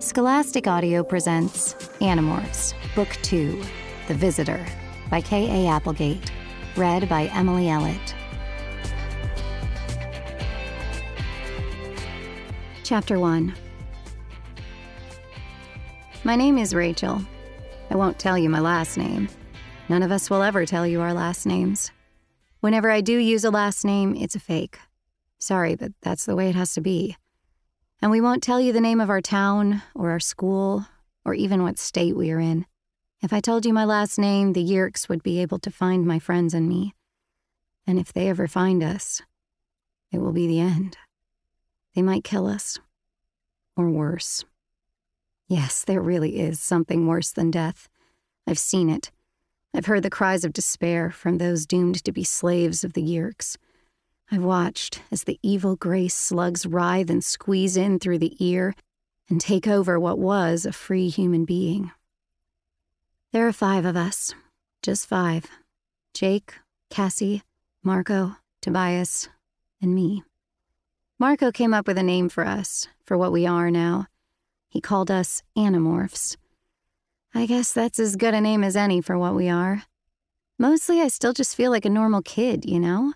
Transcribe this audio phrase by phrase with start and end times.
[0.00, 3.62] Scholastic Audio presents Animorphs, Book 2
[4.08, 4.66] The Visitor
[5.08, 5.68] by K.A.
[5.68, 6.30] Applegate,
[6.76, 8.14] read by Emily Ellett.
[12.82, 13.54] Chapter 1
[16.24, 17.22] My name is Rachel.
[17.88, 19.28] I won't tell you my last name.
[19.88, 21.92] None of us will ever tell you our last names.
[22.60, 24.78] Whenever I do use a last name, it's a fake.
[25.38, 27.16] Sorry, but that's the way it has to be.
[28.04, 30.86] And we won't tell you the name of our town or our school
[31.24, 32.66] or even what state we are in.
[33.22, 36.18] If I told you my last name, the Yeerks would be able to find my
[36.18, 36.92] friends and me.
[37.86, 39.22] And if they ever find us,
[40.12, 40.98] it will be the end.
[41.94, 42.78] They might kill us.
[43.74, 44.44] Or worse.
[45.48, 47.88] Yes, there really is something worse than death.
[48.46, 49.12] I've seen it.
[49.72, 53.56] I've heard the cries of despair from those doomed to be slaves of the Yeerks.
[54.34, 58.74] I've watched as the evil gray slugs writhe and squeeze in through the ear
[59.30, 61.92] and take over what was a free human being.
[63.32, 64.34] There are five of us,
[64.82, 65.46] just five
[66.14, 66.52] Jake,
[66.90, 67.44] Cassie,
[67.84, 69.28] Marco, Tobias,
[69.80, 70.24] and me.
[71.20, 74.08] Marco came up with a name for us, for what we are now.
[74.68, 76.36] He called us Animorphs.
[77.32, 79.84] I guess that's as good a name as any for what we are.
[80.58, 83.14] Mostly, I still just feel like a normal kid, you know?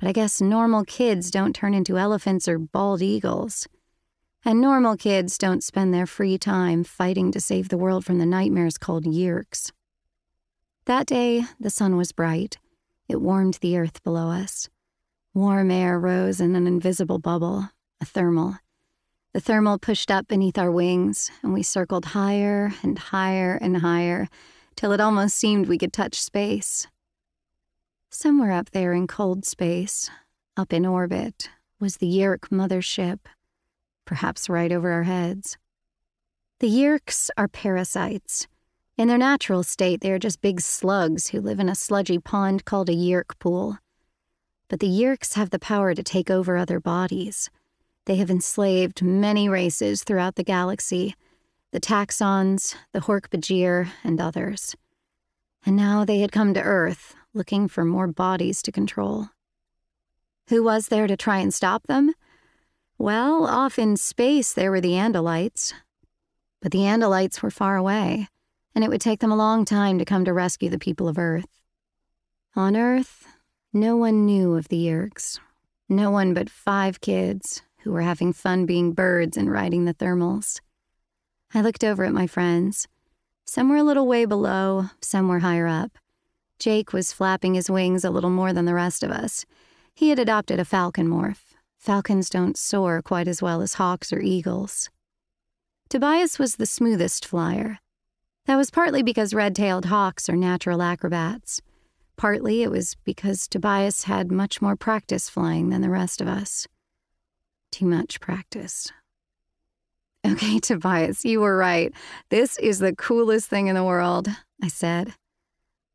[0.00, 3.68] But I guess normal kids don't turn into elephants or bald eagles.
[4.42, 8.24] And normal kids don't spend their free time fighting to save the world from the
[8.24, 9.70] nightmares called Yeerks.
[10.86, 12.56] That day, the sun was bright.
[13.08, 14.70] It warmed the earth below us.
[15.34, 17.68] Warm air rose in an invisible bubble,
[18.00, 18.56] a thermal.
[19.34, 24.28] The thermal pushed up beneath our wings, and we circled higher and higher and higher
[24.76, 26.86] till it almost seemed we could touch space.
[28.12, 30.10] Somewhere up there in cold space,
[30.56, 33.20] up in orbit, was the Yeerk mothership,
[34.04, 35.56] perhaps right over our heads.
[36.58, 38.48] The Yeerks are parasites.
[38.98, 42.64] In their natural state, they are just big slugs who live in a sludgy pond
[42.64, 43.78] called a Yeerk pool.
[44.68, 47.48] But the Yeerks have the power to take over other bodies.
[48.06, 51.14] They have enslaved many races throughout the galaxy
[51.72, 54.74] the Taxxons, the Hork-Bajir, and others.
[55.64, 59.28] And now they had come to Earth, looking for more bodies to control.
[60.48, 62.12] Who was there to try and stop them?
[62.98, 65.72] Well, off in space there were the Andalites.
[66.60, 68.28] But the Andalites were far away,
[68.74, 71.18] and it would take them a long time to come to rescue the people of
[71.18, 71.60] Earth.
[72.56, 73.26] On Earth,
[73.72, 75.38] no one knew of the Yeerks.
[75.88, 80.60] No one but five kids who were having fun being birds and riding the thermals.
[81.54, 82.86] I looked over at my friends.
[83.44, 85.92] Some were a little way below, some were higher up.
[86.60, 89.46] Jake was flapping his wings a little more than the rest of us.
[89.94, 91.54] He had adopted a falcon morph.
[91.78, 94.90] Falcons don't soar quite as well as hawks or eagles.
[95.88, 97.78] Tobias was the smoothest flyer.
[98.44, 101.62] That was partly because red tailed hawks are natural acrobats.
[102.18, 106.68] Partly it was because Tobias had much more practice flying than the rest of us.
[107.72, 108.92] Too much practice.
[110.26, 111.90] Okay, Tobias, you were right.
[112.28, 114.28] This is the coolest thing in the world,
[114.62, 115.14] I said.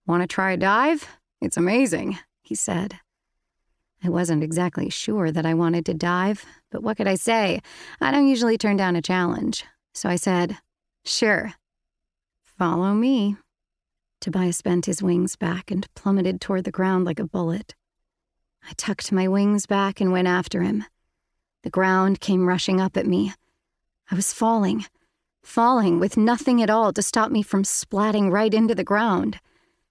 [0.08, 1.08] Want to try a dive?
[1.42, 3.00] It's amazing, he said.
[4.04, 7.62] I wasn't exactly sure that I wanted to dive, but what could I say?
[8.00, 9.66] I don't usually turn down a challenge.
[9.94, 10.58] So I said,
[11.04, 11.54] Sure.
[12.44, 13.38] Follow me.
[14.22, 17.76] Tobias bent his wings back and plummeted toward the ground like a bullet.
[18.68, 20.86] I tucked my wings back and went after him.
[21.64, 23.34] The ground came rushing up at me.
[24.10, 24.86] I was falling,
[25.44, 29.40] falling with nothing at all to stop me from splatting right into the ground.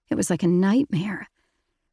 [0.09, 1.27] It was like a nightmare.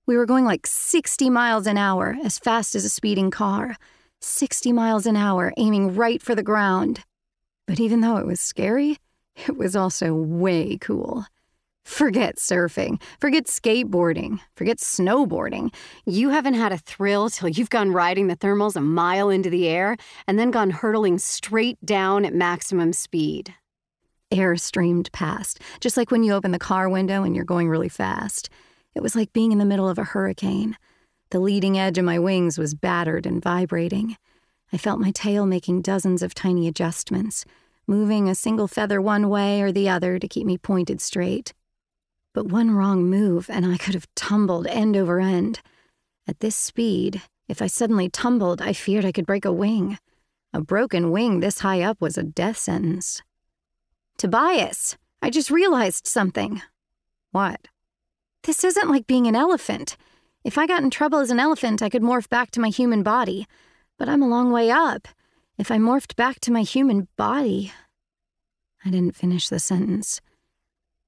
[0.07, 3.77] We were going like 60 miles an hour, as fast as a speeding car.
[4.21, 7.01] 60 miles an hour, aiming right for the ground.
[7.67, 8.99] But even though it was scary,
[9.37, 11.27] it was also way cool.
[11.85, 15.75] Forget surfing, forget skateboarding, forget snowboarding.
[16.07, 19.67] You haven't had a thrill till you've gone riding the thermals a mile into the
[19.67, 19.97] air
[20.29, 23.55] and then gone hurtling straight down at maximum speed.
[24.33, 27.89] Air streamed past, just like when you open the car window and you're going really
[27.89, 28.49] fast.
[28.95, 30.77] It was like being in the middle of a hurricane.
[31.31, 34.17] The leading edge of my wings was battered and vibrating.
[34.73, 37.45] I felt my tail making dozens of tiny adjustments,
[37.87, 41.53] moving a single feather one way or the other to keep me pointed straight.
[42.35, 45.61] But one wrong move, and I could have tumbled end over end.
[46.27, 49.99] At this speed, if I suddenly tumbled, I feared I could break a wing.
[50.55, 53.23] A broken wing this high up was a death sentence.
[54.19, 56.63] Tobias, I just realized something.
[57.31, 57.69] What?
[58.45, 59.97] This isn't like being an elephant.
[60.45, 63.03] If I got in trouble as an elephant, I could morph back to my human
[63.03, 63.47] body.
[63.99, 65.09] But I'm a long way up.
[65.59, 67.73] If I morphed back to my human body,
[68.85, 70.21] I didn't finish the sentence.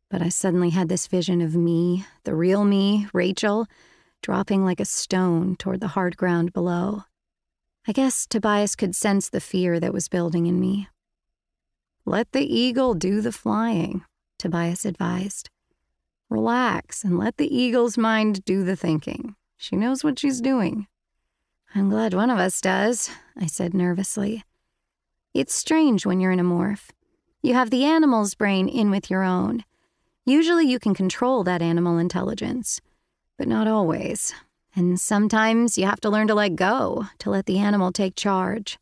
[0.08, 3.66] But I suddenly had this vision of me, the real me, Rachel,
[4.22, 7.02] dropping like a stone toward the hard ground below.
[7.88, 10.88] I guess Tobias could sense the fear that was building in me.
[12.06, 14.04] Let the eagle do the flying,
[14.38, 15.48] Tobias advised.
[16.28, 19.36] Relax and let the eagle's mind do the thinking.
[19.56, 20.86] She knows what she's doing.
[21.74, 24.44] I'm glad one of us does, I said nervously.
[25.32, 26.90] It's strange when you're in a morph.
[27.42, 29.64] You have the animal's brain in with your own.
[30.26, 32.80] Usually you can control that animal intelligence,
[33.36, 34.34] but not always.
[34.76, 38.78] And sometimes you have to learn to let go, to let the animal take charge.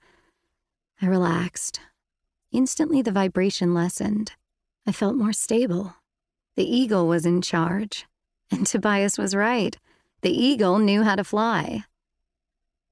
[1.01, 1.81] I relaxed.
[2.53, 4.33] Instantly, the vibration lessened.
[4.87, 5.97] I felt more stable.
[6.55, 8.07] The eagle was in charge.
[8.51, 9.77] And Tobias was right.
[10.21, 11.85] The eagle knew how to fly.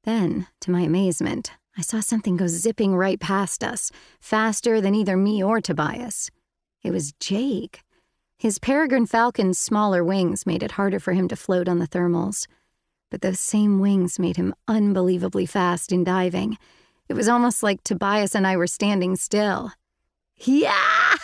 [0.04, 5.16] Then, to my amazement, I saw something go zipping right past us, faster than either
[5.16, 6.30] me or Tobias.
[6.82, 7.82] It was Jake.
[8.38, 12.46] His peregrine falcon's smaller wings made it harder for him to float on the thermals
[13.10, 16.56] but those same wings made him unbelievably fast in diving.
[17.10, 19.72] It was almost like Tobias and I were standing still.
[20.36, 21.16] Yeah!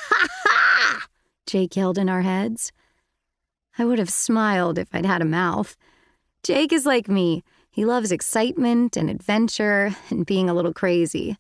[1.47, 2.73] Jake yelled in our heads.
[3.79, 5.77] I would have smiled if I'd had a mouth.
[6.43, 7.45] Jake is like me.
[7.71, 11.37] He loves excitement and adventure and being a little crazy.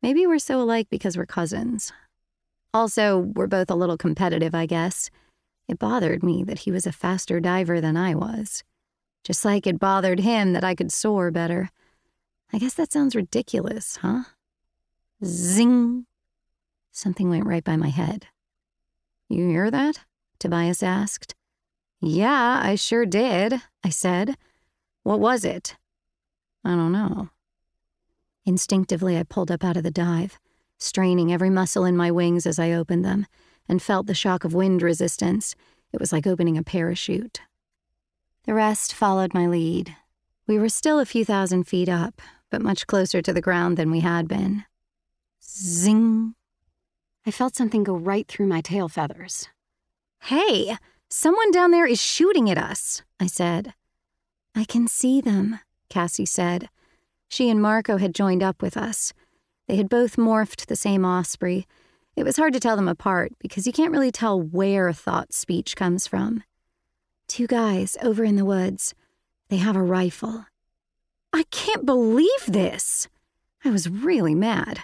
[0.00, 1.92] Maybe we're so alike because we're cousins.
[2.72, 5.10] Also, we're both a little competitive, I guess.
[5.68, 8.64] It bothered me that he was a faster diver than I was
[9.24, 11.70] just like it bothered him that I could soar better.
[12.52, 14.24] I guess that sounds ridiculous, huh?
[15.24, 16.06] Zing!
[16.90, 18.26] Something went right by my head.
[19.28, 20.00] You hear that?
[20.38, 21.34] Tobias asked.
[22.00, 24.36] Yeah, I sure did, I said.
[25.02, 25.76] What was it?
[26.64, 27.30] I don't know.
[28.44, 30.38] Instinctively, I pulled up out of the dive,
[30.78, 33.26] straining every muscle in my wings as I opened them,
[33.68, 35.54] and felt the shock of wind resistance.
[35.92, 37.40] It was like opening a parachute.
[38.44, 39.96] The rest followed my lead.
[40.46, 42.20] We were still a few thousand feet up,
[42.52, 44.64] but much closer to the ground than we had been.
[45.42, 46.34] Zing.
[47.26, 49.48] I felt something go right through my tail feathers.
[50.24, 50.76] Hey,
[51.08, 53.72] someone down there is shooting at us, I said.
[54.54, 56.68] I can see them, Cassie said.
[57.28, 59.14] She and Marco had joined up with us.
[59.66, 61.66] They had both morphed the same osprey.
[62.16, 65.74] It was hard to tell them apart because you can't really tell where thought speech
[65.74, 66.44] comes from.
[67.28, 68.94] Two guys over in the woods.
[69.48, 70.44] They have a rifle.
[71.32, 73.08] I can't believe this.
[73.64, 74.80] I was really mad.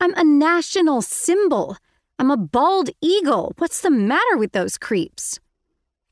[0.00, 1.76] I'm a national symbol.
[2.18, 3.52] I'm a bald eagle.
[3.58, 5.38] What's the matter with those creeps?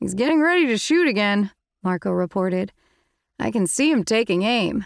[0.00, 1.50] He's getting ready to shoot again,
[1.82, 2.72] Marco reported.
[3.38, 4.84] I can see him taking aim.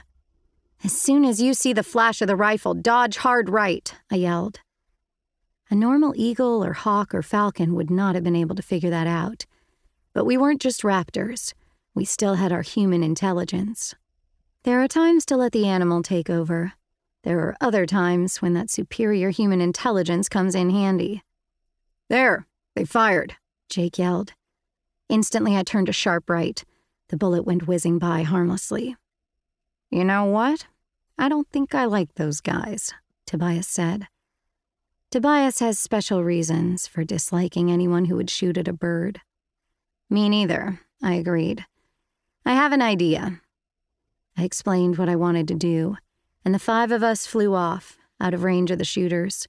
[0.84, 4.60] As soon as you see the flash of the rifle, dodge hard right, I yelled.
[5.70, 9.06] A normal eagle or hawk or falcon would not have been able to figure that
[9.06, 9.44] out.
[10.14, 11.52] But we weren't just raptors,
[11.94, 13.94] we still had our human intelligence.
[14.64, 16.72] There are times to let the animal take over.
[17.24, 21.22] There are other times when that superior human intelligence comes in handy.
[22.08, 23.36] There, they fired,
[23.68, 24.32] Jake yelled.
[25.08, 26.62] Instantly, I turned a sharp right.
[27.08, 28.96] The bullet went whizzing by harmlessly.
[29.90, 30.66] You know what?
[31.18, 32.92] I don't think I like those guys,
[33.26, 34.06] Tobias said.
[35.10, 39.20] Tobias has special reasons for disliking anyone who would shoot at a bird.
[40.10, 41.64] Me neither, I agreed.
[42.44, 43.40] I have an idea.
[44.38, 45.96] I explained what I wanted to do,
[46.44, 49.48] and the five of us flew off, out of range of the shooters.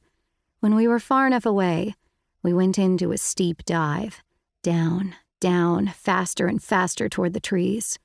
[0.62, 1.94] When we were far enough away,
[2.42, 4.24] we went into a steep dive,
[4.64, 8.00] down, down, faster and faster toward the trees.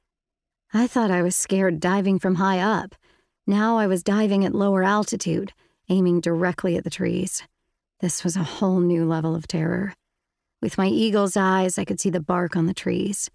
[0.75, 2.95] I thought I was scared diving from high up.
[3.47, 5.55] Now I was diving at lower altitude,
[5.89, 7.45] aiming directly at the trees.
[8.01, 9.95] This was a whole new level of terror.
[10.61, 13.31] With my eagle's eyes, I could see the bark on the trees.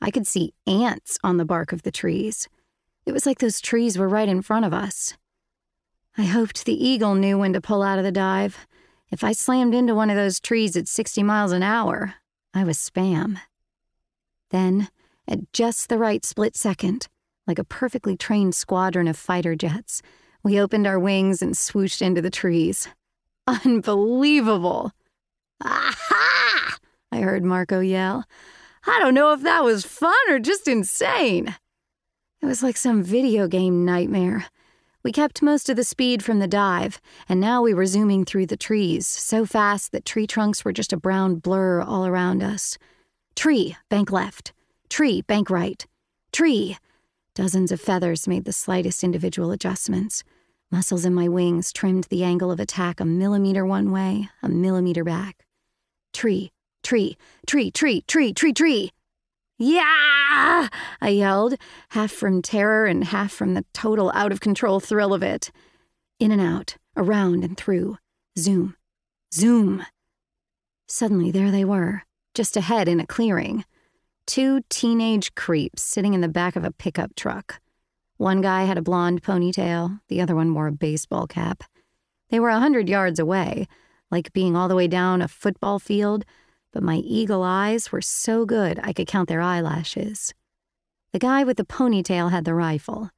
[0.00, 2.48] I could see ants on the bark of the trees.
[3.06, 5.14] It was like those trees were right in front of us.
[6.16, 8.66] I hoped the eagle knew when to pull out of the dive.
[9.10, 12.14] If I slammed into one of those trees at 60 miles an hour,
[12.54, 13.38] I was spam.
[14.50, 14.88] Then,
[15.26, 17.08] at just the right split second,
[17.46, 20.02] like a perfectly trained squadron of fighter jets,
[20.42, 22.88] we opened our wings and swooshed into the trees.
[23.46, 24.92] Unbelievable!
[25.62, 26.78] Aha!
[27.12, 28.24] I heard Marco yell.
[28.86, 31.54] I don't know if that was fun or just insane.
[32.44, 34.44] It was like some video game nightmare.
[35.02, 38.44] We kept most of the speed from the dive, and now we were zooming through
[38.44, 42.76] the trees, so fast that tree trunks were just a brown blur all around us.
[43.34, 44.52] Tree, bank left.
[44.90, 45.86] Tree, bank right.
[46.34, 46.76] Tree.
[47.34, 50.22] Dozens of feathers made the slightest individual adjustments.
[50.70, 55.02] Muscles in my wings trimmed the angle of attack a millimeter one way, a millimeter
[55.02, 55.46] back.
[56.12, 58.90] Tree, tree, tree, tree, tree, tree, tree.
[59.58, 60.68] Yeah!
[61.00, 61.54] I yelled,
[61.90, 65.52] half from terror and half from the total out of control thrill of it.
[66.18, 67.98] In and out, around and through.
[68.38, 68.74] Zoom.
[69.32, 69.84] Zoom.
[70.88, 72.02] Suddenly, there they were,
[72.34, 73.64] just ahead in a clearing.
[74.26, 77.60] Two teenage creeps sitting in the back of a pickup truck.
[78.16, 81.64] One guy had a blonde ponytail, the other one wore a baseball cap.
[82.30, 83.66] They were a hundred yards away,
[84.10, 86.24] like being all the way down a football field
[86.74, 90.34] but my eagle eyes were so good I could count their eyelashes.
[91.12, 93.10] The guy with the ponytail had the rifle.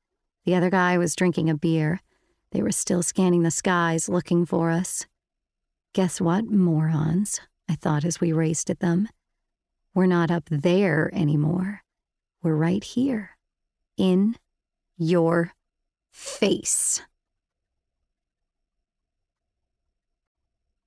[0.45, 2.03] The other guy was drinking a beer.
[2.53, 5.07] They were still scanning the skies looking for us.
[5.95, 7.41] Guess what, morons?
[7.69, 9.09] I thought as we raced at them.
[9.95, 11.83] We're not up there anymore.
[12.43, 13.31] We're right here.
[13.97, 14.37] In
[14.99, 15.55] your
[16.13, 17.01] face.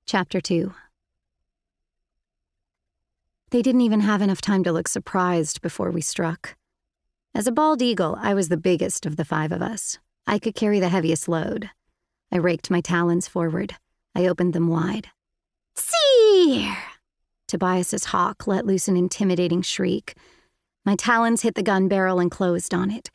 [0.06, 0.72] Chapter 2
[3.50, 6.56] they didn't even have enough time to look surprised before we struck.
[7.34, 9.98] As a bald eagle, I was the biggest of the five of us.
[10.26, 11.70] I could carry the heaviest load.
[12.32, 13.76] I raked my talons forward.
[14.14, 15.08] I opened them wide.
[15.74, 16.72] See!
[17.48, 20.16] Tobias's hawk let loose an intimidating shriek.
[20.84, 23.10] My talons hit the gun barrel and closed on it.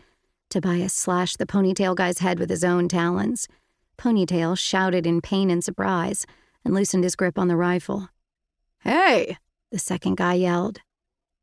[0.49, 3.47] Tobias slashed the ponytail guy's head with his own talons.
[3.97, 6.25] Ponytail shouted in pain and surprise
[6.63, 8.09] and loosened his grip on the rifle.
[8.81, 9.37] Hey,
[9.75, 10.79] the second guy yelled.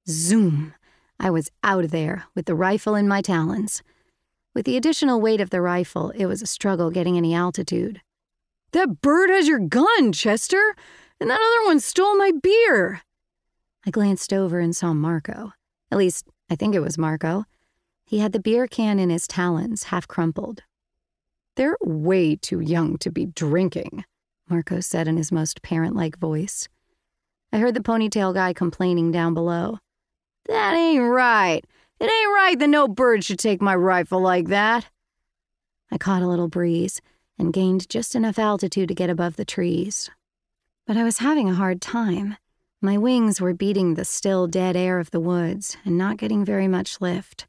[0.09, 0.73] Zoom!
[1.21, 3.83] I was out of there with the rifle in my talons.
[4.55, 8.01] With the additional weight of the rifle, it was a struggle getting any altitude.
[8.71, 10.75] That bird has your gun, Chester!
[11.21, 13.03] And that other one stole my beer!
[13.85, 15.53] I glanced over and saw Marco.
[15.91, 17.45] At least, I think it was Marco.
[18.07, 20.62] He had the beer can in his talons, half crumpled.
[21.57, 24.07] They're way too young to be drinking,
[24.49, 26.71] Marco said in his most parent like voice.
[27.53, 29.79] I heard the ponytail guy complaining down below.
[30.47, 31.63] That ain't right.
[32.01, 34.89] It ain't right that no bird should take my rifle like that.
[35.91, 37.03] I caught a little breeze
[37.39, 40.11] and gained just enough altitude to get above the trees.
[40.87, 42.39] But I was having a hard time.
[42.81, 46.67] My wings were beating the still dead air of the woods and not getting very
[46.67, 47.47] much lift.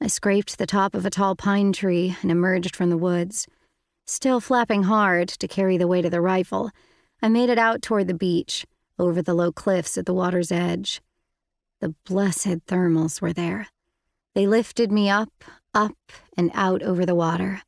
[0.00, 3.46] I scraped the top of a tall pine tree and emerged from the woods.
[4.06, 6.70] Still flapping hard to carry the weight of the rifle,
[7.22, 8.66] I made it out toward the beach
[8.98, 11.00] over the low cliffs at the water's edge.
[11.80, 13.68] The blessed thermals were there.
[14.34, 15.96] They lifted me up, up,
[16.36, 17.62] and out over the water.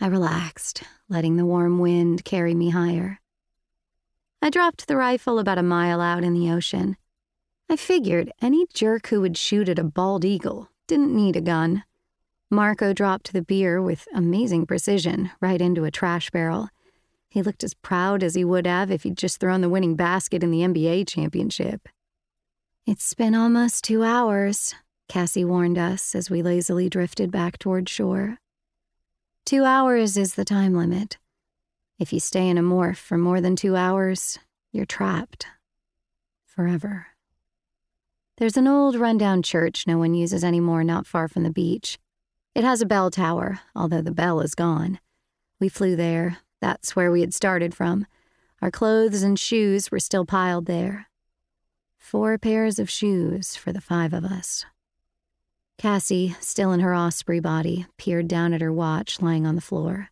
[0.00, 3.20] I relaxed, letting the warm wind carry me higher.
[4.42, 6.96] I dropped the rifle about a mile out in the ocean.
[7.68, 11.82] I figured any jerk who would shoot at a bald eagle didn't need a gun.
[12.50, 16.68] Marco dropped the beer with amazing precision right into a trash barrel.
[17.36, 20.42] He looked as proud as he would have if he'd just thrown the winning basket
[20.42, 21.86] in the NBA championship.
[22.86, 24.74] It's been almost two hours,
[25.06, 28.38] Cassie warned us as we lazily drifted back toward shore.
[29.44, 31.18] Two hours is the time limit.
[31.98, 34.38] If you stay in a morph for more than two hours,
[34.72, 35.46] you're trapped.
[36.46, 37.08] Forever.
[38.38, 41.98] There's an old rundown church no one uses anymore not far from the beach.
[42.54, 45.00] It has a bell tower, although the bell is gone.
[45.60, 48.06] We flew there, that's where we had started from.
[48.62, 51.08] Our clothes and shoes were still piled there.
[51.98, 54.64] Four pairs of shoes for the five of us.
[55.78, 60.08] Cassie, still in her osprey body, peered down at her watch lying on the floor.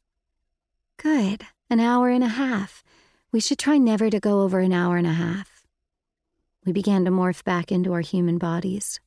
[0.98, 2.84] Good, an hour and a half.
[3.32, 5.64] We should try never to go over an hour and a half.
[6.66, 9.00] We began to morph back into our human bodies.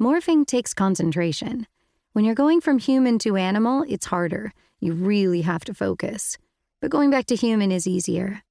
[0.00, 1.66] Morphing takes concentration.
[2.12, 6.38] When you're going from human to animal, it's harder you really have to focus.
[6.80, 8.42] But going back to human is easier.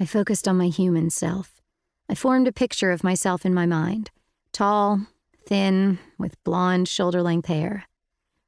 [0.00, 1.60] I focused on my human self.
[2.08, 4.10] I formed a picture of myself in my mind
[4.52, 5.00] tall,
[5.46, 7.84] thin, with blonde, shoulder length hair.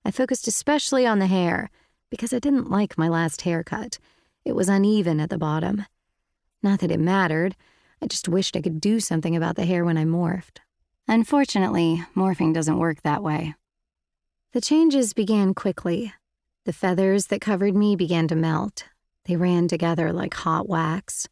[0.05, 1.71] I focused especially on the hair
[2.11, 3.99] because I didn't like my last haircut.
[4.45, 5.87] It was uneven at the bottom.
[6.63, 7.55] Not that it mattered,
[8.03, 10.59] I just wished I could do something about the hair when I morphed.
[11.07, 13.55] Unfortunately, morphing doesn't work that way.
[14.53, 16.13] The changes began quickly.
[16.71, 18.85] The feathers that covered me began to melt.
[19.25, 21.27] They ran together like hot wax.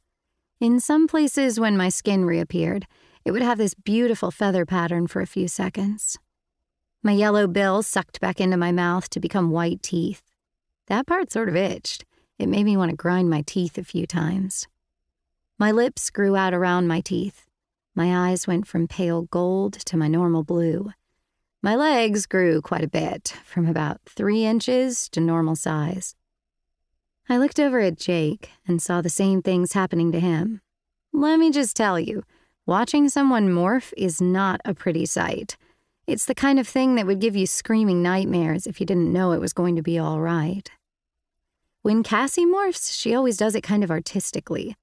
[0.58, 2.88] In some places, when my skin reappeared,
[3.24, 6.18] it would have this beautiful feather pattern for a few seconds.
[7.04, 10.24] My yellow bill sucked back into my mouth to become white teeth.
[10.88, 12.04] That part sort of itched.
[12.40, 14.66] It made me want to grind my teeth a few times.
[15.56, 17.46] My lips grew out around my teeth.
[17.94, 20.90] My eyes went from pale gold to my normal blue.
[21.60, 26.14] My legs grew quite a bit, from about three inches to normal size.
[27.28, 30.60] I looked over at Jake and saw the same things happening to him.
[31.12, 32.22] Let me just tell you,
[32.64, 35.56] watching someone morph is not a pretty sight.
[36.06, 39.32] It's the kind of thing that would give you screaming nightmares if you didn't know
[39.32, 40.70] it was going to be all right.
[41.82, 44.76] When Cassie morphs, she always does it kind of artistically.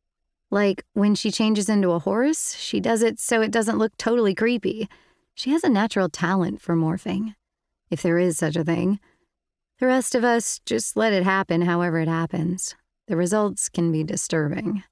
[0.52, 4.36] Like when she changes into a horse, she does it so it doesn't look totally
[4.36, 4.90] creepy.
[5.36, 7.36] She has a natural talent for morphing,
[7.90, 9.02] if there is such a thing.
[9.80, 12.74] The rest of us just let it happen however it happens.
[13.08, 14.84] The results can be disturbing.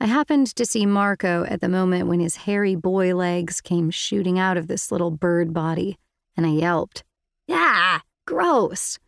[0.00, 4.38] I happened to see Marco at the moment when his hairy boy legs came shooting
[4.38, 5.98] out of this little bird body,
[6.38, 7.04] and I yelped,
[7.46, 8.98] Yeah, gross.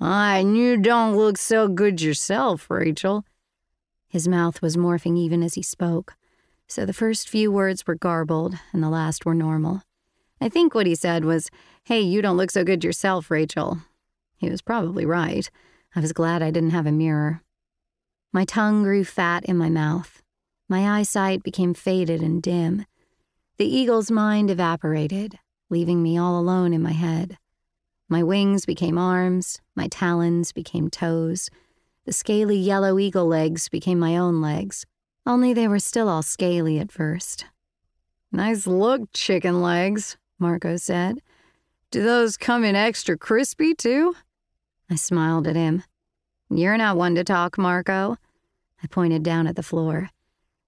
[0.00, 3.24] I you don't look so good yourself, Rachel.
[4.06, 6.14] His mouth was morphing even as he spoke
[6.68, 9.82] so the first few words were garbled and the last were normal.
[10.40, 11.50] I think what he said was,
[11.84, 13.78] Hey, you don't look so good yourself, Rachel.
[14.36, 15.50] He was probably right.
[15.94, 17.42] I was glad I didn't have a mirror.
[18.32, 20.22] My tongue grew fat in my mouth.
[20.68, 22.86] My eyesight became faded and dim.
[23.58, 25.38] The eagle's mind evaporated,
[25.70, 27.38] leaving me all alone in my head.
[28.08, 31.48] My wings became arms, my talons became toes.
[32.06, 34.84] The scaly yellow eagle legs became my own legs.
[35.26, 37.46] Only they were still all scaly at first.
[38.30, 41.20] Nice look, chicken legs, Marco said.
[41.90, 44.14] Do those come in extra crispy, too?
[44.90, 45.84] I smiled at him.
[46.50, 48.16] You're not one to talk, Marco.
[48.82, 50.10] I pointed down at the floor.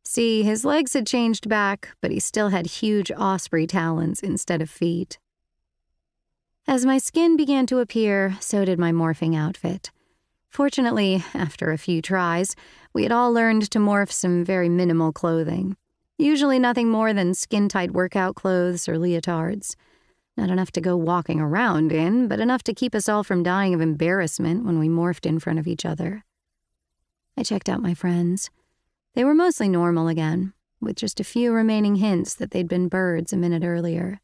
[0.04, 4.70] See, his legs had changed back, but he still had huge osprey talons instead of
[4.70, 5.18] feet.
[6.68, 9.90] As my skin began to appear, so did my morphing outfit.
[10.48, 12.56] Fortunately, after a few tries,
[12.96, 15.76] we had all learned to morph some very minimal clothing.
[16.16, 19.76] Usually nothing more than skin tight workout clothes or leotards.
[20.34, 23.74] Not enough to go walking around in, but enough to keep us all from dying
[23.74, 26.24] of embarrassment when we morphed in front of each other.
[27.36, 28.48] I checked out my friends.
[29.12, 33.30] They were mostly normal again, with just a few remaining hints that they'd been birds
[33.30, 34.22] a minute earlier.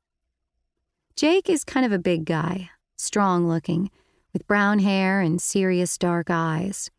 [1.14, 3.90] Jake is kind of a big guy, strong looking
[4.32, 6.90] with brown hair and serious dark eyes,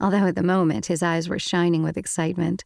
[0.00, 2.64] although at the moment his eyes were shining with excitement.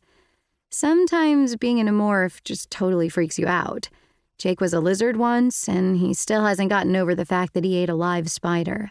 [0.70, 3.88] Sometimes being in a morph just totally freaks you out.
[4.38, 7.76] Jake was a lizard once, and he still hasn't gotten over the fact that he
[7.76, 8.90] ate a live spider.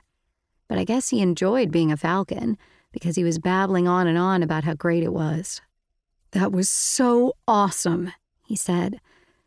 [0.68, 2.58] But I guess he enjoyed being a falcon
[2.92, 5.62] because he was babbling on and on about how great it was.
[6.32, 8.14] That was so awesome,
[8.46, 9.00] he said.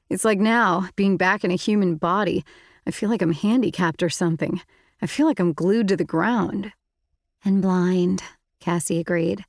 [0.08, 2.44] It's like now, being back in a human body,
[2.86, 4.60] I feel like I'm handicapped or something.
[5.02, 6.72] I feel like I'm glued to the ground.
[7.44, 8.22] And blind,
[8.66, 9.44] Cassie agreed.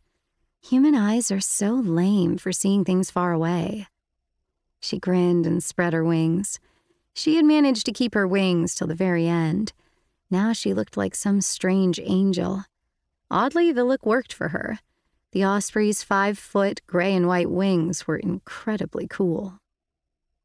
[0.61, 3.87] Human eyes are so lame for seeing things far away.
[4.79, 6.59] She grinned and spread her wings.
[7.15, 9.73] She had managed to keep her wings till the very end.
[10.29, 12.65] Now she looked like some strange angel.
[13.31, 14.77] Oddly, the look worked for her.
[15.31, 19.57] The osprey's five foot gray and white wings were incredibly cool.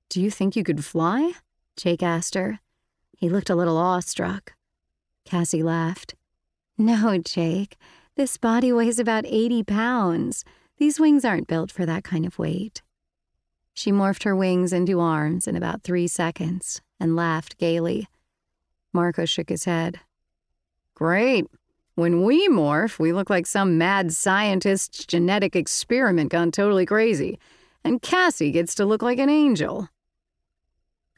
[0.09, 1.33] Do you think you could fly?
[1.77, 2.61] Jake asked her.
[3.19, 4.55] He looked a little awestruck.
[5.27, 6.15] Cassie laughed.
[6.79, 7.77] No, Jake.
[8.15, 10.45] This body weighs about 80 pounds.
[10.77, 12.83] These wings aren't built for that kind of weight.
[13.73, 18.07] She morphed her wings into arms in about three seconds and laughed gaily.
[18.93, 20.01] Marco shook his head.
[20.95, 21.47] Great.
[21.95, 27.39] When we morph, we look like some mad scientist's genetic experiment gone totally crazy.
[27.83, 29.89] And Cassie gets to look like an angel.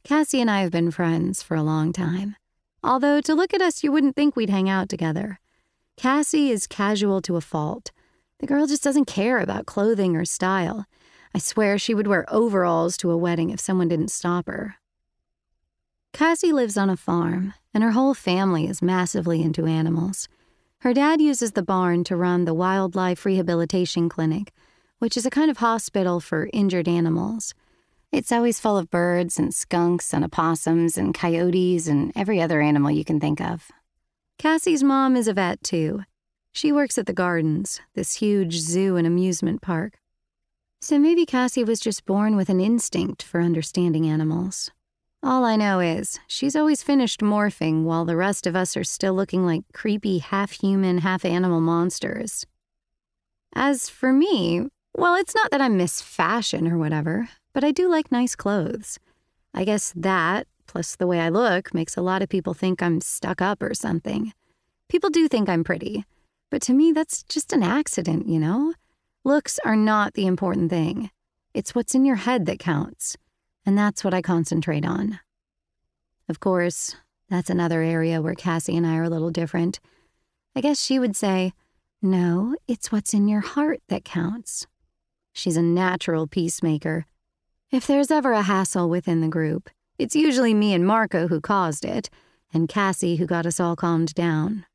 [0.04, 2.36] Cassie and I have been friends for a long time.
[2.84, 5.40] Although, to look at us, you wouldn't think we'd hang out together.
[5.96, 7.92] Cassie is casual to a fault.
[8.40, 10.86] The girl just doesn't care about clothing or style.
[11.34, 14.76] I swear she would wear overalls to a wedding if someone didn't stop her.
[16.12, 20.28] Cassie lives on a farm, and her whole family is massively into animals.
[20.78, 24.52] Her dad uses the barn to run the Wildlife Rehabilitation Clinic,
[24.98, 27.54] which is a kind of hospital for injured animals.
[28.12, 32.90] It's always full of birds and skunks and opossums and coyotes and every other animal
[32.90, 33.72] you can think of.
[34.38, 36.04] Cassie's mom is a vet, too.
[36.52, 39.98] She works at the gardens, this huge zoo and amusement park.
[40.80, 44.70] So maybe Cassie was just born with an instinct for understanding animals.
[45.22, 49.14] All I know is she's always finished morphing while the rest of us are still
[49.14, 52.44] looking like creepy half human, half animal monsters.
[53.54, 57.88] As for me, well, it's not that I miss fashion or whatever but I do
[57.88, 58.98] like nice clothes.
[59.54, 63.00] I guess that, plus the way I look, makes a lot of people think I'm
[63.00, 64.32] stuck up or something.
[64.88, 66.04] People do think I'm pretty,
[66.50, 68.74] but to me, that's just an accident, you know?
[69.24, 71.10] Looks are not the important thing.
[71.54, 73.16] It's what's in your head that counts,
[73.64, 75.20] and that's what I concentrate on.
[76.28, 76.96] Of course,
[77.28, 79.80] that's another area where Cassie and I are a little different.
[80.54, 81.52] I guess she would say,
[82.02, 84.66] No, it's what's in your heart that counts.
[85.32, 87.06] She's a natural peacemaker.
[87.70, 91.84] If there's ever a hassle within the group, it's usually me and Marco who caused
[91.84, 92.10] it,
[92.52, 94.66] and Cassie who got us all calmed down.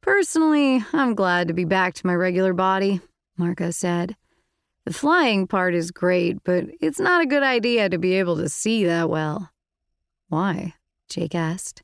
[0.00, 3.00] Personally, I'm glad to be back to my regular body,
[3.36, 4.16] Marco said.
[4.84, 8.48] The flying part is great, but it's not a good idea to be able to
[8.48, 9.50] see that well.
[10.28, 10.74] Why?
[11.08, 11.82] Jake asked.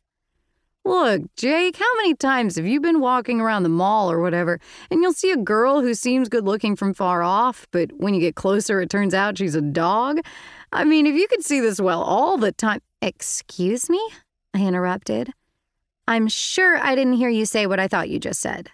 [0.85, 4.59] Look, Jake, how many times have you been walking around the mall or whatever,
[4.91, 8.21] and you'll see a girl who seems good looking from far off, but when you
[8.21, 10.21] get closer, it turns out she's a dog?
[10.73, 12.81] I mean, if you could see this well all the time.
[13.01, 14.01] Excuse me?
[14.55, 15.33] I interrupted.
[16.07, 18.71] I'm sure I didn't hear you say what I thought you just said.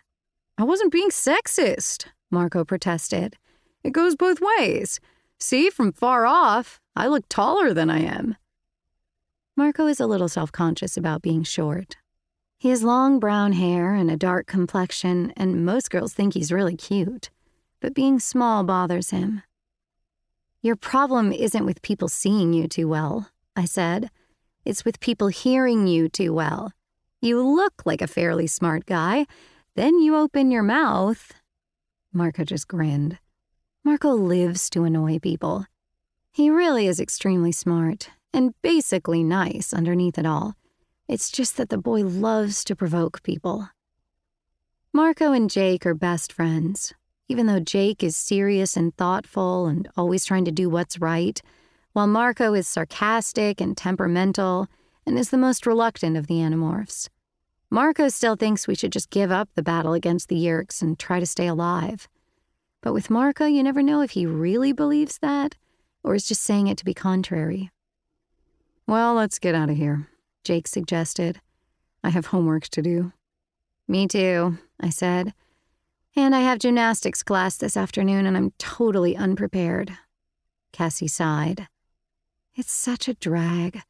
[0.57, 3.37] I wasn't being sexist, Marco protested.
[3.83, 4.99] It goes both ways.
[5.39, 8.37] See, from far off, I look taller than I am.
[9.57, 11.97] Marco is a little self conscious about being short.
[12.59, 16.77] He has long brown hair and a dark complexion, and most girls think he's really
[16.77, 17.31] cute.
[17.81, 19.43] But being small bothers him.
[20.65, 24.11] Your problem isn't with people seeing you too well, I said.
[24.65, 26.73] It's with people hearing you too well.
[27.21, 29.27] You look like a fairly smart guy.
[29.77, 31.35] Then you open your mouth.
[32.15, 33.19] Marco just grinned.
[33.85, 35.67] Marco lives to annoy people.
[36.33, 40.55] He really is extremely smart and basically nice underneath it all.
[41.07, 43.69] It's just that the boy loves to provoke people.
[44.95, 46.95] Marco and Jake are best friends.
[47.29, 51.41] Even though Jake is serious and thoughtful and always trying to do what's right,
[51.93, 54.69] while Marco is sarcastic and temperamental
[55.07, 57.09] and is the most reluctant of the Animorphs.
[57.71, 61.19] Marco still thinks we should just give up the battle against the Yeerks and try
[61.19, 62.09] to stay alive.
[62.83, 65.57] But with Marco, you never know if he really believes that
[66.03, 67.71] or is just saying it to be contrary.
[68.87, 70.09] Well, let's get out of here,
[70.45, 71.41] Jake suggested.
[72.03, 73.13] I have homework to do.
[73.89, 75.33] Me too, I said.
[76.17, 79.97] And I have gymnastics class this afternoon and I'm totally unprepared.
[80.73, 81.67] Cassie sighed.
[82.55, 83.83] It's such a drag.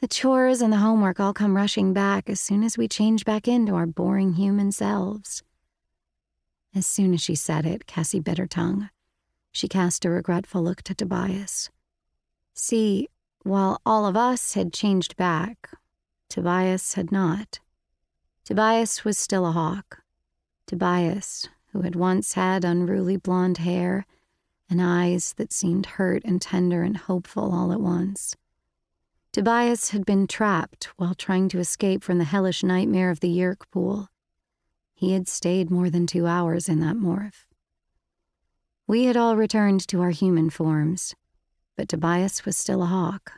[0.00, 3.46] The chores and the homework all come rushing back as soon as we change back
[3.46, 5.44] into our boring human selves.
[6.74, 8.90] As soon as she said it, Cassie bit her tongue.
[9.52, 11.70] She cast a regretful look to Tobias.
[12.54, 13.08] See,
[13.42, 15.70] while all of us had changed back,
[16.28, 17.60] Tobias had not.
[18.44, 20.02] Tobias was still a hawk.
[20.66, 24.06] Tobias, who had once had unruly blonde hair
[24.68, 28.36] and eyes that seemed hurt and tender and hopeful all at once.
[29.32, 33.68] Tobias had been trapped while trying to escape from the hellish nightmare of the Yeerk
[33.70, 34.08] pool.
[34.94, 37.46] He had stayed more than two hours in that morph.
[38.86, 41.14] We had all returned to our human forms,
[41.76, 43.34] but Tobias was still a hawk.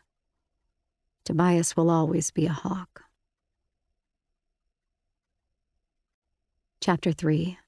[1.24, 3.02] Tobias will always be a hawk.
[6.80, 7.58] Chapter 3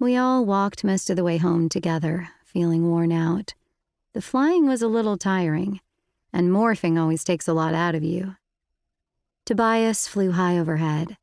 [0.00, 3.54] We all walked most of the way home together, feeling worn out.
[4.12, 5.80] The flying was a little tiring,
[6.32, 8.36] and morphing always takes a lot out of you.
[9.44, 11.16] Tobias flew high overhead.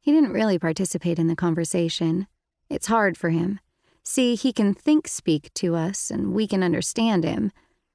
[0.00, 2.26] He didn't really participate in the conversation.
[2.68, 3.60] It's hard for him.
[4.02, 7.52] See, he can think speak to us, and we can understand him,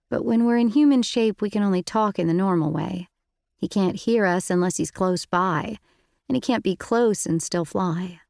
[0.09, 3.09] but when we're in human shape, we can only talk in the normal way.
[3.57, 5.79] He can't hear us unless he's close by,
[6.29, 8.21] and he can't be close and still fly.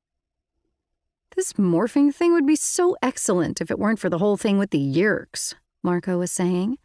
[1.35, 4.69] This morphing thing would be so excellent if it weren't for the whole thing with
[4.69, 6.77] the Yeerks, Marco was saying.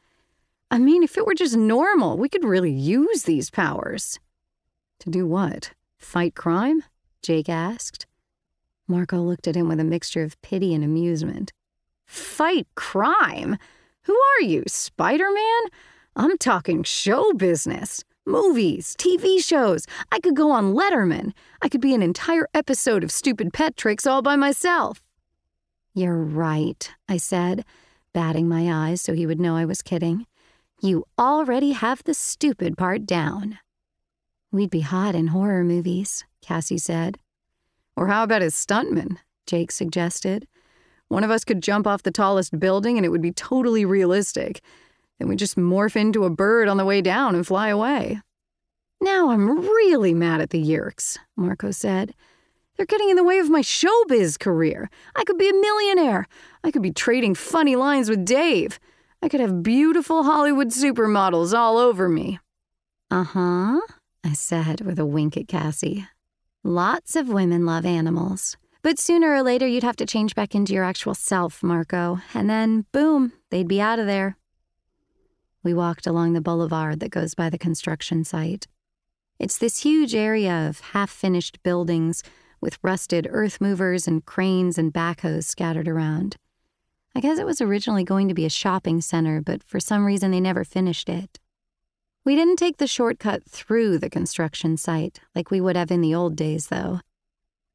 [0.71, 4.19] I mean, if it were just normal, we could really use these powers.
[5.01, 5.73] To do what?
[5.99, 6.83] Fight crime?
[7.23, 8.07] Jake asked.
[8.87, 11.53] Marco looked at him with a mixture of pity and amusement.
[12.07, 13.59] Fight crime?
[14.05, 15.63] Who are you, Spider Man?
[16.17, 18.03] I'm talking show business.
[18.29, 19.87] Movies, TV shows.
[20.13, 21.33] I could go on Letterman.
[21.63, 25.03] I could be an entire episode of Stupid Pet Tricks all by myself.
[25.95, 27.65] You're right, I said
[28.13, 30.27] batting my eyes so he would know I was kidding.
[30.81, 33.59] You already have the stupid part down.
[34.51, 37.19] We'd be hot in horror movies, Cassie said.
[37.97, 39.19] Or how about his stuntman?
[39.47, 40.49] Jake suggested.
[41.09, 44.61] One of us could jump off the tallest building and it would be totally realistic.
[45.19, 48.21] Then we'd just morph into a bird on the way down and fly away.
[49.01, 52.15] Now I'm really mad at the Yeerks, Marco said.
[52.77, 54.89] They're getting in the way of my showbiz career.
[55.17, 56.27] I could be a millionaire.
[56.63, 58.79] I could be trading funny lines with Dave.
[59.21, 62.39] I could have beautiful Hollywood supermodels all over me.
[63.11, 63.81] Uh huh,
[64.25, 66.07] I said with a wink at Cassie.
[66.63, 68.57] Lots of women love animals.
[68.83, 72.49] But sooner or later, you'd have to change back into your actual self, Marco, and
[72.49, 74.38] then, boom, they'd be out of there.
[75.69, 78.67] We walked along the boulevard that goes by the construction site.
[79.39, 82.23] It's this huge area of half finished buildings
[82.59, 86.39] with rusted earth movers and cranes and backhoes scattered around.
[87.15, 90.31] I guess it was originally going to be a shopping center, but for some reason
[90.31, 91.39] they never finished it.
[92.25, 96.15] We didn't take the shortcut through the construction site like we would have in the
[96.15, 97.01] old days, though.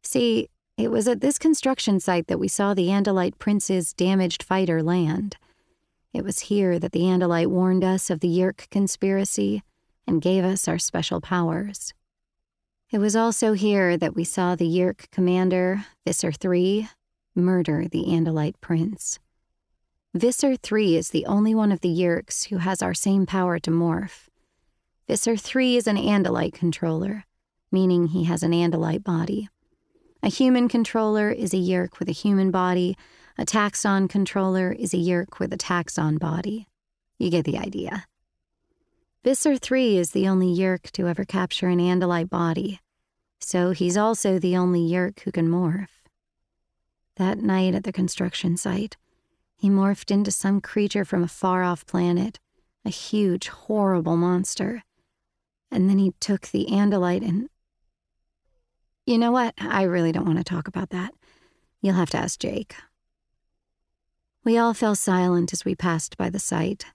[0.01, 4.81] See, it was at this construction site that we saw the Andalite Prince's damaged fighter
[4.81, 5.37] land.
[6.13, 9.63] It was here that the Andalite warned us of the Yeerk conspiracy
[10.05, 11.93] and gave us our special powers.
[12.91, 16.89] It was also here that we saw the Yeerk commander, Visser III,
[17.33, 19.17] murder the Andalite prince.
[20.13, 23.71] Visser III is the only one of the Yeerks who has our same power to
[23.71, 24.27] morph.
[25.07, 27.25] Visser III is an Andalite controller,
[27.71, 29.49] meaning he has an Andalite body.
[30.21, 32.95] A human controller is a Yeerk with a human body,
[33.37, 36.67] a taxxon controller is a Yeerk with a taxxon body.
[37.17, 38.05] You get the idea.
[39.23, 42.79] Visser 3 is the only Yeerk to ever capture an Andalite body,
[43.39, 45.87] so he's also the only Yeerk who can morph.
[47.15, 48.97] That night at the construction site,
[49.55, 52.39] he morphed into some creature from a far off planet,
[52.83, 54.83] a huge, horrible monster.
[55.71, 57.49] And then he took the Andalite and.
[59.05, 59.53] You know what?
[59.57, 61.13] I really don't want to talk about that.
[61.81, 62.75] You'll have to ask Jake.
[64.43, 66.85] We all fell silent as we passed by the site.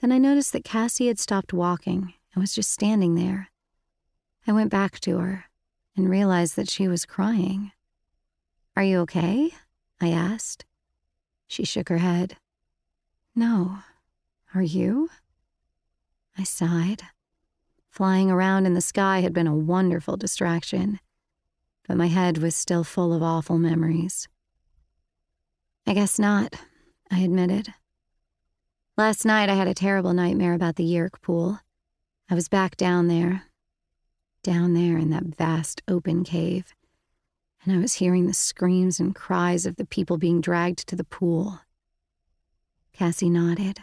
[0.00, 3.50] Then I noticed that Cassie had stopped walking and was just standing there.
[4.46, 5.44] I went back to her
[5.96, 7.70] and realized that she was crying.
[8.76, 9.50] Are you okay?
[10.00, 10.64] I asked.
[11.46, 12.36] She shook her head.
[13.34, 13.78] No.
[14.54, 15.10] Are you?
[16.36, 17.02] I sighed.
[17.90, 20.98] Flying around in the sky had been a wonderful distraction,
[21.86, 24.28] but my head was still full of awful memories.
[25.88, 26.54] I guess not,
[27.10, 27.72] I admitted.
[28.98, 31.60] Last night I had a terrible nightmare about the Yeerk pool.
[32.28, 33.44] I was back down there,
[34.42, 36.74] down there in that vast open cave,
[37.64, 41.04] and I was hearing the screams and cries of the people being dragged to the
[41.04, 41.60] pool.
[42.92, 43.78] Cassie nodded.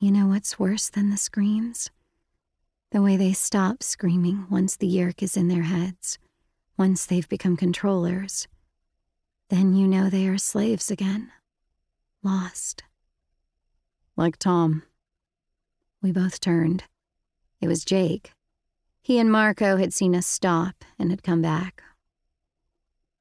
[0.00, 1.92] You know what's worse than the screams?
[2.90, 6.18] The way they stop screaming once the Yeerk is in their heads,
[6.76, 8.48] once they've become controllers.
[9.48, 11.30] Then you know they are slaves again.
[12.22, 12.82] Lost.
[14.16, 14.82] Like Tom.
[16.02, 16.84] We both turned.
[17.60, 18.32] It was Jake.
[19.02, 21.82] He and Marco had seen us stop and had come back.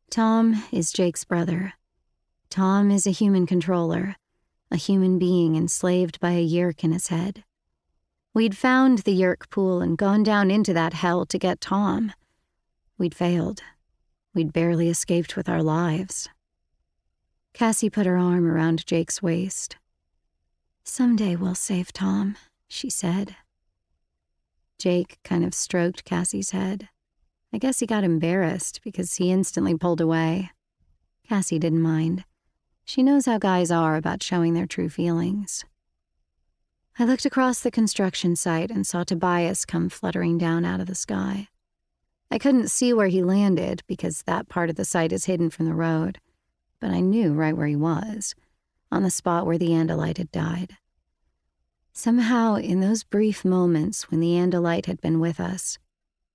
[0.10, 1.74] Tom is Jake's brother.
[2.50, 4.16] Tom is a human controller,
[4.72, 7.44] a human being enslaved by a Yeerk in his head.
[8.34, 12.14] We'd found the Yeerk pool and gone down into that hell to get Tom.
[12.98, 13.62] We'd failed.
[14.36, 16.28] We'd barely escaped with our lives.
[17.54, 19.78] Cassie put her arm around Jake's waist.
[20.84, 22.36] Someday we'll save Tom,
[22.68, 23.38] she said.
[24.78, 26.90] Jake kind of stroked Cassie's head.
[27.54, 30.52] I guess he got embarrassed because he instantly pulled away.
[31.26, 32.26] Cassie didn't mind.
[32.84, 35.64] She knows how guys are about showing their true feelings.
[37.00, 40.94] I looked across the construction site and saw Tobias come fluttering down out of the
[40.94, 41.48] sky.
[42.32, 45.66] I couldn't see where he landed because that part of the site is hidden from
[45.66, 46.20] the road,
[46.80, 48.36] but I knew right where he was,
[48.92, 50.78] on the spot where the Andalite had died.
[51.94, 55.78] Somehow, in those brief moments when the Andalite had been with us,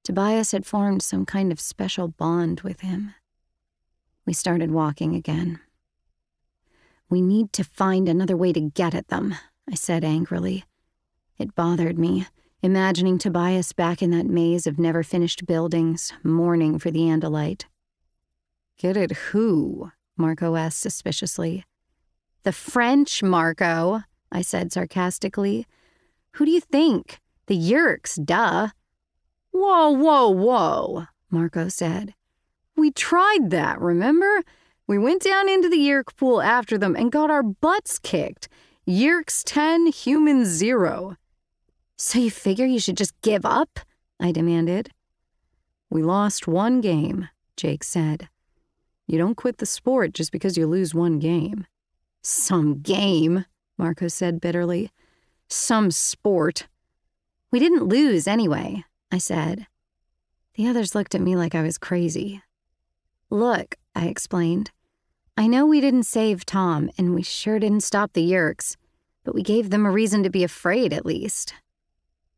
[0.05, 3.15] Tobias had formed some kind of special bond with him.
[4.25, 5.61] We started walking again.
[7.11, 9.35] We need to find another way to get at them,
[9.69, 10.65] I said angrily.
[11.37, 12.27] It bothered me
[12.63, 17.65] imagining Tobias back in that maze of never finished buildings, mourning for the Andalite.
[18.79, 19.93] Get it who?
[20.17, 21.65] Marco asked suspiciously.
[22.43, 25.67] The French, Marco, I said sarcastically.
[26.33, 27.21] Who do you think?
[27.47, 28.69] The Yeerks, duh.
[29.51, 32.15] Whoa, whoa, whoa, Marco said.
[32.77, 34.43] We tried that, remember?
[34.87, 38.49] We went down into the Yeerk pool after them and got our butts kicked.
[38.89, 41.17] Yeerks 10, humans 0.
[42.03, 43.79] So you figure you should just give up?
[44.19, 44.89] I demanded.
[45.91, 48.31] We lost one game, Jake said.
[49.07, 51.67] You don't quit the sport just because you lose one game.
[52.23, 53.45] Some game,
[53.77, 54.91] Marco said bitterly.
[55.51, 56.69] Some sport.
[57.53, 58.83] We didn't lose anyway,
[59.13, 59.67] I said.
[60.55, 62.41] The others looked at me like I was crazy.
[63.29, 64.71] Look, I explained.
[65.37, 68.77] I know we didn't save Tom, and we sure didn't stop the Yeerks,
[69.23, 71.53] but we gave them a reason to be afraid at least.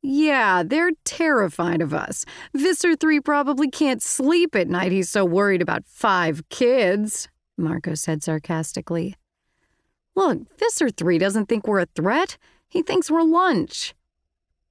[0.02, 2.24] Yeah, they're terrified of us.
[2.54, 4.90] Visser 3 probably can't sleep at night.
[4.90, 9.14] He's so worried about five kids, Marco said sarcastically.
[10.16, 12.36] Look, Visser 3 doesn't think we're a threat.
[12.68, 13.94] He thinks we're lunch.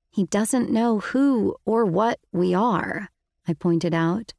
[0.10, 3.10] He doesn't know who or what we are,
[3.48, 4.34] I pointed out.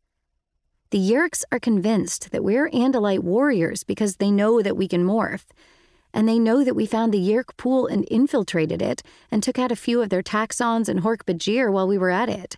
[0.90, 5.46] The Yeerks are convinced that we're Andalite warriors because they know that we can morph.
[6.14, 9.72] And they know that we found the Yeerk pool and infiltrated it and took out
[9.72, 12.56] a few of their Taxxons and Hork-Bajir while we were at it.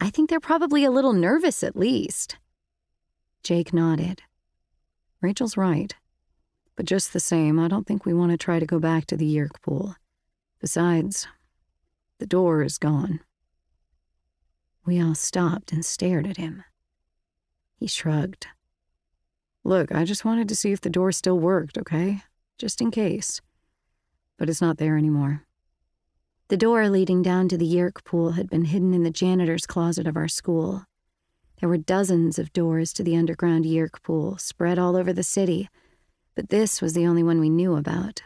[0.00, 2.36] I think they're probably a little nervous at least.
[3.42, 4.22] Jake nodded.
[5.20, 5.94] Rachel's right.
[6.74, 9.16] But just the same, I don't think we want to try to go back to
[9.16, 9.96] the Yeerk pool.
[10.60, 11.28] Besides,
[12.18, 13.20] the door is gone.
[14.84, 16.64] We all stopped and stared at him.
[17.76, 18.46] He shrugged.
[19.62, 22.22] Look, I just wanted to see if the door still worked, okay?
[22.60, 23.40] Just in case.
[24.36, 25.46] But it's not there anymore.
[26.48, 30.06] The door leading down to the Yeerk pool had been hidden in the janitor's closet
[30.06, 30.84] of our school.
[31.58, 35.70] There were dozens of doors to the underground Yeerk pool spread all over the city,
[36.34, 38.20] but this was the only one we knew about.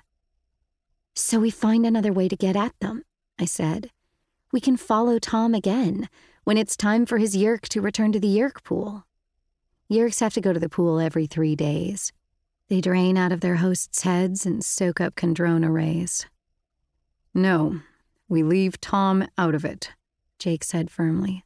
[1.15, 3.05] So we find another way to get at them,
[3.39, 3.93] I said.
[4.51, 6.09] We can follow Tom again
[6.43, 9.05] when it's time for his Yeerk to return to the Yeerk pool.
[9.89, 12.13] Yeerks have to go to the pool every three days.
[12.69, 16.27] They drain out of their hosts' heads and soak up Kandrona rays.
[17.35, 17.81] No,
[18.29, 19.91] we leave Tom out of it,
[20.39, 21.45] Jake said firmly.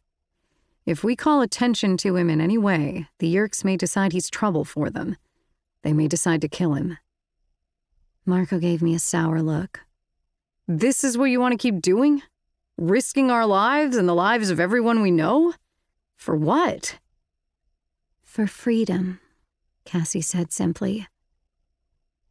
[0.86, 4.64] If we call attention to him in any way, the Yeerks may decide he's trouble
[4.64, 5.16] for them.
[5.82, 6.98] They may decide to kill him.
[8.24, 9.80] Marco gave me a sour look.
[10.66, 12.22] This is what you want to keep doing?
[12.76, 15.54] Risking our lives and the lives of everyone we know?
[16.16, 16.98] For what?
[18.22, 19.20] For freedom,
[19.88, 21.08] Cassie said simply.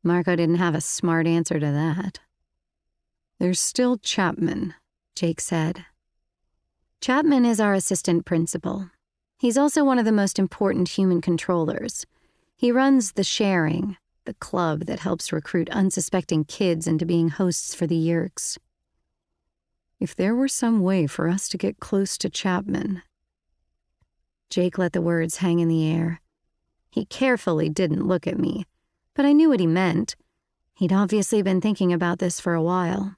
[0.03, 2.19] Marco didn't have a smart answer to that.
[3.39, 4.75] There's still Chapman,
[5.15, 5.83] Jake said.
[7.01, 8.91] Chapman is our assistant principal.
[9.39, 12.05] He's also one of the most important human controllers.
[12.55, 17.87] He runs the sharing, the club that helps recruit unsuspecting kids into being hosts for
[17.87, 18.59] the Yeerks.
[19.99, 23.01] If there were some way for us to get close to Chapman,
[24.51, 26.21] Jake let the words hang in the air.
[26.89, 28.65] He carefully didn't look at me,
[29.13, 30.15] but I knew what he meant.
[30.73, 33.15] He'd obviously been thinking about this for a while.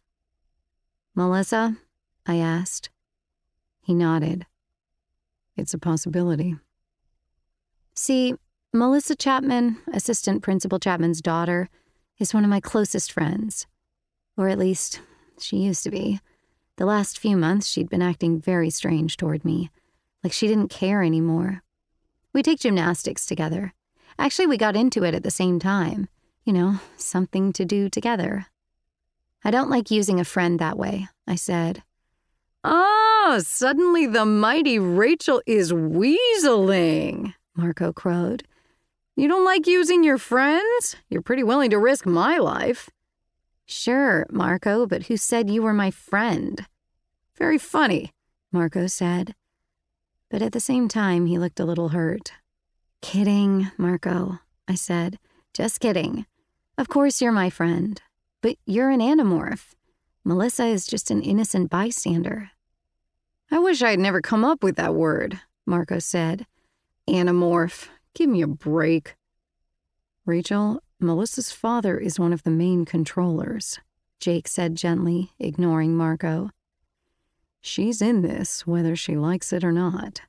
[1.16, 1.78] Melissa?
[2.26, 2.90] I asked.
[3.82, 4.46] He nodded.
[5.58, 6.56] It's a possibility.
[7.94, 8.36] See,
[8.72, 11.70] Melissa Chapman, Assistant Principal Chapman's daughter,
[12.18, 13.68] is one of my closest friends.
[14.38, 15.02] Or at least,
[15.40, 16.20] she used to be.
[16.78, 19.70] The last few months, she'd been acting very strange toward me
[20.24, 21.64] like she didn't care anymore.
[22.40, 23.74] We take gymnastics together.
[24.18, 26.08] Actually, we got into it at the same time.
[26.46, 28.46] You know, something to do together.
[29.44, 31.84] I don't like using a friend that way, I said.
[32.64, 38.46] Oh, suddenly the mighty Rachel is weaseling, Marco crowed.
[39.18, 40.96] You don't like using your friends?
[41.10, 42.90] You're pretty willing to risk my life.
[43.66, 46.66] Sure, Marco, but who said you were my friend?
[47.38, 48.14] Very funny,
[48.54, 49.36] Marco said
[50.30, 52.34] but at the same time, he looked a little hurt.
[53.02, 55.20] Kidding, Marco, I said.
[55.54, 56.26] Just kidding.
[56.78, 58.02] Of course, you're my friend,
[58.42, 59.74] but you're an animorph.
[60.24, 62.52] Melissa is just an innocent bystander.
[63.52, 66.46] I wish I'd never come up with that word, Marco said.
[67.08, 67.88] Animorph.
[68.14, 69.16] Give me a break.
[70.26, 73.80] Rachel, Melissa's father is one of the main controllers,
[74.20, 76.52] Jake said gently, ignoring Marco.
[77.62, 80.22] She's in this, whether she likes it or not.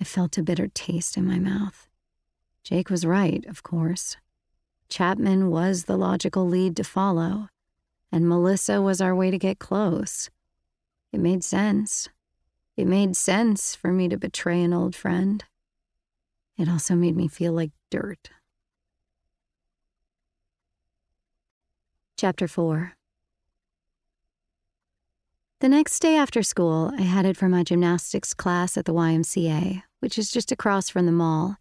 [0.00, 1.88] I felt a bitter taste in my mouth.
[2.62, 4.16] Jake was right, of course.
[4.88, 7.48] Chapman was the logical lead to follow,
[8.10, 10.30] and Melissa was our way to get close.
[11.12, 12.08] It made sense.
[12.76, 15.44] It made sense for me to betray an old friend.
[16.56, 18.30] It also made me feel like dirt.
[22.16, 22.97] Chapter 4
[25.60, 30.16] the next day after school, I headed for my gymnastics class at the YMCA, which
[30.16, 31.56] is just across from the mall.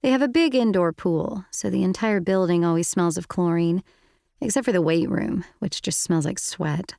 [0.00, 3.82] They have a big indoor pool, so the entire building always smells of chlorine,
[4.40, 6.94] except for the weight room, which just smells like sweat.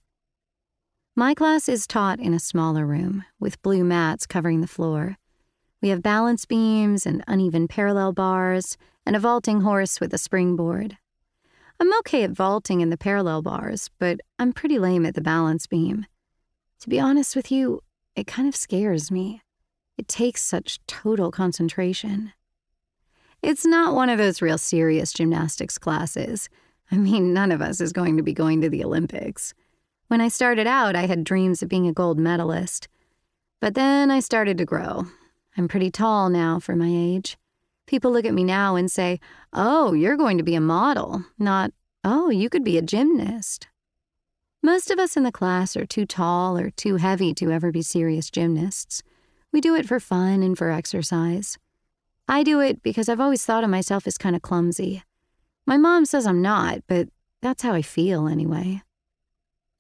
[1.16, 5.18] My class is taught in a smaller room, with blue mats covering the floor.
[5.82, 10.98] We have balance beams and uneven parallel bars, and a vaulting horse with a springboard.
[11.80, 15.68] I'm okay at vaulting in the parallel bars, but I'm pretty lame at the balance
[15.68, 16.06] beam.
[16.84, 17.80] To be honest with you,
[18.14, 19.42] it kind of scares me.
[19.98, 22.34] It takes such total concentration.
[23.42, 26.50] It's not one of those real serious gymnastics classes.
[26.92, 29.54] I mean, none of us is going to be going to the Olympics.
[30.10, 32.90] When I started out, I had dreams of being a gold medalist.
[33.62, 35.06] But then I started to grow.
[35.56, 37.38] I'm pretty tall now for my age.
[37.88, 39.22] People look at me now and say,
[39.54, 41.72] Oh, you're going to be a model, not,
[42.04, 43.70] Oh, you could be a gymnast.
[44.66, 47.82] Most of us in the class are too tall or too heavy to ever be
[47.82, 49.04] serious gymnasts.
[49.52, 51.58] We do it for fun and for exercise.
[52.30, 55.04] I do it because I've always thought of myself as kind of clumsy.
[55.66, 57.10] My mom says I'm not, but
[57.42, 58.82] that's how I feel anyway.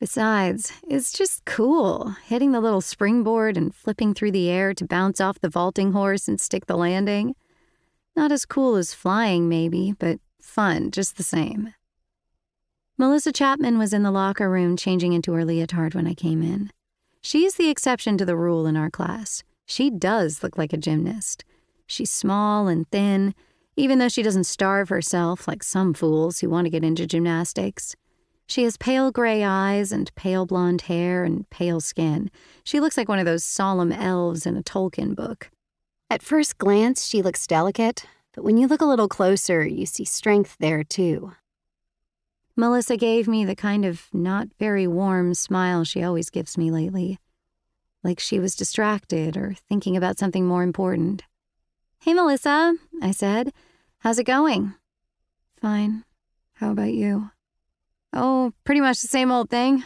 [0.02, 5.22] Besides, it's just cool hitting the little springboard and flipping through the air to bounce
[5.22, 7.36] off the vaulting horse and stick the landing.
[8.18, 11.74] Not as cool as flying, maybe, but fun just the same.
[13.04, 16.72] Melissa Chapman was in the locker room changing into her leotard when I came in.
[17.20, 19.44] She's the exception to the rule in our class.
[19.66, 21.44] She does look like a gymnast.
[21.86, 23.36] She's small and thin,
[23.76, 27.94] even though she doesn't starve herself like some fools who want to get into gymnastics.
[28.48, 32.32] She has pale gray eyes and pale blonde hair and pale skin.
[32.64, 35.52] She looks like one of those solemn elves in a Tolkien book.
[36.10, 40.06] At first glance, she looks delicate, but when you look a little closer, you see
[40.06, 41.34] strength there too.
[42.56, 47.20] Melissa gave me the kind of not very warm smile she always gives me lately,
[48.04, 51.24] like she was distracted or thinking about something more important.
[52.00, 53.54] Hey, Melissa, I said.
[54.00, 54.74] How's it going?
[55.60, 56.04] Fine.
[56.56, 57.32] How about you?
[58.12, 59.84] Oh, pretty much the same old thing.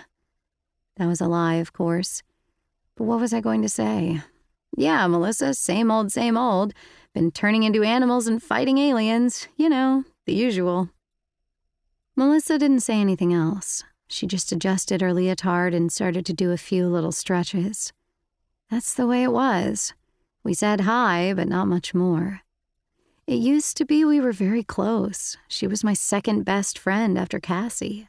[0.98, 2.22] That was a lie, of course.
[2.96, 4.22] But what was I going to say?
[4.76, 6.74] Yeah, Melissa, same old, same old.
[7.14, 9.48] Been turning into animals and fighting aliens.
[9.56, 10.90] You know, the usual.
[12.20, 13.84] Melissa didn't say anything else.
[14.08, 17.94] She just adjusted her leotard and started to do a few little stretches.
[18.72, 19.94] That's the way it was.
[20.44, 22.42] We said hi, but not much more.
[23.28, 25.38] It used to be we were very close.
[25.48, 28.08] She was my second best friend after Cassie.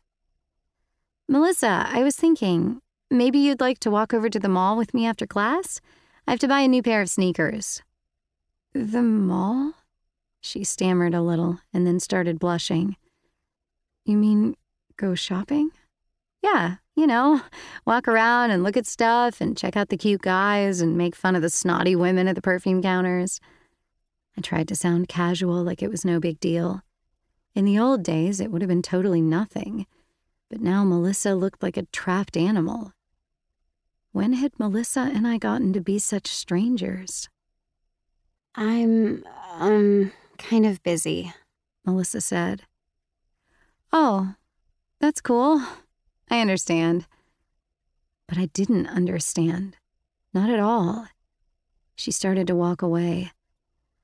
[1.29, 2.81] Melissa, I was thinking,
[3.11, 5.83] maybe you'd like to walk over to the mall with me after class?
[6.27, 7.83] I have to buy a new pair of sneakers.
[8.73, 9.75] The mall?
[10.41, 12.97] She stammered a little and then started blushing.
[14.09, 14.57] You mean
[14.97, 15.71] go shopping?
[16.43, 17.43] Yeah, you know,
[17.85, 21.37] walk around and look at stuff and check out the cute guys and make fun
[21.37, 23.39] of the snotty women at the perfume counters.
[24.35, 26.81] I tried to sound casual like it was no big deal.
[27.55, 29.87] In the old days, it would have been totally nothing.
[30.49, 32.95] But now Melissa looked like a trapped animal.
[34.13, 37.29] When had Melissa and I gotten to be such strangers?
[38.55, 39.23] I'm,
[39.59, 41.35] um, kind of busy,
[41.85, 42.63] Melissa said.
[43.93, 44.35] Oh,
[45.01, 45.63] that's cool.
[46.31, 47.07] I understand.
[48.27, 49.77] But I didn't understand.
[50.35, 51.07] Not at all.
[51.97, 53.33] She started to walk away.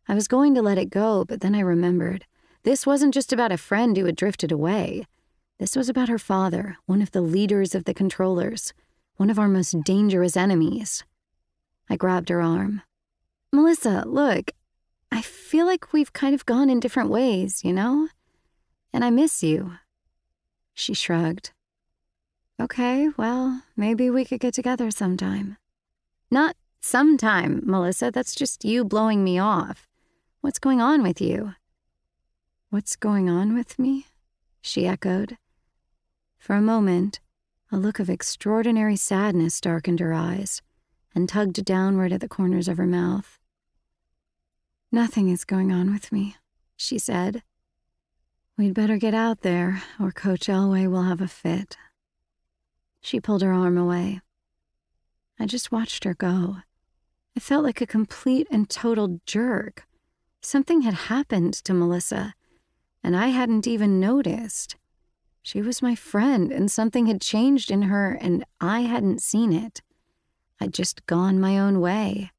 [0.08, 2.26] I was going to let it go, but then I remembered.
[2.62, 5.06] This wasn't just about a friend who had drifted away.
[5.58, 8.72] This was about her father, one of the leaders of the controllers,
[9.16, 11.04] one of our most dangerous enemies.
[11.88, 12.82] I grabbed her arm.
[13.52, 14.50] Melissa, look,
[15.12, 18.08] I feel like we've kind of gone in different ways, you know?
[18.94, 19.72] And I miss you.
[20.72, 21.50] She shrugged.
[22.60, 25.56] Okay, well, maybe we could get together sometime.
[26.30, 28.12] Not sometime, Melissa.
[28.12, 29.88] That's just you blowing me off.
[30.42, 31.54] What's going on with you?
[32.70, 34.06] What's going on with me?
[34.62, 35.38] She echoed.
[36.38, 37.18] For a moment,
[37.72, 40.62] a look of extraordinary sadness darkened her eyes
[41.16, 43.40] and tugged downward at the corners of her mouth.
[44.92, 46.36] Nothing is going on with me,
[46.76, 47.42] she said.
[48.56, 51.76] We'd better get out there, or Coach Elway will have a fit.
[53.00, 54.20] She pulled her arm away.
[55.40, 56.58] I just watched her go.
[57.36, 59.88] I felt like a complete and total jerk.
[60.40, 62.34] Something had happened to Melissa,
[63.02, 64.76] and I hadn't even noticed.
[65.42, 69.82] She was my friend, and something had changed in her, and I hadn't seen it.
[70.60, 72.30] I'd just gone my own way.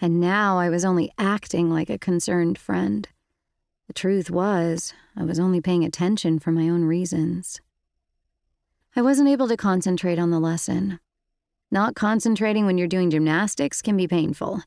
[0.00, 3.06] And now I was only acting like a concerned friend.
[3.86, 7.60] The truth was, I was only paying attention for my own reasons.
[8.96, 11.00] I wasn't able to concentrate on the lesson.
[11.70, 14.62] Not concentrating when you're doing gymnastics can be painful.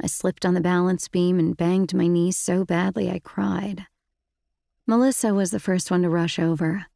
[0.00, 3.86] I slipped on the balance beam and banged my knee so badly I cried.
[4.86, 6.86] Melissa was the first one to rush over.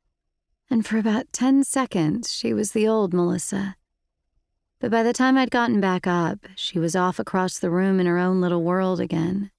[0.70, 3.76] And for about 10 seconds, she was the old Melissa.
[4.80, 8.06] But by the time I'd gotten back up, she was off across the room in
[8.06, 9.50] her own little world again.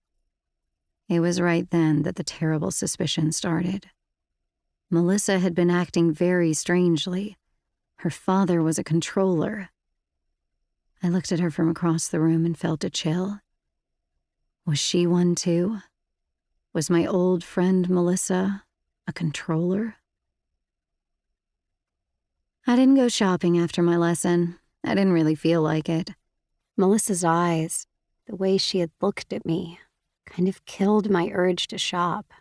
[1.12, 3.90] It was right then that the terrible suspicion started.
[4.90, 7.36] Melissa had been acting very strangely.
[7.98, 9.72] Her father was a controller.
[11.04, 13.42] I looked at her from across the room and felt a chill.
[14.66, 15.80] Was she one too?
[16.72, 18.64] Was my old friend Melissa
[19.06, 19.96] a controller?
[22.66, 24.60] I didn't go shopping after my lesson.
[24.82, 26.12] I didn't really feel like it.
[26.78, 27.86] Melissa's eyes,
[28.28, 29.78] the way she had looked at me,
[30.32, 32.34] kind of killed my urge to shop.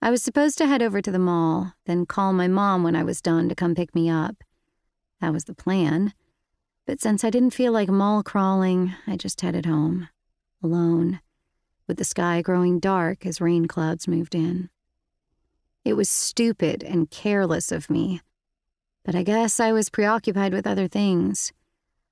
[0.00, 3.04] I was supposed to head over to the mall, then call my mom when I
[3.04, 4.42] was done to come pick me up.
[5.20, 6.14] That was the plan.
[6.86, 10.08] But since I didn't feel like mall crawling, I just headed home,
[10.62, 11.20] alone,
[11.86, 14.68] with the sky growing dark as rain clouds moved in.
[15.84, 18.20] It was stupid and careless of me,
[19.04, 21.52] but I guess I was preoccupied with other things,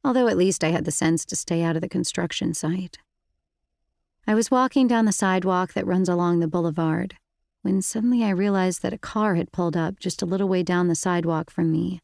[0.05, 2.99] although at least I had the sense to stay out of the construction site.
[4.27, 7.17] I was walking down the sidewalk that runs along the boulevard
[7.63, 10.89] when suddenly I realized that a car had pulled up just a little way down
[10.89, 12.01] the sidewalk from me.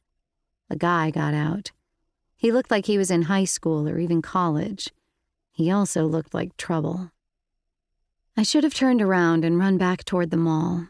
[0.71, 1.73] A guy got out.
[2.37, 4.91] He looked like he was in high school or even college.
[5.51, 7.11] He also looked like trouble.
[8.37, 10.87] I should have turned around and run back toward the mall.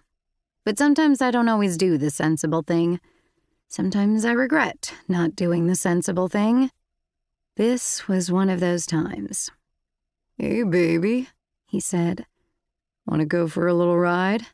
[0.64, 3.01] But sometimes I don't always do the sensible thing.
[3.68, 6.70] Sometimes I regret not doing the sensible thing.
[7.57, 9.51] This was one of those times.
[10.41, 11.30] Hey, baby,
[11.66, 12.24] he said.
[13.05, 14.47] Want to go for a little ride?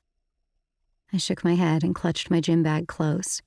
[1.13, 3.43] I shook my head and clutched my gym bag close.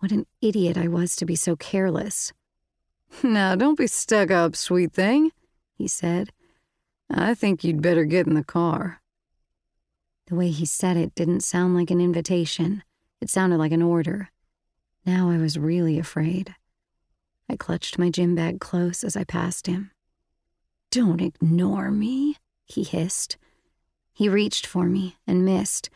[0.00, 2.32] What an idiot I was to be so careless.
[3.22, 5.32] Now, don't be stuck up, sweet thing,
[5.78, 6.28] he said.
[7.08, 9.00] I think you'd better get in the car.
[10.26, 12.82] The way he said it didn't sound like an invitation,
[13.18, 14.28] it sounded like an order.
[15.06, 16.54] Now I was really afraid.
[17.48, 19.90] I clutched my gym bag close as I passed him.
[20.90, 23.36] Don't ignore me, he hissed.
[24.12, 25.90] He reached for me and missed.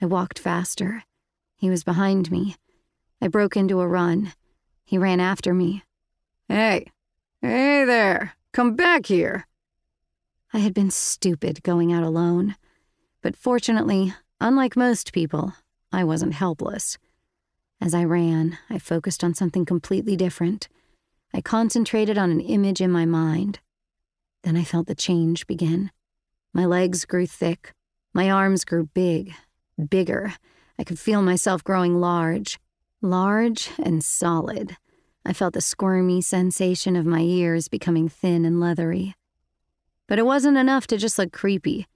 [0.00, 1.04] I walked faster.
[1.56, 2.56] He was behind me.
[3.20, 4.32] I broke into a run.
[4.84, 5.82] He ran after me.
[6.48, 6.86] Hey,
[7.42, 9.46] hey there, come back here.
[10.52, 12.56] I had been stupid going out alone.
[13.20, 15.52] But fortunately, unlike most people,
[15.92, 16.96] I wasn't helpless.
[17.80, 20.68] As I ran, I focused on something completely different.
[21.34, 23.60] I concentrated on an image in my mind.
[24.48, 25.90] Then I felt the change begin.
[26.54, 27.74] My legs grew thick.
[28.14, 29.34] My arms grew big,
[29.90, 30.36] bigger.
[30.78, 32.58] I could feel myself growing large,
[33.02, 34.78] large and solid.
[35.22, 39.14] I felt the squirmy sensation of my ears becoming thin and leathery.
[40.06, 41.86] But it wasn't enough to just look creepy.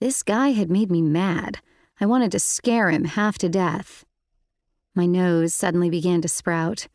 [0.00, 1.60] This guy had made me mad.
[2.00, 4.04] I wanted to scare him half to death.
[4.92, 6.88] My nose suddenly began to sprout.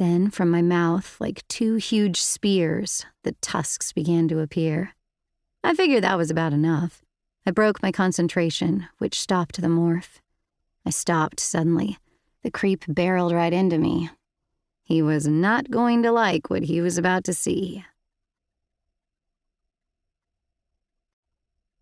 [0.00, 4.94] Then, from my mouth, like two huge spears, the tusks began to appear.
[5.62, 7.02] I figured that was about enough.
[7.44, 10.20] I broke my concentration, which stopped the morph.
[10.86, 11.98] I stopped suddenly.
[12.42, 14.08] The creep barreled right into me.
[14.84, 17.84] He was not going to like what he was about to see.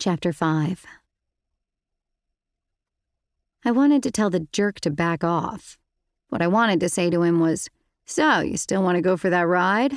[0.00, 0.84] Chapter 5
[3.64, 5.78] I wanted to tell the jerk to back off.
[6.30, 7.70] What I wanted to say to him was,
[8.08, 9.92] so, you still want to go for that ride?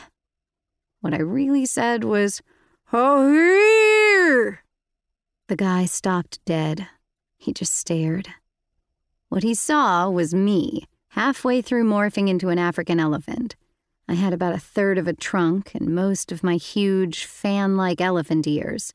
[1.00, 2.42] What I really said was,
[2.92, 4.64] Oh, here!
[5.48, 6.88] The guy stopped dead.
[7.38, 8.28] He just stared.
[9.30, 13.56] What he saw was me, halfway through morphing into an African elephant.
[14.10, 18.02] I had about a third of a trunk and most of my huge, fan like
[18.02, 18.94] elephant ears.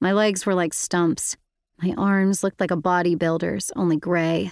[0.00, 1.36] My legs were like stumps.
[1.80, 4.50] My arms looked like a bodybuilder's, only gray.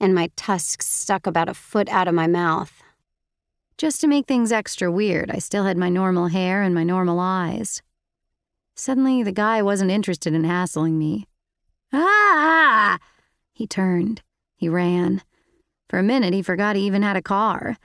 [0.00, 2.83] And my tusks stuck about a foot out of my mouth.
[3.76, 7.18] Just to make things extra weird, I still had my normal hair and my normal
[7.18, 7.82] eyes.
[8.76, 11.26] Suddenly, the guy wasn't interested in hassling me.
[11.92, 12.98] Ah!
[13.52, 14.22] He turned.
[14.56, 15.22] He ran.
[15.88, 17.76] For a minute, he forgot he even had a car.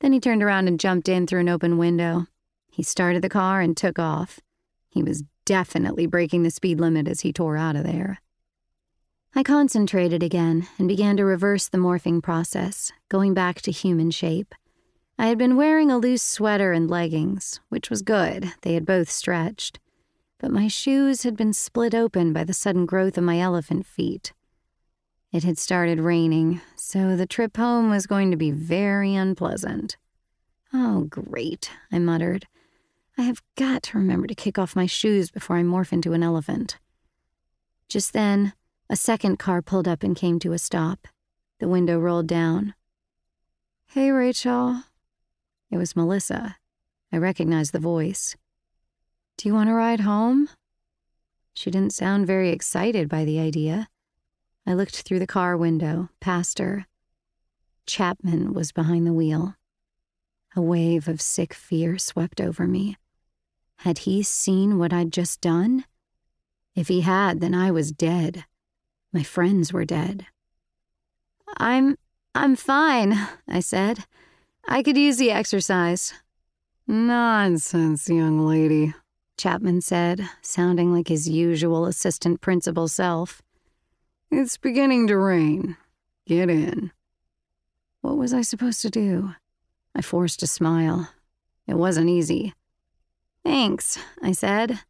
[0.00, 2.26] Then he turned around and jumped in through an open window.
[2.70, 4.40] He started the car and took off.
[4.88, 8.20] He was definitely breaking the speed limit as he tore out of there.
[9.34, 14.54] I concentrated again and began to reverse the morphing process, going back to human shape.
[15.18, 19.10] I had been wearing a loose sweater and leggings, which was good, they had both
[19.10, 19.78] stretched.
[20.38, 24.32] But my shoes had been split open by the sudden growth of my elephant feet.
[25.30, 29.96] It had started raining, so the trip home was going to be very unpleasant.
[30.74, 32.46] Oh, great, I muttered.
[33.16, 36.22] I have got to remember to kick off my shoes before I morph into an
[36.22, 36.78] elephant.
[37.88, 38.54] Just then,
[38.90, 41.06] a second car pulled up and came to a stop.
[41.60, 42.74] The window rolled down.
[43.86, 44.82] Hey, Rachel,
[45.72, 46.56] it was Melissa.
[47.10, 48.36] I recognized the voice.
[49.38, 50.50] Do you want to ride home?
[51.54, 53.88] She didn't sound very excited by the idea.
[54.66, 56.86] I looked through the car window, past her.
[57.86, 59.56] Chapman was behind the wheel.
[60.54, 62.98] A wave of sick fear swept over me.
[63.76, 65.86] Had he seen what I'd just done?
[66.76, 68.44] If he had, then I was dead.
[69.10, 70.26] My friends were dead.
[71.56, 71.96] I'm.
[72.34, 74.06] I'm fine, I said.
[74.66, 76.14] I could use the exercise.
[76.86, 78.94] Nonsense, young lady,
[79.36, 83.42] Chapman said, sounding like his usual assistant principal self.
[84.30, 85.76] It's beginning to rain.
[86.26, 86.92] Get in.
[88.00, 89.34] What was I supposed to do?
[89.94, 91.10] I forced a smile.
[91.66, 92.54] It wasn't easy.
[93.44, 94.80] Thanks, I said.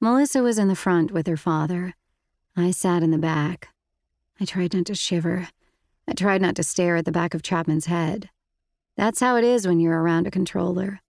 [0.00, 1.94] Melissa was in the front with her father.
[2.56, 3.68] I sat in the back.
[4.40, 5.48] I tried not to shiver.
[6.08, 8.30] I tried not to stare at the back of Chapman's head.
[8.96, 11.00] That's how it is when you're around a controller.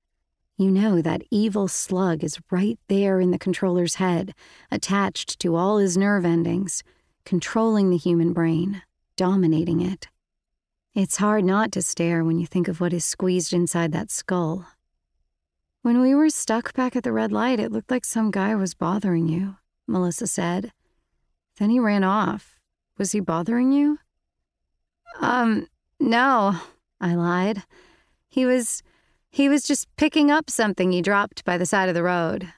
[0.58, 4.34] You know that evil slug is right there in the controller's head,
[4.72, 6.84] attached to all his nerve endings,
[7.26, 8.84] controlling the human brain,
[9.18, 10.08] dominating it.
[10.94, 14.68] It's hard not to stare when you think of what is squeezed inside that skull.
[15.82, 18.76] When we were stuck back at the red light, it looked like some guy was
[18.76, 19.58] bothering you,
[19.88, 20.72] Melissa said.
[21.58, 22.60] Then he ran off.
[22.98, 23.98] Was he bothering you?
[25.20, 25.68] Um,
[26.00, 26.60] no,
[27.04, 27.64] I lied.
[28.30, 28.82] He was
[29.30, 32.54] he was just picking up something he dropped by the side of the road.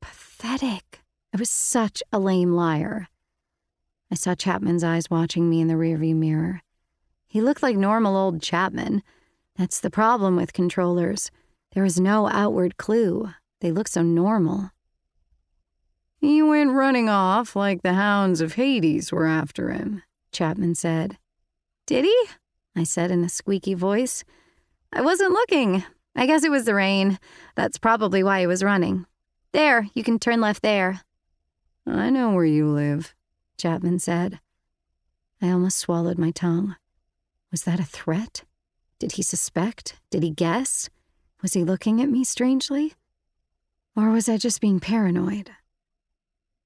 [0.00, 1.02] Pathetic.
[1.34, 3.08] I was such a lame liar.
[4.10, 6.62] I saw Chapman's eyes watching me in the rearview mirror.
[7.28, 9.02] He looked like normal old Chapman.
[9.56, 11.30] That's the problem with controllers.
[11.72, 13.34] There is no outward clue.
[13.60, 14.70] They look so normal.
[16.16, 20.02] He went running off like the hounds of Hades were after him,
[20.32, 21.18] Chapman said.
[21.86, 22.26] Did he?
[22.76, 24.24] I said in a squeaky voice.
[24.92, 25.84] I wasn't looking.
[26.14, 27.18] I guess it was the rain.
[27.54, 29.06] That's probably why he was running.
[29.52, 31.02] There, you can turn left there.
[31.86, 33.14] I know where you live,
[33.56, 34.40] Chapman said.
[35.42, 36.76] I almost swallowed my tongue.
[37.50, 38.44] Was that a threat?
[38.98, 39.96] Did he suspect?
[40.10, 40.88] Did he guess?
[41.42, 42.94] Was he looking at me strangely?
[43.96, 45.50] Or was I just being paranoid?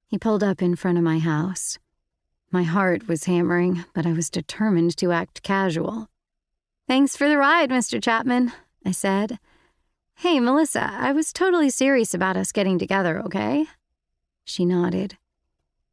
[0.09, 1.79] He pulled up in front of my house.
[2.55, 6.09] My heart was hammering, but I was determined to act casual.
[6.87, 8.01] Thanks for the ride, Mr.
[8.01, 8.53] Chapman,
[8.87, 9.41] I said.
[10.15, 13.67] Hey, Melissa, I was totally serious about us getting together, okay?
[14.45, 15.19] She nodded.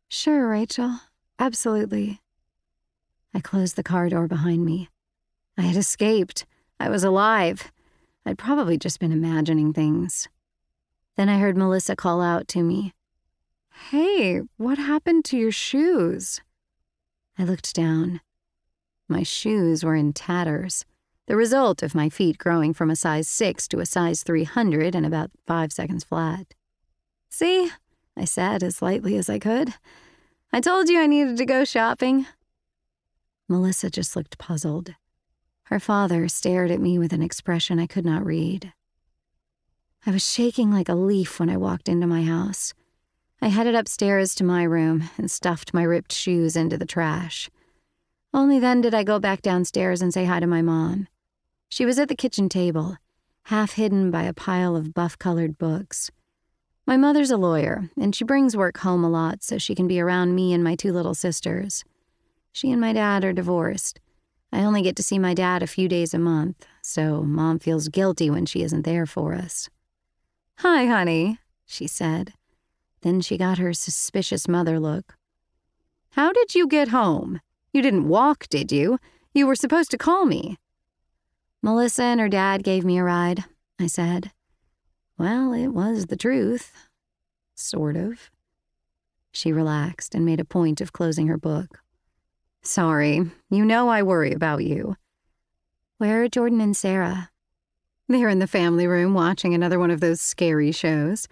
[0.07, 0.99] Sure, Rachel.
[1.39, 2.22] Absolutely.
[3.34, 4.88] I closed the car door behind me.
[5.57, 6.45] I had escaped.
[6.80, 7.72] I was alive.
[8.24, 10.30] I'd probably just been imagining things.
[11.18, 12.93] Then I heard Melissa call out to me.
[13.89, 16.39] Hey, what happened to your shoes?
[17.42, 18.22] I looked down.
[19.10, 20.86] My shoes were in tatters,
[21.26, 25.04] the result of my feet growing from a size 6 to a size 300 in
[25.04, 26.54] about five seconds flat.
[27.32, 27.72] See,
[28.16, 29.74] I said as lightly as I could.
[30.54, 32.28] I told you I needed to go shopping.
[33.50, 34.94] Melissa just looked puzzled.
[35.64, 38.72] Her father stared at me with an expression I could not read.
[40.06, 42.76] I was shaking like a leaf when I walked into my house.
[43.44, 47.50] I headed upstairs to my room and stuffed my ripped shoes into the trash.
[48.34, 51.08] Only then did I go back downstairs and say hi to my mom.
[51.68, 52.98] She was at the kitchen table,
[53.46, 56.12] half hidden by a pile of buff colored books.
[56.86, 60.00] My mother's a lawyer, and she brings work home a lot so she can be
[60.00, 61.84] around me and my two little sisters.
[62.52, 64.00] She and my dad are divorced.
[64.52, 67.88] I only get to see my dad a few days a month, so mom feels
[67.88, 69.68] guilty when she isn't there for us.
[70.60, 72.34] Hi, honey, she said.
[73.02, 75.16] Then she got her suspicious mother look.
[76.12, 77.39] How did you get home?
[77.74, 78.99] You didn't walk, did you?
[79.34, 80.58] You were supposed to call me.
[81.62, 83.45] Melissa and her dad gave me a ride,
[83.80, 84.32] I said.
[85.18, 86.72] Well, it was the truth.
[87.56, 88.30] Sort of.
[89.32, 91.80] She relaxed and made a point of closing her book.
[92.64, 94.95] Sorry, you know I worry about you.
[95.97, 97.30] Where are Jordan and Sarah?
[98.08, 101.28] They're in the family room watching another one of those scary shows.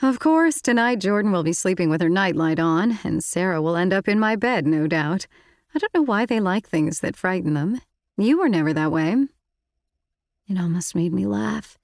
[0.00, 3.92] Of course, tonight Jordan will be sleeping with her nightlight on, and Sarah will end
[3.92, 5.26] up in my bed, no doubt.
[5.74, 7.80] I don't know why they like things that frighten them.
[8.16, 9.16] You were never that way.
[10.46, 11.78] It almost made me laugh.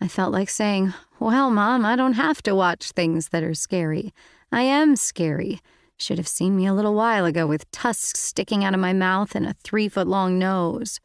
[0.00, 4.14] I felt like saying, Well, Mom, I don't have to watch things that are scary.
[4.50, 5.60] I am scary.
[5.98, 9.34] Should have seen me a little while ago with tusks sticking out of my mouth
[9.34, 10.98] and a three foot long nose.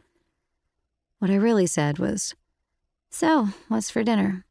[1.19, 2.33] What I really said was,
[3.09, 4.45] So, what's for dinner?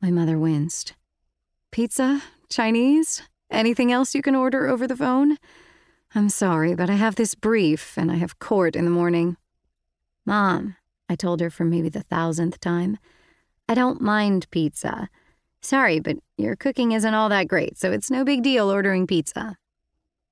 [0.00, 0.94] My mother winced.
[1.72, 2.22] Pizza?
[2.48, 3.22] Chinese?
[3.50, 5.36] Anything else you can order over the phone?
[6.14, 9.36] I'm sorry, but I have this brief and I have court in the morning.
[10.26, 10.76] Mom,
[11.08, 12.98] I told her for maybe the thousandth time,
[13.68, 15.08] I don't mind pizza.
[15.62, 19.56] Sorry, but your cooking isn't all that great, so it's no big deal ordering pizza.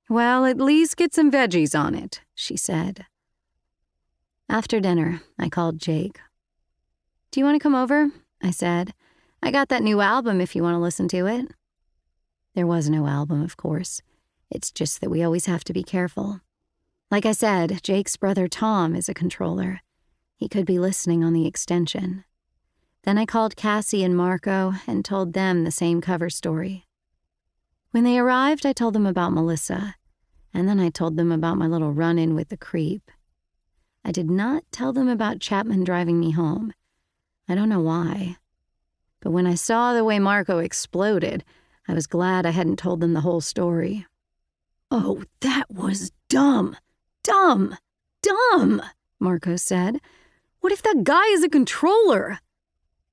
[0.09, 3.05] Well, at least get some veggies on it, she said.
[4.49, 6.19] After dinner, I called Jake.
[7.31, 8.09] Do you want to come over?
[8.41, 8.93] I said.
[9.41, 11.47] I got that new album if you want to listen to it.
[12.55, 14.01] There was no album, of course.
[14.49, 16.41] It's just that we always have to be careful.
[17.11, 19.81] Like I said, Jake's brother Tom is a controller.
[20.35, 22.25] He could be listening on the extension.
[23.03, 26.87] Then I called Cassie and Marco and told them the same cover story.
[27.91, 29.95] When they arrived, I told them about Melissa.
[30.53, 33.09] And then I told them about my little run in with the creep.
[34.03, 36.73] I did not tell them about Chapman driving me home.
[37.47, 38.37] I don't know why.
[39.21, 41.43] But when I saw the way Marco exploded,
[41.87, 44.05] I was glad I hadn't told them the whole story.
[44.91, 46.77] Oh, that was dumb!
[47.23, 47.75] Dumb!
[48.21, 48.81] Dumb!
[49.19, 49.99] Marco said.
[50.61, 52.39] What if that guy is a controller?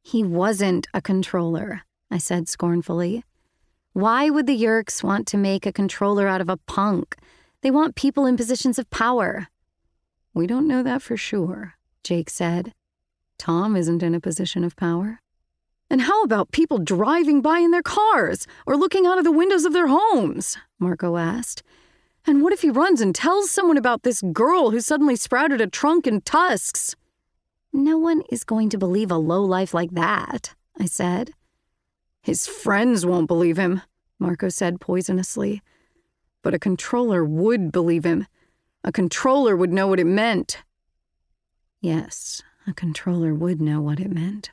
[0.03, 3.25] He wasn't a controller, I said scornfully.
[3.93, 7.17] Why would the Yeerks want to make a controller out of a punk?
[7.63, 9.49] They want people in positions of power.
[10.35, 12.73] We don't know that for sure, Jake said.
[13.39, 15.21] Tom isn't in a position of power.
[15.89, 19.65] And how about people driving by in their cars or looking out of the windows
[19.65, 20.57] of their homes?
[20.79, 21.63] Marco asked.
[22.27, 25.69] And what if he runs and tells someone about this girl who suddenly sprouted a
[25.69, 26.97] trunk and tusks?
[27.73, 31.33] No one is going to believe a low life like that, I said.
[32.21, 33.83] His friends won't believe him,
[34.19, 35.63] Marco said poisonously.
[36.43, 38.27] But a controller would believe him.
[38.83, 40.63] A controller would know what it meant.
[41.81, 44.51] Yes, a controller would know what it meant.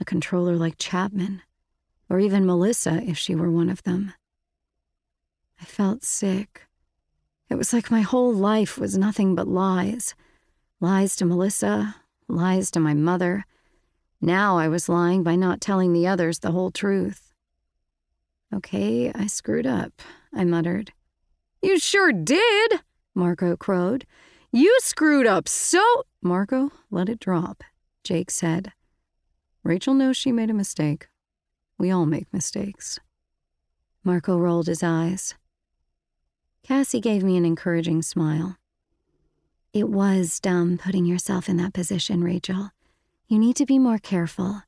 [0.00, 1.42] A controller like Chapman,
[2.08, 4.12] or even Melissa if she were one of them.
[5.60, 6.62] I felt sick.
[7.48, 10.14] It was like my whole life was nothing but lies.
[10.80, 11.96] Lies to Melissa,
[12.28, 13.44] lies to my mother,
[14.20, 17.32] now I was lying by not telling the others the whole truth.
[18.52, 20.02] Okay, I screwed up,
[20.34, 20.92] I muttered.
[21.62, 22.80] You sure did,
[23.14, 24.06] Marco crowed.
[24.50, 25.84] You screwed up so.
[26.20, 27.62] Marco, let it drop,
[28.02, 28.72] Jake said.
[29.68, 31.08] Rachel knows she made a mistake.
[31.76, 32.98] We all make mistakes.
[34.02, 35.34] Marco rolled his eyes.
[36.62, 38.56] Cassie gave me an encouraging smile.
[39.74, 42.70] It was dumb putting yourself in that position, Rachel.
[43.26, 44.62] You need to be more careful.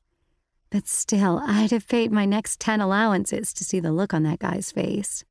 [0.69, 4.37] But still, I'd have paid my next 10 allowances to see the look on that
[4.37, 5.25] guy's face.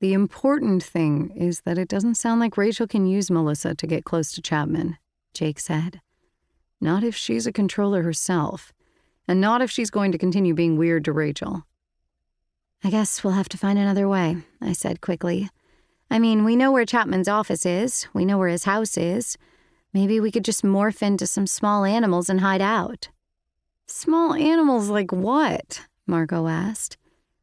[0.00, 4.04] The important thing is that it doesn't sound like Rachel can use Melissa to get
[4.04, 4.98] close to Chapman,
[5.32, 6.00] Jake said.
[6.84, 8.70] Not if she's a controller herself,
[9.26, 11.64] and not if she's going to continue being weird to Rachel.
[12.84, 15.48] I guess we'll have to find another way, I said quickly.
[16.10, 19.38] I mean, we know where Chapman's office is, we know where his house is.
[19.94, 23.08] Maybe we could just morph into some small animals and hide out.
[23.86, 25.86] Small animals like what?
[26.06, 26.98] Marco asked.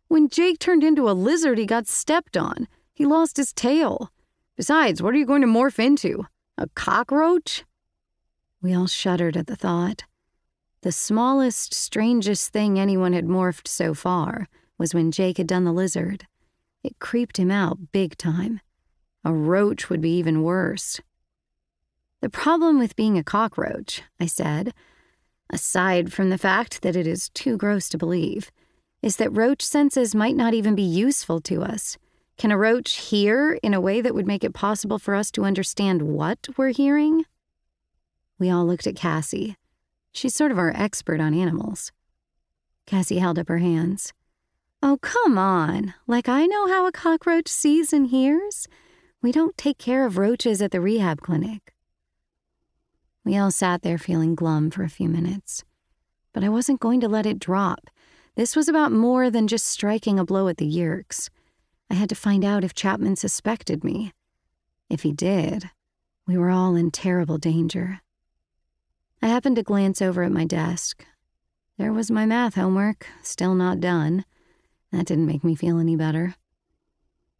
[0.07, 2.67] When Jake turned into a lizard, he got stepped on.
[2.93, 4.11] He lost his tail.
[4.55, 6.27] Besides, what are you going to morph into?
[6.59, 7.63] A cockroach?
[8.61, 10.03] We all shuddered at the thought.
[10.83, 14.47] The smallest, strangest thing anyone had morphed so far
[14.77, 16.27] was when Jake had done the lizard.
[16.83, 18.61] It creeped him out big time.
[19.23, 20.99] A roach would be even worse.
[22.21, 24.73] The problem with being a cockroach, I said,
[25.49, 28.51] aside from the fact that it is too gross to believe,
[29.01, 31.97] is that roach senses might not even be useful to us.
[32.37, 35.45] Can a roach hear in a way that would make it possible for us to
[35.45, 37.25] understand what we're hearing?
[38.41, 39.55] We all looked at Cassie.
[40.13, 41.91] She's sort of our expert on animals.
[42.87, 44.13] Cassie held up her hands.
[44.81, 45.93] Oh, come on.
[46.07, 48.67] Like I know how a cockroach sees and hears?
[49.21, 51.75] We don't take care of roaches at the rehab clinic.
[53.23, 55.63] We all sat there feeling glum for a few minutes.
[56.33, 57.91] But I wasn't going to let it drop.
[58.33, 61.29] This was about more than just striking a blow at the Yeerks.
[61.91, 64.13] I had to find out if Chapman suspected me.
[64.89, 65.69] If he did,
[66.25, 68.01] we were all in terrible danger.
[69.21, 71.05] I happened to glance over at my desk.
[71.77, 74.25] There was my math homework, still not done.
[74.91, 76.35] That didn't make me feel any better.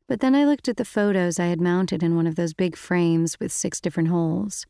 [0.08, 2.76] But then I looked at the photos I had mounted in one of those big
[2.76, 4.68] frames with six different holes.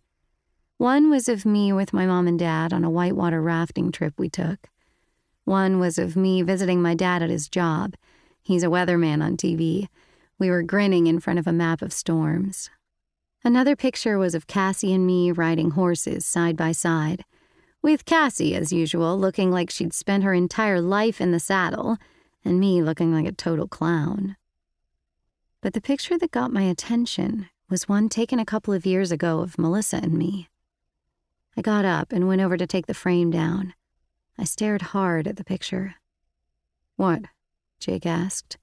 [0.78, 4.30] One was of me with my mom and dad on a whitewater rafting trip we
[4.30, 4.70] took.
[5.44, 7.96] One was of me visiting my dad at his job.
[8.42, 9.90] He's a weatherman on TV.
[10.40, 12.70] We were grinning in front of a map of storms.
[13.44, 17.26] Another picture was of Cassie and me riding horses side by side,
[17.82, 21.98] with Cassie, as usual, looking like she'd spent her entire life in the saddle,
[22.46, 24.36] and me looking like a total clown.
[25.62, 29.40] But the picture that got my attention was one taken a couple of years ago
[29.40, 30.48] of Melissa and me.
[31.58, 33.74] I got up and went over to take the frame down.
[34.38, 35.96] I stared hard at the picture.
[36.96, 37.24] What?
[37.80, 38.58] Jake asked.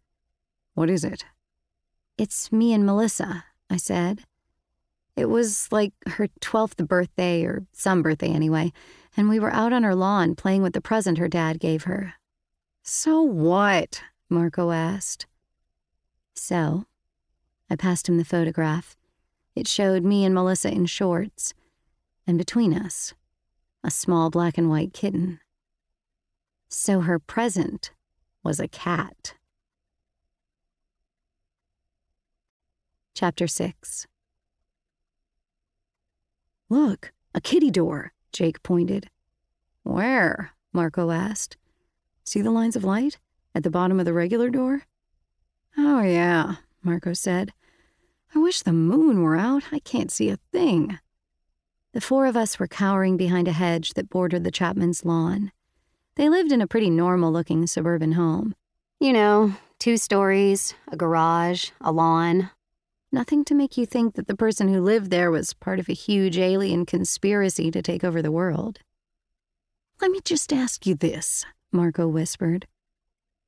[0.75, 1.25] What is it?
[2.17, 4.23] It's me and Melissa, I said.
[5.19, 8.73] It was like her 12th birthday, or some birthday anyway,
[9.17, 12.15] and we were out on her lawn playing with the present her dad gave her.
[12.85, 14.01] So what?
[14.31, 15.27] Marco asked.
[16.37, 16.85] So,
[17.69, 18.97] I passed him the photograph.
[19.57, 21.53] It showed me and Melissa in shorts
[22.25, 23.13] and between us,
[23.83, 25.41] a small black and white kitten.
[26.69, 27.91] So her present
[28.45, 29.35] was a cat.
[33.17, 34.07] Chapter 6
[36.69, 39.09] Look, a kitty door, Jake pointed.
[39.85, 40.53] Where?
[40.73, 41.57] Marco asked.
[42.25, 43.19] See the lines of light
[43.55, 44.83] at the bottom of the regular door?
[45.77, 47.53] Oh, yeah, Marco said.
[48.35, 49.65] I wish the moon were out.
[49.73, 50.99] I can't see a thing.
[51.95, 55.53] The four of us were cowering behind a hedge that bordered the Chapman's lawn.
[56.17, 58.55] They lived in a pretty normal looking suburban home.
[59.01, 62.51] You know, two stories, a garage, a lawn.
[63.11, 65.95] Nothing to make you think that the person who lived there was part of a
[65.95, 68.81] huge alien conspiracy to take over the world.
[70.01, 72.67] Let me just ask you this, Marco whispered.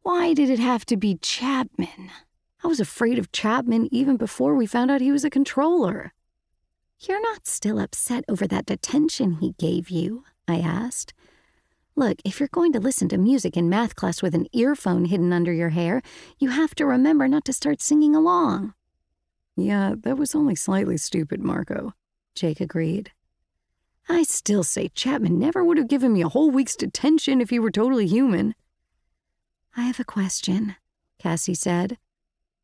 [0.02, 2.10] Why did it have to be Chapman?
[2.64, 6.14] I was afraid of Chapman even before we found out he was a controller.
[6.98, 10.24] You're not still upset over that detention he gave you?
[10.48, 11.12] I asked.
[11.96, 15.34] Look, if you're going to listen to music in math class with an earphone hidden
[15.34, 16.00] under your hair,
[16.38, 18.72] you have to remember not to start singing along.
[19.60, 21.92] Yeah, that was only slightly stupid, Marco.
[22.34, 23.12] Jake agreed.
[24.08, 27.58] I still say Chapman never would have given me a whole week's detention if he
[27.58, 28.54] were totally human.
[29.76, 30.76] I have a question,
[31.18, 31.98] Cassie said.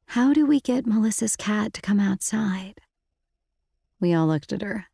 [0.07, 2.80] How do we get Melissa's cat to come outside?
[4.01, 4.86] We all looked at her.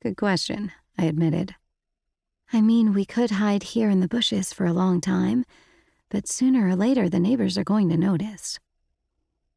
[0.00, 1.56] Good question, I admitted.
[2.52, 5.44] I mean, we could hide here in the bushes for a long time,
[6.08, 8.60] but sooner or later the neighbors are going to notice.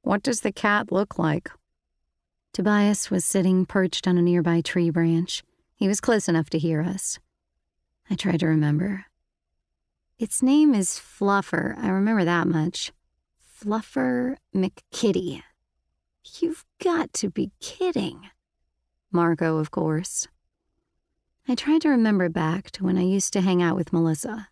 [0.07, 1.51] What does the cat look like?
[2.53, 5.43] Tobias was sitting perched on a nearby tree branch.
[5.75, 7.19] He was close enough to hear us.
[8.09, 9.07] I tried to remember.
[10.17, 12.93] Its name is Fluffer, I remember that much.
[13.61, 15.43] Fluffer McKitty.
[16.39, 18.29] You've got to be kidding.
[19.11, 20.25] Marco, of course.
[21.49, 24.47] I tried to remember back to when I used to hang out with Melissa.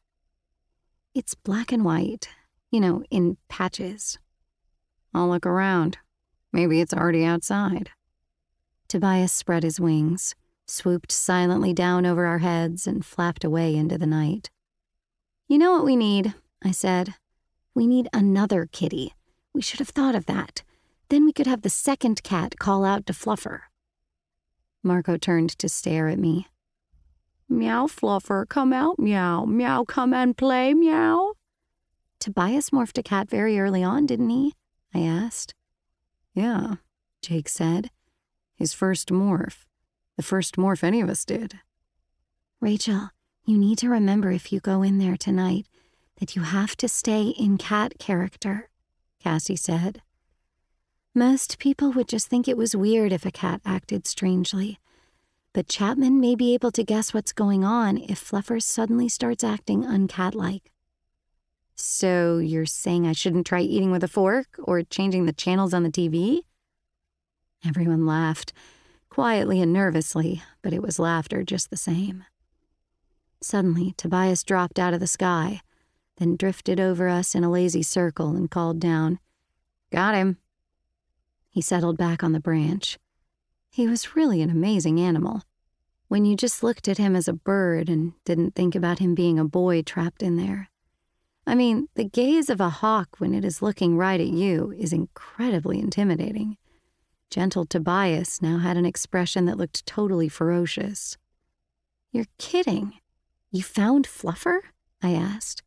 [1.14, 2.28] It's black and white,
[2.72, 4.20] you know, in patches.
[5.16, 5.98] I'll look around.
[6.52, 7.92] Maybe it's already outside.
[8.90, 10.36] Tobias spread his wings,
[10.66, 14.50] swooped silently down over our heads, and flapped away into the night.
[15.48, 16.34] You know what we need?
[16.62, 17.16] I said.
[17.74, 19.14] We need another kitty.
[19.54, 20.64] We should have thought of that.
[21.08, 23.62] Then we could have the second cat call out to Fluffer.
[24.84, 26.48] Marco turned to stare at me.
[27.48, 29.46] Meow, Fluffer, come out, meow.
[29.46, 31.34] Meow, come and play, meow.
[32.20, 34.54] Tobias morphed a cat very early on, didn't he?
[34.96, 35.54] I asked.
[36.34, 36.76] Yeah,
[37.22, 37.92] Jake said.
[38.56, 39.66] His first morph.
[40.16, 41.60] The first morph any of us did.
[42.62, 43.10] Rachel,
[43.46, 45.68] you need to remember if you go in there tonight
[46.22, 48.70] that you have to stay in cat character,
[49.22, 50.02] Cassie said.
[51.14, 54.80] Most people would just think it was weird if a cat acted strangely.
[55.52, 59.84] But Chapman may be able to guess what's going on if Fluffer suddenly starts acting
[59.84, 60.72] uncatlike.
[61.76, 65.84] So you're saying I shouldn't try eating with a fork or changing the channels on
[65.84, 66.42] the TV?
[67.66, 68.54] Everyone laughed,
[69.10, 72.24] quietly and nervously, but it was laughter just the same.
[73.42, 75.62] Suddenly, Tobias dropped out of the sky,
[76.18, 79.20] then drifted over us in a lazy circle and called down,
[79.92, 80.38] Got him.
[81.50, 82.98] He settled back on the branch.
[83.70, 85.44] He was really an amazing animal.
[86.08, 89.38] When you just looked at him as a bird and didn't think about him being
[89.38, 90.70] a boy trapped in there.
[91.48, 94.92] I mean, the gaze of a hawk when it is looking right at you is
[94.92, 96.58] incredibly intimidating.
[97.30, 101.18] Gentle Tobias now had an expression that looked totally ferocious.
[102.12, 102.94] You're kidding.
[103.52, 104.60] You found Fluffer?
[105.04, 105.62] I asked.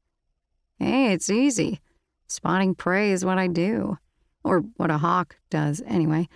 [0.79, 1.81] Hey, it's easy.
[2.27, 3.99] Spotting prey is what I do.
[4.45, 6.29] Or what a hawk does, anyway.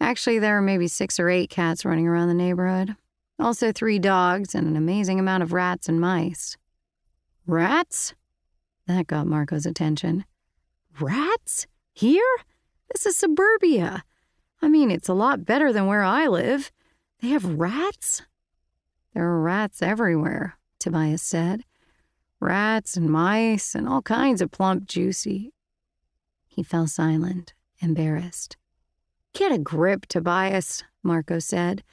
[0.00, 2.94] Actually, there are maybe six or eight cats running around the neighborhood.
[3.40, 6.56] Also, three dogs and an amazing amount of rats and mice.
[7.46, 8.14] Rats?
[8.88, 10.24] That got Marco's attention.
[10.98, 11.66] Rats?
[11.92, 12.38] Here?
[12.90, 14.02] This is suburbia.
[14.62, 16.72] I mean, it's a lot better than where I live.
[17.20, 18.22] They have rats?
[19.14, 21.64] There are rats everywhere, Tobias said.
[22.40, 25.52] Rats and mice and all kinds of plump, juicy,
[26.58, 28.56] he fell silent, embarrassed.
[29.32, 31.84] Get a grip, Tobias, Marco said.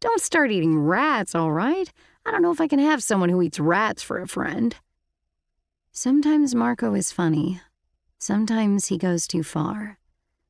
[0.00, 1.92] Don't start eating rats, all right?
[2.24, 4.74] I don't know if I can have someone who eats rats for a friend.
[5.98, 7.62] Sometimes Marco is funny.
[8.18, 9.98] Sometimes he goes too far.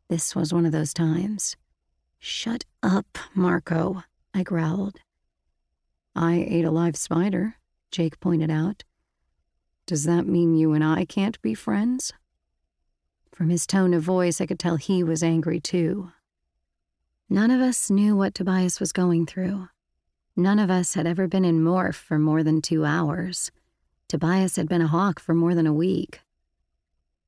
[0.09, 1.55] This was one of those times.
[2.19, 4.03] Shut up, Marco,
[4.35, 4.99] I growled.
[6.17, 7.59] I ate a live spider,
[7.93, 8.83] Jake pointed out.
[9.87, 12.13] Does that mean you and I can't be friends?
[13.33, 16.11] From his tone of voice, I could tell he was angry too.
[17.31, 19.69] None of us knew what Tobias was going through.
[20.35, 23.53] None of us had ever been in morph for more than two hours.
[24.09, 26.21] Tobias had been a hawk for more than a week.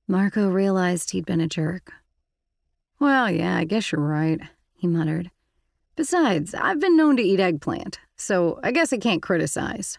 [0.07, 1.93] Marco realized he'd been a jerk.
[3.01, 4.41] Well, yeah, I guess you're right,
[4.75, 5.31] he muttered.
[5.97, 9.99] Besides, I've been known to eat eggplant, so I guess I can't criticize.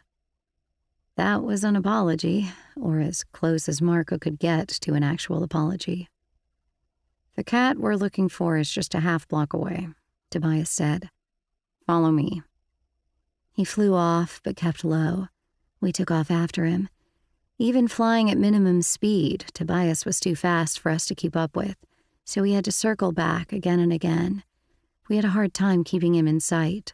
[1.16, 2.50] That was an apology,
[2.80, 6.08] or as close as Marco could get to an actual apology.
[7.36, 9.90] The cat we're looking for is just a half block away,
[10.30, 11.10] Tobias said.
[11.86, 12.42] Follow me.
[13.52, 15.28] He flew off, but kept low.
[15.82, 16.90] We took off after him.
[17.58, 21.76] Even flying at minimum speed, Tobias was too fast for us to keep up with,
[22.24, 24.44] so we had to circle back again and again.
[25.10, 26.94] We had a hard time keeping him in sight.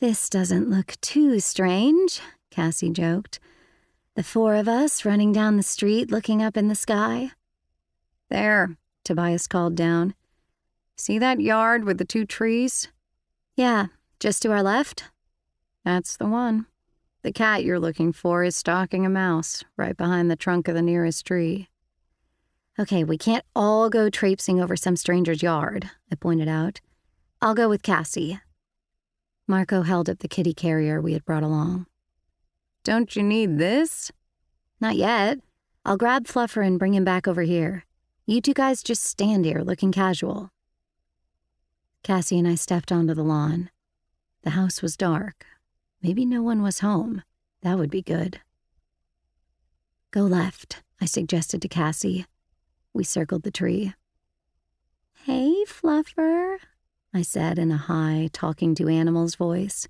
[0.00, 2.20] This doesn't look too strange,
[2.50, 3.38] Cassie joked.
[4.16, 7.30] The four of us running down the street looking up in the sky.
[8.28, 10.14] There, Tobias called down.
[10.96, 12.88] See that yard with the two trees?
[13.56, 13.86] Yeah,
[14.20, 15.04] just to our left?
[15.84, 16.66] That's the one.
[17.24, 20.82] The cat you're looking for is stalking a mouse right behind the trunk of the
[20.82, 21.68] nearest tree.
[22.78, 26.82] Okay, we can't all go traipsing over some stranger's yard, I pointed out.
[27.40, 28.40] I'll go with Cassie.
[29.48, 31.86] Marco held up the kitty carrier we had brought along.
[32.84, 34.12] Don't you need this?
[34.78, 35.38] Not yet.
[35.82, 37.86] I'll grab Fluffer and bring him back over here.
[38.26, 40.50] You two guys just stand here looking casual.
[42.02, 43.70] Cassie and I stepped onto the lawn.
[44.42, 45.46] The house was dark.
[46.04, 47.22] Maybe no one was home.
[47.62, 48.42] That would be good.
[50.10, 52.26] Go left, I suggested to Cassie.
[52.92, 53.94] We circled the tree.
[55.24, 56.58] Hey, Fluffer,
[57.14, 59.88] I said in a high, talking to animals voice.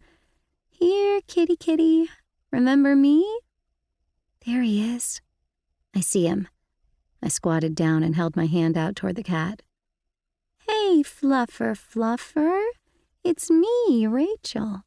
[0.70, 2.08] Here, kitty kitty,
[2.52, 3.40] Remember me?
[4.46, 5.20] There he is.
[5.96, 6.46] I see him.
[7.20, 9.62] I squatted down and held my hand out toward the cat.
[10.68, 12.64] Hey, Fluffer, Fluffer.
[13.24, 14.84] It's me, Rachel.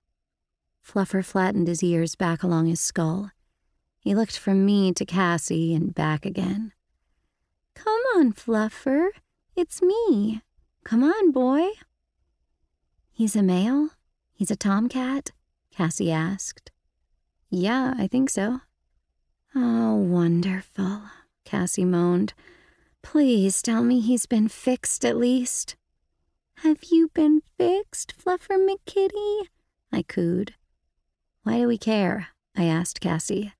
[0.88, 3.32] Fluffer flattened his ears back along his skull.
[4.00, 6.72] He looked from me to Cassie and back again.
[7.76, 9.10] Come on, Fluffer.
[9.54, 10.42] It's me.
[10.86, 11.72] Come on, boy.
[13.12, 13.90] He's a male?
[14.34, 15.32] He's a tomcat?
[15.76, 16.72] Cassie asked.
[17.50, 18.62] Yeah, I think so.
[19.54, 21.02] Oh, wonderful,
[21.44, 22.34] Cassie moaned.
[23.02, 25.76] Please tell me he's been fixed at least.
[26.60, 29.48] Have you been fixed, Fluffer McKitty?
[29.92, 30.54] I cooed.
[31.48, 32.28] Why do we care?
[32.58, 33.54] I asked Cassie.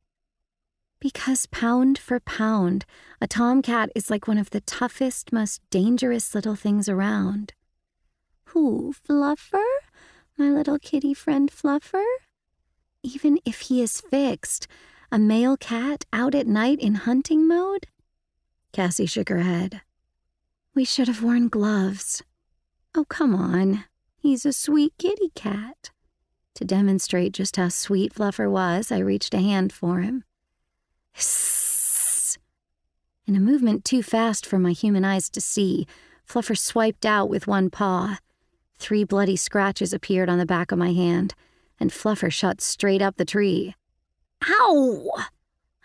[1.00, 2.86] Because pound for pound,
[3.22, 7.54] a tomcat is like one of the toughest, most dangerous little things around.
[8.48, 9.64] Who, Fluffer?
[10.38, 12.04] My little kitty friend Fluffer?
[13.04, 14.68] even if he is fixed,
[15.10, 17.88] a male cat out at night in hunting mode?
[18.74, 19.80] Cassie shook her head.
[20.76, 22.22] We should have worn gloves.
[22.94, 23.86] Oh, come on.
[24.18, 25.92] He's a sweet kitty cat.
[26.58, 30.24] To demonstrate just how sweet Fluffer was, I reached a hand for him.
[33.28, 35.86] In a movement too fast for my human eyes to see,
[36.28, 38.18] Fluffer swiped out with one paw.
[38.80, 41.36] Three bloody scratches appeared on the back of my hand
[41.80, 43.76] and Fluffer shot straight up the tree.
[44.50, 45.12] Ow!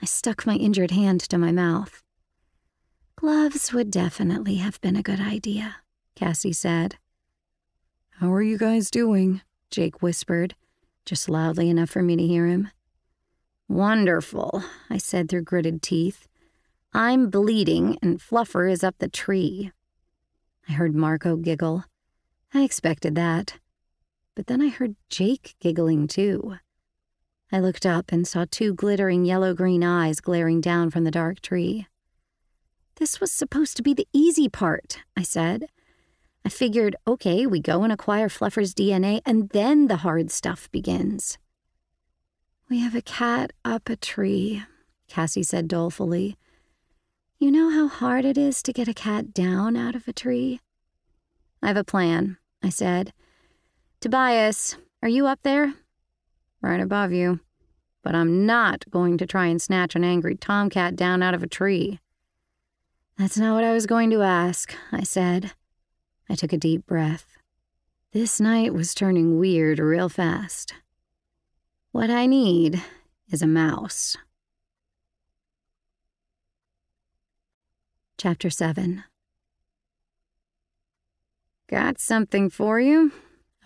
[0.01, 2.03] I stuck my injured hand to my mouth.
[3.17, 5.77] Gloves would definitely have been a good idea,
[6.17, 6.97] Cassie said.
[8.21, 9.43] How are you guys doing?
[9.71, 10.55] Jake whispered,
[11.05, 12.69] just loudly enough for me to hear him.
[13.69, 16.29] Wonderful, I said through gritted teeth.
[16.93, 19.73] I'm bleeding, and Fluffer is up the tree.
[20.69, 21.85] I heard Marco giggle.
[22.53, 23.59] I expected that
[24.35, 26.57] but then I heard Jake giggling too.
[27.51, 31.41] I looked up and saw two glittering yellow green eyes glaring down from the dark
[31.41, 31.87] tree.
[32.97, 35.67] This was supposed to be the easy part, I said.
[36.45, 41.39] I figured, okay, we go and acquire Fluffer's DNA, and then the hard stuff begins.
[42.69, 44.63] We have a cat up a tree,
[45.09, 46.37] Cassie said dolefully.
[47.39, 50.61] You know how hard it is to get a cat down out of a tree?
[51.63, 53.13] I have a plan, I said.
[54.01, 55.75] Tobias, are you up there?
[56.61, 57.41] Right above you.
[58.03, 61.49] But I'm not going to try and snatch an angry tomcat down out of a
[61.49, 62.01] tree.
[63.19, 65.53] That's not what I was going to ask, I said.
[66.29, 67.27] I took a deep breath.
[68.13, 70.75] This night was turning weird real fast.
[71.93, 72.83] What I need
[73.31, 74.17] is a mouse.
[78.19, 79.05] Chapter 7
[81.69, 83.13] Got something for you.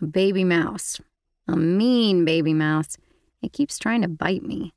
[0.00, 1.00] A baby mouse.
[1.48, 2.96] A mean baby mouse.
[3.42, 4.72] It keeps trying to bite me.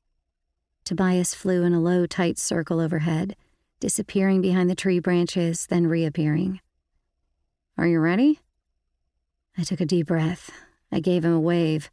[0.84, 3.36] Tobias flew in a low, tight circle overhead,
[3.80, 6.60] disappearing behind the tree branches, then reappearing.
[7.80, 8.42] Are you ready?
[9.58, 10.52] I took a deep breath.
[10.92, 11.90] I gave him a wave.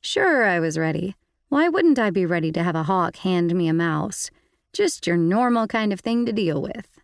[0.00, 1.14] Sure, I was ready.
[1.50, 4.30] Why wouldn't I be ready to have a hawk hand me a mouse?
[4.72, 7.02] Just your normal kind of thing to deal with.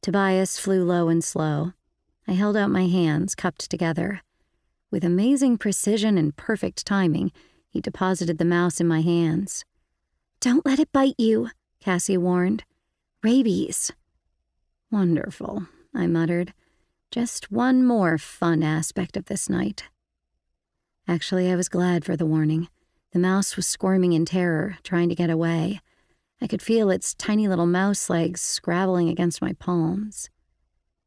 [0.00, 1.74] Tobias flew low and slow.
[2.26, 4.22] I held out my hands, cupped together.
[4.90, 7.30] With amazing precision and perfect timing,
[7.68, 9.64] he deposited the mouse in my hands.
[10.40, 12.64] Don't let it bite you, Cassie warned.
[13.22, 13.92] Rabies.
[14.90, 16.52] Wonderful, I muttered.
[17.12, 19.84] Just one more fun aspect of this night.
[21.06, 22.68] Actually, I was glad for the warning.
[23.12, 25.82] The mouse was squirming in terror, trying to get away.
[26.40, 30.30] I could feel its tiny little mouse legs scrabbling against my palms.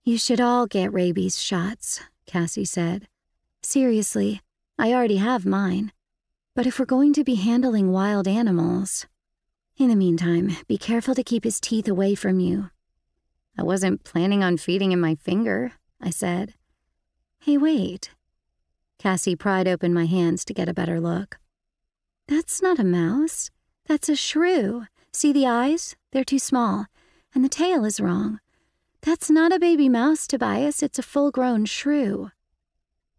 [0.04, 3.08] You should all get rabies shots, Cassie said.
[3.64, 4.42] Seriously,
[4.78, 5.92] I already have mine.
[6.54, 9.08] But if we're going to be handling wild animals.
[9.78, 12.70] In the meantime, be careful to keep his teeth away from you.
[13.58, 16.54] I wasn't planning on feeding him my finger, I said.
[17.40, 18.12] Hey, wait.
[19.00, 21.38] Cassie pried open my hands to get a better look.
[22.28, 23.52] That's not a mouse.
[23.86, 24.86] That's a shrew.
[25.14, 25.96] See the eyes?
[26.12, 26.88] They're too small.
[27.34, 28.40] And the tail is wrong.
[29.02, 30.82] That's not a baby mouse, Tobias.
[30.82, 32.32] It's a full grown shrew.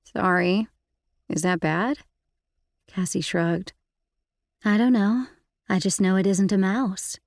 [0.03, 0.67] Sorry.
[1.29, 1.99] Is that bad?
[2.89, 3.73] Cassie shrugged.
[4.65, 5.27] I don't know.
[5.69, 7.19] I just know it isn't a mouse.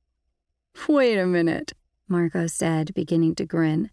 [0.87, 1.73] Wait a minute,
[2.07, 3.91] Marco said, beginning to grin.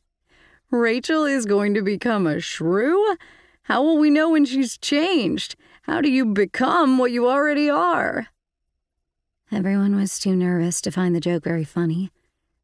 [0.70, 3.16] Rachel is going to become a shrew?
[3.62, 5.56] How will we know when she's changed?
[5.82, 8.28] How do you become what you already are?
[9.52, 12.10] Everyone was too nervous to find the joke very funny.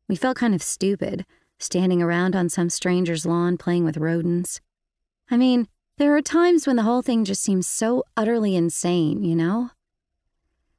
[0.09, 1.25] We felt kind of stupid,
[1.61, 4.61] standing around on some stranger's lawn playing with rodents.
[5.31, 9.37] I mean, there are times when the whole thing just seems so utterly insane, you
[9.37, 9.71] know?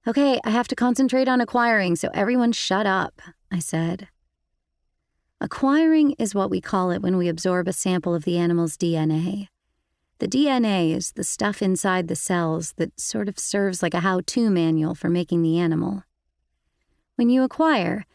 [0.06, 4.10] Okay, I have to concentrate on acquiring, so everyone shut up, I said.
[5.44, 9.50] Acquiring is what we call it when we absorb a sample of the animal's DNA.
[10.20, 14.22] The DNA is the stuff inside the cells that sort of serves like a how
[14.26, 16.04] to manual for making the animal.
[17.18, 18.06] When you acquire,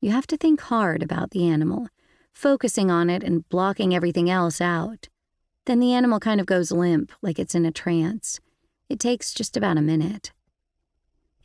[0.00, 1.88] you have to think hard about the animal,
[2.32, 5.08] focusing on it and blocking everything else out.
[5.64, 8.38] Then the animal kind of goes limp, like it's in a trance.
[8.88, 10.30] It takes just about a minute.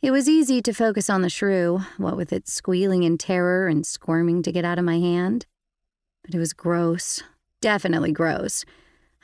[0.02, 3.86] It was easy to focus on the shrew, what with its squealing in terror and
[3.86, 5.46] squirming to get out of my hand.
[6.24, 7.22] But it was gross.
[7.60, 8.64] Definitely gross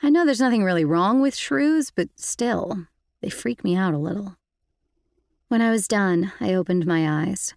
[0.01, 2.87] I know there's nothing really wrong with shrews, but still,
[3.21, 4.37] they freak me out a little.
[5.49, 7.53] When I was done, I opened my eyes.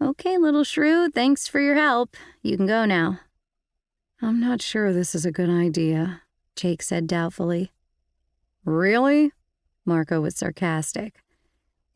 [0.00, 2.16] Okay, little shrew, thanks for your help.
[2.42, 3.20] You can go now.
[4.22, 6.22] I'm not sure this is a good idea,
[6.54, 7.72] Jake said doubtfully.
[8.64, 9.32] Really?
[9.84, 11.22] Marco was sarcastic.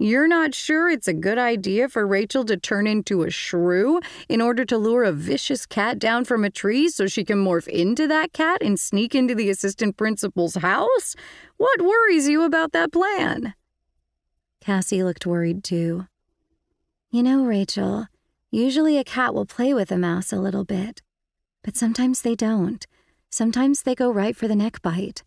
[0.03, 4.41] You're not sure it's a good idea for Rachel to turn into a shrew in
[4.41, 8.09] order to lure a vicious cat down from a tree so she can morph into
[8.09, 11.15] that cat and sneak into the assistant principal's house?
[11.57, 13.55] What worries you about that plan?
[14.61, 16.09] Cassie looked worried too.
[17.13, 18.09] You know, Rachel,
[18.51, 21.01] usually a cat will play with a mouse a little bit,
[21.63, 22.85] but sometimes they don't.
[23.31, 25.23] Sometimes they go right for the neck bite.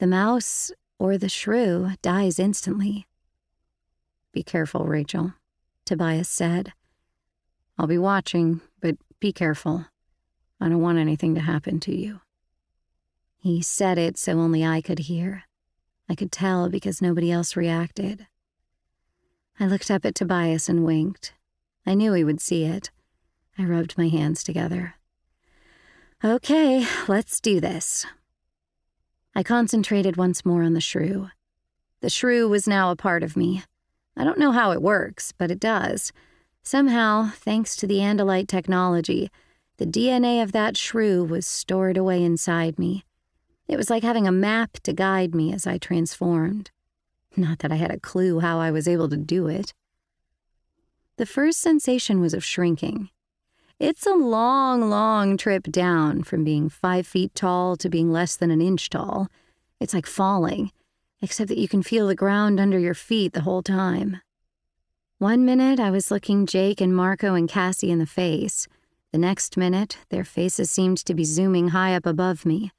[0.00, 3.06] The mouse, or the shrew, dies instantly.
[4.32, 5.34] Be careful, Rachel,
[5.84, 6.72] Tobias said.
[7.78, 9.86] I'll be watching, but be careful.
[10.60, 12.20] I don't want anything to happen to you.
[13.38, 15.44] He said it so only I could hear.
[16.08, 18.26] I could tell because nobody else reacted.
[19.60, 21.34] I looked up at Tobias and winked.
[21.86, 22.90] I knew he would see it.
[23.56, 24.94] I rubbed my hands together.
[26.24, 28.04] Okay, let's do this.
[29.34, 31.28] I concentrated once more on the shrew.
[32.00, 33.62] The shrew was now a part of me,
[34.18, 36.12] I don't know how it works, but it does.
[36.64, 39.30] Somehow, thanks to the Andalite technology,
[39.76, 43.04] the DNA of that shrew was stored away inside me.
[43.68, 46.72] It was like having a map to guide me as I transformed.
[47.36, 49.72] Not that I had a clue how I was able to do it.
[51.16, 53.10] The first sensation was of shrinking.
[53.78, 58.50] It's a long, long trip down from being five feet tall to being less than
[58.50, 59.28] an inch tall.
[59.78, 60.72] It's like falling,
[61.20, 64.20] except that you can feel the ground under your feet the whole time.
[65.18, 68.68] One minute, I was looking Jake and Marco and Cassie in the face.
[69.10, 72.70] The next minute, their faces seemed to be zooming high up above me.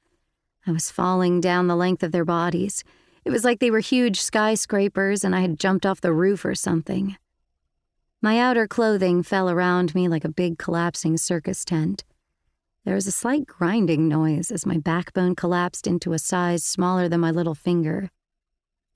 [0.66, 2.84] I was falling down the length of their bodies.
[3.24, 6.54] It was like they were huge skyscrapers and I had jumped off the roof or
[6.54, 7.16] something.
[8.22, 12.04] My outer clothing fell around me like a big collapsing circus tent.
[12.84, 17.20] There was a slight grinding noise as my backbone collapsed into a size smaller than
[17.20, 18.10] my little finger.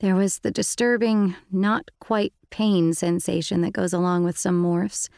[0.01, 5.09] There was the disturbing, not quite pain sensation that goes along with some morphs,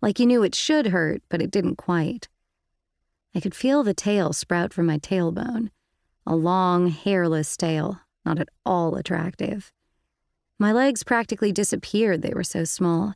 [0.00, 2.28] like you knew it should hurt, but it didn't quite.
[3.34, 5.70] I could feel the tail sprout from my tailbone,
[6.26, 9.72] a long, hairless tail, not at all attractive.
[10.58, 13.14] My legs practically disappeared, they were so small.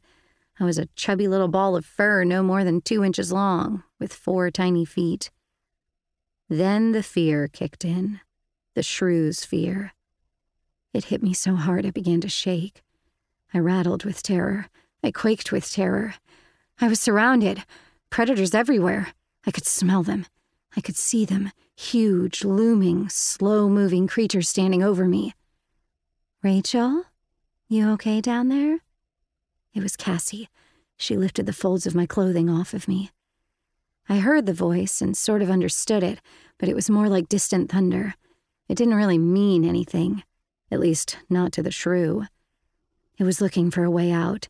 [0.58, 4.12] I was a chubby little ball of fur no more than two inches long, with
[4.12, 5.30] four tiny feet.
[6.48, 8.20] Then the fear kicked in,
[8.74, 9.92] the shrew's fear.
[10.94, 12.82] It hit me so hard I began to shake.
[13.52, 14.68] I rattled with terror.
[15.02, 16.14] I quaked with terror.
[16.80, 17.64] I was surrounded,
[18.10, 19.08] predators everywhere.
[19.44, 20.26] I could smell them.
[20.76, 25.34] I could see them, huge, looming, slow moving creatures standing over me.
[26.42, 27.04] Rachel?
[27.68, 28.78] You okay down there?
[29.74, 30.48] It was Cassie.
[30.96, 33.10] She lifted the folds of my clothing off of me.
[34.08, 36.20] I heard the voice and sort of understood it,
[36.58, 38.14] but it was more like distant thunder.
[38.68, 40.22] It didn't really mean anything,
[40.74, 42.24] at least not to the shrew.
[43.16, 44.48] It was looking for a way out.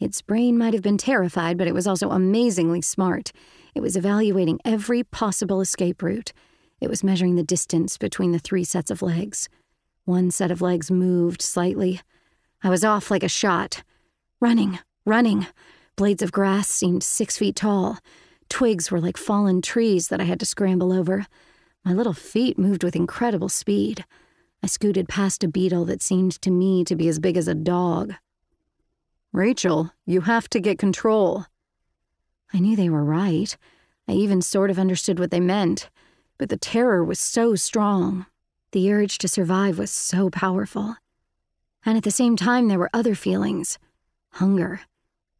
[0.00, 3.32] Its brain might have been terrified, but it was also amazingly smart.
[3.74, 6.32] It was evaluating every possible escape route.
[6.80, 9.48] It was measuring the distance between the three sets of legs.
[10.04, 12.00] One set of legs moved slightly.
[12.62, 13.84] I was off like a shot.
[14.40, 15.46] Running, running.
[15.96, 17.98] Blades of grass seemed six feet tall.
[18.48, 21.26] Twigs were like fallen trees that I had to scramble over.
[21.84, 24.04] My little feet moved with incredible speed.
[24.62, 27.54] I scooted past a beetle that seemed to me to be as big as a
[27.54, 28.14] dog.
[29.32, 31.46] Rachel, you have to get control.
[32.52, 33.56] I knew they were right.
[34.08, 35.88] I even sort of understood what they meant,
[36.36, 38.26] but the terror was so strong.
[38.72, 40.96] The urge to survive was so powerful.
[41.84, 43.78] And at the same time, there were other feelings
[44.34, 44.80] hunger.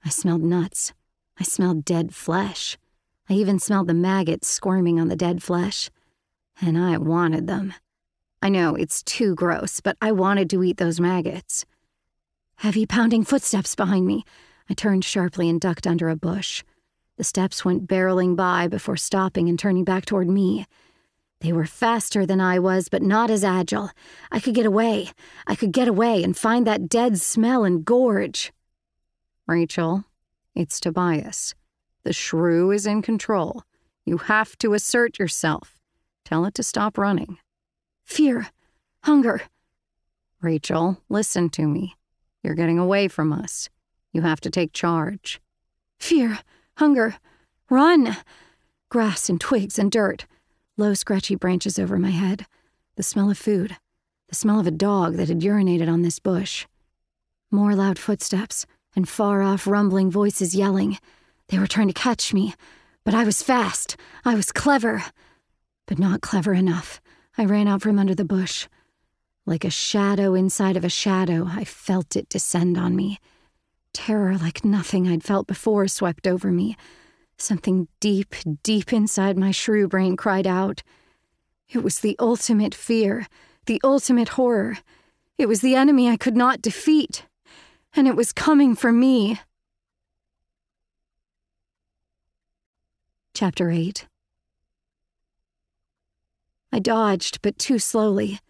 [0.04, 0.92] I smelled nuts.
[1.38, 2.78] I smelled dead flesh.
[3.28, 5.90] I even smelled the maggots squirming on the dead flesh.
[6.60, 7.74] And I wanted them.
[8.42, 11.66] I know it's too gross, but I wanted to eat those maggots.
[12.56, 14.24] Heavy pounding footsteps behind me.
[14.68, 16.62] I turned sharply and ducked under a bush.
[17.16, 20.66] The steps went barreling by before stopping and turning back toward me.
[21.40, 23.90] They were faster than I was, but not as agile.
[24.30, 25.10] I could get away.
[25.46, 28.52] I could get away and find that dead smell and gorge.
[29.46, 30.04] Rachel,
[30.54, 31.54] it's Tobias.
[32.04, 33.64] The shrew is in control.
[34.06, 35.78] You have to assert yourself.
[36.24, 37.38] Tell it to stop running.
[38.10, 38.48] Fear.
[39.04, 39.42] Hunger.
[40.40, 41.94] Rachel, listen to me.
[42.42, 43.68] You're getting away from us.
[44.12, 45.40] You have to take charge.
[46.00, 46.40] Fear.
[46.78, 47.18] Hunger.
[47.70, 48.16] Run.
[48.88, 50.26] Grass and twigs and dirt.
[50.76, 52.46] Low, scratchy branches over my head.
[52.96, 53.76] The smell of food.
[54.28, 56.66] The smell of a dog that had urinated on this bush.
[57.52, 58.66] More loud footsteps
[58.96, 60.98] and far off rumbling voices yelling.
[61.46, 62.54] They were trying to catch me,
[63.04, 63.96] but I was fast.
[64.24, 65.04] I was clever.
[65.86, 67.00] But not clever enough.
[67.38, 68.66] I ran out from under the bush.
[69.46, 73.18] Like a shadow inside of a shadow, I felt it descend on me.
[73.92, 76.76] Terror like nothing I'd felt before swept over me.
[77.38, 80.82] Something deep, deep inside my shrew brain cried out.
[81.68, 83.26] It was the ultimate fear,
[83.66, 84.78] the ultimate horror.
[85.38, 87.24] It was the enemy I could not defeat.
[87.94, 89.40] And it was coming for me.
[93.34, 94.06] Chapter 8
[96.72, 98.40] I dodged, but too slowly.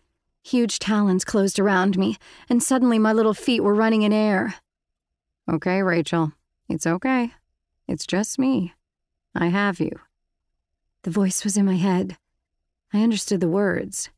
[0.42, 2.16] Huge talons closed around me,
[2.48, 4.54] and suddenly my little feet were running in air.
[5.50, 6.32] Okay, Rachel.
[6.68, 7.32] It's okay.
[7.88, 8.74] It's just me.
[9.34, 9.92] I have you.
[11.02, 12.16] The voice was in my head.
[12.92, 14.10] I understood the words.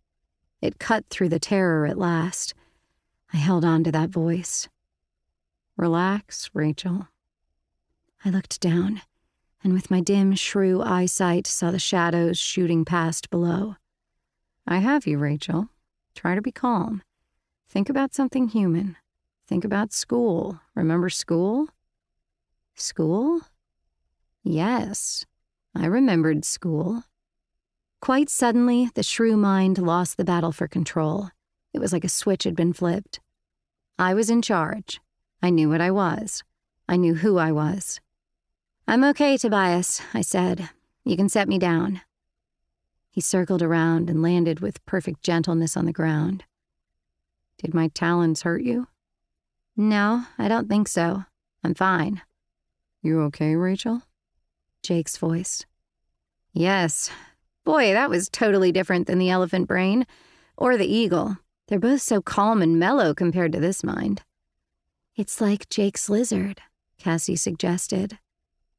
[0.61, 2.55] It cut through the terror at last.
[3.33, 4.69] I held on to that voice.
[5.77, 7.09] Relax, Rachel.
[8.25, 9.03] I looked down,
[9.65, 13.77] and with my dim, shrew eyesight, saw the shadows shooting past below.
[14.67, 15.69] I have you, Rachel.
[16.15, 17.03] Try to be calm.
[17.69, 18.97] Think about something human.
[19.49, 20.61] Think about school.
[20.75, 21.69] Remember school?
[22.75, 23.41] School?
[24.43, 25.25] Yes,
[25.75, 27.05] I remembered school.
[28.01, 31.31] Quite suddenly, the shrew mind lost the battle for control.
[31.73, 33.21] It was like a switch had been flipped.
[33.99, 35.01] I was in charge.
[35.43, 36.43] I knew what I was.
[36.89, 38.01] I knew who I was.
[38.87, 40.71] I'm okay, Tobias, I said.
[41.05, 42.01] You can set me down.
[43.13, 46.45] He circled around and landed with perfect gentleness on the ground.
[47.59, 48.89] Did my talons hurt you?
[49.77, 51.25] No, I don't think so.
[51.63, 52.23] I'm fine.
[53.03, 54.03] You okay, Rachel?
[54.83, 55.67] Jake's voice.
[56.55, 57.11] Yes.
[57.65, 60.07] Boy, that was totally different than the elephant brain
[60.57, 61.37] or the eagle.
[61.69, 64.23] They're both so calm and mellow compared to this mind.
[65.17, 66.63] It's like Jake's lizard,
[66.99, 68.19] Cassie suggested.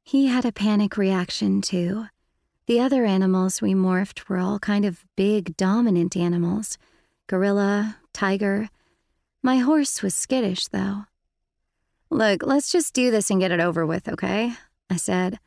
[0.02, 2.06] He had a panic reaction, too.
[2.66, 6.78] The other animals we morphed were all kind of big, dominant animals
[7.26, 8.68] gorilla, tiger.
[9.42, 11.04] My horse was skittish, though.
[12.10, 14.52] Look, let's just do this and get it over with, okay?
[14.90, 15.38] I said.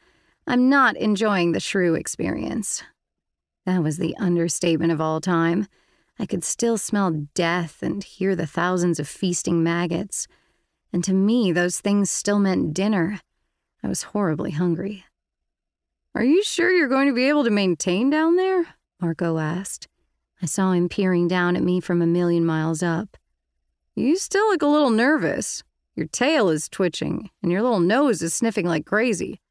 [0.47, 2.83] I'm not enjoying the shrew experience.
[3.65, 5.67] That was the understatement of all time.
[6.19, 10.27] I could still smell death and hear the thousands of feasting maggots
[10.93, 13.19] And to me, those things still meant dinner.
[13.83, 15.05] I was horribly hungry.
[16.17, 18.65] Are you sure you're going to be able to maintain down there?
[18.99, 19.87] Marco asked.
[20.41, 23.17] I saw him peering down at me from a million miles up.
[23.93, 25.61] You still look a little nervous.
[25.95, 29.41] Your tail is twitching, and your little nose is sniffing like crazy.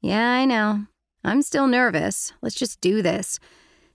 [0.00, 0.86] Yeah, I know.
[1.22, 2.32] I'm still nervous.
[2.42, 3.38] Let's just do this.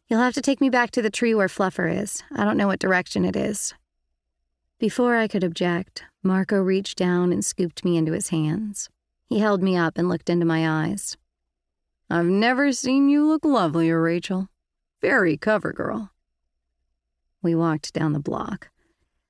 [0.08, 2.24] You'll have to take me back to the tree where Fluffer is.
[2.34, 3.74] I don't know what direction it is.
[4.80, 8.90] Before I could object, Marco reached down and scooped me into his hands.
[9.28, 11.18] He held me up and looked into my eyes.
[12.10, 14.50] I've never seen you look lovelier, Rachel.
[15.02, 16.12] Very cover girl.
[17.42, 18.70] We walked down the block.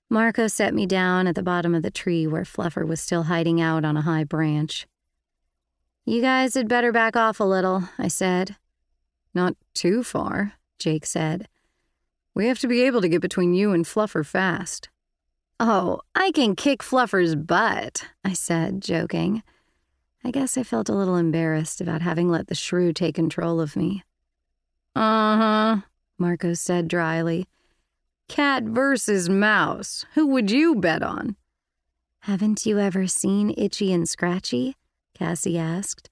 [0.10, 3.60] Marco set me down at the bottom of the tree where Fluffer was still hiding
[3.60, 4.88] out on a high branch.
[6.06, 8.56] You guys had better back off a little, I said.
[9.34, 11.50] Not too far, Jake said.
[12.34, 14.90] We have to be able to get between you and Fluffer fast.
[15.60, 19.44] Oh, I can kick Fluffer's butt, I said, joking.
[20.24, 23.76] I guess I felt a little embarrassed about having let the shrew take control of
[23.76, 24.04] me.
[24.96, 25.78] Uh huh,
[26.18, 27.48] Marco said dryly.
[28.28, 30.06] Cat versus mouse.
[30.16, 31.36] Who would you bet on?
[32.22, 34.76] Haven't you ever seen Itchy and Scratchy?
[35.14, 36.10] Cassie asked.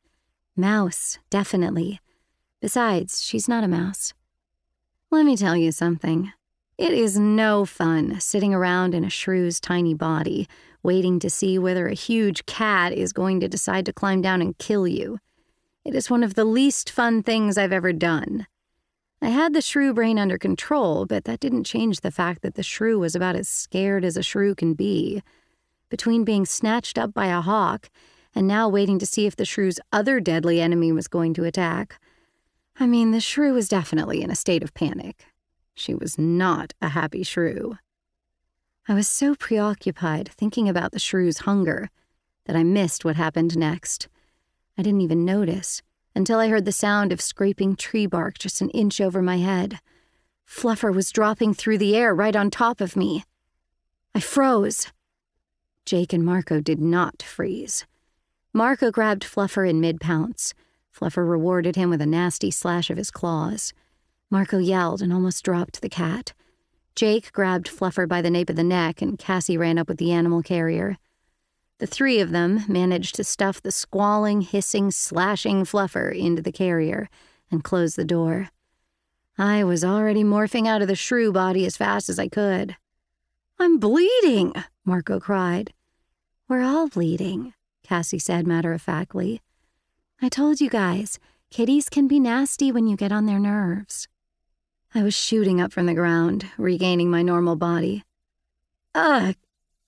[0.55, 1.99] Mouse, definitely.
[2.61, 4.13] Besides, she's not a mouse.
[5.11, 6.31] Let me tell you something.
[6.77, 10.47] It is no fun sitting around in a shrew's tiny body,
[10.85, 14.57] waiting to see whether a huge cat is going to decide to climb down and
[14.57, 15.19] kill you.
[15.83, 18.47] It is one of the least fun things I've ever done.
[19.21, 22.63] I had the shrew brain under control, but that didn't change the fact that the
[22.63, 25.21] shrew was about as scared as a shrew can be.
[25.89, 27.89] Between being snatched up by a hawk
[28.33, 31.99] and now waiting to see if the shrew's other deadly enemy was going to attack,
[32.79, 35.25] I mean, the shrew was definitely in a state of panic.
[35.73, 37.77] She was not a happy shrew.
[38.87, 41.89] I was so preoccupied thinking about the shrew's hunger
[42.45, 44.07] that I missed what happened next.
[44.77, 45.81] I didn't even notice
[46.13, 49.79] until I heard the sound of scraping tree bark just an inch over my head.
[50.47, 53.23] Fluffer was dropping through the air right on top of me.
[54.13, 54.91] I froze.
[55.85, 57.87] Jake and Marco did not freeze.
[58.53, 60.53] Marco grabbed Fluffer in mid pounce.
[60.95, 63.73] Fluffer rewarded him with a nasty slash of his claws.
[64.29, 66.33] Marco yelled and almost dropped the cat.
[66.95, 70.11] Jake grabbed Fluffer by the nape of the neck, and Cassie ran up with the
[70.11, 70.97] animal carrier.
[71.79, 77.09] The three of them managed to stuff the squalling, hissing, slashing fluffer into the carrier
[77.51, 78.49] and close the door.
[79.37, 82.77] I was already morphing out of the shrew body as fast as I could.
[83.59, 84.53] I'm bleeding,
[84.85, 85.73] Marco cried.
[86.47, 87.53] We're all bleeding,
[87.83, 89.41] Cassie said matter of factly.
[90.21, 91.19] I told you guys,
[91.51, 94.07] kitties can be nasty when you get on their nerves.
[94.97, 98.05] I was shooting up from the ground, regaining my normal body.
[98.95, 99.35] Ugh,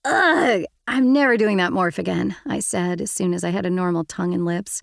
[0.04, 3.70] ugh, I'm never doing that morph again, I said as soon as I had a
[3.70, 4.82] normal tongue and lips.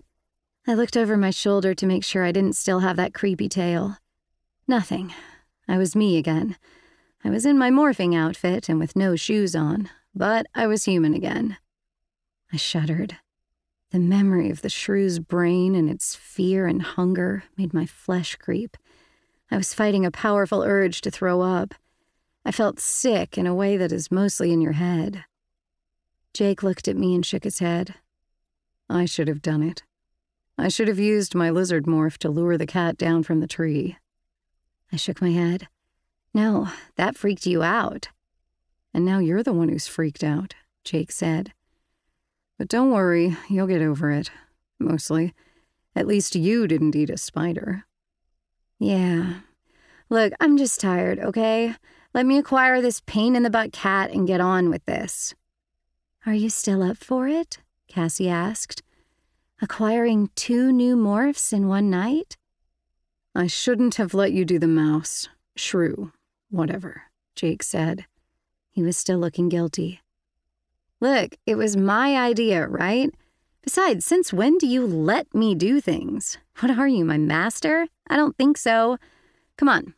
[0.66, 3.98] I looked over my shoulder to make sure I didn't still have that creepy tail.
[4.66, 5.14] Nothing.
[5.68, 6.56] I was me again.
[7.22, 11.14] I was in my morphing outfit and with no shoes on, but I was human
[11.14, 11.56] again.
[12.52, 13.18] I shuddered.
[13.92, 18.76] The memory of the shrew's brain and its fear and hunger made my flesh creep.
[19.50, 21.74] I was fighting a powerful urge to throw up.
[22.44, 25.24] I felt sick in a way that is mostly in your head.
[26.32, 27.94] Jake looked at me and shook his head.
[28.88, 29.82] I should have done it.
[30.58, 33.96] I should have used my lizard morph to lure the cat down from the tree.
[34.92, 35.68] I shook my head.
[36.32, 38.08] No, that freaked you out.
[38.94, 40.54] And now you're the one who's freaked out,
[40.84, 41.52] Jake said.
[42.58, 44.30] But don't worry, you'll get over it.
[44.78, 45.34] Mostly.
[45.94, 47.84] At least you didn't eat a spider.
[48.78, 49.40] Yeah.
[50.08, 51.74] Look, I'm just tired, okay?
[52.14, 55.34] Let me acquire this pain in the butt cat and get on with this.
[56.24, 57.58] Are you still up for it?
[57.88, 58.82] Cassie asked.
[59.62, 62.36] Acquiring two new morphs in one night?
[63.34, 65.28] I shouldn't have let you do the mouse.
[65.56, 66.12] Shrew.
[66.50, 67.02] Whatever,
[67.34, 68.06] Jake said.
[68.70, 70.00] He was still looking guilty.
[71.00, 73.10] Look, it was my idea, right?
[73.66, 76.38] Besides, since when do you let me do things?
[76.60, 77.88] What are you, my master?
[78.08, 78.96] I don't think so.
[79.58, 79.94] Come on.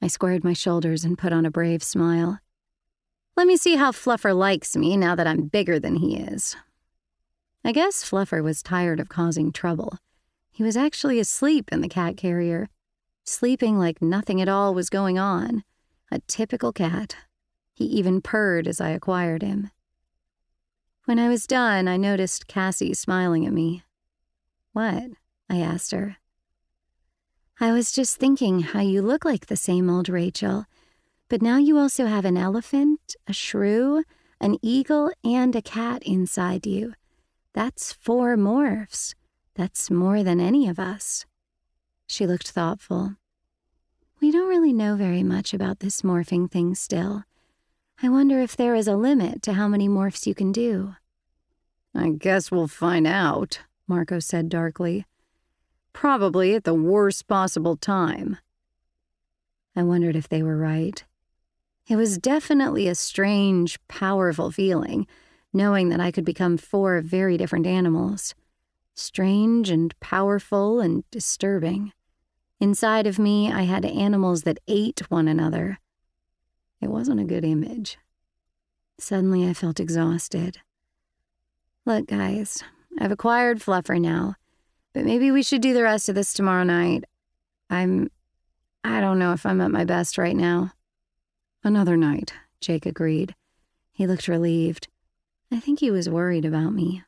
[0.00, 2.38] I squared my shoulders and put on a brave smile.
[3.36, 6.56] Let me see how Fluffer likes me now that I'm bigger than he is.
[7.62, 9.98] I guess Fluffer was tired of causing trouble.
[10.50, 12.70] He was actually asleep in the cat carrier,
[13.24, 15.64] sleeping like nothing at all was going on.
[16.10, 17.14] A typical cat.
[17.74, 19.70] He even purred as I acquired him.
[21.04, 23.82] When I was done, I noticed Cassie smiling at me.
[24.72, 25.04] What?
[25.50, 26.16] I asked her.
[27.60, 30.66] I was just thinking how you look like the same old Rachel
[31.32, 34.04] but now you also have an elephant, a shrew,
[34.38, 36.92] an eagle and a cat inside you.
[37.54, 39.14] That's four morphs.
[39.54, 41.24] That's more than any of us.
[42.06, 43.14] She looked thoughtful.
[44.20, 47.24] We don't really know very much about this morphing thing still.
[48.04, 50.96] I wonder if there is a limit to how many morphs you can do.
[51.94, 55.06] I guess we'll find out, Marco said darkly.
[55.92, 58.38] Probably at the worst possible time.
[59.76, 61.04] I wondered if they were right.
[61.88, 65.06] It was definitely a strange, powerful feeling,
[65.52, 68.34] knowing that I could become four very different animals.
[68.94, 71.92] Strange and powerful and disturbing.
[72.58, 75.78] Inside of me, I had animals that ate one another.
[76.82, 77.96] It wasn't a good image.
[78.98, 80.58] Suddenly, I felt exhausted.
[81.86, 82.62] Look, guys,
[82.98, 84.34] I've acquired Fluffer now,
[84.92, 87.04] but maybe we should do the rest of this tomorrow night.
[87.70, 88.10] I'm.
[88.84, 90.72] I don't know if I'm at my best right now.
[91.62, 93.36] Another night, Jake agreed.
[93.92, 94.88] He looked relieved.
[95.52, 97.04] I think he was worried about me.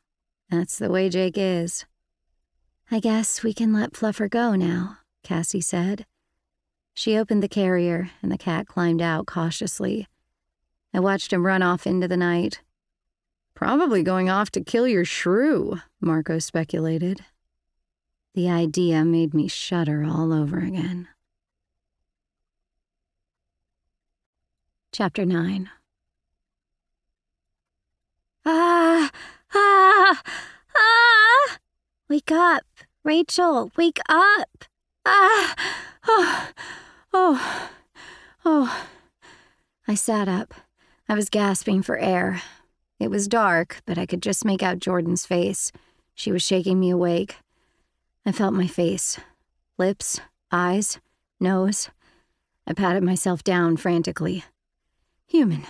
[0.49, 1.85] That's the way Jake is.
[2.89, 6.05] I guess we can let Fluffer go now, Cassie said.
[6.97, 10.07] She opened the carrier, and the cat climbed out cautiously.
[10.93, 12.61] I watched him run off into the night.
[13.53, 17.25] Probably going off to kill your shrew, Marco speculated.
[18.33, 21.09] The idea made me shudder all over again.
[24.93, 25.69] Chapter 9
[28.45, 29.11] Ah!
[29.53, 30.21] Ah!
[30.77, 31.57] Ah!
[32.07, 32.63] Wake up!
[33.03, 34.65] Rachel, wake up!
[35.05, 35.55] Ah!
[36.07, 36.49] Oh!
[37.17, 37.69] Oh!
[38.43, 38.85] Oh!
[39.87, 40.53] I sat up.
[41.07, 42.41] I was gasping for air.
[42.99, 45.71] It was dark, but I could just make out Jordan's face.
[46.13, 47.37] She was shaking me awake.
[48.25, 49.17] I felt my face
[49.77, 50.19] lips,
[50.51, 50.99] eyes,
[51.39, 51.89] nose.
[52.67, 54.43] I patted myself down frantically.
[55.25, 55.63] Human.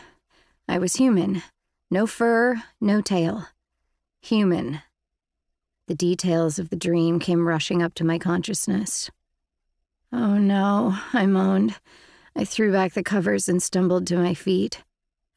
[0.67, 1.43] I was human.
[1.91, 3.49] No fur, no tail.
[4.23, 4.81] Human.
[5.85, 9.11] The details of the dream came rushing up to my consciousness.
[10.11, 11.75] Oh no, I moaned.
[12.35, 14.83] I threw back the covers and stumbled to my feet.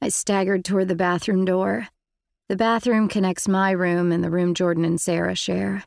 [0.00, 1.88] I staggered toward the bathroom door.
[2.48, 5.84] The bathroom connects my room and the room Jordan and Sarah share.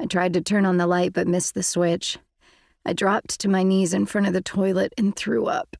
[0.00, 2.18] I tried to turn on the light but missed the switch.
[2.84, 5.76] I dropped to my knees in front of the toilet and threw up.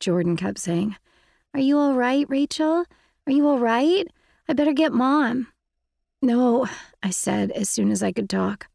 [0.00, 0.96] Jordan kept saying,
[1.54, 2.86] are you all right, Rachel?
[3.26, 4.08] Are you all right?
[4.48, 5.48] I better get Mom.
[6.22, 6.66] No,
[7.02, 8.68] I said as soon as I could talk.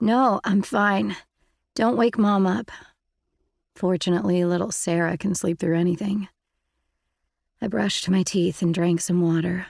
[0.00, 1.16] No, I'm fine.
[1.74, 2.70] Don't wake Mom up.
[3.74, 6.28] Fortunately, little Sarah can sleep through anything.
[7.62, 9.66] I brushed my teeth and drank some water.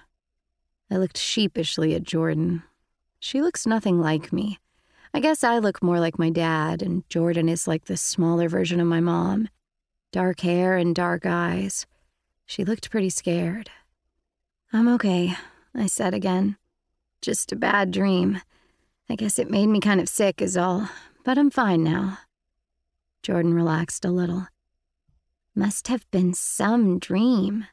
[0.90, 2.62] I looked sheepishly at Jordan.
[3.20, 4.58] She looks nothing like me.
[5.12, 8.80] I guess I look more like my dad, and Jordan is like the smaller version
[8.80, 9.48] of my mom.
[10.12, 11.86] Dark hair and dark eyes.
[12.46, 13.70] She looked pretty scared.
[14.72, 15.34] I'm okay,
[15.74, 16.56] I said again.
[17.20, 18.40] Just a bad dream.
[19.10, 20.88] I guess it made me kind of sick, is all,
[21.28, 22.20] but I'm fine now.
[23.22, 24.46] Jordan relaxed a little.
[25.55, 27.66] Must have been some dream.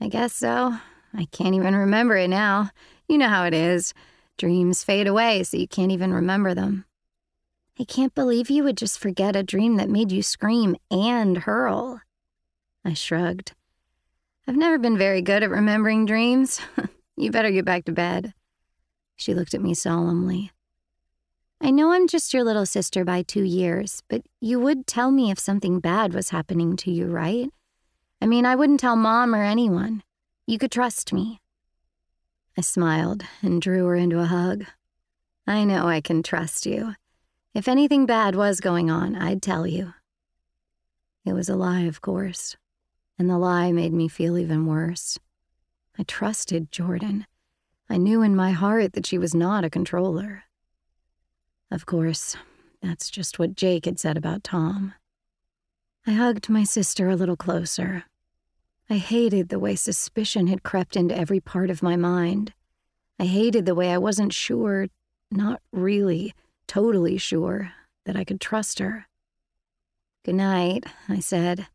[0.00, 0.76] I guess so.
[1.12, 2.70] I can't even remember it now.
[3.08, 3.92] You know how it is.
[4.38, 6.84] Dreams fade away, so you can't even remember them.
[7.76, 12.00] I can't believe you would just forget a dream that made you scream and hurl.
[12.84, 13.52] I shrugged.
[14.46, 16.60] I've never been very good at remembering dreams.
[17.16, 18.32] you better get back to bed.
[19.16, 20.52] She looked at me solemnly.
[21.60, 25.30] I know I'm just your little sister by two years, but you would tell me
[25.30, 27.50] if something bad was happening to you, right?
[28.20, 30.02] I mean, I wouldn't tell mom or anyone.
[30.46, 31.40] You could trust me.
[32.56, 34.64] I smiled and drew her into a hug.
[35.46, 36.94] I know I can trust you.
[37.54, 39.94] If anything bad was going on, I'd tell you.
[41.24, 42.56] It was a lie, of course
[43.20, 45.18] and the lie made me feel even worse.
[45.98, 47.26] I trusted Jordan.
[47.86, 50.44] I knew in my heart that she was not a controller.
[51.70, 52.36] Of course,
[52.82, 54.94] that's just what Jake had said about Tom.
[56.06, 58.04] I hugged my sister a little closer.
[58.88, 62.52] I hated the way suspicion had crept into every part of my mind.
[63.20, 64.88] I hated the way I wasn't sure,
[65.30, 66.34] not really,
[66.66, 67.72] totally sure,
[68.04, 69.06] that I could trust her.
[70.24, 71.68] Good night, I said.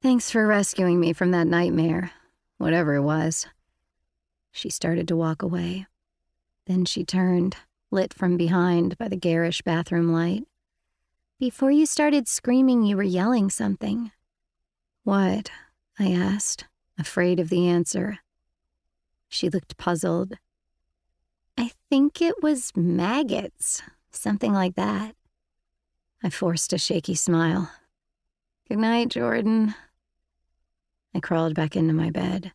[0.00, 2.12] Thanks for rescuing me from that nightmare,
[2.56, 3.46] whatever it was.
[4.52, 5.86] She started to walk away.
[6.66, 7.56] Then she turned,
[7.92, 10.44] lit from behind by the garish bathroom light.
[11.38, 14.10] Before you started screaming, you were yelling something.
[15.04, 15.50] What?
[15.98, 16.66] I asked,
[16.98, 18.18] afraid of the answer.
[19.28, 20.34] She looked puzzled.
[21.58, 25.14] I think it was maggots, something like that.
[26.22, 27.70] I forced a shaky smile.
[28.68, 29.74] Good night, Jordan.
[31.14, 32.52] I crawled back into my bed.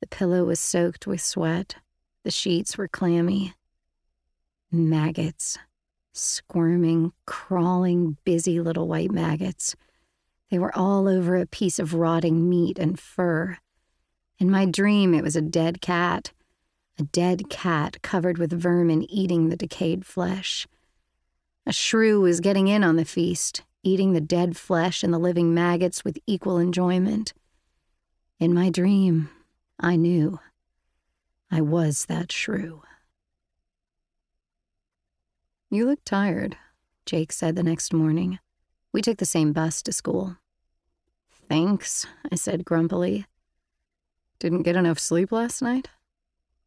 [0.00, 1.74] The pillow was soaked with sweat.
[2.22, 3.54] The sheets were clammy.
[4.70, 5.58] Maggots.
[6.12, 9.74] Squirming, crawling, busy little white maggots.
[10.50, 13.58] They were all over a piece of rotting meat and fur.
[14.38, 16.32] In my dream, it was a dead cat.
[16.98, 20.66] A dead cat covered with vermin eating the decayed flesh.
[21.64, 25.54] A shrew was getting in on the feast, eating the dead flesh and the living
[25.54, 27.32] maggots with equal enjoyment.
[28.38, 29.30] In my dream,
[29.80, 30.40] I knew.
[31.50, 32.82] I was that shrew.
[35.70, 36.56] You look tired,
[37.04, 38.38] Jake said the next morning.
[38.90, 40.38] We took the same bus to school.
[41.46, 43.26] Thanks, I said grumpily.
[44.38, 45.88] Didn't get enough sleep last night?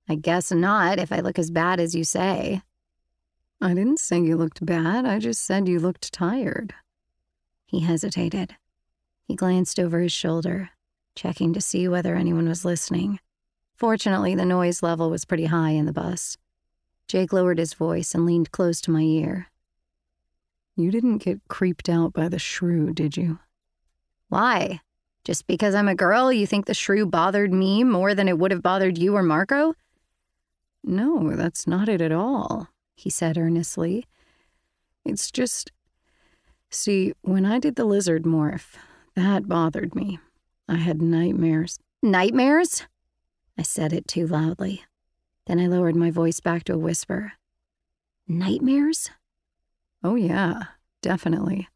[0.07, 2.61] I guess not, if I look as bad as you say.
[3.59, 6.75] I didn't say you looked bad, I just said you looked tired.
[7.65, 8.55] He hesitated.
[9.23, 10.69] He glanced over his shoulder,
[11.15, 13.19] checking to see whether anyone was listening.
[13.75, 16.37] Fortunately, the noise level was pretty high in the bus.
[17.11, 19.47] Jake lowered his voice and leaned close to my ear.
[20.77, 23.39] You didn't get creeped out by the shrew, did you?
[24.29, 24.79] Why?
[25.25, 28.51] Just because I'm a girl, you think the shrew bothered me more than it would
[28.51, 29.73] have bothered you or Marco?
[30.85, 34.05] No, that's not it at all, he said earnestly.
[35.03, 35.73] It's just.
[36.69, 38.75] See, when I did the lizard morph,
[39.17, 40.19] that bothered me.
[40.69, 41.77] I had nightmares.
[42.01, 42.87] Nightmares?
[43.57, 44.85] I said it too loudly.
[45.47, 47.33] Then I lowered my voice back to a whisper.
[48.27, 49.09] Nightmares?
[50.03, 50.63] Oh, yeah,
[51.01, 51.67] definitely.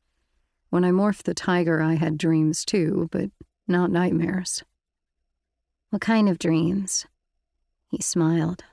[0.69, 3.31] When I morphed the tiger, I had dreams too, but
[3.67, 4.63] not nightmares.
[5.89, 7.05] What kind of dreams?
[7.89, 8.63] He smiled.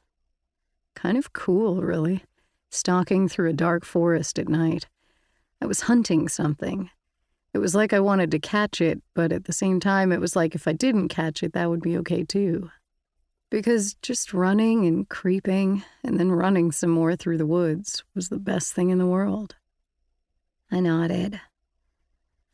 [0.94, 2.24] Kind of cool, really.
[2.70, 4.86] Stalking through a dark forest at night.
[5.60, 6.90] I was hunting something.
[7.55, 10.35] It was like I wanted to catch it, but at the same time, it was
[10.35, 12.70] like if I didn't catch it, that would be okay too
[13.52, 18.38] because just running and creeping and then running some more through the woods was the
[18.38, 19.56] best thing in the world.
[20.70, 21.38] I nodded.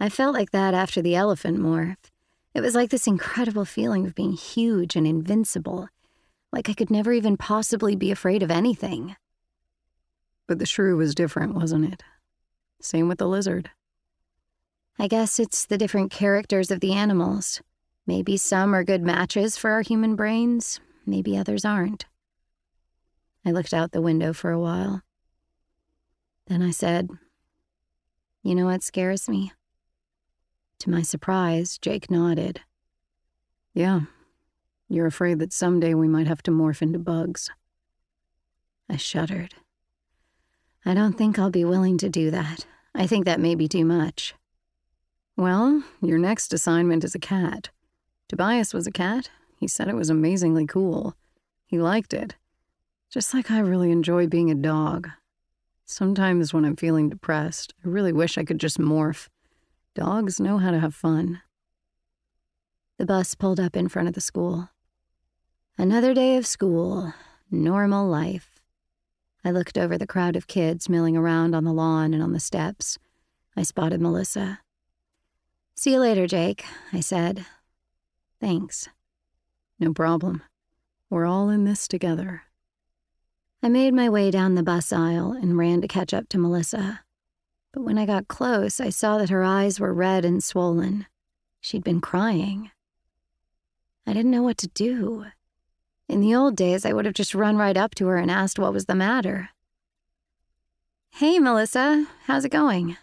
[0.01, 2.11] I felt like that after the elephant morph.
[2.53, 5.89] It was like this incredible feeling of being huge and invincible,
[6.53, 9.15] like I could never even possibly be afraid of anything.
[10.49, 12.03] But the shrew was different, wasn't it?
[12.83, 13.71] Same with the lizard.
[14.99, 17.63] I guess it's the different characters of the animals.
[18.05, 22.07] Maybe some are good matches for our human brains, maybe others aren't.
[23.45, 25.03] I looked out the window for a while.
[26.47, 27.09] Then I said,
[28.43, 29.53] You know what scares me?
[30.81, 32.61] To my surprise, Jake nodded.
[33.75, 34.03] Yeah,
[34.89, 37.51] you're afraid that someday we might have to morph into bugs.
[38.89, 39.55] I shuddered.
[40.85, 42.67] I don't think I'll be willing to do that.
[42.95, 44.35] I think that may be too much.
[45.37, 47.71] Well, your next assignment is a cat.
[48.29, 51.15] Tobias was a cat, he said it was amazingly cool.
[51.67, 52.37] He liked it.
[53.11, 55.09] Just like I really enjoy being a dog.
[55.85, 59.29] Sometimes when I'm feeling depressed, I really wish I could just morph.
[59.95, 61.41] Dogs know how to have fun.
[62.99, 64.69] The bus pulled up in front of the school.
[65.77, 67.15] Another day of school,
[67.51, 68.61] normal life.
[69.45, 72.41] I looked over the crowd of kids milling around on the lawn and on the
[72.41, 72.99] steps.
[73.57, 74.61] I spotted Melissa.
[75.75, 77.47] See you later, Jake, I said.
[78.41, 78.89] Thanks.
[79.79, 80.43] No problem.
[81.11, 82.43] We're all in this together.
[83.63, 87.01] I made my way down the bus aisle and ran to catch up to Melissa.
[87.73, 91.07] But when I got close, I saw that her eyes were red and swollen.
[91.61, 92.71] She'd been crying.
[94.07, 95.27] I didn't know what to do.
[96.09, 98.59] In the old days, I would have just run right up to her and asked
[98.59, 99.51] what was the matter.
[101.11, 102.97] Hey, Melissa, how's it going?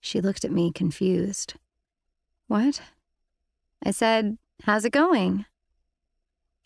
[0.00, 1.54] She looked at me confused.
[2.46, 2.82] What?
[3.84, 5.44] I said, How's it going?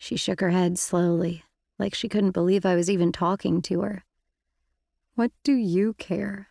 [0.01, 1.43] She shook her head slowly,
[1.77, 4.03] like she couldn't believe I was even talking to her.
[5.13, 6.47] What do you care?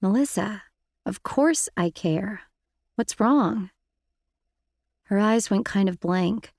[0.00, 0.62] Melissa,
[1.04, 2.42] of course I care.
[2.94, 3.70] What's wrong?
[5.06, 6.52] Her eyes went kind of blank.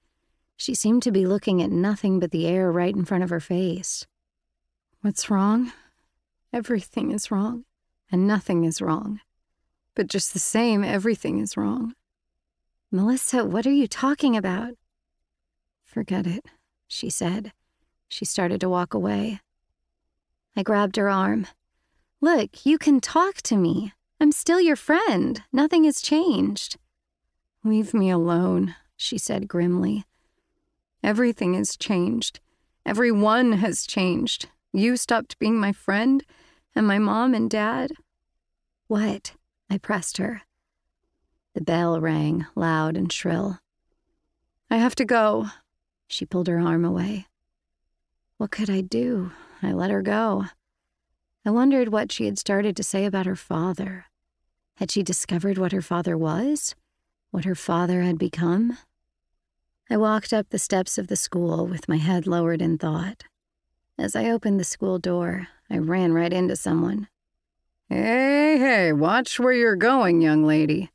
[0.57, 3.39] She seemed to be looking at nothing but the air right in front of her
[3.39, 4.05] face.
[4.99, 5.71] What's wrong?
[6.51, 7.63] Everything is wrong,
[8.11, 9.21] and nothing is wrong.
[9.95, 11.95] But just the same, everything is wrong.
[12.91, 14.73] Melissa, what are you talking about?
[15.93, 16.47] Forget it,
[16.87, 17.53] she said.
[18.09, 19.41] She started to walk away.
[20.55, 21.45] I grabbed her arm.
[22.19, 23.93] Look, you can talk to me.
[24.19, 25.43] I'm still your friend.
[25.51, 26.77] Nothing has changed.
[27.63, 30.03] Leave me alone, she said grimly.
[31.03, 32.39] Everything has changed.
[32.87, 34.49] Everyone has changed.
[34.71, 36.23] You stopped being my friend,
[36.73, 37.91] and my mom and dad.
[38.87, 39.33] What?
[39.69, 40.41] I pressed her.
[41.53, 43.59] The bell rang, loud and shrill.
[44.71, 45.49] I have to go.
[46.13, 47.25] She pulled her arm away.
[48.37, 49.31] What could I do?
[49.63, 50.45] I let her go.
[51.43, 54.05] I wondered what she had started to say about her father.
[54.75, 56.75] Had she discovered what her father was?
[57.31, 58.77] What her father had become?
[59.89, 63.23] I walked up the steps of the school with my head lowered in thought.
[63.97, 67.07] As I opened the school door, I ran right into someone.
[67.89, 70.91] Hey, hey, watch where you're going, young lady.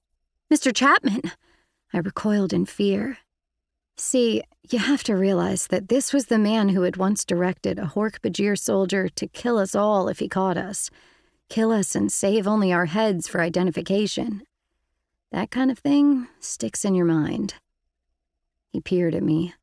[0.48, 0.72] Mr.
[0.72, 1.22] Chapman!
[1.92, 3.18] I recoiled in fear.
[4.00, 7.92] See, you have to realize that this was the man who had once directed a
[7.94, 10.88] Hork-Bajir soldier to kill us all if he caught us.
[11.48, 14.42] Kill us and save only our heads for identification.
[15.32, 17.54] That kind of thing sticks in your mind.
[18.70, 19.54] He peered at me.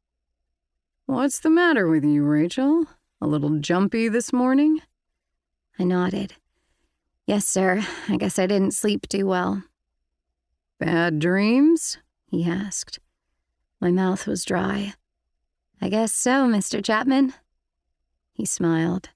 [1.06, 2.86] What's the matter with you, Rachel?
[3.22, 4.82] A little jumpy this morning?
[5.80, 6.34] I nodded.
[7.26, 7.86] Yes, sir.
[8.10, 9.64] I guess I didn't sleep too well.
[10.78, 12.00] Bad dreams?
[12.28, 13.00] He asked.
[13.86, 14.96] My mouth was dry.
[15.80, 16.84] I guess so, Mr.
[16.84, 17.36] Chapman.
[18.34, 19.10] He smiled.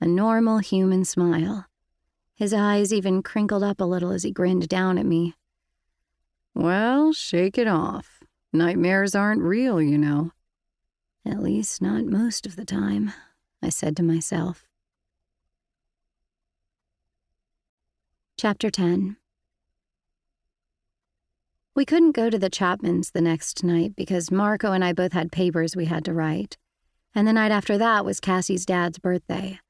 [0.00, 1.66] A normal human smile.
[2.34, 5.34] His eyes even crinkled up a little as he grinned down at me.
[6.54, 8.22] Well, shake it off.
[8.50, 10.32] Nightmares aren't real, you know.
[11.26, 13.12] At least not most of the time,
[13.62, 14.64] I said to myself.
[18.38, 19.18] Chapter 10
[21.78, 25.30] we couldn't go to the Chapmans the next night because Marco and I both had
[25.30, 26.56] papers we had to write.
[27.14, 29.60] And the night after that was Cassie's dad's birthday.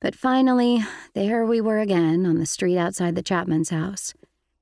[0.00, 0.82] But finally,
[1.12, 4.14] there we were again on the street outside the Chapman's house.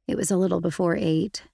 [0.09, 1.45] It was a little before eight.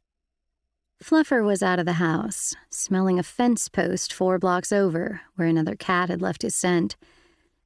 [1.04, 5.76] Fluffer was out of the house, smelling a fence post four blocks over, where another
[5.76, 6.96] cat had left his scent.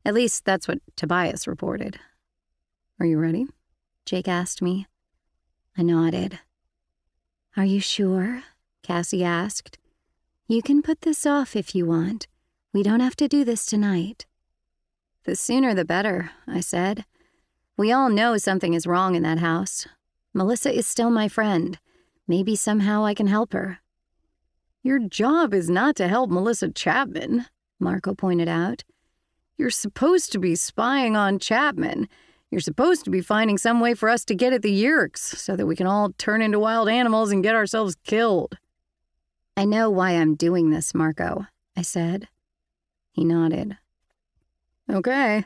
[0.04, 2.00] At least that's what Tobias reported.
[2.98, 3.46] Are you ready?
[4.04, 4.88] Jake asked me.
[5.78, 6.40] I nodded.
[7.56, 8.44] Are you sure?
[8.82, 9.76] Cassie asked.
[10.46, 12.28] You can put this off if you want.
[12.72, 14.26] We don't have to do this tonight.
[15.24, 17.04] The sooner the better, I said.
[17.76, 19.86] We all know something is wrong in that house.
[20.32, 21.78] Melissa is still my friend.
[22.28, 23.80] Maybe somehow I can help her.
[24.82, 27.46] Your job is not to help Melissa Chapman,
[27.80, 28.84] Marco pointed out.
[29.58, 32.08] You're supposed to be spying on Chapman
[32.50, 35.54] you're supposed to be finding some way for us to get at the Yeerks so
[35.56, 38.58] that we can all turn into wild animals and get ourselves killed.
[39.56, 41.46] I know why I'm doing this, Marco,
[41.76, 42.28] I said.
[43.12, 43.76] He nodded.
[44.90, 45.44] Okay.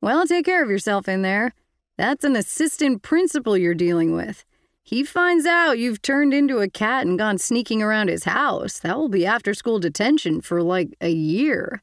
[0.00, 1.52] Well, take care of yourself in there.
[1.96, 4.44] That's an assistant principal you're dealing with.
[4.82, 8.78] He finds out you've turned into a cat and gone sneaking around his house.
[8.80, 11.82] That will be after school detention for like a year.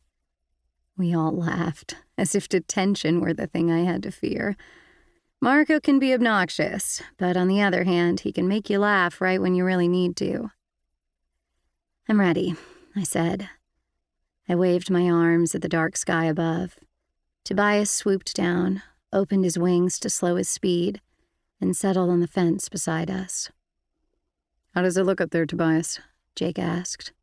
[0.97, 4.55] We all laughed, as if detention were the thing I had to fear.
[5.41, 9.41] Marco can be obnoxious, but on the other hand, he can make you laugh right
[9.41, 10.51] when you really need to.
[12.07, 12.55] I'm ready,
[12.95, 13.49] I said.
[14.47, 16.77] I waved my arms at the dark sky above.
[17.43, 21.01] Tobias swooped down, opened his wings to slow his speed,
[21.59, 23.49] and settled on the fence beside us.
[24.75, 25.99] How does it look up there, Tobias?
[26.35, 27.13] Jake asked.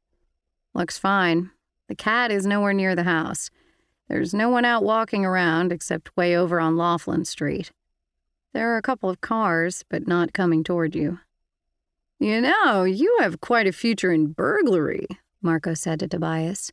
[0.74, 1.50] Looks fine.
[1.88, 3.50] The cat is nowhere near the house.
[4.08, 7.70] There's no one out walking around except way over on Laughlin Street.
[8.54, 11.20] There are a couple of cars, but not coming toward you.
[12.18, 15.06] You know, you have quite a future in burglary,
[15.42, 16.72] Marco said to Tobias.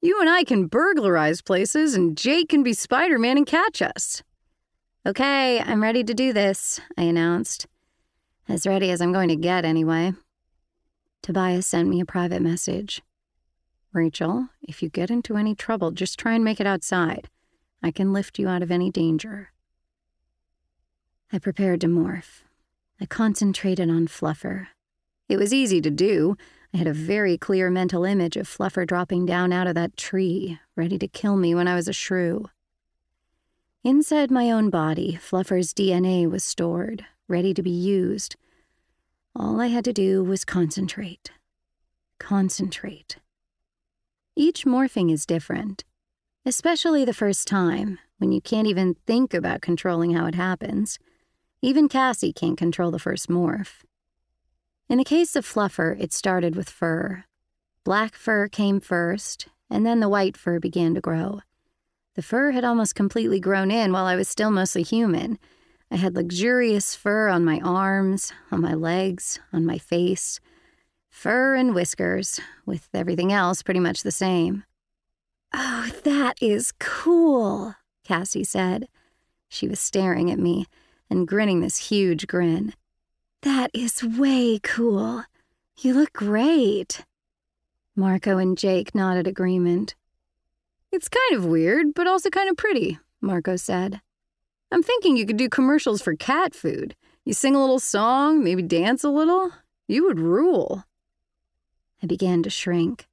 [0.00, 4.22] You and I can burglarize places, and Jake can be Spider Man and catch us.
[5.06, 7.66] Okay, I'm ready to do this, I announced.
[8.48, 10.12] As ready as I'm going to get, anyway.
[11.22, 13.02] Tobias sent me a private message.
[13.92, 17.28] Rachel, if you get into any trouble, just try and make it outside.
[17.82, 19.52] I can lift you out of any danger.
[21.32, 22.42] I prepared to morph.
[23.00, 24.68] I concentrated on Fluffer.
[25.28, 26.36] It was easy to do.
[26.72, 30.58] I had a very clear mental image of Fluffer dropping down out of that tree,
[30.76, 32.46] ready to kill me when I was a shrew.
[33.84, 38.36] Inside my own body, Fluffer's DNA was stored, ready to be used.
[39.34, 41.30] All I had to do was concentrate.
[42.18, 43.16] Concentrate.
[44.34, 45.84] Each morphing is different,
[46.46, 50.98] especially the first time, when you can't even think about controlling how it happens.
[51.60, 53.82] Even Cassie can't control the first morph.
[54.88, 57.24] In the case of Fluffer, it started with fur.
[57.84, 61.40] Black fur came first, and then the white fur began to grow.
[62.14, 65.38] The fur had almost completely grown in while I was still mostly human.
[65.90, 70.40] I had luxurious fur on my arms, on my legs, on my face.
[71.12, 74.64] Fur and whiskers, with everything else pretty much the same.
[75.54, 78.88] Oh, that is cool, Cassie said.
[79.48, 80.66] She was staring at me
[81.08, 82.72] and grinning this huge grin.
[83.42, 85.22] That is way cool.
[85.78, 87.04] You look great.
[87.94, 89.94] Marco and Jake nodded agreement.
[90.90, 94.00] It's kind of weird, but also kind of pretty, Marco said.
[94.72, 96.96] I'm thinking you could do commercials for cat food.
[97.24, 99.52] You sing a little song, maybe dance a little.
[99.86, 100.84] You would rule.
[102.02, 103.06] I began to shrink.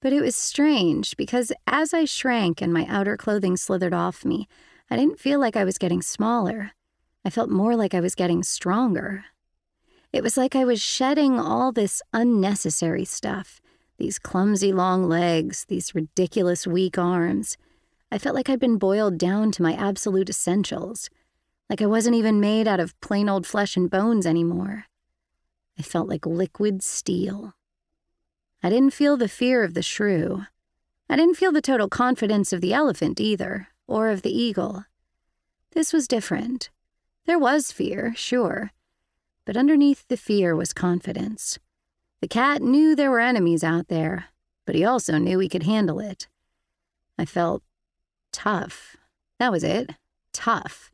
[0.00, 4.48] But it was strange because as I shrank and my outer clothing slithered off me,
[4.90, 6.72] I didn't feel like I was getting smaller.
[7.24, 9.24] I felt more like I was getting stronger.
[10.12, 13.60] It was like I was shedding all this unnecessary stuff
[13.98, 17.58] these clumsy long legs, these ridiculous weak arms.
[18.10, 21.10] I felt like I'd been boiled down to my absolute essentials,
[21.68, 24.86] like I wasn't even made out of plain old flesh and bones anymore.
[25.78, 27.52] I felt like liquid steel.
[28.62, 30.44] I didn't feel the fear of the shrew.
[31.08, 34.84] I didn't feel the total confidence of the elephant either, or of the eagle.
[35.72, 36.70] This was different.
[37.26, 38.72] There was fear, sure,
[39.44, 41.58] but underneath the fear was confidence.
[42.20, 44.26] The cat knew there were enemies out there,
[44.66, 46.28] but he also knew he could handle it.
[47.18, 47.62] I felt
[48.30, 48.96] tough.
[49.38, 49.94] That was it.
[50.32, 50.92] Tough.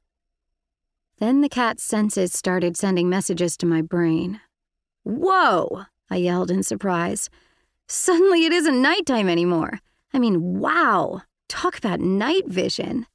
[1.18, 4.40] Then the cat's senses started sending messages to my brain.
[5.02, 5.86] Whoa!
[6.08, 7.28] I yelled in surprise.
[7.88, 9.80] Suddenly it isn't nighttime anymore.
[10.12, 11.22] I mean, wow!
[11.48, 13.06] Talk about night vision.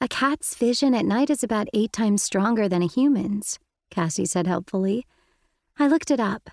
[0.00, 3.58] A cat's vision at night is about eight times stronger than a human's,
[3.90, 5.06] Cassie said helpfully.
[5.78, 6.50] I looked it up.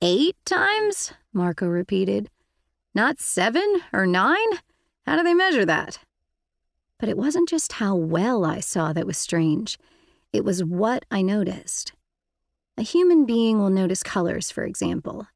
[0.00, 1.12] Eight times?
[1.32, 2.30] Marco repeated.
[2.94, 4.48] Not seven or nine?
[5.06, 5.98] How do they measure that?
[6.98, 9.78] But it wasn't just how well I saw that was strange,
[10.32, 11.92] it was what I noticed.
[12.76, 15.26] A human being will notice colors, for example.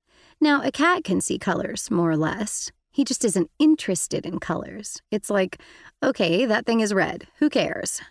[0.43, 2.73] Now, a cat can see colors, more or less.
[2.91, 5.01] He just isn't interested in colors.
[5.13, 5.61] It's like,
[6.03, 7.29] okay, that thing is red.
[7.39, 8.03] Who cares?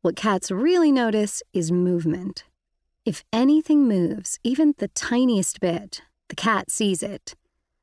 [0.00, 2.44] What cats really notice is movement.
[3.04, 7.34] If anything moves, even the tiniest bit, the cat sees it.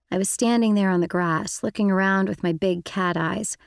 [0.10, 3.58] I was standing there on the grass, looking around with my big cat eyes,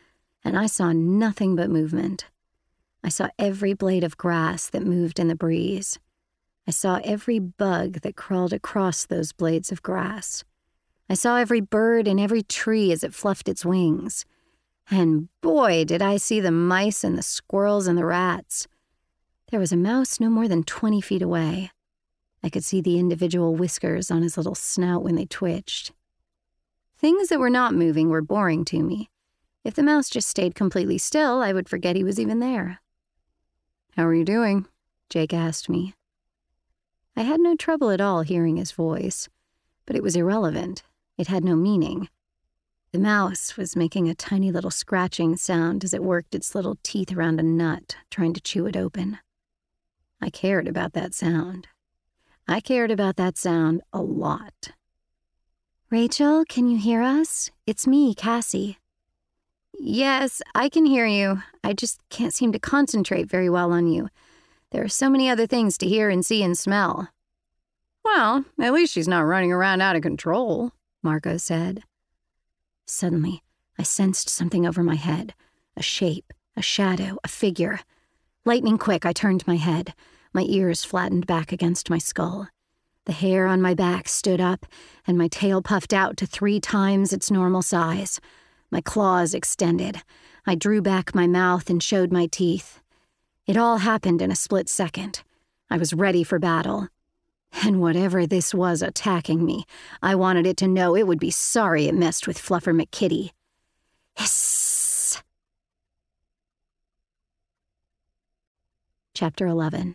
[0.43, 2.25] and I saw nothing but movement.
[3.05, 5.99] I saw every blade of grass that moved in the breeze.
[6.67, 10.45] I saw every bug that crawled across those blades of grass.
[11.09, 14.25] I saw every bird in every tree as it fluffed its wings.
[14.91, 18.67] And boy, did I see the mice and the squirrels and the rats.
[19.51, 21.71] There was a mouse no more than 20 feet away.
[22.43, 25.93] I could see the individual whiskers on his little snout when they twitched.
[26.99, 29.09] Things that were not moving were boring to me.
[29.63, 32.81] If the mouse just stayed completely still, I would forget he was even there.
[33.97, 34.67] How are you doing?
[35.11, 35.95] Jake asked me.
[37.17, 39.29] I had no trouble at all hearing his voice,
[39.87, 40.83] but it was irrelevant.
[41.17, 42.11] It had no meaning.
[42.93, 47.13] The mouse was making a tiny little scratching sound as it worked its little teeth
[47.13, 49.19] around a nut, trying to chew it open.
[50.21, 51.69] I cared about that sound.
[52.47, 54.73] I cared about that sound a lot.
[55.91, 57.51] Rachel, can you hear us?
[57.67, 58.79] It's me, Cassie.
[59.79, 61.43] Yes, I can hear you.
[61.63, 64.09] I just can't seem to concentrate very well on you.
[64.73, 67.09] There are so many other things to hear and see and smell.
[68.05, 70.73] Well, at least she's not running around out of control,
[71.03, 71.83] Marco said.
[72.87, 73.43] Suddenly,
[73.79, 75.35] I sensed something over my head
[75.77, 77.81] a shape, a shadow, a figure.
[78.47, 79.93] Lightning quick, I turned my head.
[80.33, 82.49] My ears flattened back against my skull.
[83.05, 84.67] The hair on my back stood up,
[85.07, 88.21] and my tail puffed out to three times its normal size.
[88.71, 90.03] My claws extended.
[90.47, 92.81] I drew back my mouth and showed my teeth.
[93.47, 95.23] It all happened in a split second.
[95.71, 96.89] I was ready for battle.
[97.63, 99.65] And whatever this was attacking me,
[100.03, 103.31] I wanted it to know it would be sorry it messed with Fluffer McKitty.
[104.17, 105.23] Hiss!
[109.15, 109.95] Chapter 11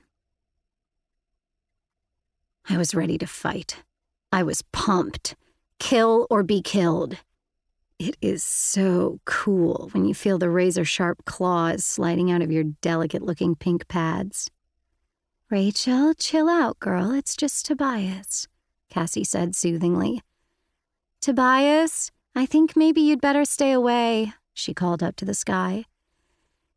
[2.70, 3.84] I was ready to fight.
[4.32, 5.36] I was pumped.
[5.78, 7.18] Kill or be killed.
[8.04, 12.64] It is so cool when you feel the razor sharp claws sliding out of your
[12.64, 14.50] delicate looking pink pads.
[15.52, 17.12] Rachel, chill out, girl.
[17.12, 18.48] It's just Tobias,
[18.90, 20.24] Cassie said soothingly.
[21.22, 25.86] Tobias, I think maybe you'd better stay away, she called up to the sky.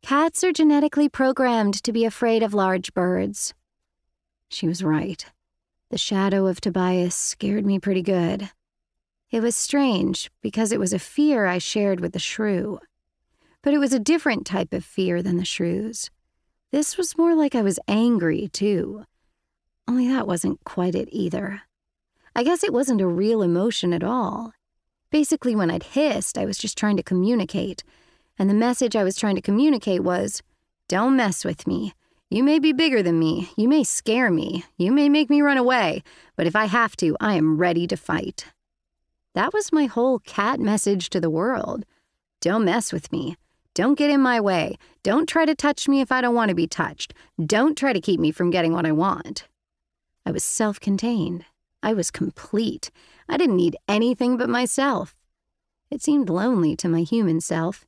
[0.03, 3.55] Cats are genetically programmed to be afraid of large birds.
[4.49, 5.25] She was right.
[5.89, 8.51] The shadow of Tobias scared me pretty good.
[9.31, 12.79] It was strange because it was a fear I shared with the shrew.
[13.61, 16.11] But it was a different type of fear than the shrew's.
[16.71, 19.05] This was more like I was angry, too.
[19.87, 21.61] Only that wasn't quite it either.
[22.35, 24.53] I guess it wasn't a real emotion at all.
[25.11, 27.83] Basically, when I'd hissed, I was just trying to communicate
[28.37, 30.41] and the message I was trying to communicate was
[30.87, 31.93] don't mess with me.
[32.29, 33.49] You may be bigger than me.
[33.55, 34.65] You may scare me.
[34.77, 36.03] You may make me run away.
[36.35, 38.47] But if I have to, I am ready to fight.
[39.35, 41.85] That was my whole cat message to the world.
[42.39, 43.35] Don't mess with me.
[43.73, 44.77] Don't get in my way.
[45.03, 47.13] Don't try to touch me if I don't want to be touched.
[47.45, 49.49] Don't try to keep me from getting what I want.
[50.25, 51.43] I was self contained.
[51.83, 52.91] I was complete.
[53.27, 55.17] I didn't need anything but myself.
[55.91, 57.85] It seemed lonely to my human self,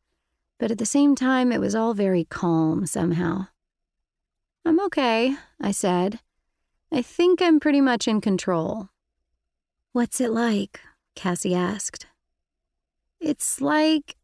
[0.59, 3.47] but at the same time, it was all very calm somehow.
[4.65, 6.19] I'm okay, I said.
[6.91, 8.89] I think I'm pretty much in control.
[9.93, 10.81] What's it like?
[11.17, 12.05] Cassie asked.
[13.19, 14.15] It's like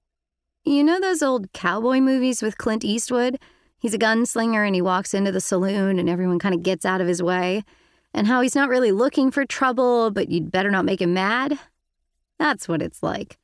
[0.65, 3.37] you know those old cowboy movies with Clint Eastwood?
[3.79, 7.01] He's a gunslinger and he walks into the saloon and everyone kind of gets out
[7.01, 7.63] of his way.
[8.13, 11.59] And how he's not really looking for trouble, but you'd better not make him mad?
[12.39, 13.37] That's what it's like.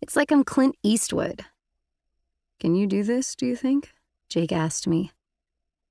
[0.00, 1.44] It's like I'm Clint Eastwood.
[2.58, 3.92] Can you do this, do you think?
[4.30, 5.10] Jake asked me.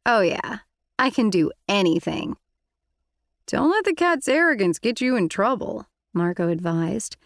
[0.03, 0.59] Oh, yeah.
[0.97, 2.37] I can do anything.
[3.45, 7.17] Don't let the cat's arrogance get you in trouble, Marco advised.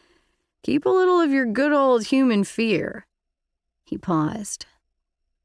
[0.63, 3.05] Keep a little of your good old human fear.
[3.85, 4.65] He paused.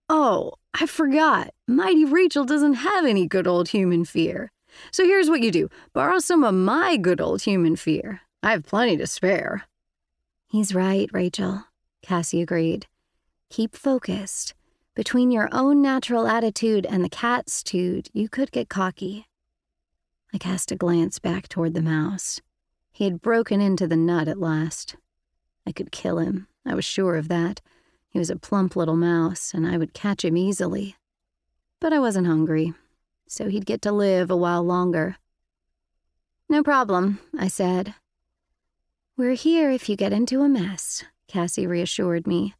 [0.09, 1.51] Oh, I forgot.
[1.69, 4.51] Mighty Rachel doesn't have any good old human fear.
[4.93, 8.23] So here's what you do borrow some of my good old human fear.
[8.43, 9.65] I have plenty to spare.
[10.47, 11.65] He's right, Rachel,
[12.03, 12.87] Cassie agreed.
[13.51, 14.55] Keep focused.
[14.95, 19.27] Between your own natural attitude and the cat's tude, you could get cocky.
[20.33, 22.41] I cast a glance back toward the mouse.
[23.01, 24.97] He had broken into the nut at last.
[25.67, 27.63] I could kill him, I was sure of that.
[28.11, 30.97] He was a plump little mouse, and I would catch him easily.
[31.81, 32.75] But I wasn't hungry,
[33.27, 35.17] so he'd get to live a while longer.
[36.51, 37.95] No problem, I said.
[39.17, 42.55] We're here if you get into a mess, Cassie reassured me.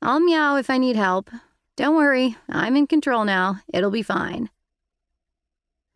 [0.00, 1.28] I'll meow if I need help.
[1.74, 3.62] Don't worry, I'm in control now.
[3.74, 4.48] It'll be fine.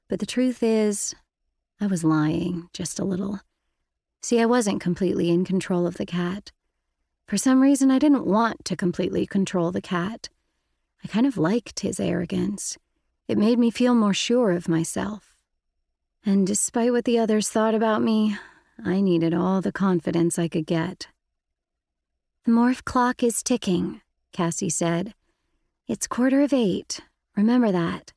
[0.08, 1.14] But the truth is,
[1.80, 3.40] I was lying just a little.
[4.22, 6.50] See, I wasn't completely in control of the cat.
[7.26, 10.28] For some reason, I didn't want to completely control the cat.
[11.04, 12.78] I kind of liked his arrogance.
[13.28, 15.36] It made me feel more sure of myself.
[16.24, 18.38] And despite what the others thought about me,
[18.82, 21.08] I needed all the confidence I could get.
[22.44, 24.00] The morph clock is ticking,
[24.32, 25.12] Cassie said.
[25.86, 27.00] It's quarter of eight.
[27.36, 28.13] Remember that.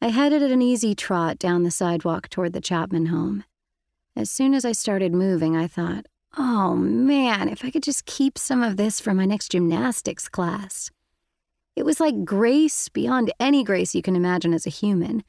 [0.00, 3.44] I headed at an easy trot down the sidewalk toward the Chapman home.
[4.14, 6.06] As soon as I started moving, I thought,
[6.38, 10.90] Oh man, if I could just keep some of this for my next gymnastics class.
[11.74, 15.24] It was like grace beyond any grace you can imagine as a human.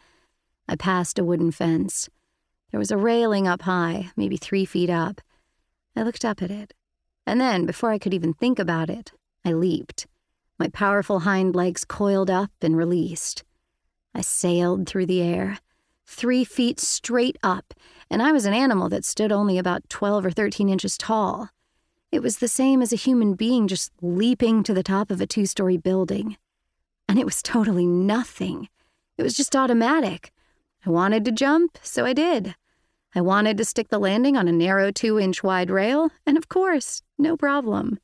[0.68, 2.10] I passed a wooden fence.
[2.72, 5.22] There was a railing up high, maybe three feet up.
[5.96, 6.74] I looked up at it.
[7.26, 9.12] And then, before I could even think about it,
[9.46, 10.08] I leaped.
[10.60, 13.44] My powerful hind legs coiled up and released.
[14.18, 15.60] I sailed through the air,
[16.08, 17.76] three feet straight up,
[18.10, 21.50] and I was an animal that stood only about 12 or 13 inches tall.
[22.12, 25.28] It was the same as a human being just leaping to the top of a
[25.28, 26.36] two story building.
[27.08, 28.70] And it was totally nothing.
[29.20, 30.32] It was just automatic.
[30.84, 32.56] I wanted to jump, so I did.
[33.14, 36.50] I wanted to stick the landing on a narrow two inch wide rail, and of
[36.50, 38.00] course, no problem.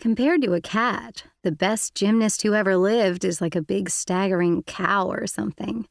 [0.00, 4.62] Compared to a cat, the best gymnast who ever lived is like a big staggering
[4.62, 5.86] cow or something.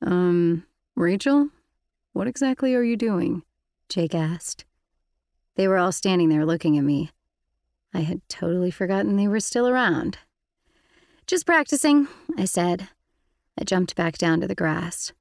[0.00, 0.64] Um,
[0.96, 1.50] Rachel,
[2.14, 3.42] what exactly are you doing?
[3.90, 4.64] Jake asked.
[5.56, 7.10] They were all standing there looking at me.
[7.92, 10.16] I had totally forgotten they were still around.
[11.26, 12.08] Just practicing,
[12.38, 12.88] I said.
[13.60, 15.12] I jumped back down to the grass.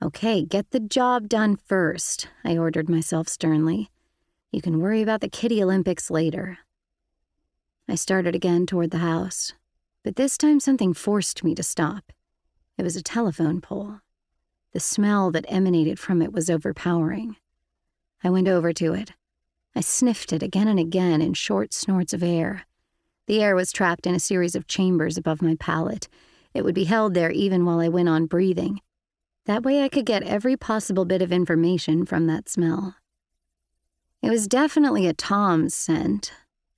[0.00, 3.90] Okay, get the job done first, I ordered myself sternly.
[4.52, 6.58] You can worry about the Kitty Olympics later.
[7.88, 9.52] I started again toward the house,
[10.02, 12.12] but this time something forced me to stop.
[12.78, 14.00] It was a telephone pole.
[14.72, 17.36] The smell that emanated from it was overpowering.
[18.24, 19.12] I went over to it.
[19.74, 22.66] I sniffed it again and again in short snorts of air.
[23.26, 26.08] The air was trapped in a series of chambers above my palate.
[26.54, 28.80] It would be held there even while I went on breathing.
[29.46, 32.96] That way I could get every possible bit of information from that smell.
[34.22, 36.32] It was definitely a Tom's scent.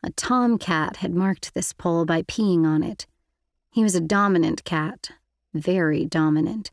[0.05, 3.07] A Tom cat had marked this pole by peeing on it.
[3.71, 5.13] He was a dominant cat,
[5.55, 6.71] very dominant.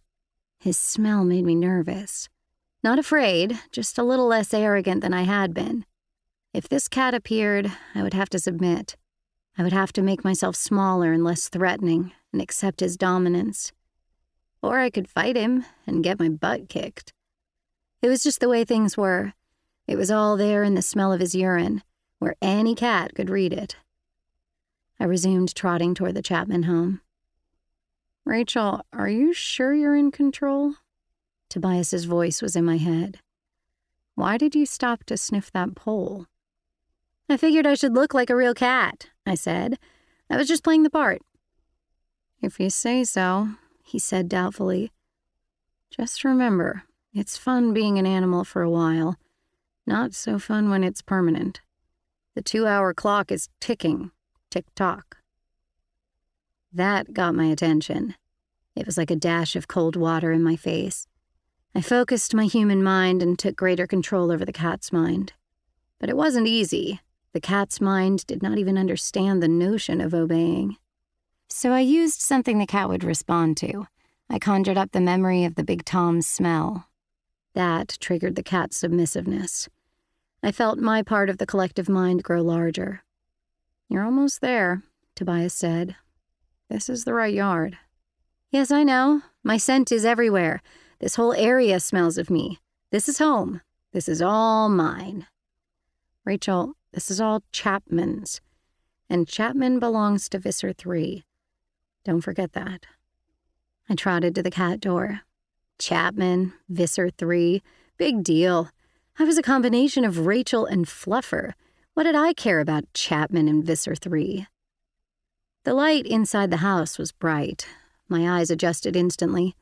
[0.60, 2.28] His smell made me nervous.
[2.84, 5.86] Not afraid, just a little less arrogant than I had been.
[6.54, 8.98] If this cat appeared, I would have to submit.
[9.58, 13.72] I would have to make myself smaller and less threatening and accept his dominance.
[14.62, 17.14] Or I could fight him and get my butt kicked.
[18.02, 19.36] It was just the way things were.
[19.88, 21.82] It was all there in the smell of his urine,
[22.22, 23.78] where any cat could read it.
[25.00, 27.02] I resumed trotting toward the Chapman home.
[28.26, 30.76] Rachel, are you sure you're in control?
[31.50, 33.18] Tobias's voice was in my head.
[34.14, 36.28] Why did you stop to sniff that pole?
[37.28, 39.80] I figured I should look like a real cat, I said.
[40.30, 41.24] I was just playing the part.
[42.40, 43.50] If you say so,
[43.84, 44.92] he said doubtfully.
[45.90, 46.84] Just remember,
[47.16, 49.18] it's fun being an animal for a while.
[49.88, 51.62] Not so fun when it's permanent.
[52.36, 54.12] The two hour clock is ticking,
[54.50, 55.18] tick tock.
[56.72, 58.16] That got my attention.
[58.76, 61.08] It was like a dash of cold water in my face.
[61.76, 65.34] I focused my human mind and took greater control over the cat's mind.
[66.00, 67.02] But it wasn't easy.
[67.34, 70.78] The cat's mind did not even understand the notion of obeying.
[71.50, 73.88] So I used something the cat would respond to.
[74.30, 76.88] I conjured up the memory of the Big Tom's smell.
[77.54, 79.68] That triggered the cat's submissiveness.
[80.44, 83.04] I felt my part of the collective mind grow larger.
[83.90, 84.84] You're almost there,
[85.16, 85.96] Tobias said.
[86.70, 87.78] This is the right yard.
[88.50, 89.22] Yes, I know.
[89.44, 90.62] My scent is everywhere.
[91.00, 92.60] This whole area smells of me.
[92.92, 93.62] This is home.
[93.92, 95.28] This is all mine.
[96.26, 98.42] Rachel, this is all Chapman's.
[99.10, 101.24] And Chapman belongs to Visser 3.
[102.04, 102.86] Don't forget that.
[103.90, 105.22] I trotted to the cat door.
[105.78, 107.62] Chapman, Visser 3,
[107.98, 108.70] big deal.
[109.20, 111.54] I was a combination of Rachel and Fluffer.
[111.94, 114.48] What did I care about Chapman and Visser 3?
[115.64, 117.68] The light inside the house was bright.
[118.08, 119.56] My eyes adjusted instantly.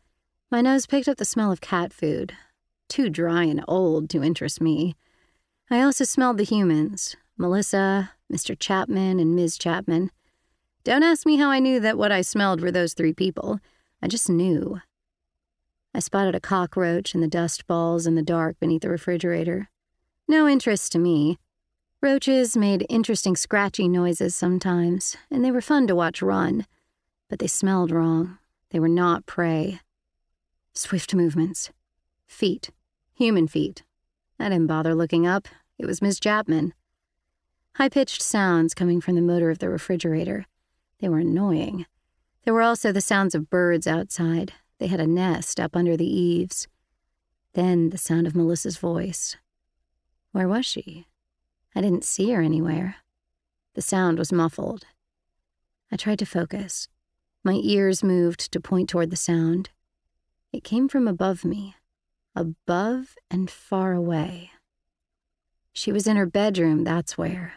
[0.51, 2.33] My nose picked up the smell of cat food,
[2.87, 4.95] too dry and old to interest me.
[5.69, 8.57] I also smelled the humans Melissa, Mr.
[8.57, 9.57] Chapman, and Ms.
[9.57, 10.11] Chapman.
[10.83, 13.59] Don't ask me how I knew that what I smelled were those three people.
[14.01, 14.81] I just knew.
[15.99, 19.69] I spotted a cockroach in the dust balls in the dark beneath the refrigerator.
[20.29, 21.37] No interest to me.
[22.01, 26.65] Roaches made interesting scratchy noises sometimes, and they were fun to watch run,
[27.29, 28.37] but they smelled wrong.
[28.69, 29.81] They were not prey.
[30.73, 31.69] Swift movements.
[32.27, 32.69] Feet.
[33.15, 33.83] Human feet.
[34.39, 35.49] I didn't bother looking up.
[35.77, 36.73] It was Miss Chapman.
[37.75, 40.45] High pitched sounds coming from the motor of the refrigerator.
[41.01, 41.87] They were annoying.
[42.45, 44.53] There were also the sounds of birds outside.
[44.79, 46.67] They had a nest up under the eaves.
[47.53, 49.35] Then the sound of Melissa's voice.
[50.31, 51.07] Where was she?
[51.75, 52.97] I didn't see her anywhere.
[53.75, 54.85] The sound was muffled.
[55.91, 56.87] I tried to focus.
[57.43, 59.69] My ears moved to point toward the sound.
[60.51, 61.75] It came from above me,
[62.35, 64.51] above and far away.
[65.73, 67.53] She was in her bedroom, that's where.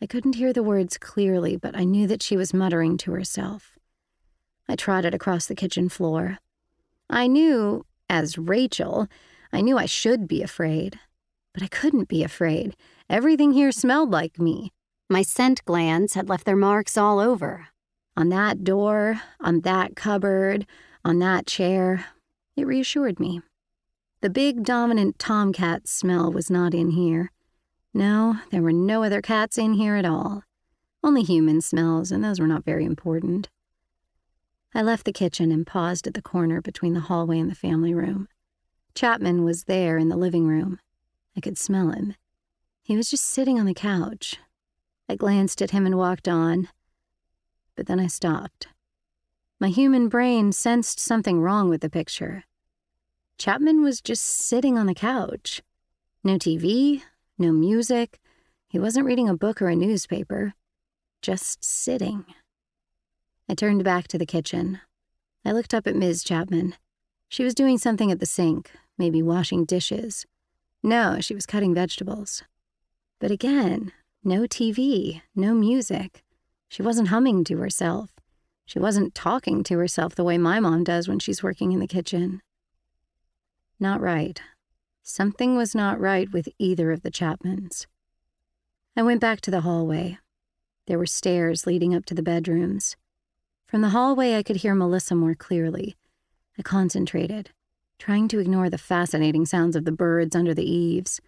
[0.00, 3.77] I couldn't hear the words clearly, but I knew that she was muttering to herself.
[4.68, 6.38] I trotted across the kitchen floor.
[7.08, 9.08] I knew, as Rachel,
[9.52, 10.98] I knew I should be afraid.
[11.54, 12.76] But I couldn't be afraid.
[13.08, 14.72] Everything here smelled like me.
[15.08, 17.68] My scent glands had left their marks all over.
[18.16, 20.66] On that door, on that cupboard,
[21.04, 22.04] on that chair.
[22.56, 23.40] It reassured me.
[24.20, 27.32] The big dominant tomcat smell was not in here.
[27.94, 30.42] No, there were no other cats in here at all.
[31.02, 33.48] Only human smells, and those were not very important.
[34.74, 37.94] I left the kitchen and paused at the corner between the hallway and the family
[37.94, 38.28] room.
[38.94, 40.78] Chapman was there in the living room.
[41.36, 42.14] I could smell him.
[42.82, 44.38] He was just sitting on the couch.
[45.08, 46.68] I glanced at him and walked on,
[47.76, 48.68] but then I stopped.
[49.60, 52.44] My human brain sensed something wrong with the picture.
[53.38, 55.62] Chapman was just sitting on the couch.
[56.22, 57.02] No TV,
[57.38, 58.18] no music.
[58.68, 60.54] He wasn't reading a book or a newspaper.
[61.22, 62.24] Just sitting.
[63.48, 64.80] I turned back to the kitchen.
[65.44, 66.22] I looked up at Ms.
[66.22, 66.74] Chapman.
[67.28, 70.26] She was doing something at the sink, maybe washing dishes.
[70.82, 72.42] No, she was cutting vegetables.
[73.18, 73.92] But again,
[74.22, 76.22] no TV, no music.
[76.68, 78.10] She wasn't humming to herself.
[78.66, 81.86] She wasn't talking to herself the way my mom does when she's working in the
[81.86, 82.42] kitchen.
[83.80, 84.40] Not right.
[85.02, 87.86] Something was not right with either of the Chapmans.
[88.94, 90.18] I went back to the hallway.
[90.86, 92.96] There were stairs leading up to the bedrooms.
[93.68, 95.94] From the hallway, I could hear Melissa more clearly.
[96.58, 97.50] I concentrated,
[97.98, 101.20] trying to ignore the fascinating sounds of the birds under the eaves.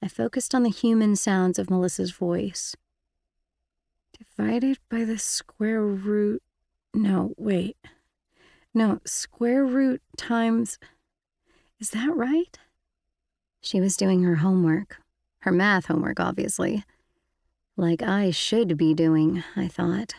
[0.00, 2.76] I focused on the human sounds of Melissa's voice.
[4.16, 6.40] Divided by the square root.
[6.94, 7.76] No, wait.
[8.72, 10.78] No, square root times.
[11.80, 12.56] Is that right?
[13.60, 14.98] She was doing her homework.
[15.40, 16.84] Her math homework, obviously.
[17.76, 20.14] Like I should be doing, I thought.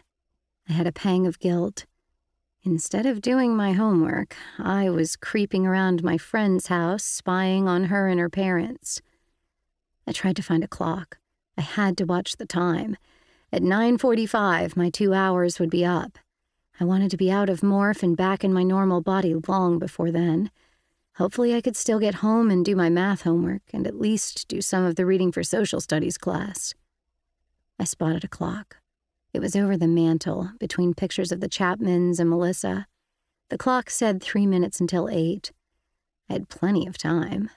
[0.69, 1.85] I had a pang of guilt.
[2.63, 8.07] Instead of doing my homework, I was creeping around my friend's house, spying on her
[8.07, 9.01] and her parents.
[10.07, 11.17] I tried to find a clock.
[11.57, 12.95] I had to watch the time.
[13.51, 16.17] At 9:45, my 2 hours would be up.
[16.79, 20.11] I wanted to be out of morph and back in my normal body long before
[20.11, 20.49] then.
[21.17, 24.61] Hopefully, I could still get home and do my math homework and at least do
[24.61, 26.73] some of the reading for social studies class.
[27.77, 28.77] I spotted a clock.
[29.33, 32.85] It was over the mantel, between pictures of the Chapmans and Melissa.
[33.49, 35.51] The clock said three minutes until eight.
[36.29, 37.49] I had plenty of time.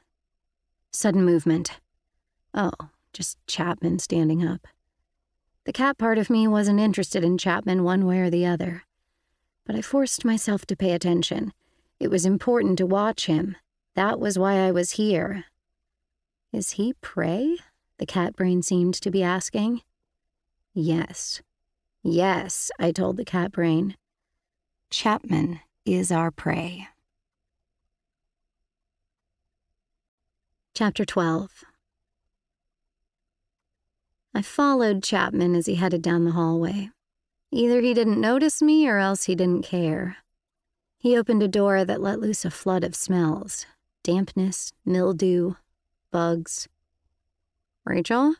[0.91, 1.79] Sudden movement.
[2.55, 2.73] Oh,
[3.13, 4.67] just Chapman standing up.
[5.65, 8.85] The cat part of me wasn't interested in Chapman one way or the other.
[9.67, 11.53] But I forced myself to pay attention.
[12.01, 13.57] It was important to watch him.
[13.95, 15.45] That was why I was here.
[16.53, 17.59] Is he prey?
[17.99, 19.83] The cat brain seemed to be asking.
[20.73, 21.43] Yes.
[22.09, 23.97] Yes, I told the cat brain.
[24.91, 26.87] Chapman is our prey.
[30.73, 31.65] Chapter 12
[34.33, 36.91] I followed Chapman as he headed down the hallway.
[37.51, 40.19] Either he didn't notice me or else he didn't care.
[40.99, 43.67] He opened a door that let loose a flood of smells
[44.05, 45.55] dampness, mildew,
[46.13, 46.69] bugs.
[47.85, 48.37] Rachel,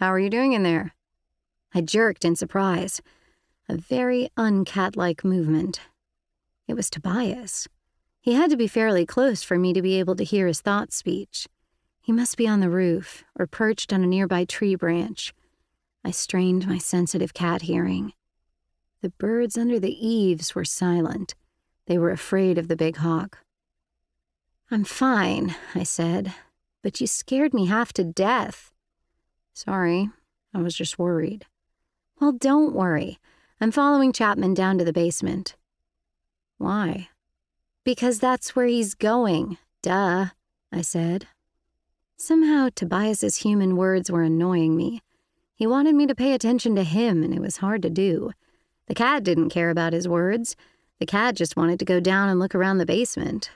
[0.00, 0.95] how are you doing in there?
[1.76, 3.02] I jerked in surprise.
[3.68, 5.82] A very uncat like movement.
[6.66, 7.68] It was Tobias.
[8.18, 10.94] He had to be fairly close for me to be able to hear his thought
[10.94, 11.46] speech.
[12.00, 15.34] He must be on the roof or perched on a nearby tree branch.
[16.02, 18.14] I strained my sensitive cat hearing.
[19.02, 21.34] The birds under the eaves were silent.
[21.88, 23.40] They were afraid of the big hawk.
[24.70, 26.32] I'm fine, I said,
[26.82, 28.72] but you scared me half to death.
[29.52, 30.08] Sorry,
[30.54, 31.44] I was just worried.
[32.20, 33.18] Well, don't worry.
[33.60, 35.54] I'm following Chapman down to the basement.
[36.58, 37.08] Why?
[37.84, 39.58] Because that's where he's going.
[39.82, 40.26] Duh,
[40.72, 41.26] I said.
[42.16, 45.02] Somehow, Tobias's human words were annoying me.
[45.54, 48.32] He wanted me to pay attention to him, and it was hard to do.
[48.86, 50.56] The cat didn't care about his words.
[50.98, 53.50] The cat just wanted to go down and look around the basement.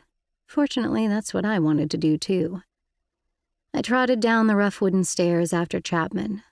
[0.46, 2.62] Fortunately, that's what I wanted to do, too.
[3.72, 6.42] I trotted down the rough wooden stairs after Chapman.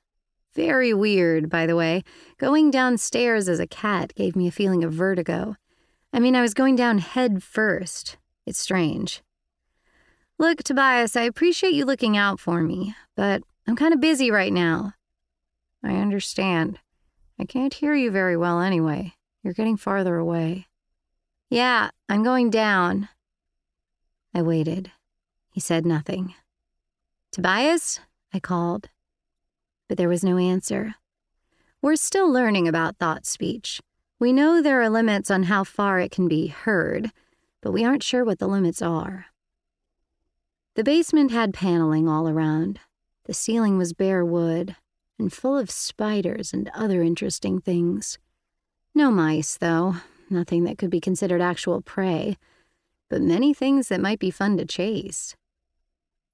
[0.54, 2.02] Very weird, by the way.
[2.38, 5.56] Going downstairs as a cat gave me a feeling of vertigo.
[6.12, 8.16] I mean, I was going down head first.
[8.46, 9.22] It's strange.
[10.38, 14.52] Look, Tobias, I appreciate you looking out for me, but I'm kind of busy right
[14.52, 14.94] now.
[15.82, 16.78] I understand.
[17.38, 19.14] I can't hear you very well anyway.
[19.42, 20.66] You're getting farther away.
[21.50, 23.08] Yeah, I'm going down.
[24.34, 24.92] I waited.
[25.50, 26.34] He said nothing.
[27.32, 28.00] Tobias?
[28.32, 28.88] I called
[29.88, 30.94] but there was no answer.
[31.80, 33.80] We're still learning about thought speech.
[34.18, 37.10] We know there are limits on how far it can be heard,
[37.62, 39.26] but we aren't sure what the limits are.
[40.74, 42.80] The basement had paneling all around.
[43.24, 44.76] The ceiling was bare wood
[45.18, 48.18] and full of spiders and other interesting things.
[48.94, 49.96] No mice, though,
[50.30, 52.36] nothing that could be considered actual prey,
[53.08, 55.36] but many things that might be fun to chase.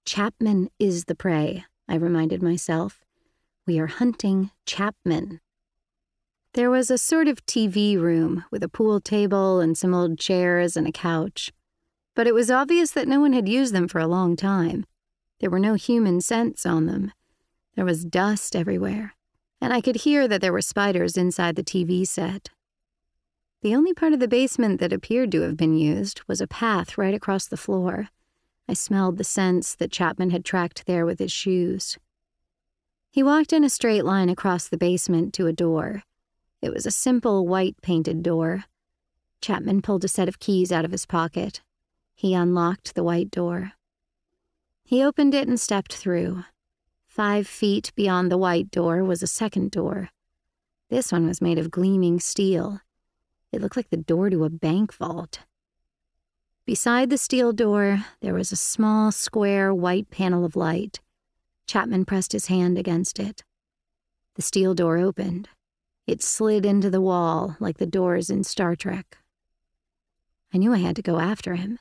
[0.05, 3.04] Chapman is the prey, I reminded myself.
[3.67, 5.41] We are hunting Chapman.
[6.53, 10.77] There was a sort of TV room with a pool table and some old chairs
[10.77, 11.51] and a couch.
[12.15, 14.85] But it was obvious that no one had used them for a long time.
[15.41, 17.11] There were no human scents on them.
[17.75, 19.15] There was dust everywhere,
[19.63, 22.51] and I could hear that there were spiders inside the TV set.
[23.63, 26.99] The only part of the basement that appeared to have been used was a path
[26.99, 28.09] right across the floor.
[28.69, 31.97] I smelled the scents that Chapman had tracked there with his shoes.
[33.15, 36.03] He walked in a straight line across the basement to a door.
[36.61, 38.65] It was a simple white painted door.
[39.41, 41.63] Chapman pulled a set of keys out of his pocket.
[42.17, 43.75] He unlocked the white door.
[44.83, 46.43] He opened it and stepped through.
[47.07, 50.11] Five feet beyond the white door was a second door.
[50.91, 52.81] This one was made of gleaming steel.
[53.53, 55.39] It looked like the door to a bank vault.
[56.67, 60.99] Beside the steel door, there was a small, square, white panel of light.
[61.67, 63.43] Chapman pressed his hand against it.
[64.37, 65.49] The steel door opened.
[66.07, 69.19] It slid into the wall like the doors in Star Trek.
[70.53, 71.79] I knew I had to go after him,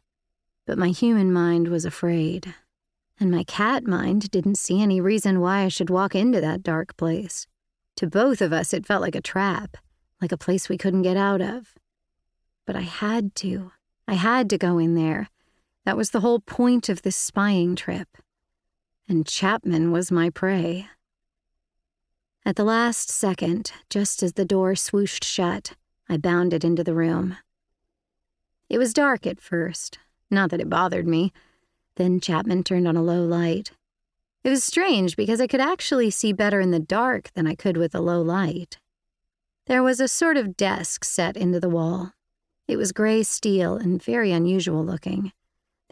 [0.66, 2.56] but my human mind was afraid,
[3.20, 6.96] and my cat mind didn't see any reason why I should walk into that dark
[6.96, 7.46] place.
[7.98, 9.78] To both of us, it felt like a trap,
[10.22, 11.76] like a place we couldn't get out of.
[12.66, 13.74] But I had to.
[14.08, 15.30] I had to go in there.
[15.86, 18.08] That was the whole point of this spying trip
[19.08, 20.88] and Chapman was my prey.
[22.46, 25.74] At the last second, just as the door swooshed shut,
[26.10, 27.38] I bounded into the room.
[28.70, 30.00] It was dark at first,
[30.30, 31.32] not that it bothered me.
[31.96, 33.72] Then Chapman turned on a low light.
[34.44, 37.78] It was strange because I could actually see better in the dark than I could
[37.78, 38.78] with a low light.
[39.68, 42.12] There was a sort of desk set into the wall.
[42.68, 45.32] It was gray steel and very unusual looking.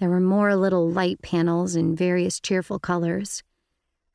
[0.01, 3.43] There were more little light panels in various cheerful colors,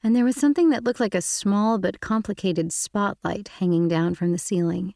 [0.02, 4.32] and there was something that looked like a small but complicated spotlight hanging down from
[4.32, 4.94] the ceiling.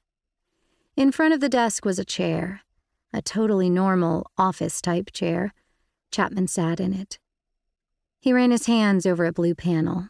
[0.96, 2.62] In front of the desk was a chair,
[3.12, 5.54] a totally normal office type chair.
[6.10, 7.20] Chapman sat in it.
[8.18, 10.08] He ran his hands over a blue panel.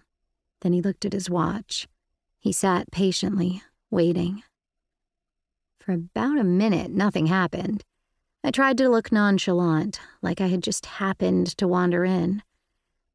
[0.63, 1.89] Then he looked at his watch.
[2.39, 4.45] He sat patiently, waiting.
[5.79, 7.85] For about a minute, nothing happened.
[8.43, 12.43] I tried to look nonchalant, like I had just happened to wander in.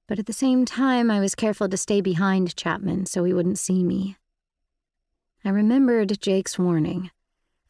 [0.08, 3.58] But at the same time, I was careful to stay behind Chapman so he wouldn't
[3.58, 4.18] see me.
[5.44, 7.10] I remembered Jake's warning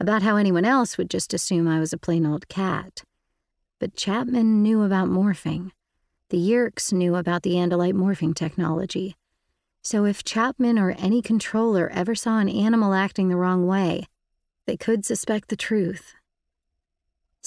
[0.01, 3.03] about how anyone else would just assume I was a plain old cat.
[3.79, 5.71] But Chapman knew about morphing.
[6.29, 9.15] The Yeerks knew about the Andalite morphing technology.
[9.81, 14.07] So if Chapman or any controller ever saw an animal acting the wrong way,
[14.65, 16.15] they could suspect the truth.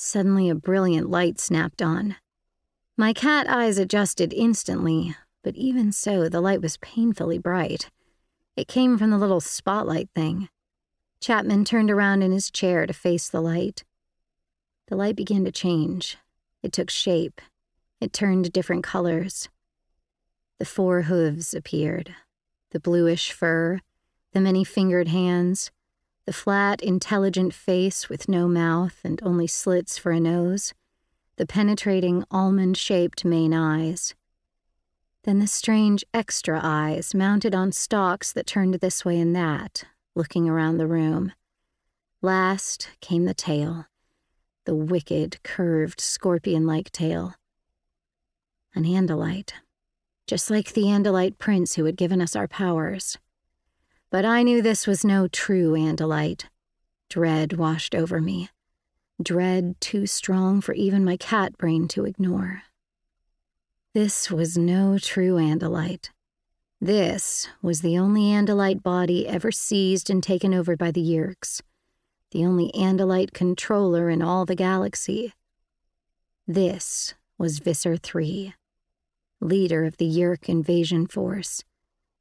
[0.01, 2.15] Suddenly, a brilliant light snapped on.
[2.97, 7.91] My cat eyes adjusted instantly, but even so, the light was painfully bright.
[8.57, 10.51] It came from the little spotlight thing.
[11.20, 13.83] Chapman turned around in his chair to face the light.
[14.87, 16.16] The light began to change.
[16.62, 17.41] It took shape.
[18.01, 19.49] It turned different colors.
[20.61, 22.15] The four hooves appeared
[22.70, 23.81] the bluish fur,
[24.33, 25.73] the many fingered hands,
[26.29, 30.75] the flat, intelligent face with no mouth and only slits for a nose,
[31.39, 34.15] the penetrating, almond shaped main eyes.
[35.25, 39.85] Then the strange extra eyes mounted on stalks that turned this way and that,
[40.15, 41.33] looking around the room.
[42.21, 43.87] Last came the tail,
[44.67, 47.37] the wicked, curved, scorpion like tail.
[48.75, 49.53] An Andalite,
[50.27, 53.17] just like the Andalite prince who had given us our powers.
[54.11, 56.45] But I knew this was no true Andalite.
[57.11, 58.49] Dread washed over me.
[59.23, 62.63] Dread too strong for even my cat brain to ignore.
[63.93, 66.11] This was no true Andalite.
[66.81, 71.61] This was the only Andalite body ever seized and taken over by the Yeerks,
[72.31, 75.35] the only Andalite controller in all the galaxy.
[76.47, 78.55] This was Visser III,
[79.41, 81.65] leader of the Yeerk invasion force,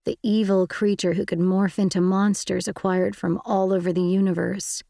[0.07, 4.81] the evil creature who could morph into monsters acquired from all over the universe.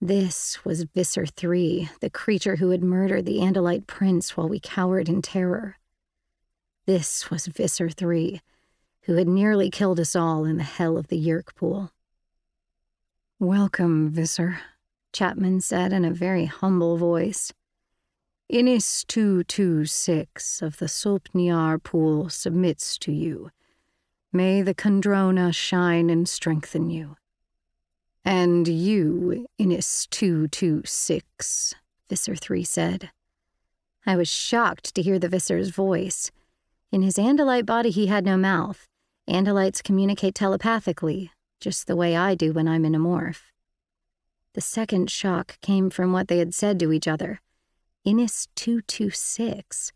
[0.00, 5.08] This was Visser III, the creature who had murdered the Andalite prince while we cowered
[5.08, 5.76] in terror.
[6.84, 8.40] This was Visser III,
[9.02, 11.92] who had nearly killed us all in the hell of the Yeerk pool.
[13.38, 14.58] Welcome, Visser,
[15.12, 17.52] Chapman said in a very humble voice.
[18.52, 23.52] Iniss 226 of the Sulp Niar pool submits to you
[24.32, 27.16] May the Kandrona shine and strengthen you.
[28.26, 31.74] And you, Iniss 226,
[32.10, 33.10] Visser 3 said.
[34.04, 36.30] I was shocked to hear the Visser's voice.
[36.92, 38.86] In his Andalite body, he had no mouth.
[39.28, 43.40] Andalites communicate telepathically, just the way I do when I'm in a morph.
[44.52, 47.40] The second shock came from what they had said to each other.
[48.06, 49.92] Iniss 226.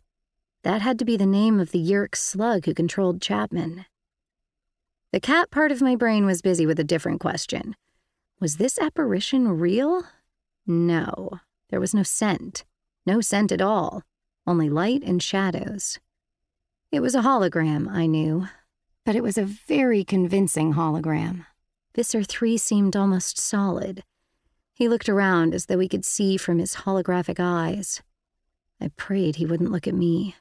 [0.63, 3.85] That had to be the name of the Yeerk slug who controlled Chapman.
[5.13, 7.75] The cat part of my brain was busy with a different question.
[8.39, 10.05] Was this apparition real?
[10.65, 11.39] No.
[11.69, 12.65] There was no scent.
[13.05, 14.01] No scent at all.
[14.47, 15.99] Only light and shadows.
[16.91, 18.47] It was a hologram, I knew.
[19.05, 21.45] But it was a very convincing hologram.
[21.95, 24.03] Visser 3 seemed almost solid.
[24.73, 28.01] He looked around as though he could see from his holographic eyes.
[28.81, 30.33] I prayed he wouldn't look at me.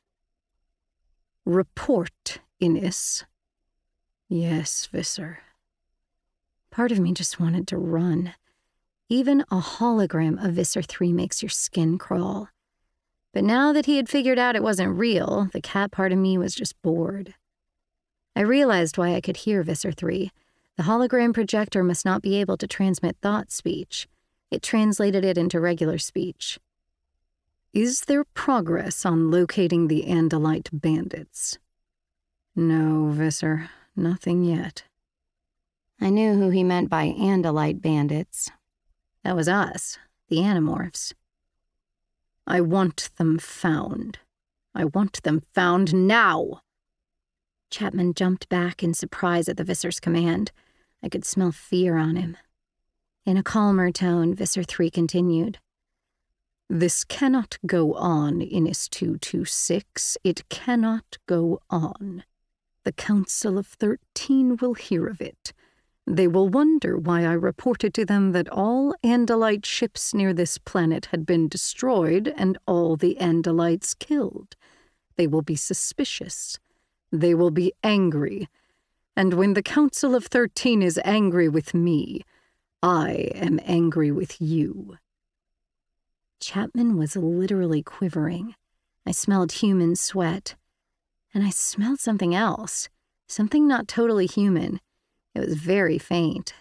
[1.44, 3.24] Report, Iniss,
[4.34, 5.40] Yes, Visser.
[6.70, 8.32] Part of me just wanted to run.
[9.10, 12.48] Even a hologram of Visser 3 makes your skin crawl.
[13.34, 16.38] But now that he had figured out it wasn't real, the cat part of me
[16.38, 17.34] was just bored.
[18.34, 20.30] I realized why I could hear Visser 3.
[20.78, 24.08] The hologram projector must not be able to transmit thought speech.
[24.50, 26.58] It translated it into regular speech.
[27.74, 31.58] Is there progress on locating the Andalite bandits?
[32.56, 33.68] No, Visser.
[33.94, 34.84] Nothing yet.
[36.00, 38.50] I knew who he meant by Andalite bandits.
[39.22, 39.98] That was us,
[40.28, 41.12] the Animorphs.
[42.46, 44.18] I want them found.
[44.74, 46.62] I want them found now.
[47.70, 50.50] Chapman jumped back in surprise at the Visser's command.
[51.02, 52.36] I could smell fear on him.
[53.24, 55.58] In a calmer tone, Visser 3 continued.
[56.68, 60.16] This cannot go on, Iniss 226.
[60.24, 62.24] It cannot go on.
[62.84, 65.52] The Council of Thirteen will hear of it.
[66.06, 71.06] They will wonder why I reported to them that all Andalite ships near this planet
[71.06, 74.56] had been destroyed and all the Andalites killed.
[75.16, 76.58] They will be suspicious.
[77.12, 78.48] They will be angry.
[79.14, 82.22] And when the Council of Thirteen is angry with me,
[82.82, 84.96] I am angry with you.
[86.40, 88.56] Chapman was literally quivering.
[89.06, 90.56] I smelled human sweat.
[91.34, 92.88] And I smelled something else,
[93.26, 94.80] something not totally human.
[95.34, 96.54] It was very faint.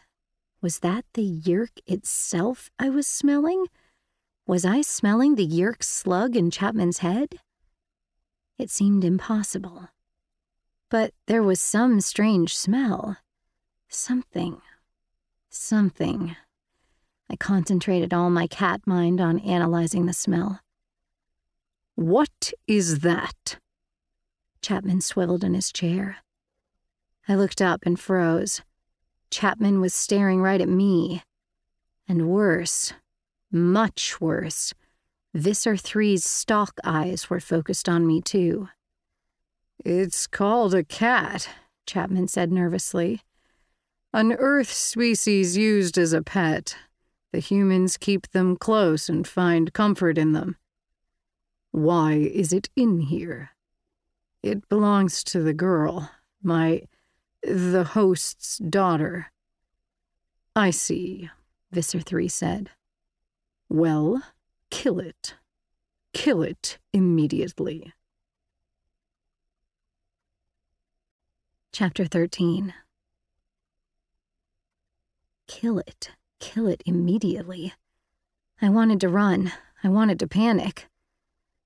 [0.62, 3.66] Was that the Yeerk itself I was smelling?
[4.48, 7.36] Was I smelling the Yeerk slug in Chapman's head?
[8.58, 9.90] It seemed impossible.
[10.90, 13.18] But there was some strange smell.
[13.90, 14.62] Something.
[15.50, 16.36] Something.
[17.30, 20.60] I concentrated all my cat mind on analyzing the smell.
[21.96, 23.58] What is that?
[24.62, 26.18] Chapman swiveled in his chair.
[27.28, 28.62] I looked up and froze.
[29.30, 31.24] Chapman was staring right at me.
[32.08, 32.94] And worse,
[33.52, 34.74] much worse,
[35.34, 38.68] Visser Three's stalk eyes were focused on me too.
[39.84, 41.48] It's called a cat,
[41.86, 43.22] Chapman said nervously.
[44.14, 46.76] An Earth species used as a pet.
[47.32, 50.58] The humans keep them close and find comfort in them.
[51.72, 53.52] Why is it in here?
[54.44, 56.12] It belongs to the girl,
[56.42, 56.84] my
[57.44, 59.32] the host's daughter.
[60.56, 61.30] I see,
[61.72, 62.70] Visser 3 said.
[63.70, 64.22] Well,
[64.70, 65.36] kill it.
[66.14, 67.94] Kill it immediately.
[71.72, 72.74] Chapter 13
[75.48, 76.12] Kill it.
[76.40, 77.74] Kill it immediately.
[78.62, 79.52] I wanted to run.
[79.84, 80.91] I wanted to panic.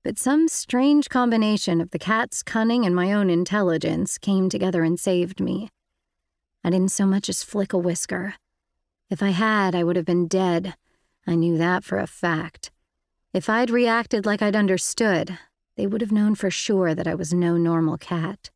[0.06, 5.00] But some strange combination of the cat's cunning and my own intelligence came together and
[5.00, 5.68] saved me.
[6.62, 8.36] I didn't so much as flick a whisker.
[9.10, 10.76] If I had, I would have been dead.
[11.26, 12.70] I knew that for a fact.
[13.32, 15.40] If I'd reacted like I'd understood,
[15.76, 18.50] they would have known for sure that I was no normal cat.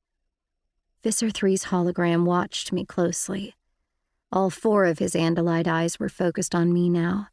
[1.03, 3.57] Visser 3's hologram watched me closely.
[4.31, 7.27] All four of his Andalite eyes were focused on me now.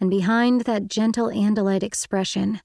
[0.00, 2.60] And behind that gentle Andalite expression,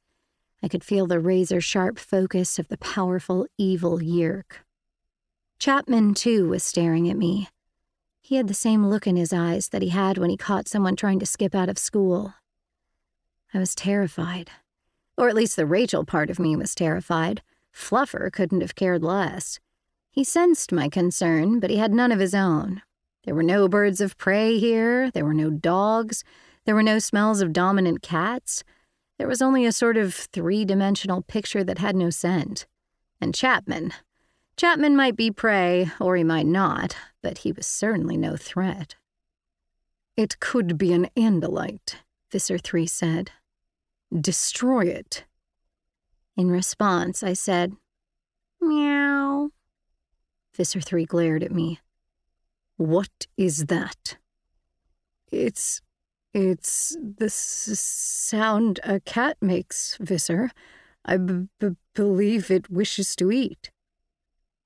[0.62, 4.66] I could feel the razor sharp focus of the powerful, evil Yeerk.
[5.60, 7.50] Chapman, too, was staring at me.
[8.22, 10.96] He had the same look in his eyes that he had when he caught someone
[10.96, 12.34] trying to skip out of school.
[13.54, 14.52] I was terrified.
[15.18, 17.42] Or at least the Rachel part of me was terrified.
[17.72, 19.60] Fluffer couldn't have cared less.
[20.10, 22.82] He sensed my concern, but he had none of his own.
[23.24, 26.24] There were no birds of prey here, there were no dogs,
[26.66, 28.64] there were no smells of dominant cats.
[29.18, 32.68] There was only a sort of three dimensional picture that had no scent.
[33.20, 33.94] And Chapman.
[34.58, 38.96] Chapman might be prey, or he might not, but he was certainly no threat.
[40.16, 41.96] It could be an Andalite,
[42.32, 43.32] Visser 3 said.
[44.20, 45.26] Destroy it.
[46.36, 47.76] In response, I said,
[48.62, 49.50] Meow.
[50.56, 51.80] Visser 3 glared at me.
[52.78, 54.18] What is that?
[55.32, 55.82] It's
[56.38, 60.52] it's the s- sound a cat makes, Visser.
[61.04, 63.72] I b- b- believe it wishes to eat.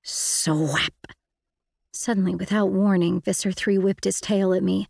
[0.02, 0.92] Swap!
[1.92, 4.88] Suddenly, without warning, Visser 3 whipped his tail at me.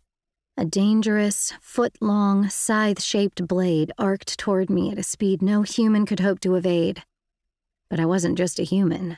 [0.57, 6.05] A dangerous, foot long, scythe shaped blade arced toward me at a speed no human
[6.05, 7.03] could hope to evade.
[7.89, 9.17] But I wasn't just a human.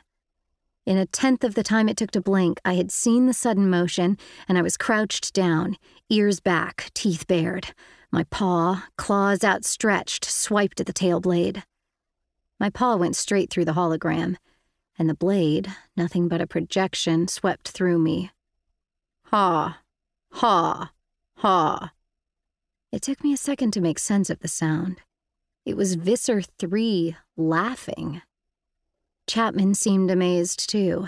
[0.86, 3.70] In a tenth of the time it took to blink, I had seen the sudden
[3.70, 4.18] motion,
[4.48, 5.78] and I was crouched down,
[6.10, 7.74] ears back, teeth bared.
[8.12, 11.64] My paw, claws outstretched, swiped at the tail blade.
[12.60, 14.38] My paw went straight through the hologram,
[14.98, 18.32] and the blade, nothing but a projection, swept through me.
[19.32, 19.82] Ha!
[20.34, 20.92] Ha!
[21.38, 21.94] Ha!
[22.92, 25.02] It took me a second to make sense of the sound.
[25.66, 28.22] It was Visser 3 laughing.
[29.28, 31.08] Chapman seemed amazed too,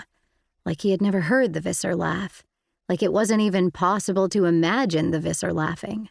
[0.64, 2.42] like he had never heard the Visser laugh,
[2.88, 6.08] like it wasn't even possible to imagine the Visser laughing.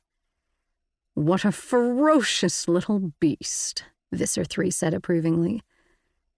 [1.13, 5.63] What a ferocious little beast, Visser 3 said approvingly.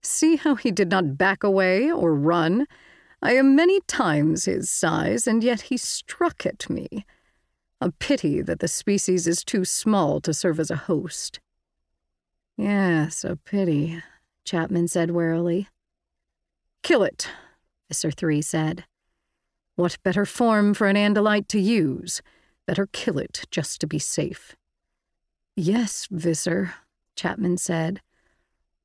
[0.02, 2.66] See how he did not back away or run?
[3.22, 7.04] I am many times his size, and yet he struck at me.
[7.82, 11.38] A pity that the species is too small to serve as a host.
[12.56, 14.02] Yes, a pity,
[14.50, 15.68] Chapman said warily.
[16.82, 17.28] Kill it,
[17.88, 18.84] Visser 3 said.
[19.76, 22.20] What better form for an Andalite to use?
[22.66, 24.56] Better kill it just to be safe.
[25.54, 26.74] Yes, Visser,
[27.14, 28.00] Chapman said.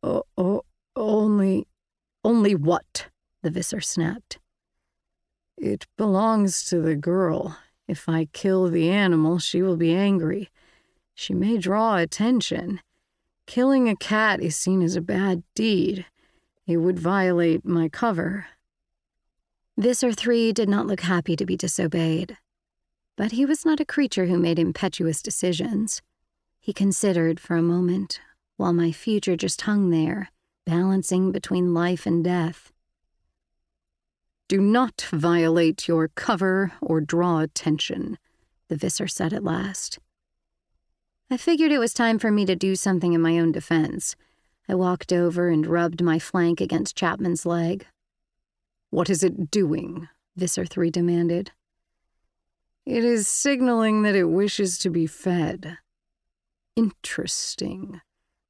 [0.04, 0.66] Oh, oh,
[0.96, 1.66] only.
[2.24, 3.08] Only what?
[3.42, 4.38] the Visser snapped.
[5.58, 7.58] It belongs to the girl.
[7.88, 10.52] If I kill the animal, she will be angry.
[11.16, 12.82] She may draw attention.
[13.48, 16.06] Killing a cat is seen as a bad deed.
[16.66, 18.48] It would violate my cover.
[19.78, 22.38] Visser 3 did not look happy to be disobeyed.
[23.18, 26.02] But he was not a creature who made impetuous decisions.
[26.60, 28.20] He considered for a moment,
[28.58, 30.32] while my future just hung there,
[30.66, 32.72] balancing between life and death.
[34.48, 38.18] Do not violate your cover or draw attention,
[38.70, 40.00] the Visser said at last.
[41.30, 44.16] I figured it was time for me to do something in my own defense.
[44.70, 47.88] I walked over and rubbed my flank against Chapman's leg.
[48.92, 50.08] What is it doing?
[50.36, 51.52] Visser 3 demanded.
[52.86, 55.80] It is signaling that it wishes to be fed.
[56.76, 58.02] Interesting.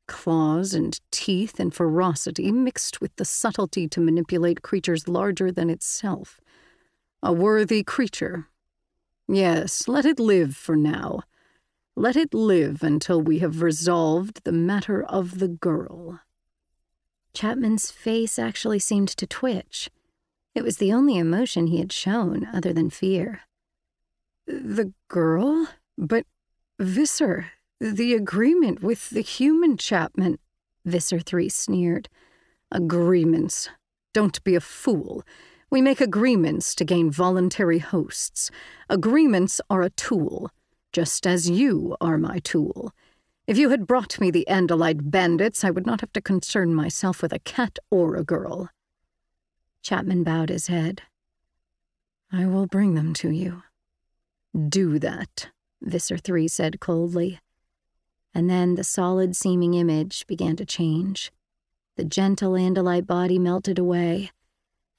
[0.07, 6.41] Claws and teeth and ferocity mixed with the subtlety to manipulate creatures larger than itself.
[7.23, 8.47] A worthy creature.
[9.27, 11.21] Yes, let it live for now.
[11.97, 16.19] Let it live until we have resolved the matter of the girl.
[17.33, 19.89] Chapman's face actually seemed to twitch.
[20.53, 23.41] It was the only emotion he had shown other than fear.
[24.45, 25.69] The girl?
[25.97, 26.25] But
[26.79, 30.39] Visser, the agreement with the human Chapman,
[30.83, 32.09] Visser 3 sneered.
[32.71, 33.69] Agreements.
[34.13, 35.23] Don't be a fool.
[35.69, 38.51] We make agreements to gain voluntary hosts.
[38.89, 40.51] Agreements are a tool,
[40.95, 42.93] just as you are my tool.
[43.47, 47.21] If you had brought me the Andalite bandits, I would not have to concern myself
[47.21, 48.69] with a cat or a girl.
[49.81, 51.01] Chapman bowed his head.
[52.31, 53.63] I will bring them to you.
[54.69, 55.49] Do that,
[55.81, 57.41] Visser 3 said coldly.
[58.33, 61.29] And then the solid seeming image began to change.
[61.97, 64.31] The gentle Andalite body melted away,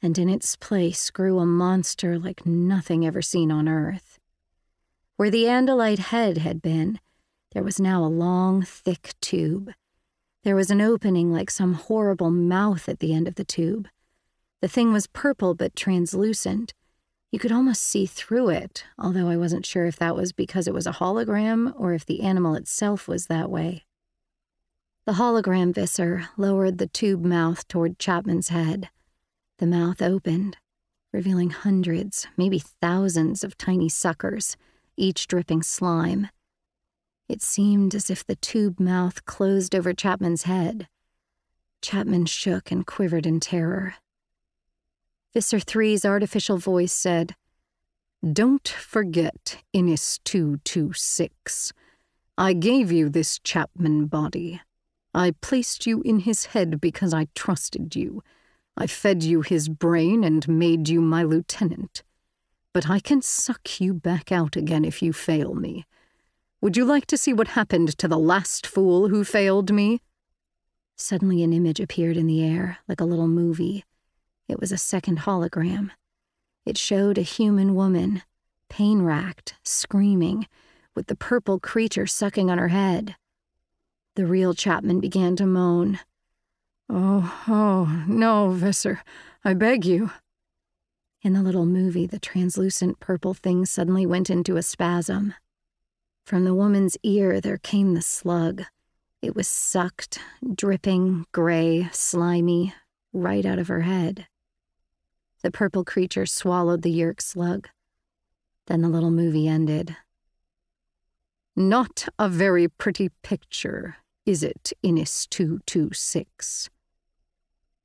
[0.03, 4.19] and in its place grew a monster like nothing ever seen on Earth.
[5.17, 7.01] Where the Andalite head had been,
[7.53, 9.73] there was now a long, thick tube.
[10.45, 13.89] There was an opening like some horrible mouth at the end of the tube.
[14.61, 16.73] The thing was purple but translucent
[17.33, 20.75] you could almost see through it, although I wasn't sure if that was because it
[20.75, 23.85] was a hologram or if the animal itself was that way.
[25.07, 28.89] The hologram visser lowered the tube mouth toward Chapman's head.
[29.59, 30.57] The mouth opened,
[31.13, 34.57] revealing hundreds, maybe thousands of tiny suckers,
[34.97, 36.29] each dripping slime.
[37.29, 40.89] It seemed as if the tube mouth closed over Chapman's head.
[41.83, 43.95] Chapman shook and quivered in terror.
[45.35, 47.35] Visser Three's artificial voice said,
[48.33, 51.73] Don't forget Iniss 226.
[52.39, 54.61] I gave you this Chapman body.
[55.15, 58.23] I placed you in his head because I trusted you.
[58.77, 62.03] I fed you his brain and made you my lieutenant.
[62.77, 65.87] But I can suck you back out again if you fail me.
[66.61, 70.03] Would you like to see what happened to the last fool who failed me?
[70.95, 73.83] Suddenly, an image appeared in the air, like a little movie.
[74.47, 75.91] It was a second hologram.
[76.67, 78.21] It showed a human woman,
[78.69, 80.47] pain racked, screaming,
[80.95, 83.17] with the purple creature sucking on her head.
[84.17, 85.99] The real Chapman began to moan.
[86.91, 89.03] Oh, oh, no, Visser,
[89.43, 90.11] I beg you.
[91.23, 95.35] In the little movie, the translucent purple thing suddenly went into a spasm.
[96.25, 98.65] From the woman's ear, there came the slug.
[99.23, 100.21] It was sucked,
[100.55, 102.75] dripping, gray, slimy,
[103.13, 104.27] right out of her head.
[105.43, 107.69] The purple creature swallowed the Yeerk slug.
[108.67, 109.97] Then the little movie ended.
[111.55, 116.69] Not a very pretty picture, is it, Iniss 226?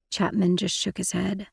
[0.10, 1.48] Chapman just shook his head.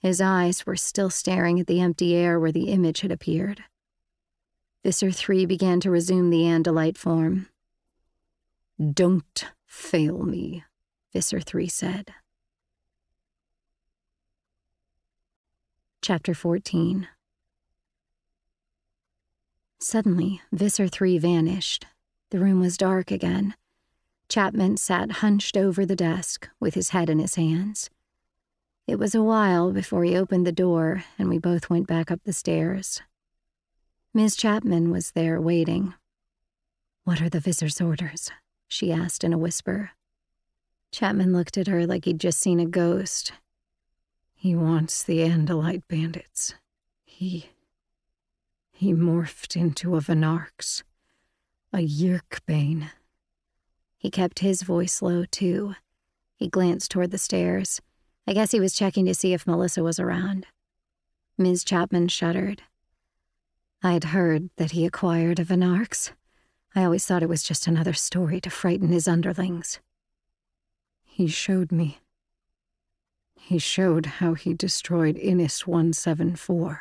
[0.00, 3.62] His eyes were still staring at the empty air where the image had appeared.
[4.82, 7.48] Visser 3 began to resume the Andalite form.
[8.94, 10.64] Don't fail me,
[11.12, 12.14] Visser 3 said.
[16.00, 17.08] Chapter 14
[19.78, 21.86] Suddenly, Visser 3 vanished.
[22.30, 23.54] The room was dark again.
[24.30, 27.90] Chapman sat hunched over the desk with his head in his hands.
[28.90, 32.24] It was a while before he opened the door, and we both went back up
[32.24, 33.00] the stairs.
[34.12, 35.94] Miss Chapman was there waiting.
[37.04, 38.30] What are the Visser's orders?
[38.66, 39.90] she asked in a whisper.
[40.90, 43.32] Chapman looked at her like he'd just seen a ghost
[44.40, 46.54] he wants the Andalite bandits.
[47.04, 47.50] He.
[48.72, 50.82] He morphed into a Venarx,
[51.74, 52.88] a Yeerkbane.
[53.98, 55.74] He kept his voice low, too.
[56.36, 57.82] He glanced toward the stairs.
[58.26, 60.46] I guess he was checking to see if Melissa was around.
[61.38, 61.64] Ms.
[61.64, 62.62] Chapman shuddered.
[63.82, 66.12] I'd heard that he acquired a Venarx.
[66.74, 69.80] I always thought it was just another story to frighten his underlings.
[71.02, 71.98] He showed me.
[73.34, 76.80] He showed how he destroyed Iniss 174.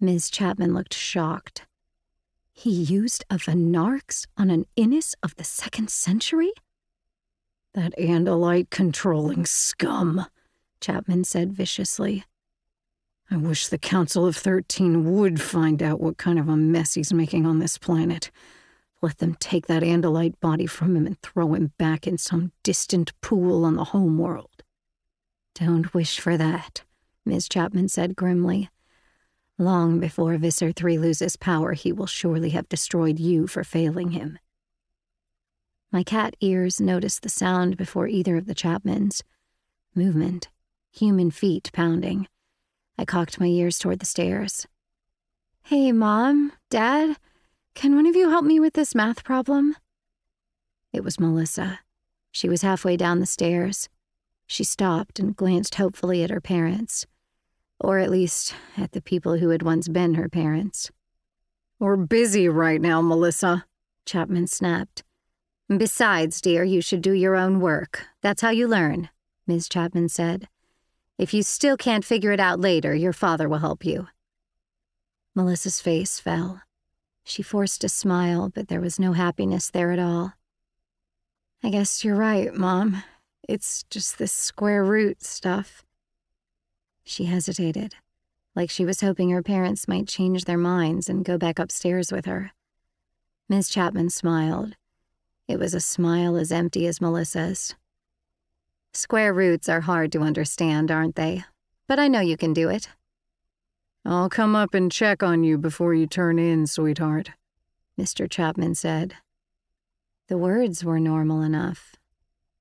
[0.00, 0.28] Ms.
[0.28, 1.66] Chapman looked shocked.
[2.52, 6.52] He used a Venarx on an Iniss of the second century?
[7.74, 10.26] That Andalite controlling scum,
[10.80, 12.24] Chapman said viciously.
[13.30, 17.12] I wish the Council of Thirteen would find out what kind of a mess he's
[17.12, 18.30] making on this planet.
[19.02, 23.12] Let them take that Andalite body from him and throw him back in some distant
[23.20, 24.62] pool on the homeworld.
[25.54, 26.84] Don't wish for that,
[27.26, 27.48] Ms.
[27.48, 28.70] Chapman said grimly.
[29.58, 34.38] Long before Visser III loses power, he will surely have destroyed you for failing him.
[35.94, 39.22] My cat ears noticed the sound before either of the Chapmans.
[39.94, 40.48] Movement,
[40.90, 42.26] human feet pounding.
[42.98, 44.66] I cocked my ears toward the stairs.
[45.62, 47.16] Hey, Mom, Dad,
[47.76, 49.76] can one of you help me with this math problem?
[50.92, 51.78] It was Melissa.
[52.32, 53.88] She was halfway down the stairs.
[54.48, 57.06] She stopped and glanced hopefully at her parents
[57.78, 60.90] or at least at the people who had once been her parents.
[61.78, 63.66] We're busy right now, Melissa,
[64.06, 65.04] Chapman snapped.
[65.68, 68.06] Besides, dear, you should do your own work.
[68.20, 69.08] That's how you learn,
[69.46, 69.68] Ms.
[69.68, 70.48] Chapman said.
[71.16, 74.08] If you still can't figure it out later, your father will help you.
[75.34, 76.60] Melissa's face fell.
[77.24, 80.34] She forced a smile, but there was no happiness there at all.
[81.62, 83.02] I guess you're right, Mom.
[83.48, 85.82] It's just this square root stuff.
[87.04, 87.94] She hesitated,
[88.54, 92.26] like she was hoping her parents might change their minds and go back upstairs with
[92.26, 92.52] her.
[93.48, 94.76] Miss Chapman smiled.
[95.46, 97.74] It was a smile as empty as Melissa's.
[98.92, 101.44] Square roots are hard to understand, aren't they?
[101.86, 102.88] But I know you can do it.
[104.04, 107.30] I'll come up and check on you before you turn in, sweetheart,
[107.98, 108.30] Mr.
[108.30, 109.14] Chapman said.
[110.28, 111.96] The words were normal enough.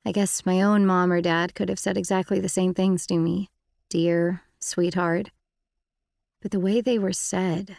[0.05, 3.18] I guess my own mom or dad could have said exactly the same things to
[3.18, 3.49] me
[3.93, 5.30] dear, sweetheart.
[6.41, 7.77] But the way they were said,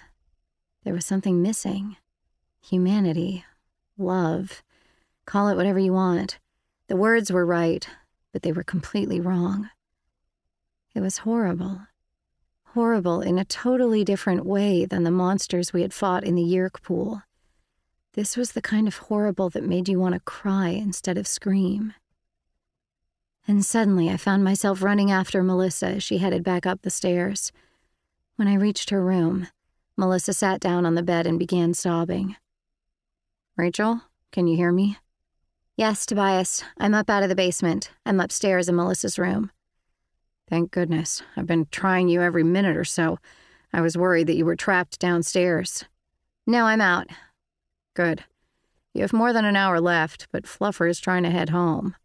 [0.85, 1.97] there was something missing.
[2.62, 3.44] Humanity,
[3.98, 4.62] love,
[5.26, 6.38] call it whatever you want.
[6.88, 7.88] The words were right,
[8.32, 9.70] but they were completely wrong.
[10.94, 11.80] It was horrible.
[12.74, 16.82] Horrible in a totally different way than the monsters we had fought in the Yeerk
[16.82, 17.22] pool.
[18.14, 21.94] This was the kind of horrible that made you want to cry instead of scream.
[23.46, 27.52] And suddenly I found myself running after Melissa as she headed back up the stairs.
[28.36, 29.48] When I reached her room,
[29.96, 32.36] Melissa sat down on the bed and began sobbing.
[33.56, 34.02] Rachel,
[34.32, 34.96] can you hear me?
[35.76, 36.62] Yes, Tobias.
[36.78, 37.90] I'm up out of the basement.
[38.06, 39.51] I'm upstairs in Melissa's room.
[40.48, 41.22] Thank goodness.
[41.36, 43.18] I've been trying you every minute or so.
[43.72, 45.84] I was worried that you were trapped downstairs.
[46.46, 47.09] No, I'm out.
[47.94, 48.22] Good.
[48.92, 51.96] You have more than an hour left, but Fluffer is trying to head home.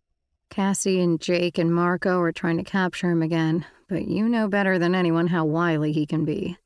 [0.49, 4.79] Cassie and Jake and Marco are trying to capture him again, but you know better
[4.79, 6.57] than anyone how wily he can be.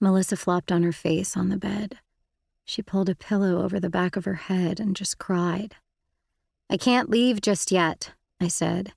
[0.00, 1.98] Melissa flopped on her face on the bed.
[2.64, 5.76] She pulled a pillow over the back of her head and just cried.
[6.68, 8.92] I can't leave just yet, I said.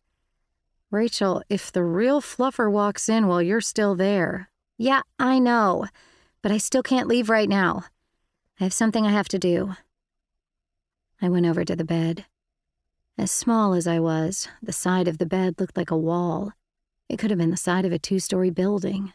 [0.92, 4.50] Rachel, if the real fluffer walks in while you're still there.
[4.78, 5.88] Yeah, I know,
[6.44, 7.86] but I still can't leave right now.
[8.60, 9.74] I have something I have to do.
[11.20, 12.26] I went over to the bed.
[13.18, 16.52] As small as I was, the side of the bed looked like a wall.
[17.10, 19.14] It could have been the side of a two story building.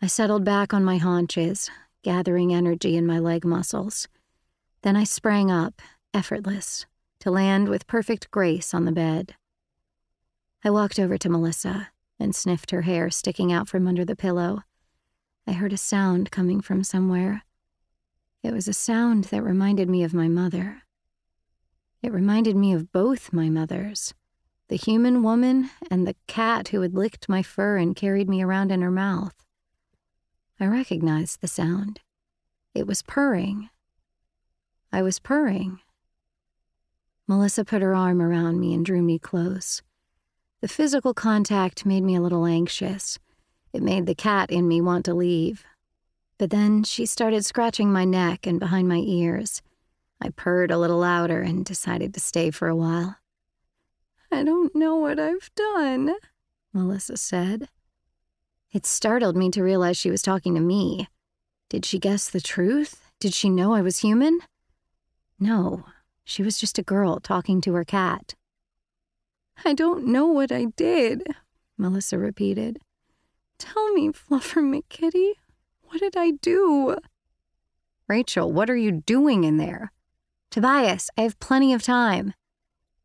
[0.00, 1.70] I settled back on my haunches,
[2.02, 4.08] gathering energy in my leg muscles.
[4.82, 5.80] Then I sprang up,
[6.12, 6.86] effortless,
[7.20, 9.34] to land with perfect grace on the bed.
[10.64, 14.62] I walked over to Melissa and sniffed her hair sticking out from under the pillow.
[15.46, 17.42] I heard a sound coming from somewhere.
[18.42, 20.82] It was a sound that reminded me of my mother.
[22.02, 24.14] It reminded me of both my mothers
[24.72, 28.72] the human woman and the cat who had licked my fur and carried me around
[28.72, 29.34] in her mouth.
[30.60, 32.00] I recognized the sound.
[32.74, 33.70] It was purring.
[34.92, 35.80] I was purring.
[37.26, 39.82] Melissa put her arm around me and drew me close.
[40.60, 43.18] The physical contact made me a little anxious.
[43.72, 45.64] It made the cat in me want to leave.
[46.38, 49.62] But then she started scratching my neck and behind my ears.
[50.20, 53.16] I purred a little louder and decided to stay for a while.
[54.30, 56.14] I don't know what I've done,
[56.72, 57.68] Melissa said.
[58.72, 61.08] It startled me to realize she was talking to me.
[61.68, 63.10] Did she guess the truth?
[63.20, 64.40] Did she know I was human?
[65.38, 65.84] No,
[66.24, 68.34] she was just a girl talking to her cat.
[69.64, 71.22] I don't know what I did,
[71.76, 72.78] Melissa repeated.
[73.58, 75.32] Tell me, Fluffer McKitty,
[75.82, 76.96] what did I do?
[78.08, 79.92] Rachel, what are you doing in there?
[80.50, 82.32] Tobias, I have plenty of time.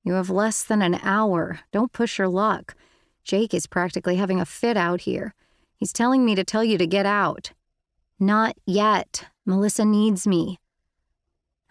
[0.03, 1.59] You have less than an hour.
[1.71, 2.75] Don't push your luck.
[3.23, 5.33] Jake is practically having a fit out here.
[5.77, 7.51] He's telling me to tell you to get out.
[8.19, 9.25] Not yet.
[9.45, 10.59] Melissa needs me.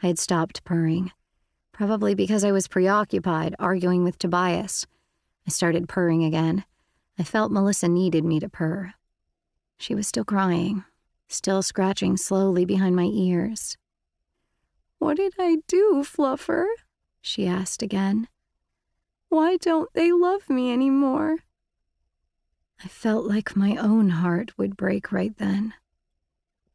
[0.03, 1.11] I had stopped purring,
[1.73, 4.87] probably because I was preoccupied arguing with Tobias.
[5.47, 6.65] I started purring again.
[7.19, 8.95] I felt Melissa needed me to purr.
[9.79, 10.85] She was still crying,
[11.29, 13.77] still scratching slowly behind my ears.
[14.99, 16.67] What did I do, Fluffer?
[17.21, 18.29] she asked again.
[19.29, 21.39] Why don't they love me anymore?
[22.85, 25.75] I felt like my own heart would break right then.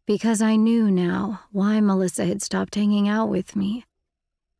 [0.06, 3.86] Because I knew now why Melissa had stopped hanging out with me.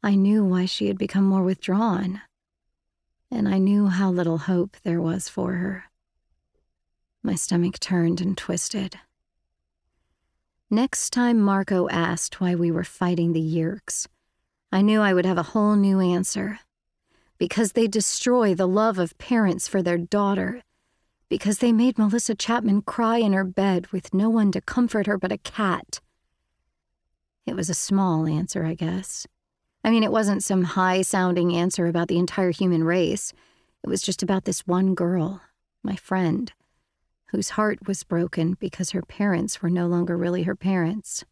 [0.04, 2.22] I knew why she had become more withdrawn.
[3.32, 5.86] And I knew how little hope there was for her.
[7.24, 9.00] My stomach turned and twisted.
[10.70, 14.08] Next time Marco asked why we were fighting the Yeerks,
[14.72, 16.60] I knew I would have a whole new answer.
[17.38, 20.62] Because they destroy the love of parents for their daughter
[21.32, 25.18] because they made Melissa Chapman cry in her bed with no one to comfort her
[25.18, 26.02] but a cat.
[27.46, 29.26] It was a small answer, I guess.
[29.82, 33.32] I mean, it wasn't some high sounding answer about the entire human race.
[33.82, 35.42] It was just about this one girl,
[35.84, 36.52] my friend,
[37.28, 41.24] whose heart was broken because her parents were no longer really her parents.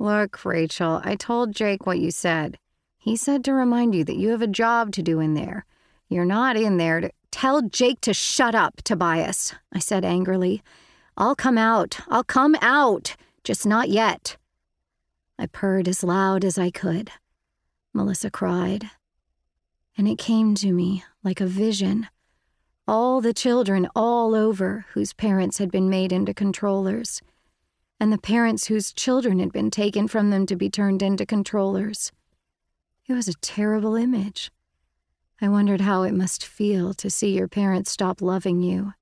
[0.00, 2.58] Look, Rachel, I told Jake what you said.
[2.98, 5.64] He said to remind you that you have a job to do in there.
[6.08, 7.12] You're not in there to.
[7.32, 10.62] Tell Jake to shut up, Tobias, I said angrily.
[11.16, 11.98] I'll come out.
[12.08, 13.16] I'll come out.
[13.42, 14.36] Just not yet.
[15.38, 17.10] I purred as loud as I could.
[17.92, 18.90] Melissa cried.
[19.98, 22.06] And it came to me like a vision.
[22.86, 27.22] All the children all over whose parents had been made into controllers,
[27.98, 32.12] and the parents whose children had been taken from them to be turned into controllers.
[33.06, 34.50] It was a terrible image.
[35.42, 38.94] I wondered how it must feel to see your parents stop loving you.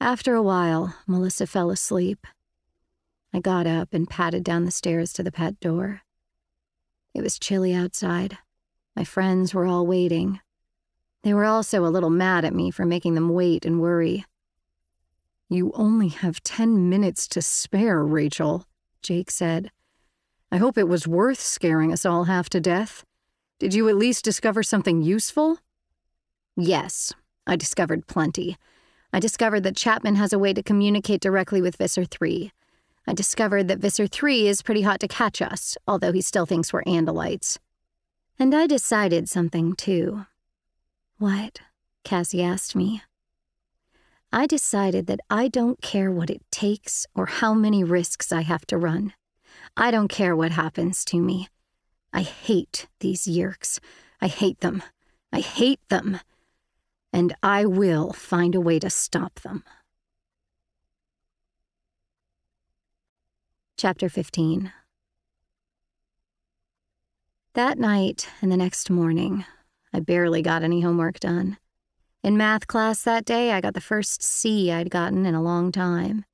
[0.00, 2.24] After a while, Melissa fell asleep.
[3.34, 6.02] I got up and padded down the stairs to the pet door.
[7.14, 8.38] It was chilly outside.
[8.94, 10.38] My friends were all waiting.
[11.24, 14.24] They were also a little mad at me for making them wait and worry.
[15.48, 18.66] You only have ten minutes to spare, Rachel,
[19.02, 19.72] Jake said.
[20.52, 23.04] I hope it was worth scaring us all half to death.
[23.58, 25.58] Did you at least discover something useful?
[26.56, 27.12] Yes,
[27.46, 28.56] I discovered plenty.
[29.12, 32.52] I discovered that Chapman has a way to communicate directly with Visser 3.
[33.06, 36.72] I discovered that Visser 3 is pretty hot to catch us, although he still thinks
[36.72, 37.58] we're Andalites.
[38.38, 40.26] And I decided something, too.
[41.18, 41.60] What?
[42.04, 43.02] Cassie asked me.
[44.32, 48.66] I decided that I don't care what it takes or how many risks I have
[48.66, 49.14] to run.
[49.76, 51.48] I don't care what happens to me.
[52.12, 53.80] I hate these Yeerks.
[54.20, 54.82] I hate them.
[55.32, 56.20] I hate them.
[57.12, 59.64] And I will find a way to stop them.
[63.76, 64.72] Chapter 15
[67.54, 69.44] That night and the next morning,
[69.92, 71.58] I barely got any homework done.
[72.24, 75.70] In math class that day, I got the first C I'd gotten in a long
[75.70, 76.24] time.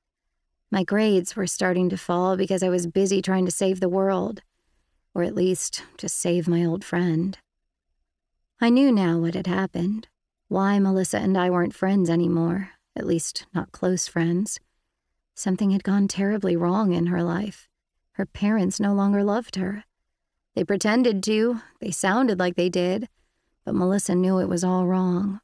[0.70, 4.40] My grades were starting to fall because I was busy trying to save the world
[5.14, 7.38] or at least to save my old friend.
[8.60, 10.08] I knew now what had happened,
[10.48, 14.58] why Melissa and I weren't friends anymore, at least not close friends.
[15.34, 17.68] Something had gone terribly wrong in her life.
[18.12, 19.84] Her parents no longer loved her.
[20.54, 23.08] They pretended to, they sounded like they did,
[23.64, 25.40] but Melissa knew it was all wrong.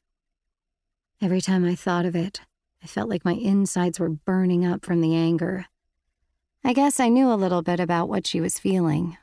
[1.20, 2.40] Every time I thought of it,
[2.82, 5.66] I felt like my insides were burning up from the anger.
[6.64, 9.18] I guess I knew a little bit about what she was feeling,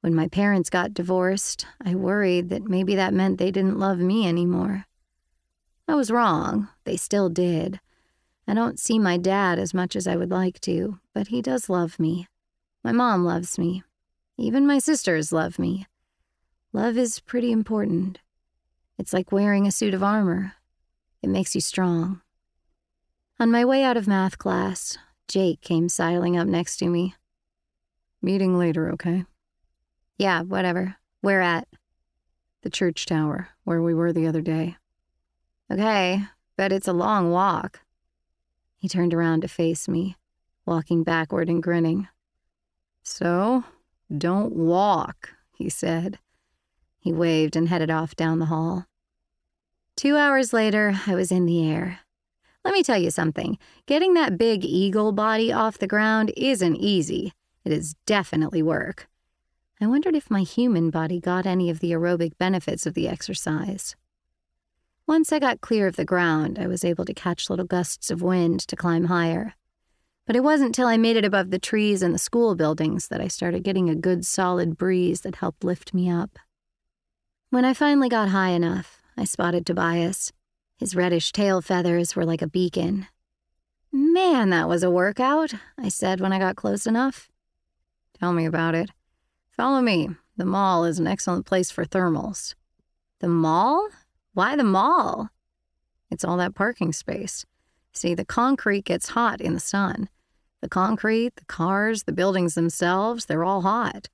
[0.00, 4.28] when my parents got divorced, I worried that maybe that meant they didn't love me
[4.28, 4.84] anymore.
[5.88, 7.80] I was wrong, they still did.
[8.46, 11.68] I don't see my dad as much as I would like to, but he does
[11.68, 12.28] love me.
[12.84, 13.82] My mom loves me.
[14.36, 15.86] Even my sisters love me.
[16.72, 18.20] Love is pretty important.
[18.98, 20.54] It's like wearing a suit of armor,
[21.22, 22.20] it makes you strong.
[23.40, 27.14] On my way out of math class, Jake came sidling up next to me.
[28.22, 29.24] Meeting later, okay?
[30.18, 30.96] Yeah, whatever.
[31.20, 31.68] Where at?
[32.62, 34.76] The church tower, where we were the other day.
[35.70, 36.22] Okay,
[36.56, 37.80] but it's a long walk.
[38.78, 40.16] He turned around to face me,
[40.66, 42.08] walking backward and grinning.
[43.02, 43.64] So,
[44.16, 46.18] don't walk, he said.
[46.98, 48.86] He waved and headed off down the hall.
[49.96, 52.00] Two hours later, I was in the air.
[52.64, 53.58] Let me tell you something.
[53.86, 57.32] Getting that big eagle body off the ground isn't easy.
[57.64, 59.07] It is definitely work.
[59.80, 63.94] I wondered if my human body got any of the aerobic benefits of the exercise.
[65.06, 68.20] Once I got clear of the ground, I was able to catch little gusts of
[68.20, 69.54] wind to climb higher.
[70.26, 73.20] But it wasn't till I made it above the trees and the school buildings that
[73.20, 76.38] I started getting a good solid breeze that helped lift me up.
[77.50, 80.32] When I finally got high enough, I spotted Tobias.
[80.76, 83.06] His reddish tail feathers were like a beacon.
[83.90, 87.30] Man, that was a workout, I said when I got close enough.
[88.18, 88.90] Tell me about it.
[89.58, 90.08] Follow me.
[90.36, 92.54] The mall is an excellent place for thermals.
[93.18, 93.88] The mall?
[94.32, 95.30] Why the mall?
[96.12, 97.44] It's all that parking space.
[97.92, 100.08] See, the concrete gets hot in the sun.
[100.60, 104.08] The concrete, the cars, the buildings themselves, they're all hot.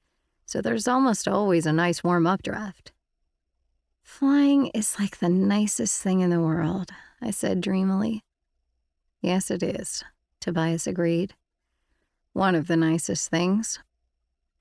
[0.47, 2.93] So there's almost always a nice warm updraft.
[4.03, 6.91] Flying is like the nicest thing in the world,
[7.21, 8.25] I said dreamily.
[9.21, 10.05] Yes, it is,
[10.41, 11.35] Tobias agreed.
[12.33, 13.79] One of the nicest things.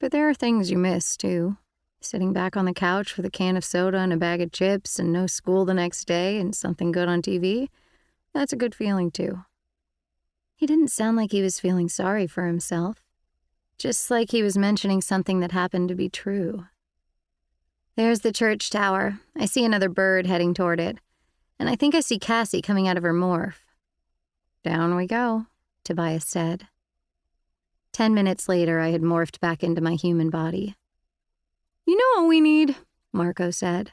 [0.03, 1.55] But there are things you miss, too
[2.01, 4.99] sitting back on the couch with a can of soda and a bag of chips
[4.99, 7.69] and no school the next day and something good on TV,
[8.33, 9.45] that's a good feeling too.
[10.57, 13.05] He didn't sound like he was feeling sorry for himself,
[13.77, 16.65] just like he was mentioning something that happened to be true.
[17.95, 19.21] There's the church tower.
[19.37, 20.97] I see another bird heading toward it,
[21.57, 23.61] and I think I see Cassie coming out of her morph.
[24.65, 25.45] Down we go,
[25.85, 26.67] Tobias said.
[27.93, 30.75] Ten minutes later, I had morphed back into my human body.
[31.85, 32.75] You know what we need?
[33.13, 33.91] Marco said.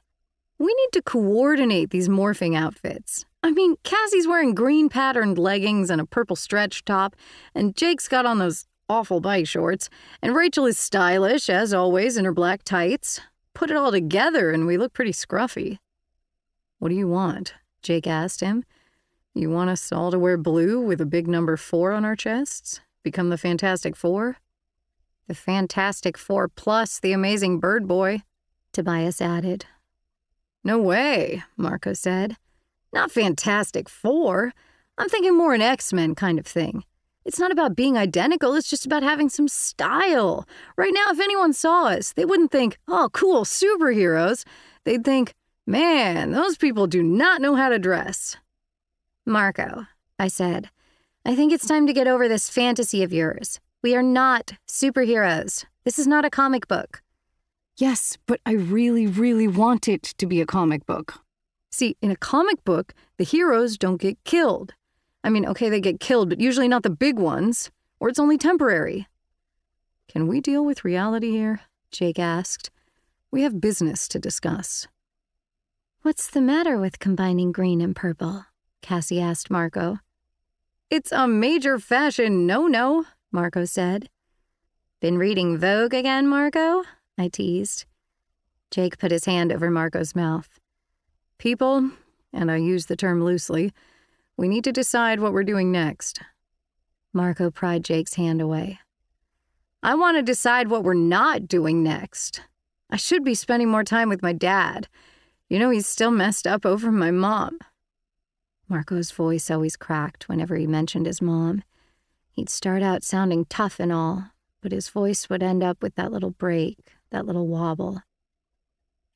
[0.59, 3.27] We need to coordinate these morphing outfits.
[3.43, 7.15] I mean, Cassie's wearing green patterned leggings and a purple stretch top,
[7.55, 9.89] and Jake's got on those awful bike shorts,
[10.23, 13.21] and Rachel is stylish, as always, in her black tights.
[13.55, 15.79] Put it all together, and we look pretty scruffy.
[16.79, 17.55] What do you want?
[17.83, 18.65] Jake asked him.
[19.35, 22.81] You want us all to wear blue with a big number four on our chests?
[23.03, 24.37] Become the Fantastic Four?
[25.27, 28.23] The Fantastic Four plus the Amazing Bird Boy,
[28.73, 29.65] Tobias added.
[30.63, 32.37] No way, Marco said.
[32.93, 34.53] Not Fantastic Four.
[34.99, 36.85] I'm thinking more an X Men kind of thing.
[37.25, 40.47] It's not about being identical, it's just about having some style.
[40.77, 44.45] Right now, if anyone saw us, they wouldn't think, oh, cool, superheroes.
[44.85, 45.35] They'd think,
[45.67, 48.37] man, those people do not know how to dress.
[49.27, 49.87] Marco,
[50.19, 50.71] I said,
[51.31, 53.61] I think it's time to get over this fantasy of yours.
[53.85, 55.65] We are not superheroes.
[55.85, 57.03] This is not a comic book.
[57.77, 61.21] Yes, but I really, really want it to be a comic book.
[61.71, 64.75] See, in a comic book, the heroes don't get killed.
[65.23, 68.37] I mean, okay, they get killed, but usually not the big ones, or it's only
[68.37, 69.07] temporary.
[70.09, 71.61] Can we deal with reality here?
[71.93, 72.71] Jake asked.
[73.31, 74.89] We have business to discuss.
[76.03, 78.47] What's the matter with combining green and purple?
[78.83, 80.01] Cassie asked Marco.
[80.91, 84.09] It's a major fashion no no, Marco said.
[85.01, 86.83] Been reading Vogue again, Marco?
[87.17, 87.85] I teased.
[88.73, 90.49] Jake put his hand over Marco's mouth.
[91.39, 91.93] People,
[92.33, 93.73] and I use the term loosely,
[94.37, 96.23] we need to decide what we're doing next.
[97.13, 98.81] Marco pried Jake's hand away.
[99.85, 102.43] I want to decide what we're not doing next.
[102.91, 104.89] I should be spending more time with my dad.
[105.49, 107.61] You know, he's still messed up over my mom.
[108.71, 111.65] Marco's voice always cracked whenever he mentioned his mom.
[112.31, 114.31] He'd start out sounding tough and all,
[114.63, 116.79] but his voice would end up with that little break,
[117.11, 118.03] that little wobble.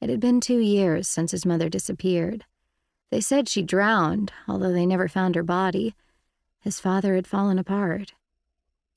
[0.01, 2.45] It had been two years since his mother disappeared.
[3.11, 5.95] They said she drowned, although they never found her body.
[6.59, 8.13] His father had fallen apart.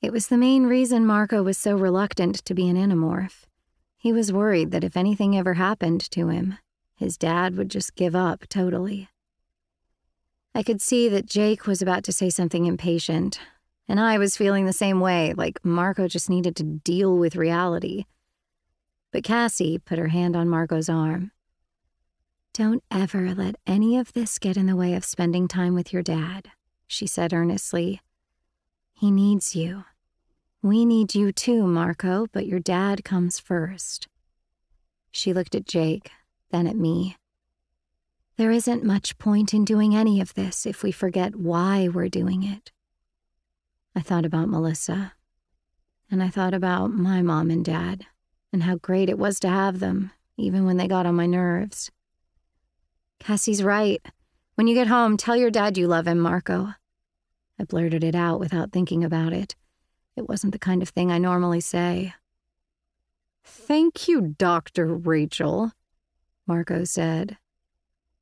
[0.01, 3.45] It was the main reason Marco was so reluctant to be an Animorph.
[3.95, 6.57] He was worried that if anything ever happened to him,
[6.95, 9.09] his dad would just give up totally.
[10.57, 13.39] I could see that Jake was about to say something impatient,
[13.87, 18.05] and I was feeling the same way, like Marco just needed to deal with reality.
[19.11, 21.29] But Cassie put her hand on Marco's arm.
[22.55, 26.01] Don't ever let any of this get in the way of spending time with your
[26.01, 26.49] dad,
[26.87, 28.01] she said earnestly.
[28.93, 29.83] He needs you.
[30.63, 34.07] We need you too, Marco, but your dad comes first.
[35.11, 36.09] She looked at Jake,
[36.49, 37.15] then at me.
[38.37, 42.43] There isn't much point in doing any of this if we forget why we're doing
[42.43, 42.71] it.
[43.95, 45.13] I thought about Melissa.
[46.11, 48.05] And I thought about my mom and dad
[48.53, 51.91] and how great it was to have them, even when they got on my nerves.
[53.19, 54.05] Cassie's right.
[54.53, 56.75] When you get home, tell your dad you love him, Marco.
[57.59, 59.55] I blurted it out without thinking about it.
[60.15, 62.13] It wasn't the kind of thing I normally say.
[63.43, 64.85] Thank you, Dr.
[64.85, 65.71] Rachel,
[66.45, 67.37] Marco said.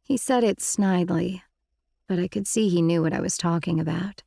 [0.05, 1.41] He said it snidely.
[2.07, 4.21] but I could see he knew what I was talking about.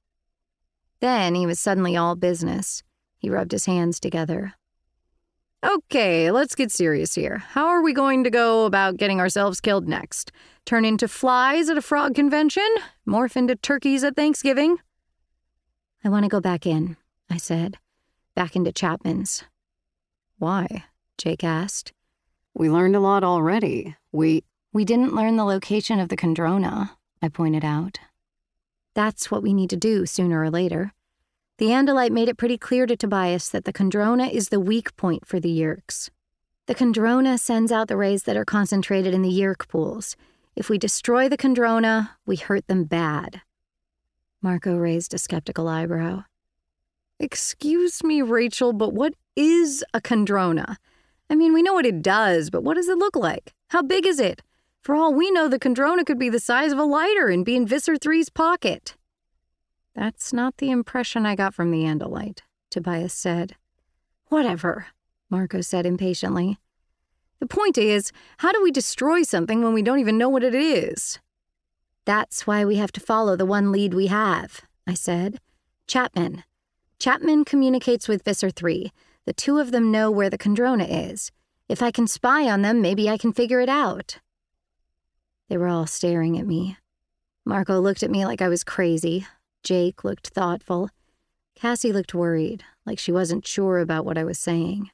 [1.01, 2.83] Then he was suddenly all business.
[3.19, 4.55] He rubbed his hands together.
[5.65, 7.39] Okay, let's get serious here.
[7.39, 10.33] How are we going to go about getting ourselves killed next?
[10.67, 12.69] Turn into flies at a frog convention?
[13.09, 14.79] Morph into turkeys at Thanksgiving?
[16.05, 16.97] I want to go back in,
[17.31, 17.79] I said.
[18.35, 19.45] Back into Chapman's.
[20.39, 20.85] Why?
[21.17, 21.93] Jake asked.
[22.55, 23.97] We learned a lot already.
[24.11, 24.43] We.
[24.73, 26.91] We didn't learn the location of the Kandrona,
[27.23, 27.99] I pointed out.
[28.95, 30.93] That's what we need to do sooner or later.
[31.57, 35.27] The Andalite made it pretty clear to Tobias that the Kandrona is the weak point
[35.27, 36.11] for the Yeerks.
[36.67, 40.17] The Kandrona sends out the rays that are concentrated in the Yeerk pools.
[40.55, 43.41] If we destroy the Kandrona, we hurt them bad.
[44.43, 46.25] Marco raised a skeptical eyebrow.
[47.19, 50.77] Excuse me, Rachel, but what is a Kandrona?
[51.31, 53.55] I mean, we know what it does, but what does it look like?
[53.71, 54.43] How big is it?
[54.83, 57.57] For all we know, the Kandrona could be the size of a lighter and be
[57.57, 58.97] in Visser 3's pocket.
[59.95, 62.41] That's not the impression I got from the Andalite,
[62.71, 63.57] Tobias said.
[64.29, 64.87] Whatever,
[65.31, 66.59] Marco said impatiently.
[67.41, 70.55] The point is, how do we destroy something when we don't even know what it
[70.55, 71.19] is?
[72.05, 75.41] That's why we have to follow the one lead we have, I said.
[75.87, 76.45] Chapman.
[76.99, 78.93] Chapman communicates with Visser 3.
[79.25, 81.31] The two of them know where the Kandrona is.
[81.69, 84.19] If I can spy on them, maybe I can figure it out.
[85.49, 86.77] They were all staring at me.
[87.45, 89.27] Marco looked at me like I was crazy,
[89.63, 90.91] Jake looked thoughtful.
[91.55, 94.91] Cassie looked worried, like she wasn't sure about what I was saying.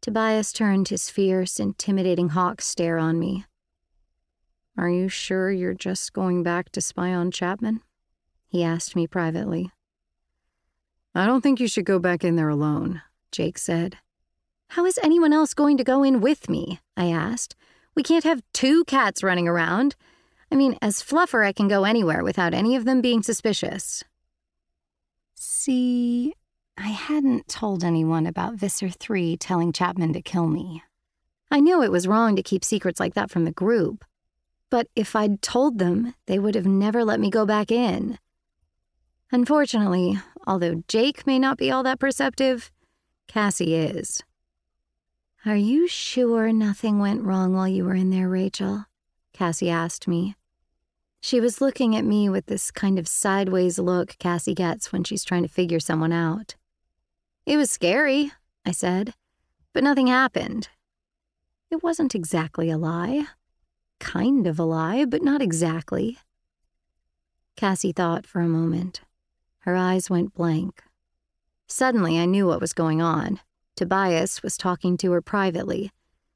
[0.00, 3.44] Tobias turned his fierce, intimidating hawk stare on me.
[4.76, 7.80] Are you sure you're just going back to spy on Chapman?
[8.48, 9.70] He asked me privately.
[11.14, 13.98] I don't think you should go back in there alone, Jake said.
[14.70, 16.80] How is anyone else going to go in with me?
[16.96, 17.54] I asked.
[17.94, 19.94] We can't have two cats running around.
[20.50, 24.02] I mean, as Fluffer, I can go anywhere without any of them being suspicious.
[25.34, 26.34] See,
[26.76, 30.82] I hadn't told anyone about Visser 3 telling Chapman to kill me.
[31.50, 34.04] I knew it was wrong to keep secrets like that from the group,
[34.70, 38.18] but if I'd told them, they would have never let me go back in.
[39.30, 42.72] Unfortunately, although Jake may not be all that perceptive,
[43.28, 44.20] Cassie is.
[45.46, 48.86] Are you sure nothing went wrong while you were in there, Rachel?
[49.34, 50.36] Cassie asked me.
[51.20, 55.22] She was looking at me with this kind of sideways look Cassie gets when she's
[55.22, 56.54] trying to figure someone out.
[57.44, 58.32] It was scary,
[58.64, 59.12] I said,
[59.74, 60.70] but nothing happened.
[61.70, 63.26] It wasn't exactly a lie.
[64.00, 66.16] Kind of a lie, but not exactly.
[67.54, 69.02] Cassie thought for a moment.
[69.58, 70.82] Her eyes went blank.
[71.66, 73.40] Suddenly, I knew what was going on.
[73.76, 75.90] Tobias was talking to her privately.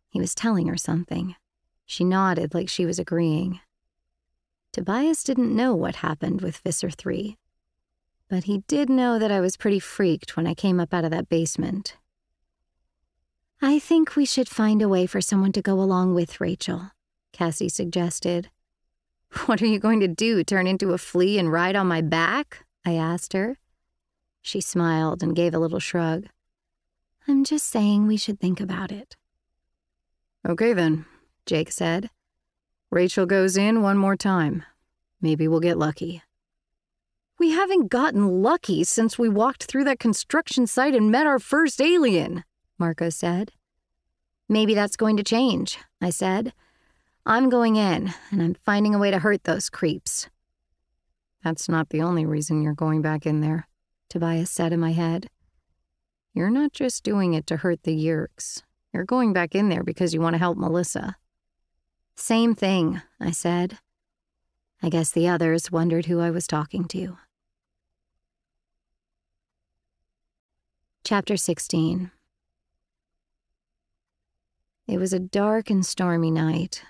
[0.09, 1.37] He was telling her something.
[1.87, 3.61] She nodded like she was agreeing.
[4.73, 7.37] Tobias didn't know what happened with Visser 3.
[8.29, 11.11] But he did know that I was pretty freaked when I came up out of
[11.13, 11.97] that basement.
[13.63, 16.93] I think we should find a way for someone to go along with Rachel,
[17.33, 18.51] Cassie suggested.
[19.47, 22.65] What are you going to do, turn into a flea and ride on my back?
[22.87, 23.59] I asked her.
[24.41, 26.29] She smiled and gave a little shrug.
[27.29, 29.15] I'm just saying we should think about it.
[30.49, 31.05] Okay then,
[31.45, 32.09] Jake said.
[32.91, 34.65] Rachel goes in one more time.
[35.21, 36.23] Maybe we'll get lucky.
[37.39, 41.83] We haven't gotten lucky since we walked through that construction site and met our first
[41.83, 42.45] alien,
[42.79, 43.53] Marco said.
[44.49, 46.55] Maybe that's going to change, I said.
[47.27, 50.31] I'm going in, and I'm finding a way to hurt those creeps.
[51.45, 53.69] That's not the only reason you're going back in there,
[54.09, 55.29] Tobias said in my head.
[56.39, 58.63] You're not just doing it to hurt the Yeerks.
[58.93, 61.17] You're going back in there because you want to help Melissa.
[62.15, 63.79] Same thing, I said.
[64.81, 67.19] I guess the others wondered who I was talking to.
[71.03, 72.13] Chapter 16
[74.87, 76.85] It was a dark and stormy night.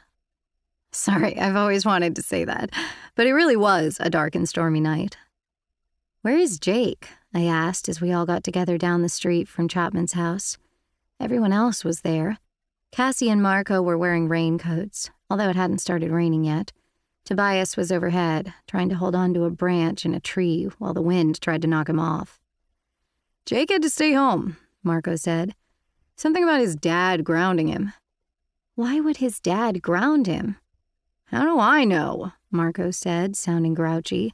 [0.93, 2.69] Sorry, I've always wanted to say that,
[3.15, 5.17] but it really was a dark and stormy night.
[6.21, 7.09] Where is Jake?
[7.35, 10.57] I asked as we all got together down the street from Chapman's house.
[11.21, 12.39] Everyone else was there.
[12.91, 16.73] Cassie and Marco were wearing raincoats, although it hadn't started raining yet.
[17.25, 21.03] Tobias was overhead, trying to hold on to a branch in a tree while the
[21.03, 22.41] wind tried to knock him off.
[23.45, 25.55] Jake had to stay home, Marco said.
[26.17, 27.93] Something about his dad grounding him.
[28.75, 30.57] Why would his dad ground him?
[31.27, 32.33] How do I know?
[32.51, 34.33] Marco said, sounding grouchy.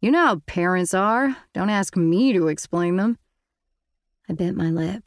[0.00, 1.36] You know how parents are.
[1.54, 3.18] Don't ask me to explain them.
[4.28, 5.02] I bit my lip.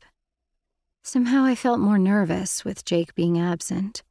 [1.01, 4.03] Somehow I felt more nervous with Jake being absent.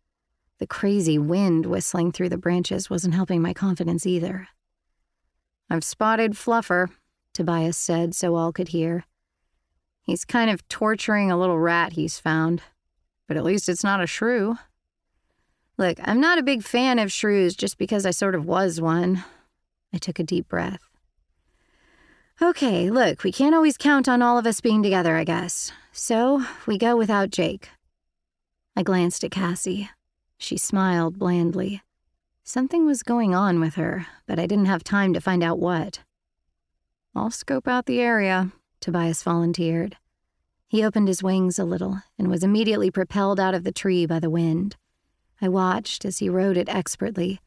[0.59, 4.49] The crazy wind whistling through the branches wasn't helping my confidence either.
[5.69, 6.89] I've spotted Fluffer,
[7.35, 9.05] Tobias said so all could hear.
[10.03, 12.63] He's kind of torturing a little rat he's found,
[13.29, 14.57] but at least it's not a shrew.
[15.77, 19.25] Look, I'm not a big fan of shrews just because I sort of was one.
[19.93, 20.81] I took a deep breath.
[22.43, 25.73] Okay, look, we can't always count on all of us being together, I guess.
[25.93, 27.69] So we go without Jake.
[28.75, 29.91] I glanced at Cassie.
[30.39, 31.83] She smiled blandly.
[32.43, 36.01] Something was going on with her, but I didn't have time to find out what.
[37.15, 39.97] I'll scope out the area, Tobias volunteered.
[40.67, 44.19] He opened his wings a little and was immediately propelled out of the tree by
[44.19, 44.77] the wind.
[45.43, 47.41] I watched as he rode it expertly,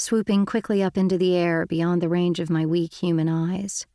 [0.00, 3.86] swooping quickly up into the air beyond the range of my weak human eyes.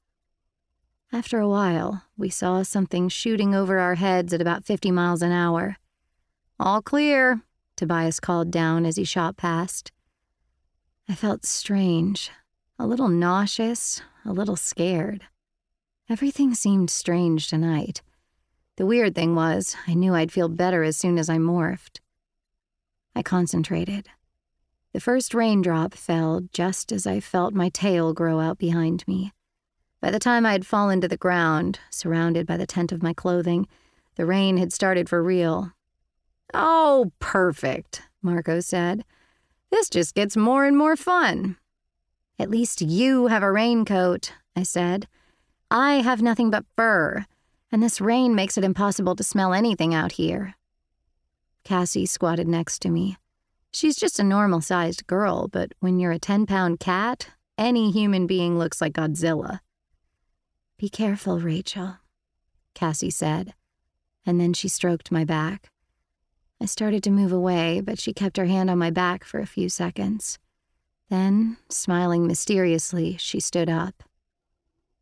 [1.11, 5.31] After a while, we saw something shooting over our heads at about 50 miles an
[5.31, 5.77] hour.
[6.59, 7.41] All clear,
[7.75, 9.91] Tobias called down as he shot past.
[11.09, 12.29] I felt strange,
[12.77, 15.23] a little nauseous, a little scared.
[16.07, 18.03] Everything seemed strange tonight.
[18.75, 21.99] The weird thing was, I knew I'd feel better as soon as I morphed.
[23.15, 24.07] I concentrated.
[24.95, 29.33] The first raindrop fell just as I felt my tail grow out behind me.
[29.99, 33.11] By the time I had fallen to the ground, surrounded by the tent of my
[33.11, 33.67] clothing,
[34.15, 35.73] the rain had started for real,
[36.53, 39.03] Oh, perfect, Marco said.
[39.69, 41.57] This just gets more and more fun.
[42.39, 45.09] At least you have a raincoat, I said.
[45.69, 47.25] I have nothing but fur,
[47.69, 50.55] and this rain makes it impossible to smell anything out here.
[51.65, 53.17] Cassie squatted next to me.
[53.75, 58.25] She's just a normal sized girl, but when you're a 10 pound cat, any human
[58.25, 59.59] being looks like Godzilla.
[60.77, 61.97] Be careful, Rachel,
[62.73, 63.53] Cassie said,
[64.25, 65.71] and then she stroked my back.
[66.61, 69.45] I started to move away, but she kept her hand on my back for a
[69.45, 70.39] few seconds.
[71.09, 74.03] Then, smiling mysteriously, she stood up.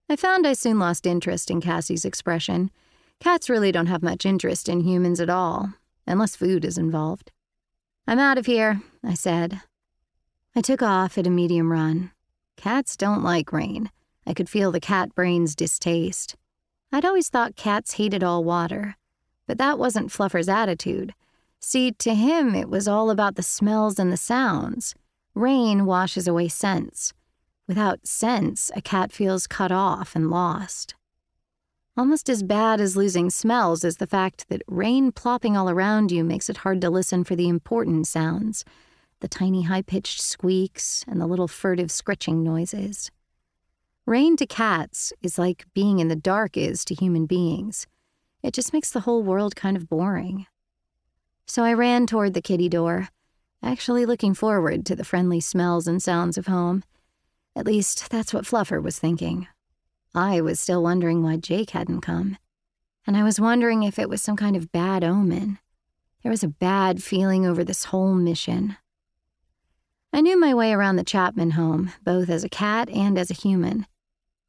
[0.10, 2.72] I found I soon lost interest in Cassie's expression.
[3.19, 5.74] Cats really don't have much interest in humans at all,
[6.08, 7.32] unless food is involved.
[8.06, 9.62] I'm out of here, I said.
[10.56, 12.12] I took off at a medium run.
[12.58, 13.90] Cats don't like rain.
[14.28, 16.36] I could feel the cat brain's distaste.
[16.92, 18.98] I'd always thought cats hated all water,
[19.48, 21.14] but that wasn't Fluffer's attitude.
[21.60, 24.96] See, to him, it was all about the smells and the sounds.
[25.34, 27.14] Rain washes away scents.
[27.68, 30.94] Without scents, a cat feels cut off and lost.
[31.96, 36.24] Almost as bad as losing smells is the fact that rain plopping all around you
[36.24, 38.66] makes it hard to listen for the important sounds
[39.20, 43.10] the tiny high pitched squeaks and the little furtive scritching noises.
[44.06, 47.88] Rain to cats is like being in the dark is to human beings.
[48.42, 50.46] It just makes the whole world kind of boring.
[51.48, 53.08] So I ran toward the kitty door,
[53.62, 56.84] actually looking forward to the friendly smells and sounds of home.
[57.56, 59.48] At least, that's what Fluffer was thinking.
[60.16, 62.38] I was still wondering why Jake hadn't come.
[63.06, 65.59] And I was wondering if it was some kind of bad omen.
[66.22, 68.77] There was a bad feeling over this whole mission.
[70.14, 73.33] I knew my way around the Chapman home, both as a cat and as a
[73.33, 73.88] human.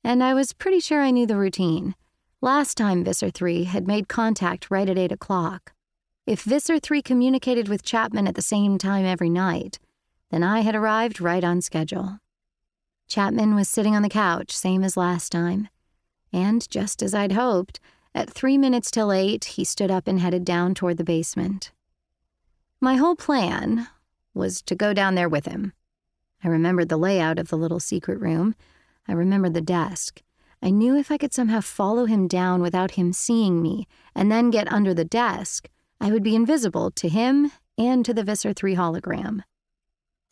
[0.04, 1.94] And I was pretty sure I knew the routine.
[2.42, 5.72] Last time Visser 3 had made contact right at 8 o'clock.
[6.26, 9.78] If Visser 3 communicated with Chapman at the same time every night,
[10.30, 12.18] then I had arrived right on schedule.
[13.08, 15.68] Chapman was sitting on the couch, same as last time.
[16.33, 17.81] And just as I'd hoped,
[18.15, 21.73] at three minutes till eight, he stood up and headed down toward the basement.
[22.81, 23.89] My whole plan
[24.34, 25.73] was to go down there with him.
[26.42, 28.55] I remembered the layout of the little secret room.
[29.08, 30.23] I remembered the desk.
[30.62, 34.50] I knew if I could somehow follow him down without him seeing me and then
[34.50, 35.68] get under the desk,
[36.00, 39.42] I would be invisible to him and to the Visser 3 hologram.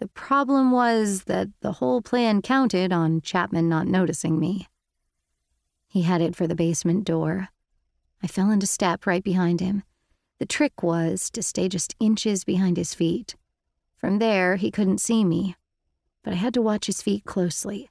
[0.02, 4.66] The problem was that the whole plan counted on Chapman not noticing me.
[5.86, 7.50] He headed for the basement door.
[8.20, 9.84] I fell into step right behind him.
[10.40, 13.36] The trick was to stay just inches behind his feet.
[13.94, 15.54] From there, he couldn't see me,
[16.24, 17.88] but I had to watch his feet closely.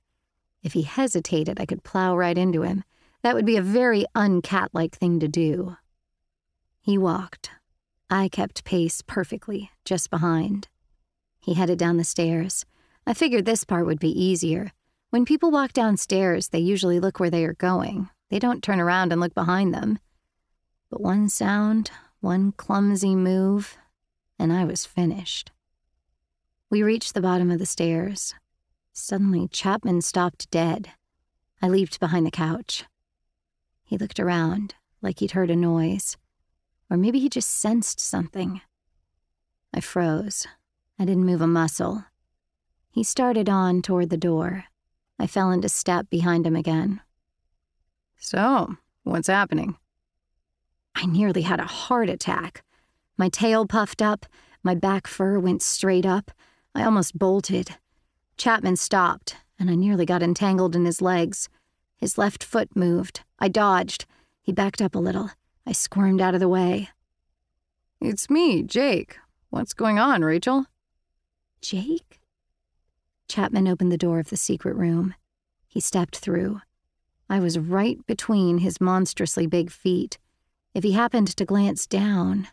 [0.61, 2.83] If he hesitated, I could plow right into him.
[3.21, 5.77] That would be a very uncat like thing to do.
[6.81, 7.51] He walked,
[8.09, 10.67] I kept pace perfectly, just behind.
[11.41, 12.65] He headed down the stairs.
[13.05, 14.71] I figured this part would be easier.
[15.09, 18.09] When people walk downstairs, they usually look where they are going.
[18.29, 19.99] They don't turn around and look behind them.
[20.89, 23.77] But one sound, one clumsy move,
[24.39, 25.51] and I was finished.
[26.69, 28.33] We reached the bottom of the stairs.
[28.93, 30.91] Suddenly, Chapman stopped dead.
[31.61, 32.85] I leaped behind the couch.
[33.83, 36.15] He looked around, like he'd heard a noise.
[36.89, 38.61] Or maybe he just sensed something.
[39.73, 40.47] I froze.
[41.01, 42.05] I didn't move a muscle.
[42.91, 44.65] He started on toward the door.
[45.17, 47.01] I fell into step behind him again.
[48.19, 49.77] So, what's happening?
[50.93, 52.63] I nearly had a heart attack.
[53.17, 54.27] My tail puffed up,
[54.61, 56.29] my back fur went straight up.
[56.75, 57.77] I almost bolted.
[58.37, 61.49] Chapman stopped, and I nearly got entangled in his legs.
[61.97, 63.21] His left foot moved.
[63.39, 64.05] I dodged.
[64.43, 65.31] He backed up a little.
[65.65, 66.89] I squirmed out of the way.
[67.99, 69.17] It's me, Jake.
[69.49, 70.67] What's going on, Rachel?
[71.61, 72.19] Jake?
[73.27, 75.15] Chapman opened the door of the secret room.
[75.67, 76.61] He stepped through.
[77.29, 80.17] I was right between his monstrously big feet.
[80.73, 82.47] If he happened to glance down.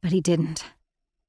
[0.00, 0.64] But he didn't.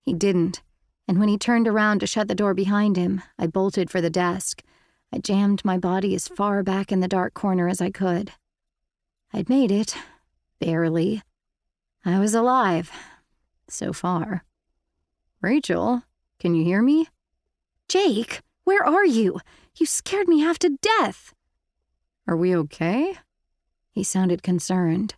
[0.01, 0.61] He didn't.
[1.08, 4.09] And when he turned around to shut the door behind him, I bolted for the
[4.09, 4.64] desk.
[5.11, 8.32] I jammed my body as far back in the dark corner as I could.
[9.33, 9.95] I'd made it.
[10.59, 11.24] Barely.
[12.06, 12.91] I was alive.
[13.67, 14.43] So far.
[15.41, 16.03] Rachel,
[16.40, 17.08] can you hear me?
[17.88, 19.42] Jake, where are you?
[19.77, 21.34] You scared me half to death.
[22.27, 23.16] Are we okay?
[23.92, 25.16] He sounded concerned.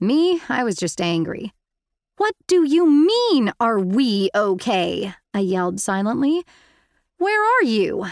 [0.00, 1.52] Me, I was just angry.
[2.16, 5.14] What do you mean, are we okay?
[5.32, 6.42] I yelled silently.
[7.18, 8.06] Where are you?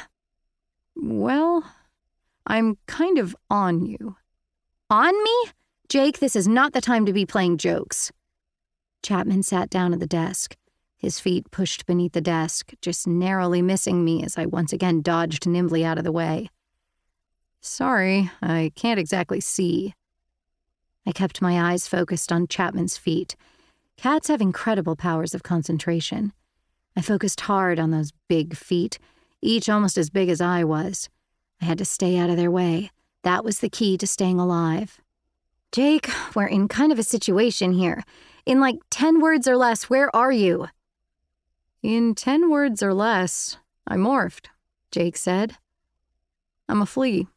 [0.95, 1.65] Well,
[2.47, 4.17] I'm kind of on you.
[4.91, 5.51] On me?
[5.89, 8.13] Jake, this is not the time to be playing jokes.
[9.03, 10.57] Chapman sat down at the desk,
[10.99, 15.47] his feet pushed beneath the desk, just narrowly missing me as I once again dodged
[15.47, 16.51] nimbly out of the way.
[17.61, 19.95] Sorry, I can't exactly see.
[21.07, 23.37] I kept my eyes focused on Chapman's feet.
[23.97, 26.33] Cats have incredible powers of concentration.
[26.97, 28.99] I focused hard on those big feet
[29.41, 31.09] each almost as big as I was.
[31.61, 32.91] I had to stay out of their way.
[33.23, 35.01] That was the key to staying alive.
[35.73, 38.03] Jake, we're in kind of a situation here.
[38.47, 40.69] In like 10 words or less, where are you?
[41.83, 44.47] In 10 words or less, I morphed,
[44.91, 45.57] Jake said.
[46.69, 47.29] I'm a flea.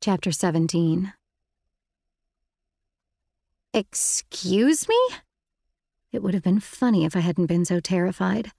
[0.00, 1.12] Chapter 17
[3.72, 4.98] Excuse me?
[6.12, 8.52] It would have been funny if I hadn't been so terrified.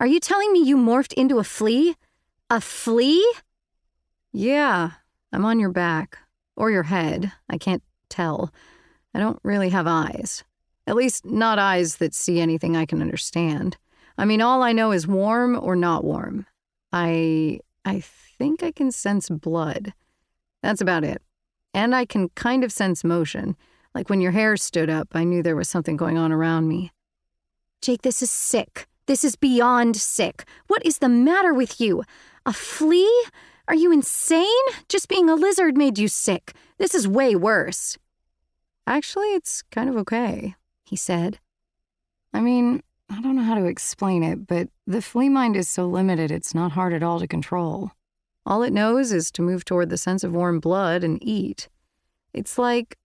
[0.00, 1.94] Are you telling me you morphed into a flea?
[2.50, 3.24] A flea?
[4.32, 4.90] Yeah,
[5.32, 6.18] I'm on your back.
[6.56, 7.32] Or your head.
[7.48, 8.52] I can't tell.
[9.14, 10.42] I don't really have eyes.
[10.86, 13.76] At least, not eyes that see anything I can understand.
[14.18, 16.46] I mean, all I know is warm or not warm.
[16.92, 17.60] I.
[17.84, 19.92] I think I can sense blood.
[20.62, 21.20] That's about it.
[21.74, 23.56] And I can kind of sense motion.
[23.94, 26.92] Like when your hair stood up, I knew there was something going on around me.
[27.82, 28.88] Jake, this is sick.
[29.06, 30.46] This is beyond sick.
[30.66, 32.02] What is the matter with you?
[32.46, 33.24] A flea?
[33.68, 34.46] Are you insane?
[34.88, 36.54] Just being a lizard made you sick.
[36.78, 37.98] This is way worse.
[38.86, 40.54] Actually, it's kind of okay,
[40.84, 41.38] he said.
[42.32, 45.86] I mean, I don't know how to explain it, but the flea mind is so
[45.86, 47.92] limited it's not hard at all to control.
[48.46, 51.68] All it knows is to move toward the sense of warm blood and eat.
[52.32, 52.98] It's like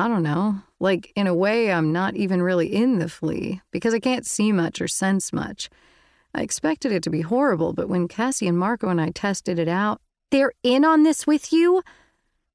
[0.00, 0.62] I don't know.
[0.78, 4.50] Like, in a way, I'm not even really in the flea because I can't see
[4.50, 5.68] much or sense much.
[6.34, 9.68] I expected it to be horrible, but when Cassie and Marco and I tested it
[9.68, 11.82] out, they're in on this with you?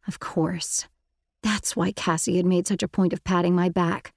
[0.08, 0.88] Of course.
[1.44, 4.14] That's why Cassie had made such a point of patting my back.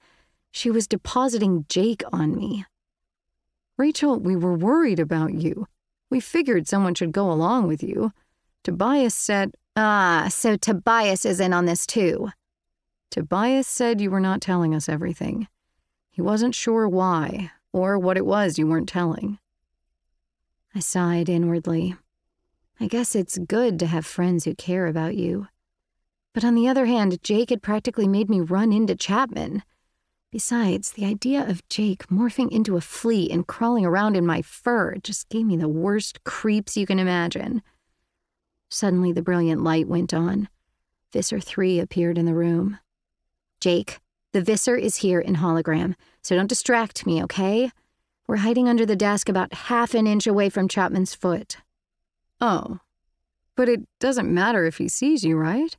[0.50, 2.64] She was depositing Jake on me.
[3.76, 5.66] Rachel, we were worried about you.
[6.10, 8.12] We figured someone should go along with you.
[8.64, 12.30] Tobias said, Ah, so Tobias is in on this too.
[13.10, 15.48] Tobias said you were not telling us everything.
[16.10, 19.38] He wasn't sure why, or what it was you weren't telling.
[20.74, 21.94] I sighed inwardly.
[22.80, 25.48] I guess it's good to have friends who care about you.
[26.34, 29.62] But on the other hand, Jake had practically made me run into Chapman.
[30.30, 34.96] Besides, the idea of Jake morphing into a flea and crawling around in my fur
[35.02, 37.62] just gave me the worst creeps you can imagine.
[38.68, 40.50] Suddenly, the brilliant light went on.
[41.12, 42.78] Visser 3 appeared in the room.
[43.60, 44.00] Jake,
[44.32, 47.70] the Visser is here in hologram, so don't distract me, okay?
[48.26, 51.56] We're hiding under the desk about half an inch away from Chapman's foot.
[52.38, 52.80] Oh.
[53.56, 55.74] But it doesn't matter if he sees you, right?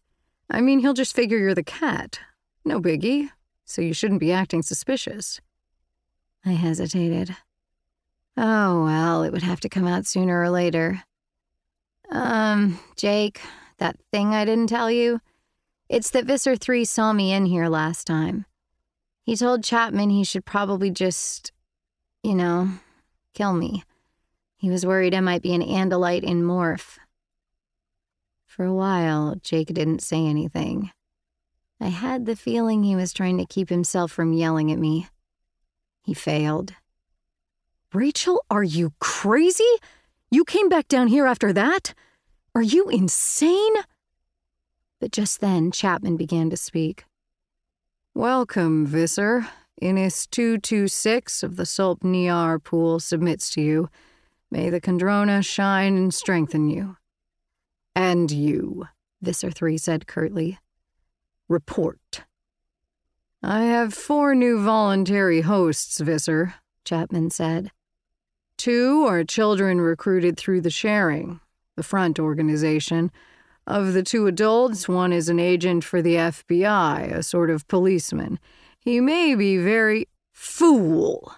[0.50, 2.20] I mean, he'll just figure you're the cat.
[2.66, 3.30] No biggie.
[3.70, 5.40] So you shouldn't be acting suspicious.
[6.44, 7.38] I hesitated.
[8.36, 11.04] Oh, well, it would have to come out sooner or later.
[12.10, 13.40] Um, Jake,
[13.78, 15.22] that thing I didn't tell you,
[15.88, 18.48] it's that Visser 3 saw me in here last time.
[19.22, 21.52] He told Chapman he should probably just,
[22.24, 22.70] you know,
[23.36, 23.84] kill me.
[24.58, 26.98] He was worried I might be an Andalite in morph.
[28.48, 30.90] For a while, Jake didn't say anything.
[31.82, 35.08] I had the feeling he was trying to keep himself from yelling at me,
[36.04, 36.74] He failed.
[37.94, 39.64] Rachel, are you crazy?
[40.30, 41.94] You came back down here after that?
[42.54, 43.74] Are you insane?
[45.00, 47.06] But just then, Chapman began to speak.
[48.14, 49.48] Welcome, Visser.
[49.82, 53.90] Iniss 226 of the Sulp Niar pool submits to you.
[54.52, 56.98] May the Kandrona shine and strengthen you.
[57.96, 58.88] And you,
[59.22, 60.60] Visser 3 said curtly.
[61.50, 62.22] Report.
[63.42, 66.54] I have four new voluntary hosts, Visser,
[66.86, 67.72] Chapman said.
[68.56, 71.40] Two are children recruited through the sharing,
[71.76, 73.10] the front organization.
[73.66, 78.40] Of the two adults, one is an agent for the FBI, a sort of policeman.
[78.80, 80.08] He may be very.
[80.32, 81.34] Fool!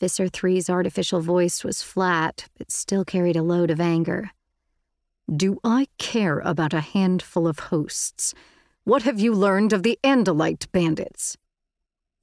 [0.00, 4.32] Visser 3's artificial voice was flat, but still carried a load of anger.
[5.34, 8.34] Do I care about a handful of hosts?
[8.84, 11.36] What have you learned of the Andalite bandits?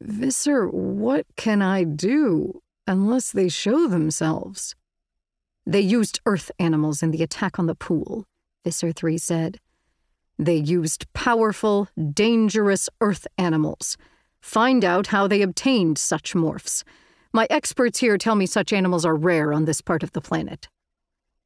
[0.02, 4.76] Visser, what can I do unless they show themselves?
[5.66, 8.26] They used earth animals in the attack on the pool,
[8.64, 9.60] Visser 3 said.
[10.40, 13.98] They used powerful, dangerous earth animals.
[14.42, 16.84] Find out how they obtained such morphs.
[17.34, 20.70] My experts here tell me such animals are rare on this part of the planet.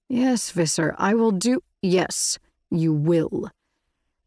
[0.07, 1.61] Yes, Visser, I will do.
[1.81, 2.37] Yes,
[2.69, 3.49] you will.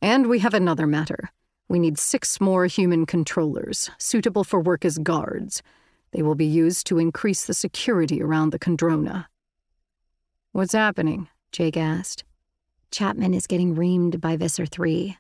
[0.05, 1.31] And we have another matter.
[1.66, 5.62] We need six more human controllers, suitable for work as guards.
[6.10, 9.28] They will be used to increase the security around the Kandrona.
[10.52, 11.28] What's happening?
[11.52, 12.23] Jake asked.
[12.91, 15.16] Chapman is getting reamed by Visser 3.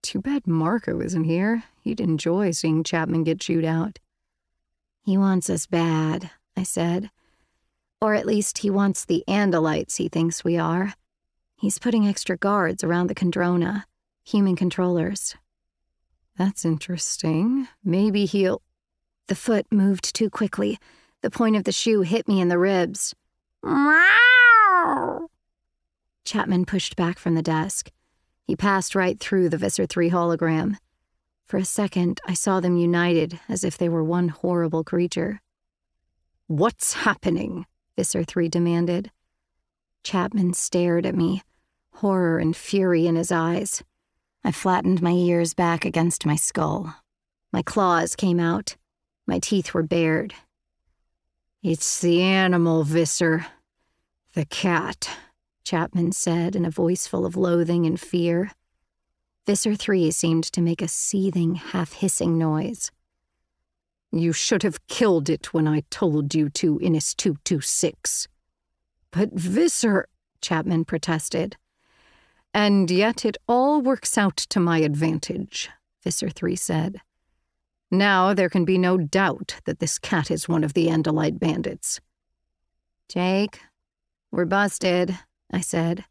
[0.00, 1.64] Too bad Marco isn't here.
[1.82, 3.98] He'd enjoy seeing Chapman get chewed out.
[5.02, 7.10] He wants us bad, I said.
[8.00, 10.94] Or at least he wants the Andalites he thinks we are.
[11.56, 13.82] He's putting extra guards around the Kandrona,
[14.24, 15.36] human controllers.
[16.36, 17.68] That's interesting.
[17.84, 18.62] Maybe he'll.
[19.28, 20.78] The foot moved too quickly.
[21.22, 23.14] The point of the shoe hit me in the ribs.
[23.62, 25.28] Meow!
[26.24, 27.90] Chapman pushed back from the desk.
[28.46, 30.76] He passed right through the Visser 3 hologram.
[31.46, 35.40] For a second, I saw them united as if they were one horrible creature.
[36.46, 37.66] What's happening?
[37.96, 39.10] Visser 3 demanded.
[40.02, 41.42] Chapman stared at me,
[41.94, 43.82] horror and fury in his eyes.
[44.44, 46.94] I flattened my ears back against my skull.
[47.50, 48.76] My claws came out.
[49.26, 50.34] My teeth were bared.
[51.62, 53.46] It's the animal, Visser.
[54.34, 55.08] The cat.
[55.64, 58.52] Chapman said in a voice full of loathing and fear.
[59.46, 62.90] Visser 3 seemed to make a seething, half hissing noise.
[64.12, 68.28] You should have killed it when I told you to, Iniss 226.
[69.10, 70.06] But Visser,
[70.42, 71.56] Chapman protested.
[72.54, 75.70] And yet it all works out to my advantage,
[76.04, 77.00] Visser 3 said.
[77.90, 82.00] Now there can be no doubt that this cat is one of the Andalite bandits.
[83.08, 83.60] Jake,
[84.30, 85.18] we're busted,
[85.50, 86.04] I said.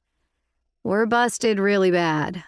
[0.84, 2.44] We're busted really bad.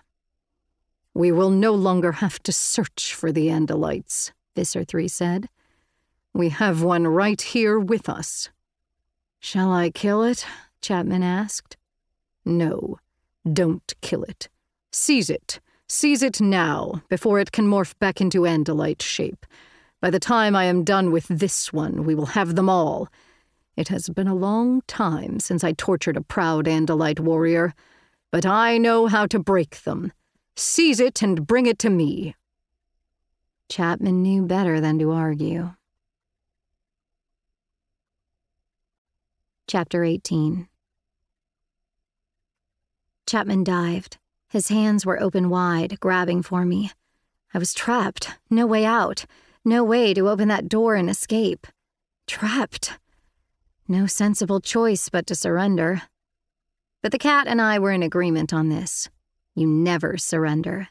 [1.14, 5.50] We will no longer have to search for the Andalites, Visser 3 said.
[6.34, 8.50] We have one right here with us.
[9.40, 10.46] Shall I kill it?
[10.82, 11.78] Chapman asked.
[12.44, 13.00] No,
[13.52, 14.50] don't kill it.
[14.92, 15.60] Seize it.
[15.88, 19.46] Seize it now, before it can morph back into Andalite shape.
[20.02, 23.10] By the time I am done with this one, we will have them all,
[23.76, 27.74] it has been a long time since I tortured a proud Andalite warrior,
[28.32, 30.14] but I know how to break them.
[30.56, 32.36] Seize it and bring it to me.
[33.70, 35.74] Chapman knew better than to argue.
[39.68, 40.70] Chapter 18
[43.28, 44.18] Chapman dived.
[44.50, 46.92] His hands were open wide, grabbing for me.
[47.54, 48.30] I was trapped.
[48.50, 49.26] No way out.
[49.64, 51.66] No way to open that door and escape.
[52.28, 52.94] Trapped.
[53.88, 56.04] No sensible choice but to surrender.
[57.02, 59.10] But the cat and I were in agreement on this.
[59.56, 60.90] You never surrender.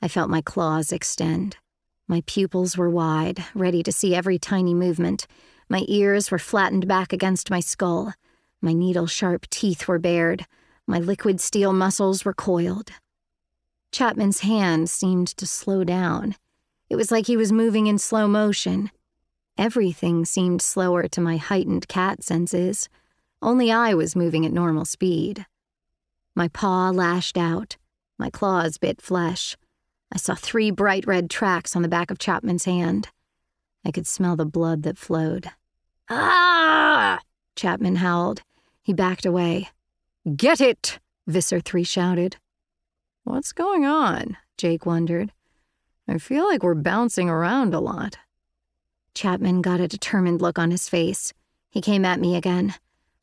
[0.00, 1.56] I felt my claws extend.
[2.08, 5.26] My pupils were wide, ready to see every tiny movement.
[5.68, 8.14] My ears were flattened back against my skull.
[8.60, 10.46] My needle sharp teeth were bared.
[10.86, 12.90] My liquid steel muscles recoiled.
[13.92, 16.34] Chapman's hand seemed to slow down.
[16.88, 18.90] It was like he was moving in slow motion.
[19.58, 22.88] Everything seemed slower to my heightened cat senses.
[23.40, 25.46] Only I was moving at normal speed.
[26.34, 27.76] My paw lashed out.
[28.18, 29.56] My claws bit flesh.
[30.12, 33.08] I saw three bright red tracks on the back of Chapman's hand.
[33.84, 35.50] I could smell the blood that flowed.
[36.08, 37.20] Ah!
[37.56, 38.42] Chapman howled.
[38.82, 39.70] He backed away.
[40.36, 41.00] Get it!
[41.26, 42.36] Visser 3 shouted.
[43.24, 44.36] What's going on?
[44.56, 45.32] Jake wondered.
[46.06, 48.18] I feel like we're bouncing around a lot.
[49.14, 51.32] Chapman got a determined look on his face.
[51.70, 52.74] He came at me again.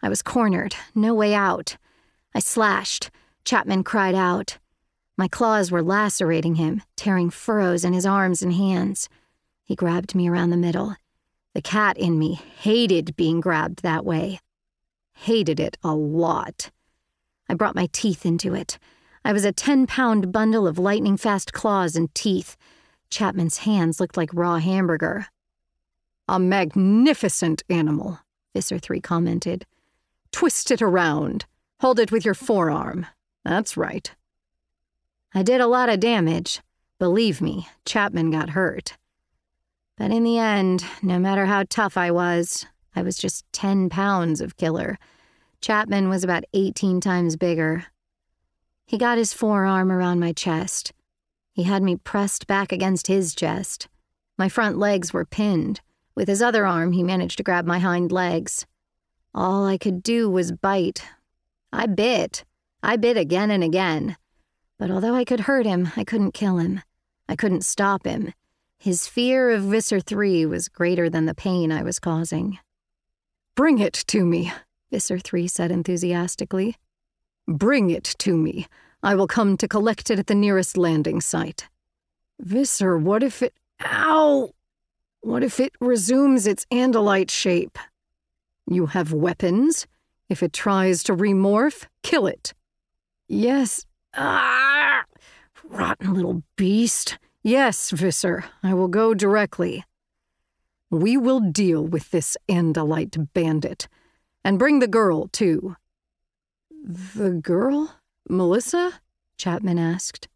[0.01, 1.77] I was cornered, no way out.
[2.35, 3.11] I slashed.
[3.45, 4.57] Chapman cried out.
[5.15, 9.07] My claws were lacerating him, tearing furrows in his arms and hands.
[9.63, 10.97] He grabbed me around the middle.
[11.53, 14.41] The cat in me hated being grabbed that way.
[15.13, 16.71] Hated it a lot.
[17.49, 18.77] I brought my teeth into it.
[19.25, 22.55] I was a 10 pound bundle of lightning fast claws and teeth.
[23.09, 25.27] Chapman's hands looked like raw hamburger.
[26.27, 28.19] A magnificent animal,
[28.53, 29.65] Visser 3 commented.
[30.31, 31.45] Twist it around.
[31.81, 33.07] Hold it with your forearm.
[33.43, 34.13] That's right.
[35.33, 36.61] I did a lot of damage.
[36.99, 38.95] Believe me, Chapman got hurt.
[39.97, 44.39] But in the end, no matter how tough I was, I was just 10 pounds
[44.39, 44.97] of killer.
[45.61, 47.85] Chapman was about 18 times bigger.
[48.85, 50.93] He got his forearm around my chest.
[51.51, 53.87] He had me pressed back against his chest.
[54.37, 55.81] My front legs were pinned.
[56.15, 58.65] With his other arm, he managed to grab my hind legs.
[59.35, 61.03] All I could do was bite.
[61.71, 62.45] I bit.
[62.81, 64.17] I bit again and again.
[64.77, 66.81] But although I could hurt him, I couldn't kill him.
[67.27, 68.33] I couldn't stop him.
[68.77, 72.59] His fear of Visser 3 was greater than the pain I was causing.
[73.55, 74.53] Bring it to me,
[74.91, 76.75] Visser 3 said enthusiastically.
[77.47, 78.67] Bring it to me.
[79.01, 81.67] I will come to collect it at the nearest landing site.
[82.39, 83.53] Visser, what if it.
[83.85, 84.51] Ow!
[85.21, 87.77] What if it resumes its Andalite shape?
[88.67, 89.87] You have weapons.
[90.29, 92.53] If it tries to remorph, kill it.
[93.27, 93.85] Yes.
[94.15, 95.03] Ah!
[95.63, 97.17] Rotten little beast.
[97.41, 99.83] Yes, Visser, I will go directly.
[100.89, 103.87] We will deal with this Andalite bandit.
[104.43, 105.75] And bring the girl, too.
[106.83, 107.95] The girl?
[108.29, 109.01] Melissa?
[109.37, 110.27] Chapman asked.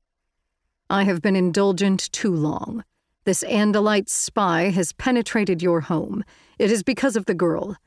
[0.89, 2.83] I have been indulgent too long.
[3.25, 6.23] This Andalite spy has penetrated your home.
[6.59, 7.77] It is because of the girl.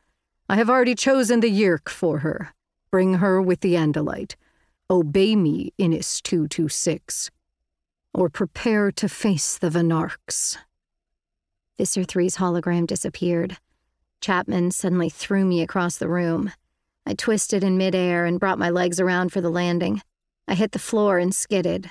[0.49, 2.55] I have already chosen the Yeerk for her.
[2.91, 4.36] Bring her with the Andalite.
[4.89, 7.31] Obey me, Iniss 226.
[8.15, 10.57] Or prepare to face the Venarchs.
[11.77, 13.59] Visser 3's hologram disappeared.
[14.20, 16.53] Chapman suddenly threw me across the room.
[17.07, 20.03] I twisted in midair and brought my legs around for the landing.
[20.49, 21.91] I hit the floor and skidded.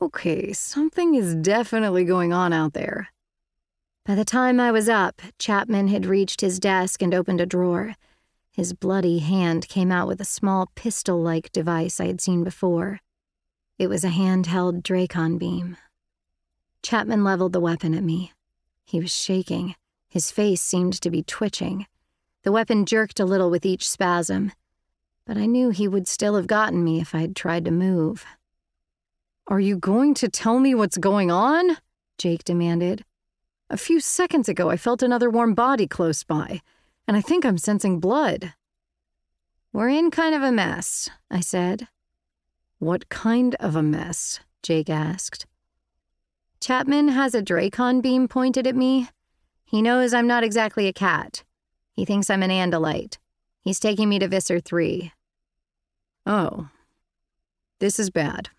[0.00, 3.08] Okay, something is definitely going on out there.
[4.04, 7.94] By the time I was up, Chapman had reached his desk and opened a drawer.
[8.52, 13.00] His bloody hand came out with a small pistol like device I had seen before.
[13.78, 15.76] It was a handheld Dracon beam.
[16.82, 18.32] Chapman leveled the weapon at me.
[18.84, 19.74] He was shaking.
[20.14, 21.86] His face seemed to be twitching.
[22.44, 24.52] The weapon jerked a little with each spasm,
[25.26, 28.24] but I knew he would still have gotten me if I'd tried to move.
[29.48, 31.78] Are you going to tell me what's going on?
[32.16, 33.04] Jake demanded.
[33.68, 36.60] A few seconds ago, I felt another warm body close by,
[37.08, 38.54] and I think I'm sensing blood.
[39.72, 41.88] We're in kind of a mess, I said.
[42.78, 44.38] What kind of a mess?
[44.62, 45.46] Jake asked.
[46.60, 49.08] Chapman has a Dracon beam pointed at me.
[49.74, 51.42] He knows I'm not exactly a cat.
[51.94, 53.18] He thinks I'm an Andalite.
[53.60, 55.10] He's taking me to Visser 3.
[56.26, 56.68] Oh.
[57.80, 58.50] This is bad.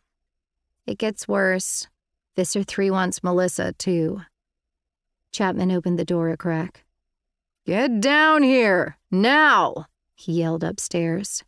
[0.86, 1.88] It gets worse.
[2.36, 4.24] Visser 3 wants Melissa, too.
[5.32, 6.84] Chapman opened the door a crack.
[7.66, 9.86] Get down here, now,
[10.16, 11.46] he yelled upstairs.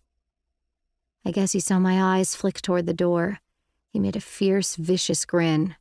[1.26, 3.40] I guess he saw my eyes flick toward the door.
[3.90, 5.76] He made a fierce, vicious grin.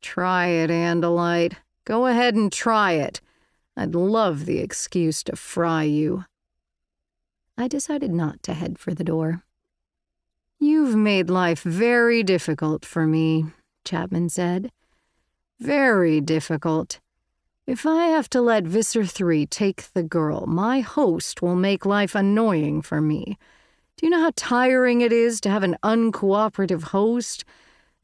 [0.00, 1.58] Try it, Andalite.
[1.88, 3.22] Go ahead and try it.
[3.74, 6.26] I'd love the excuse to fry you.
[7.56, 9.42] I decided not to head for the door.
[10.60, 13.46] You've made life very difficult for me,
[13.86, 14.70] Chapman said.
[15.60, 17.00] Very difficult.
[17.66, 22.14] If I have to let Visser 3 take the girl, my host will make life
[22.14, 23.38] annoying for me.
[23.96, 27.46] Do you know how tiring it is to have an uncooperative host?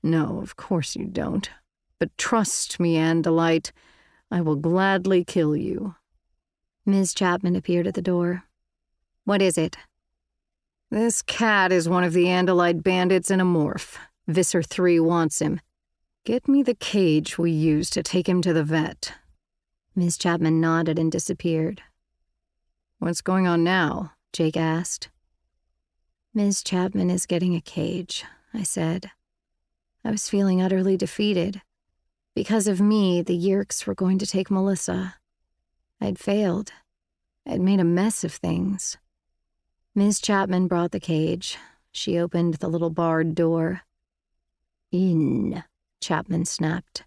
[0.03, 1.51] No, of course you don't.
[2.05, 3.73] But trust me, Andalite,
[4.31, 5.94] I will gladly kill you.
[6.84, 7.15] Ms.
[7.15, 8.44] Chapman appeared at the door.
[9.24, 9.78] What is it?
[10.91, 13.97] This cat is one of the Andalite bandits in a morph.
[14.28, 15.62] Visser 3 wants him.
[16.26, 19.15] Get me the cage we used to take him to the vet.
[19.97, 20.18] Ms.
[20.18, 21.81] Chapman nodded and disappeared.
[22.99, 24.12] What's going on now?
[24.34, 25.08] Jake asked.
[26.34, 26.62] Ms.
[26.62, 29.10] Chapman is getting a cage, I said.
[30.05, 31.62] I was feeling utterly defeated.
[32.35, 35.17] Because of me, the Yeerks were going to take Melissa.
[36.01, 36.73] I'd failed.
[37.47, 38.99] I'd made a mess of things.
[39.95, 40.21] Ms.
[40.21, 41.57] Chapman brought the cage.
[41.93, 43.83] She opened the little barred door.
[44.91, 45.63] In,
[46.01, 47.05] Chapman snapped.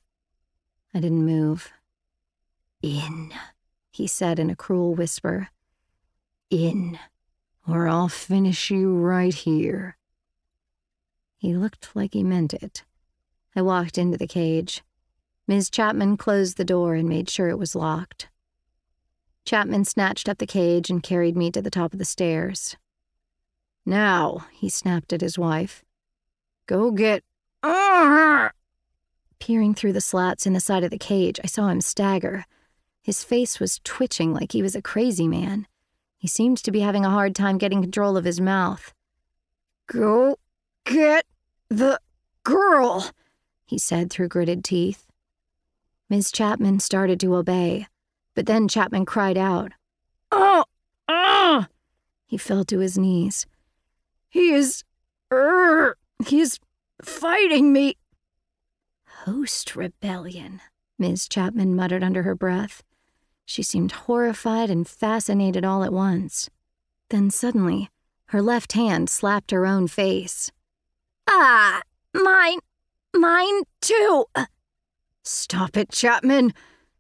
[0.94, 1.72] I didn't move.
[2.82, 3.34] In,
[3.92, 5.50] he said in a cruel whisper.
[6.50, 6.98] In,
[7.68, 9.98] or I'll finish you right here.
[11.36, 12.86] He looked like he meant it.
[13.56, 14.84] I walked into the cage.
[15.48, 15.69] Ms.
[15.69, 18.27] Chapman closed the door and made sure it was locked.
[19.45, 22.76] Chapman snatched up the cage and carried me to the top of the stairs.
[23.85, 25.85] Now, he snapped at his wife,
[26.66, 27.24] go get.
[29.40, 32.43] Peering through the slats in the side of the cage, I saw him stagger.
[33.01, 35.66] His face was twitching like he was a crazy man.
[36.17, 38.93] He seemed to be having a hard time getting control of his mouth.
[39.88, 40.40] Go
[40.84, 41.26] get
[41.69, 42.01] the
[42.43, 43.11] girl,
[43.66, 45.07] he said through gritted teeth.
[46.10, 47.88] Miss Chapman started to obey,
[48.34, 49.74] but then Chapman cried out,
[50.32, 50.64] Oh,
[51.10, 51.68] ah!
[52.26, 53.45] He fell to his knees.
[54.30, 54.84] He is,
[55.32, 56.60] er, he is
[57.02, 57.98] fighting me.
[59.26, 60.61] Host rebellion,
[60.98, 62.84] Miss Chapman muttered under her breath.
[63.45, 66.50] She seemed horrified and fascinated all at once.
[67.10, 67.90] Then suddenly,
[68.27, 70.52] her left hand slapped her own face.
[71.27, 71.82] Ah,
[72.14, 72.60] mine,
[73.14, 74.26] mine too.
[75.28, 76.54] Stop it, Chapman,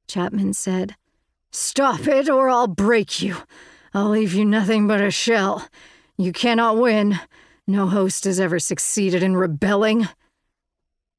[0.05, 0.95] Chapman said.
[1.49, 3.37] Stop it, or I'll break you.
[3.93, 5.65] I'll leave you nothing but a shell.
[6.17, 7.21] You cannot win.
[7.65, 10.09] No host has ever succeeded in rebelling.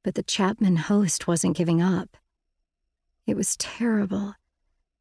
[0.03, 2.15] But the Chapman host wasn't giving up.
[3.25, 4.35] It was terrible.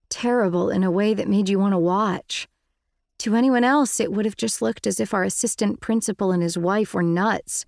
[0.09, 2.49] Terrible in a way that made you want to watch.
[3.19, 6.57] To anyone else, it would have just looked as if our assistant principal and his
[6.57, 7.67] wife were nuts.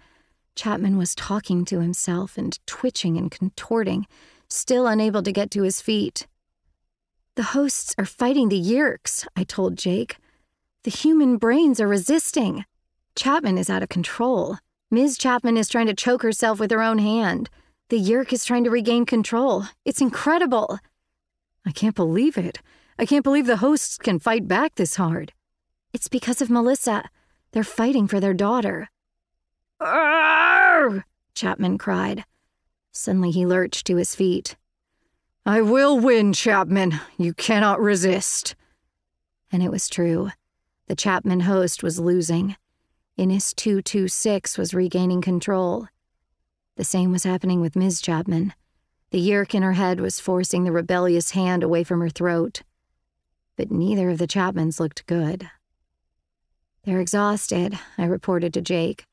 [0.56, 4.06] Chapman was talking to himself and twitching and contorting,
[4.50, 6.26] still unable to get to his feet.
[7.36, 10.16] The hosts are fighting the Yeerks, I told Jake.
[10.82, 12.64] The human brains are resisting.
[13.14, 14.58] Chapman is out of control.
[14.90, 15.16] Ms.
[15.16, 17.48] Chapman is trying to choke herself with her own hand.
[17.90, 19.64] The Yeerk is trying to regain control.
[19.84, 20.78] It's incredible.
[21.66, 22.60] I can't believe it.
[22.98, 25.32] I can't believe the hosts can fight back this hard.
[25.92, 27.08] It's because of Melissa.
[27.52, 28.88] They're fighting for their daughter.
[29.80, 31.04] Arr!
[31.34, 32.24] Chapman cried.
[32.92, 34.56] Suddenly he lurched to his feet.
[35.46, 37.00] I will win, Chapman.
[37.16, 38.54] You cannot resist.
[39.50, 40.30] And it was true.
[40.86, 42.56] The Chapman host was losing.
[43.18, 45.88] Iniss 226 was regaining control.
[46.76, 48.00] The same was happening with Ms.
[48.00, 48.54] Chapman.
[49.10, 52.62] The yeerk in her head was forcing the rebellious hand away from her throat.
[53.56, 55.50] But neither of the Chapmans looked good.
[56.84, 59.04] They're exhausted, I reported to Jake.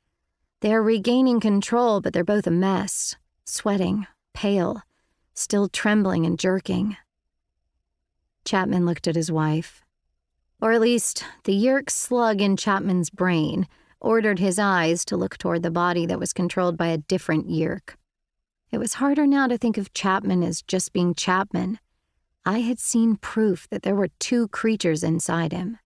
[0.61, 3.15] They're regaining control, but they're both a mess,
[3.47, 4.81] sweating, pale,
[5.33, 6.97] still trembling and jerking.
[8.45, 9.83] Chapman looked at his wife.
[10.61, 13.67] Or at least, the Yeerk slug in Chapman's brain
[13.99, 17.95] ordered his eyes to look toward the body that was controlled by a different Yeerk.
[18.71, 21.79] It was harder now to think of Chapman as just being Chapman.
[22.45, 25.77] I had seen proof that there were two creatures inside him.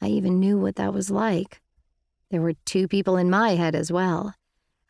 [0.00, 1.60] I even knew what that was like.
[2.30, 4.34] There were two people in my head as well.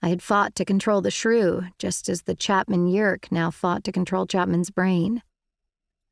[0.02, 3.92] I had fought to control the shrew, just as the Chapman Yeerk now fought to
[3.92, 5.22] control Chapman's brain.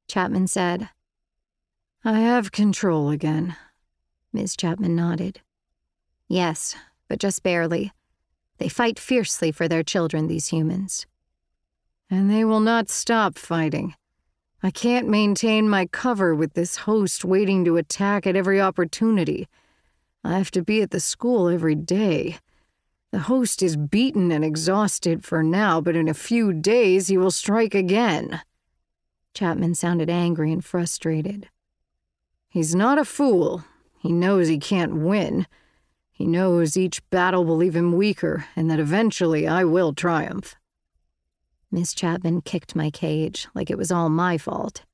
[0.08, 0.90] Chapman said,
[2.04, 3.56] I have control again.
[4.32, 4.56] Ms.
[4.56, 5.40] Chapman nodded.
[6.28, 6.76] Yes,
[7.08, 7.92] but just barely.
[8.58, 11.06] They fight fiercely for their children, these humans.
[12.10, 13.94] And they will not stop fighting.
[14.62, 19.48] I can't maintain my cover with this host waiting to attack at every opportunity.
[20.24, 22.38] I have to be at the school every day.
[23.10, 27.30] The host is beaten and exhausted for now, but in a few days he will
[27.30, 28.42] strike again.
[29.32, 31.48] Chapman sounded angry and frustrated.
[32.50, 33.64] He's not a fool.
[33.98, 35.46] He knows he can't win.
[36.10, 40.56] He knows each battle will leave him weaker and that eventually I will triumph.
[41.70, 44.84] Miss Chapman kicked my cage like it was all my fault.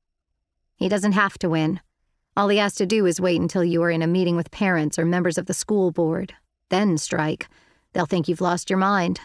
[0.75, 1.79] He doesn't have to win.
[2.37, 4.99] All he has to do is wait until you are in a meeting with parents
[4.99, 6.33] or members of the school board.
[6.69, 7.47] Then strike.
[7.95, 9.21] They'll think you've lost your mind.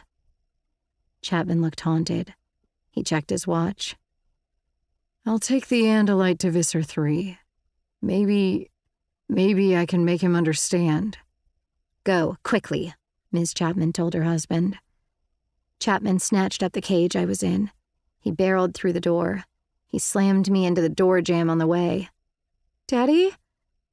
[1.22, 2.34] Chapman looked haunted.
[2.92, 3.96] He checked his watch.
[5.26, 7.36] I'll take the Andalite to Visser 3.
[8.00, 8.70] Maybe.
[9.28, 11.18] maybe I can make him understand.
[12.04, 12.94] Go, quickly,
[13.32, 13.54] Ms.
[13.54, 14.78] Chapman told her husband.
[15.80, 17.72] Chapman snatched up the cage I was in.
[18.20, 19.46] He barreled through the door.
[19.88, 22.08] He slammed me into the door jamb on the way.
[22.86, 23.32] Daddy?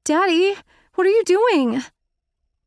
[0.04, 0.56] Daddy?
[0.94, 1.82] What are you doing?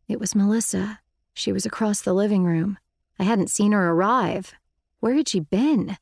[0.08, 0.99] It was Melissa.
[1.34, 2.78] She was across the living room.
[3.18, 4.54] I hadn't seen her arrive.
[5.00, 5.96] Where had she been?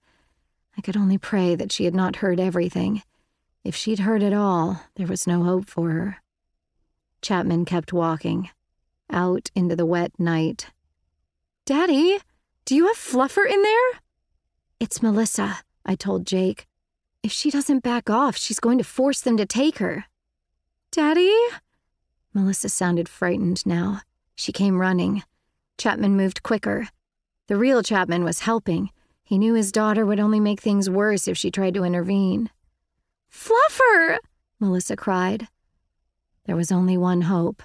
[0.76, 3.02] I could only pray that she had not heard everything.
[3.64, 6.16] If she'd heard it all, there was no hope for her.
[7.20, 8.50] Chapman kept walking,
[9.10, 10.66] out into the wet night.
[11.66, 12.18] Daddy,
[12.64, 14.00] do you have Fluffer in there?
[14.80, 16.66] It's Melissa, I told Jake.
[17.22, 20.04] If she doesn't back off, she's going to force them to take her.
[20.92, 21.34] Daddy?
[22.32, 24.02] Melissa sounded frightened now.
[24.38, 25.24] She came running.
[25.78, 26.88] Chapman moved quicker.
[27.48, 28.90] The real Chapman was helping.
[29.24, 32.48] He knew his daughter would only make things worse if she tried to intervene.
[33.28, 34.18] Fluffer!
[34.60, 35.48] Melissa cried.
[36.44, 37.64] There was only one hope.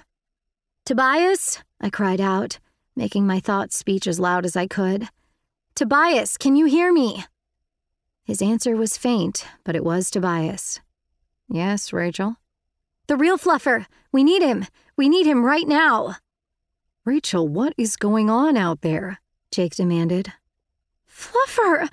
[0.83, 2.57] Tobias, I cried out,
[2.95, 5.09] making my thoughts speech as loud as I could.
[5.75, 7.23] Tobias, can you hear me?
[8.23, 10.81] His answer was faint, but it was Tobias.
[11.47, 12.37] Yes, Rachel.
[13.05, 13.85] The real Fluffer.
[14.11, 14.65] We need him.
[14.97, 16.15] We need him right now.
[17.05, 19.19] Rachel, what is going on out there?
[19.51, 20.31] Jake demanded.
[21.05, 21.89] Fluffer!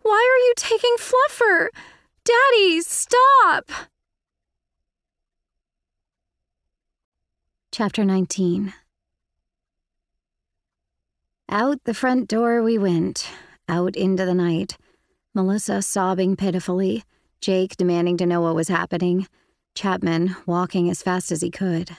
[0.00, 1.68] Why are you taking Fluffer?
[2.24, 3.70] Daddy, stop!
[7.70, 8.72] Chapter 19
[11.50, 13.28] Out the front door we went,
[13.68, 14.78] out into the night.
[15.34, 17.04] Melissa sobbing pitifully,
[17.42, 19.28] Jake demanding to know what was happening,
[19.74, 21.90] Chapman walking as fast as he could.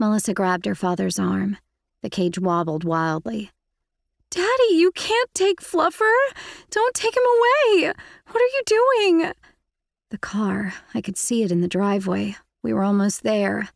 [0.00, 1.58] Melissa grabbed her father's arm.
[2.02, 3.50] The cage wobbled wildly.
[4.30, 6.10] Daddy, you can't take Fluffer.
[6.70, 7.92] Don't take him away.
[8.28, 9.32] What are you doing?
[10.08, 10.72] The car.
[10.94, 12.36] I could see it in the driveway.
[12.62, 13.68] We were almost there.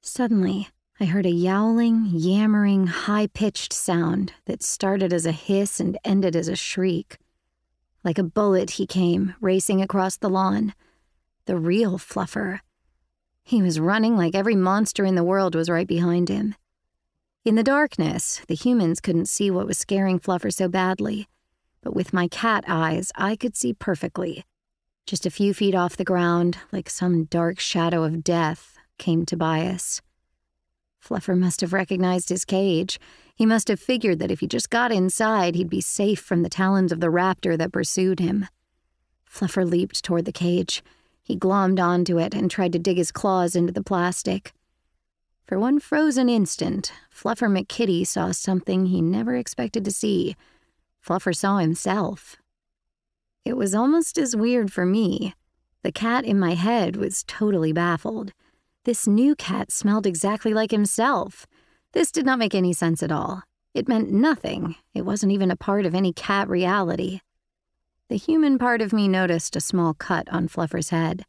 [0.00, 5.98] Suddenly, I heard a yowling, yammering, high pitched sound that started as a hiss and
[6.06, 7.18] ended as a shriek.
[8.02, 10.72] Like a bullet, he came, racing across the lawn.
[11.44, 12.60] The real Fluffer.
[13.44, 16.54] He was running like every monster in the world was right behind him.
[17.44, 21.28] In the darkness, the humans couldn't see what was scaring Fluffer so badly,
[21.82, 24.44] but with my cat eyes, I could see perfectly.
[25.06, 30.00] Just a few feet off the ground, like some dark shadow of death, came Tobias.
[30.98, 32.98] Fluffer must have recognized his cage.
[33.34, 36.48] He must have figured that if he just got inside, he'd be safe from the
[36.48, 38.48] talons of the raptor that pursued him.
[39.30, 40.82] Fluffer leaped toward the cage.
[41.24, 44.52] He glommed onto it and tried to dig his claws into the plastic.
[45.46, 50.36] For one frozen instant, Fluffer McKitty saw something he never expected to see.
[51.04, 52.36] Fluffer saw himself.
[53.44, 55.34] It was almost as weird for me.
[55.82, 58.32] The cat in my head was totally baffled.
[58.84, 61.46] This new cat smelled exactly like himself.
[61.92, 63.42] This did not make any sense at all.
[63.74, 64.76] It meant nothing.
[64.94, 67.20] It wasn't even a part of any cat reality.
[68.08, 71.24] The human part of me noticed a small cut on Fluffer's head.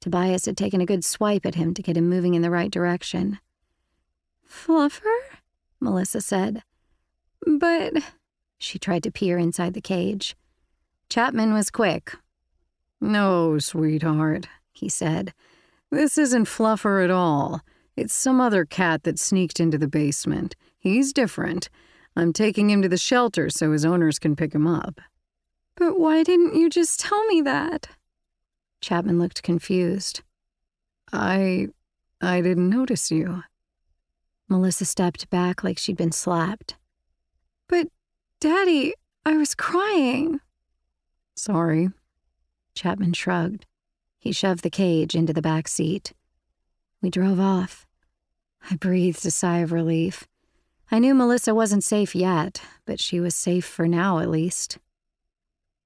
[0.00, 2.70] Tobias had taken a good swipe at him to get him moving in the right
[2.70, 3.38] direction.
[4.46, 5.16] Fluffer?
[5.80, 6.62] Melissa said.
[7.46, 7.94] But.
[8.58, 10.36] She tried to peer inside the cage.
[11.08, 12.14] Chapman was quick.
[13.00, 15.32] No, sweetheart, he said.
[15.90, 17.60] This isn't Fluffer at all.
[17.96, 20.56] It's some other cat that sneaked into the basement.
[20.78, 21.68] He's different.
[22.16, 25.00] I'm taking him to the shelter so his owners can pick him up.
[25.76, 27.88] But why didn't you just tell me that?
[28.80, 30.22] Chapman looked confused.
[31.12, 31.68] I.
[32.20, 33.42] I didn't notice you.
[34.48, 36.76] Melissa stepped back like she'd been slapped.
[37.68, 37.88] But,
[38.38, 38.94] Daddy,
[39.24, 40.40] I was crying.
[41.34, 41.90] Sorry.
[42.74, 43.66] Chapman shrugged.
[44.18, 46.12] He shoved the cage into the back seat.
[47.00, 47.86] We drove off.
[48.70, 50.28] I breathed a sigh of relief.
[50.90, 54.78] I knew Melissa wasn't safe yet, but she was safe for now at least.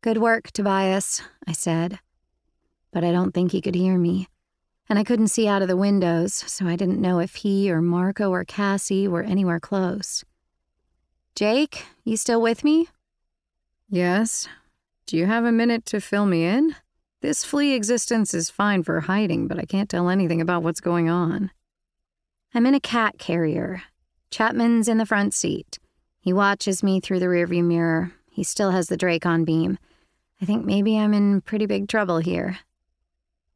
[0.07, 1.99] Good work, Tobias, I said.
[2.93, 4.29] But I don't think he could hear me.
[4.89, 7.83] And I couldn't see out of the windows, so I didn't know if he or
[7.83, 10.25] Marco or Cassie were anywhere close.
[11.35, 12.87] Jake, you still with me?
[13.89, 14.47] Yes.
[15.09, 16.77] Do you have a minute to fill me in?
[17.21, 21.11] This flea existence is fine for hiding, but I can't tell anything about what's going
[21.11, 21.51] on.
[22.55, 23.83] I'm in a cat carrier.
[24.31, 25.81] Chapman's in the front seat.
[26.21, 28.13] He watches me through the rearview mirror.
[28.31, 29.79] He still has the Dracon beam.
[30.41, 32.59] I think maybe I'm in pretty big trouble here.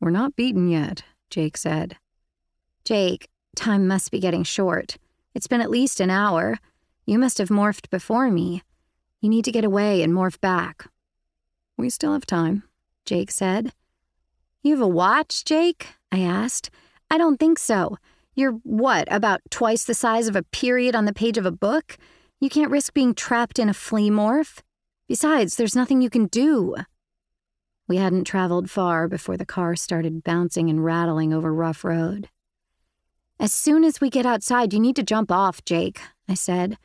[0.01, 1.97] We're not beaten yet, Jake said.
[2.85, 4.97] Jake, time must be getting short.
[5.35, 6.59] It's been at least an hour.
[7.05, 8.63] You must have morphed before me.
[9.21, 10.87] You need to get away and morph back.
[11.77, 12.63] We still have time.
[13.05, 13.73] Jake said.
[14.63, 15.89] You have a watch, Jake?
[16.11, 16.71] I asked.
[17.11, 17.99] I don't think so.
[18.35, 21.99] You're what, about twice the size of a period on the page of a book?
[22.41, 24.61] You can't risk being trapped in a flea morph.
[25.11, 26.77] Besides, there's nothing you can do.
[27.89, 32.29] We hadn't traveled far before the car started bouncing and rattling over rough road.
[33.41, 36.79] As soon as we get outside, you need to jump off, Jake, I said.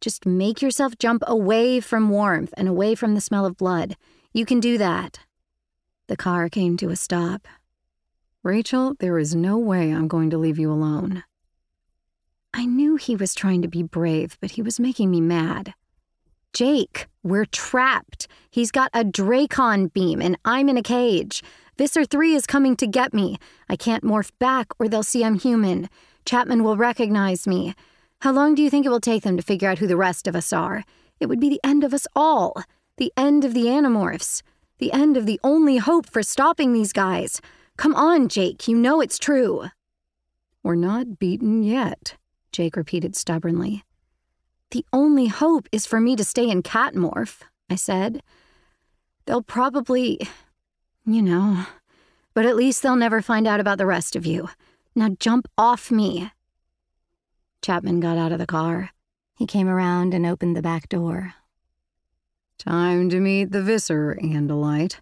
[0.00, 3.96] Just make yourself jump away from warmth and away from the smell of blood.
[4.32, 5.20] You can do that.
[6.08, 7.46] The car came to a stop.
[8.42, 11.22] Rachel, there is no way I'm going to leave you alone.
[12.52, 15.74] I knew he was trying to be brave, but he was making me mad.
[16.52, 18.26] Jake, we're trapped.
[18.50, 21.42] He's got a Dracon beam, and I'm in a cage.
[21.76, 23.38] Visser 3 is coming to get me.
[23.68, 25.88] I can't morph back, or they'll see I'm human.
[26.24, 27.74] Chapman will recognize me.
[28.22, 30.26] How long do you think it will take them to figure out who the rest
[30.26, 30.84] of us are?
[31.20, 32.62] It would be the end of us all.
[32.96, 34.42] The end of the Animorphs.
[34.78, 37.40] The end of the only hope for stopping these guys.
[37.76, 39.66] Come on, Jake, you know it's true.
[40.64, 42.16] We're not beaten yet,
[42.50, 43.84] Jake repeated stubbornly.
[44.70, 47.40] The only hope is for me to stay in Catmorph,
[47.70, 48.22] I said.
[49.24, 50.20] They'll probably.
[51.06, 51.64] you know.
[52.34, 54.48] But at least they'll never find out about the rest of you.
[54.94, 56.30] Now jump off me.
[57.62, 58.90] Chapman got out of the car.
[59.36, 61.34] He came around and opened the back door.
[62.58, 64.96] Time to meet the Visser, Andalite.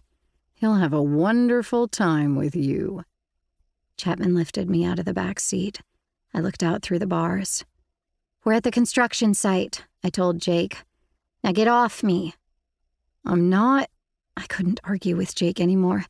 [0.53, 3.03] He'll have a wonderful time with you.
[3.97, 5.81] Chapman lifted me out of the back seat.
[6.33, 7.65] I looked out through the bars.
[8.47, 10.77] We're at the construction site, I told Jake.
[11.43, 12.33] Now get off me.
[13.25, 13.89] I'm not.
[14.37, 16.05] I couldn't argue with Jake anymore.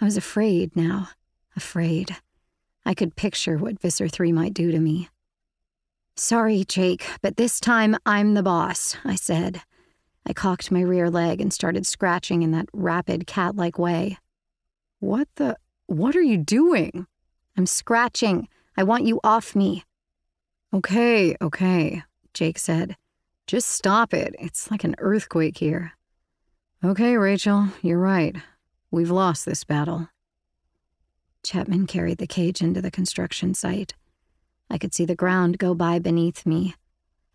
[0.00, 1.10] I was afraid now.
[1.54, 2.16] Afraid.
[2.86, 5.10] I could picture what Visser 3 might do to me.
[6.16, 9.60] Sorry, Jake, but this time I'm the boss, I said.
[10.24, 14.16] I cocked my rear leg and started scratching in that rapid cat like way.
[15.00, 15.58] What the?
[15.88, 17.06] What are you doing?
[17.54, 18.48] I'm scratching.
[18.78, 19.84] I want you off me.
[20.74, 22.02] Okay, okay,
[22.32, 22.96] Jake said.
[23.46, 24.34] Just stop it.
[24.38, 25.92] It's like an earthquake here.
[26.82, 28.34] Okay, Rachel, you're right.
[28.90, 30.08] We've lost this battle.
[31.44, 33.94] Chapman carried the cage into the construction site.
[34.70, 36.74] I could see the ground go by beneath me.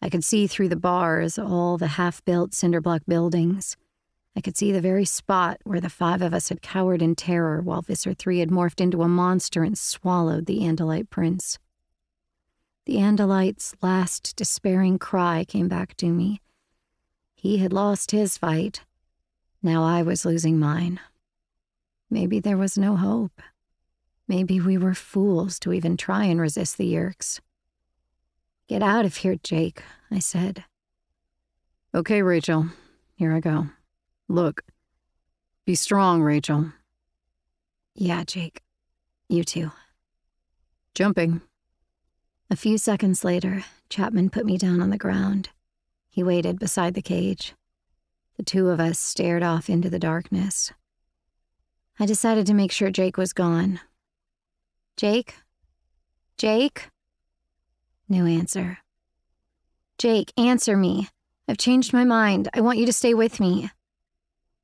[0.02, 3.78] I could see through the bars all the half built cinderblock buildings.
[4.36, 7.62] I could see the very spot where the five of us had cowered in terror
[7.62, 11.60] while Visser 3 had morphed into a monster and swallowed the Andalite prince.
[12.88, 16.40] The Andalite's last despairing cry came back to me.
[17.36, 18.86] He had lost his fight.
[19.62, 21.02] Now I was losing mine.
[22.10, 23.42] Maybe there was no hope.
[24.26, 27.42] Maybe we were fools to even try and resist the Yeerks.
[28.70, 30.64] Get out of here, Jake, I said.
[31.94, 32.68] Okay, Rachel.
[33.18, 33.68] Here I go.
[34.30, 34.62] Look.
[35.66, 36.72] Be strong, Rachel.
[37.96, 38.62] Yeah, Jake.
[39.28, 39.74] You too.
[40.96, 41.42] Jumping.
[42.50, 45.50] A few seconds later, Chapman put me down on the ground.
[46.10, 47.54] He waited beside the cage.
[48.38, 50.72] The two of us stared off into the darkness.
[52.00, 53.80] I decided to make sure Jake was gone,
[54.98, 55.36] Jake?
[56.40, 56.90] Jake?
[58.10, 58.80] No answer.
[60.00, 61.10] Jake, answer me.
[61.48, 62.50] I've changed my mind.
[62.56, 63.70] I want you to stay with me.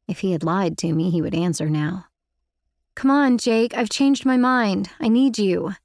[0.08, 2.06] If he had lied to me, he would answer now.
[2.96, 3.78] Come on, Jake.
[3.78, 4.90] I've changed my mind.
[5.00, 5.76] I need you.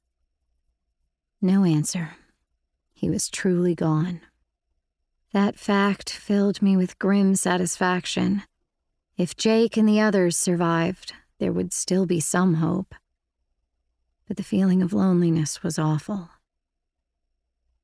[1.41, 2.11] No answer.
[2.93, 4.21] He was truly gone.
[5.31, 8.43] That fact filled me with grim satisfaction.
[9.17, 12.95] If Jake and the others survived, there would still be some hope
[14.29, 16.29] but the feeling of loneliness was awful.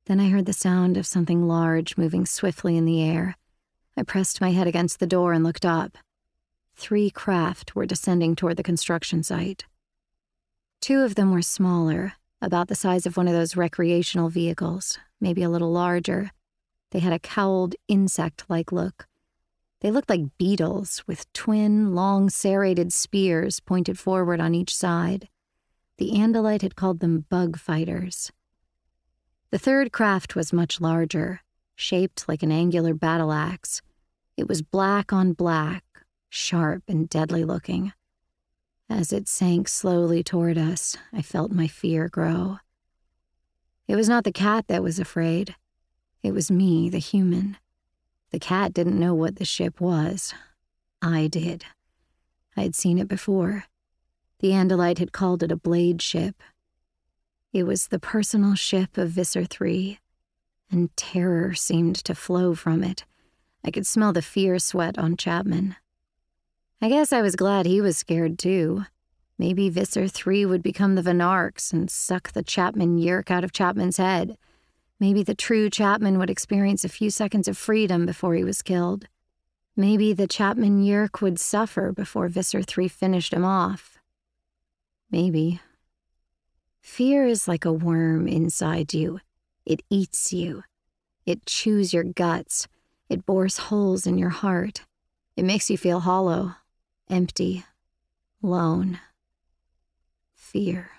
[0.06, 3.36] Then I heard the sound of something large moving swiftly in the air.
[3.96, 5.98] I pressed my head against the door and looked up.
[6.76, 9.64] Three craft were descending toward the construction site.
[10.80, 12.12] Two of them were smaller,
[12.46, 16.30] about the size of one of those recreational vehicles, maybe a little larger.
[16.92, 19.06] They had a cowled, insect like look.
[19.80, 25.28] They looked like beetles, with twin, long serrated spears pointed forward on each side.
[25.98, 28.30] The Andalite had called them bug fighters.
[29.50, 31.40] The third craft was much larger,
[31.74, 33.82] shaped like an angular battle axe.
[34.36, 35.84] It was black on black,
[36.28, 37.92] sharp and deadly looking.
[38.88, 42.58] As it sank slowly toward us, I felt my fear grow.
[43.88, 45.56] It was not the cat that was afraid.
[46.22, 47.56] It was me, the human.
[48.30, 50.34] The cat didn't know what the ship was.
[51.02, 51.64] I did.
[52.56, 53.64] I'd seen it before.
[54.40, 56.42] The Andalite had called it a blade ship.
[57.52, 59.98] It was the personal ship of Visser III,
[60.70, 63.04] and terror seemed to flow from it.
[63.64, 65.76] I could smell the fear sweat on Chapman.
[66.80, 68.84] I guess I was glad he was scared too.
[69.38, 73.96] Maybe Visser III would become the Venarks and suck the Chapman Yeerk out of Chapman's
[73.96, 74.36] head.
[75.00, 79.08] Maybe the true Chapman would experience a few seconds of freedom before he was killed.
[79.74, 83.98] Maybe the Chapman Yeerk would suffer before Visser III finished him off.
[85.10, 85.60] Maybe.
[86.80, 89.20] Fear is like a worm inside you.
[89.64, 90.62] It eats you.
[91.24, 92.68] It chews your guts.
[93.08, 94.82] It bores holes in your heart.
[95.36, 96.54] It makes you feel hollow,
[97.08, 97.64] empty,
[98.42, 99.00] lone.
[100.34, 100.90] Fear.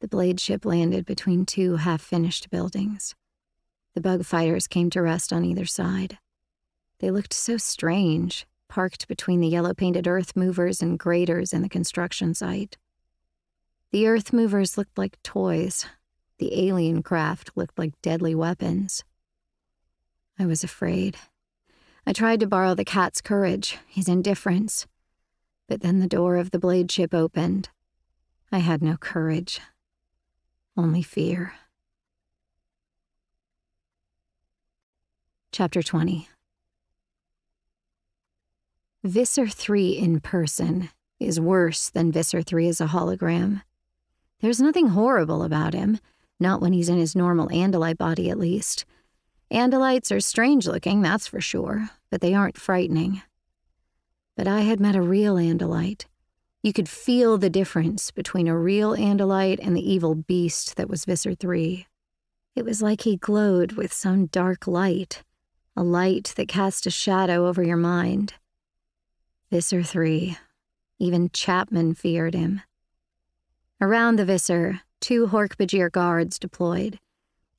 [0.00, 3.14] The blade ship landed between two half finished buildings.
[3.94, 6.18] The bug fighters came to rest on either side.
[7.00, 11.68] They looked so strange, parked between the yellow painted earth movers and graders in the
[11.68, 12.78] construction site.
[13.92, 15.86] The earth movers looked like toys,
[16.38, 19.04] the alien craft looked like deadly weapons.
[20.38, 21.16] I was afraid.
[22.06, 24.86] I tried to borrow the cat's courage, his indifference.
[25.68, 27.68] But then the door of the blade ship opened.
[28.50, 29.60] I had no courage,
[30.76, 31.54] only fear.
[35.52, 36.28] Chapter 20
[39.02, 43.62] Visser 3 in person is worse than Visser 3 as a hologram.
[44.40, 45.98] There's nothing horrible about him,
[46.38, 48.84] not when he's in his normal Andalite body at least.
[49.52, 53.22] Andalites are strange looking, that's for sure, but they aren't frightening.
[54.36, 56.04] But I had met a real Andalite.
[56.62, 61.04] You could feel the difference between a real Andalite and the evil beast that was
[61.04, 61.86] Visser 3.
[62.54, 65.22] It was like he glowed with some dark light,
[65.76, 68.34] a light that cast a shadow over your mind.
[69.50, 70.36] Visser 3.
[70.98, 72.60] Even Chapman feared him.
[73.80, 77.00] Around the Visser, two Hork-Bajir guards deployed.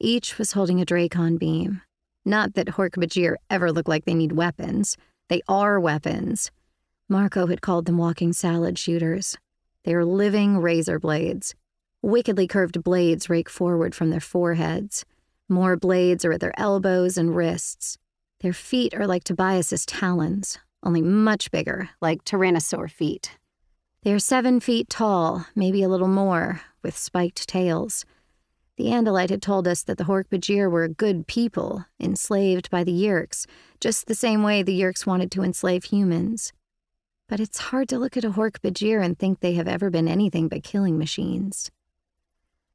[0.04, 1.84] Each was holding a Dracon beam.
[2.26, 4.98] Not that Hork-Bajir ever look like they need weapons.
[5.30, 6.50] They are weapons.
[7.08, 9.38] Marco had called them walking salad shooters.
[9.84, 11.54] They are living razor blades.
[12.02, 15.06] Wickedly curved blades rake forward from their foreheads.
[15.48, 18.00] More blades are at their elbows and wrists.
[18.40, 23.38] Their feet are like Tobias's talons, only much bigger, like tyrannosaur feet.
[24.02, 28.04] They are seven feet tall, maybe a little more, with spiked tails.
[28.82, 32.92] The Andalite had told us that the Hork-Bajir were a good people, enslaved by the
[32.92, 33.45] Yeerks,
[33.80, 36.51] just the same way the Yeerks wanted to enslave humans.
[37.30, 40.48] But it's hard to look at a Hork-Bajir and think they have ever been anything
[40.48, 41.69] but killing machines.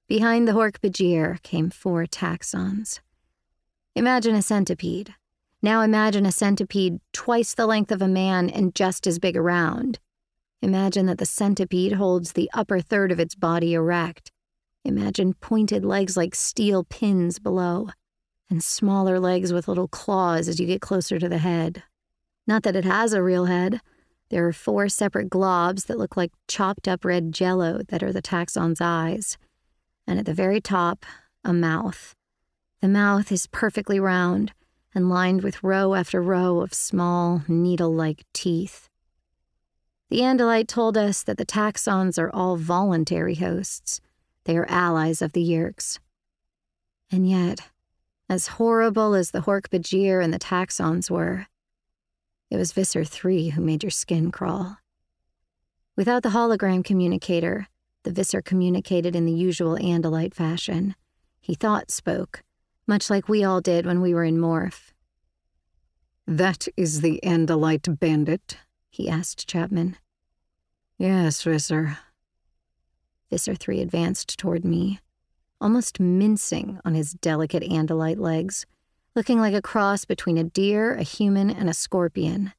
[0.07, 3.01] Behind the Hork-Bajir came four Taxxons.
[3.97, 5.13] Imagine a centipede.
[5.61, 9.99] Now imagine a centipede twice the length of a man and just as big around.
[10.63, 14.31] Imagine that the centipede holds the upper third of its body erect
[14.87, 17.89] Imagine pointed legs like steel pins below,
[18.49, 21.83] and smaller legs with little claws as you get closer to the head.
[22.47, 23.81] Not that it has a real head.
[24.31, 28.23] There are four separate globs that look like chopped up red jello that are the
[28.23, 29.37] Taxxon's eyes.
[30.07, 31.05] And at the very top,
[31.43, 32.15] a mouth.
[32.81, 34.53] The mouth is perfectly round
[34.95, 38.89] and lined with row after row of small, needle like teeth.
[40.11, 44.01] The Andalite told us that the Taxxons are all voluntary hosts
[44.47, 45.99] they are allies of the Yeerks.
[47.11, 47.61] And yet,
[48.29, 51.47] as horrible as the Hork-Bajir and the Taxxons were,
[52.51, 54.79] it was Visser 3 who made your skin crawl.
[55.97, 57.67] Without the hologram communicator,
[58.05, 60.95] the Visser communicated in the usual Andalite fashion.
[61.41, 62.43] He thought spoke,
[62.87, 64.93] much like we all did when we were in Morph.
[66.27, 68.59] That is the Andalite bandit?
[68.89, 69.97] he asked Chapman.
[70.99, 71.99] Yes, Visser,
[73.31, 75.01] Visser 3 advanced toward me,
[75.61, 78.67] almost mincing on his delicate Andalite legs,
[79.15, 82.53] looking like a cross between a deer, a human, and a scorpion.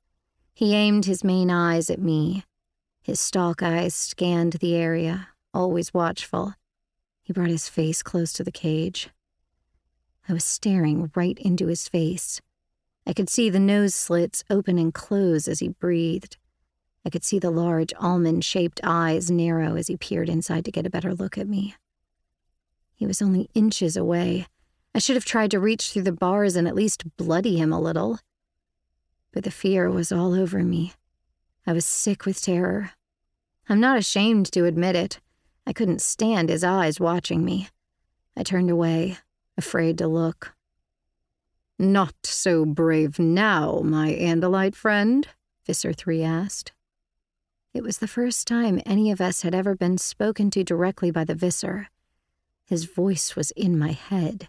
[0.53, 2.43] He aimed his main eyes at me.
[3.01, 6.55] His stalk eyes scanned the area, always watchful.
[7.23, 9.09] He brought his face close to the cage.
[10.27, 12.41] I was staring right into his face.
[13.05, 16.37] I could see the nose slits open and close as he breathed.
[17.07, 20.85] I could see the large almond shaped eyes narrow as he peered inside to get
[20.85, 21.73] a better look at me.
[22.95, 24.47] He was only inches away.
[24.93, 27.79] I should have tried to reach through the bars and at least bloody him a
[27.79, 28.19] little.
[29.31, 30.95] But the fear was all over me.
[31.65, 32.91] I was sick with terror.
[33.69, 35.21] I'm not ashamed to admit it.
[35.65, 37.69] I couldn't stand his eyes watching me.
[38.35, 39.17] I turned away,
[39.57, 40.55] afraid to look.
[41.79, 45.25] Not so brave now, my Andalite friend?
[45.65, 46.73] Visser 3 asked.
[47.77, 51.23] It was the first time any of us had ever been spoken to directly by
[51.23, 51.89] the Visser.
[52.65, 54.47] His voice was in my head,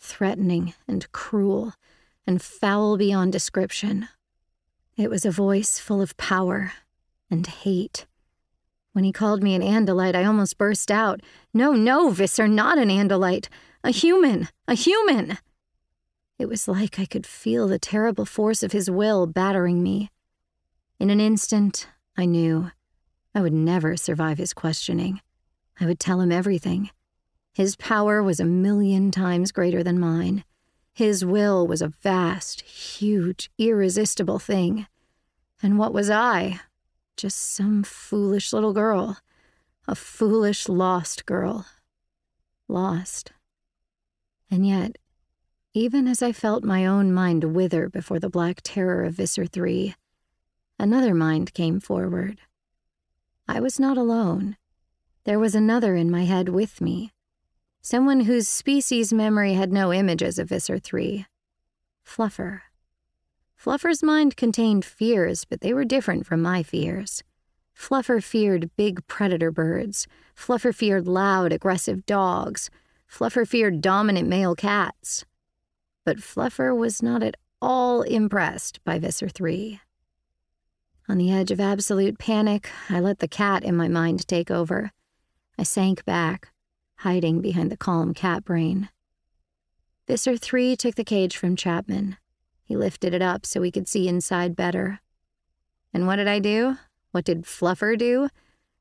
[0.00, 1.74] threatening and cruel
[2.26, 4.08] and foul beyond description.
[4.96, 6.72] It was a voice full of power
[7.30, 8.06] and hate.
[8.90, 11.20] When he called me an Andalite, I almost burst out.
[11.54, 13.46] No, no, Visser, not an Andalite.
[13.84, 15.38] A human, a human.
[16.40, 20.10] It was like I could feel the terrible force of his will battering me.
[20.98, 21.86] In an instant,
[22.16, 22.70] I knew
[23.34, 25.20] I would never survive his questioning.
[25.80, 26.90] I would tell him everything.
[27.52, 30.44] His power was a million times greater than mine.
[30.92, 34.86] His will was a vast, huge, irresistible thing.
[35.62, 36.60] And what was I?
[37.16, 39.18] Just some foolish little girl.
[39.88, 41.66] A foolish, lost girl.
[42.68, 43.32] Lost.
[44.50, 44.98] And yet,
[45.76, 49.96] Even as I felt my own mind wither before the black terror of Visser 3,
[50.78, 52.38] another mind came forward.
[53.46, 54.56] I was not alone.
[55.24, 57.12] There was another in my head with me,
[57.80, 61.26] someone whose species memory had no images of Visser 3.
[62.04, 62.62] Fluffer.
[63.56, 67.22] Fluffer's mind contained fears, but they were different from my fears.
[67.74, 70.06] Fluffer feared big predator birds.
[70.34, 72.70] Fluffer feared loud, aggressive dogs.
[73.08, 75.24] Fluffer feared dominant male cats.
[76.04, 79.80] But Fluffer was not at all impressed by Visser 3.
[81.06, 84.90] On the edge of absolute panic, I let the cat in my mind take over.
[85.58, 86.50] I sank back,
[86.98, 88.88] hiding behind the calm cat brain.
[90.06, 92.16] Visser 3 took the cage from Chapman.
[92.62, 95.00] He lifted it up so we could see inside better.
[95.92, 96.78] And what did I do?
[97.10, 98.28] What did Fluffer do?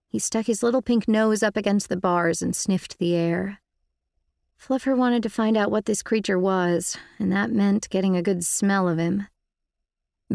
[0.08, 3.60] He stuck his little pink nose up against the bars and sniffed the air.
[4.58, 8.46] Fluffer wanted to find out what this creature was, and that meant getting a good
[8.46, 9.28] smell of him.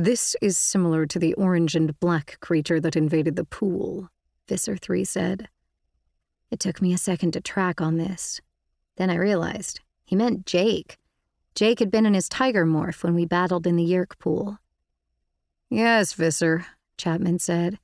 [0.01, 4.11] This is similar to the orange and black creature that invaded the pool,
[4.49, 5.49] Visser 3 said.
[6.53, 8.41] It took me a second to track on this.
[8.95, 10.99] Then I realized he meant Jake.
[11.57, 14.61] Jake had been in his tiger morph when we battled in the Yeerk pool.
[15.69, 17.81] Yes, Visser, Chapman said.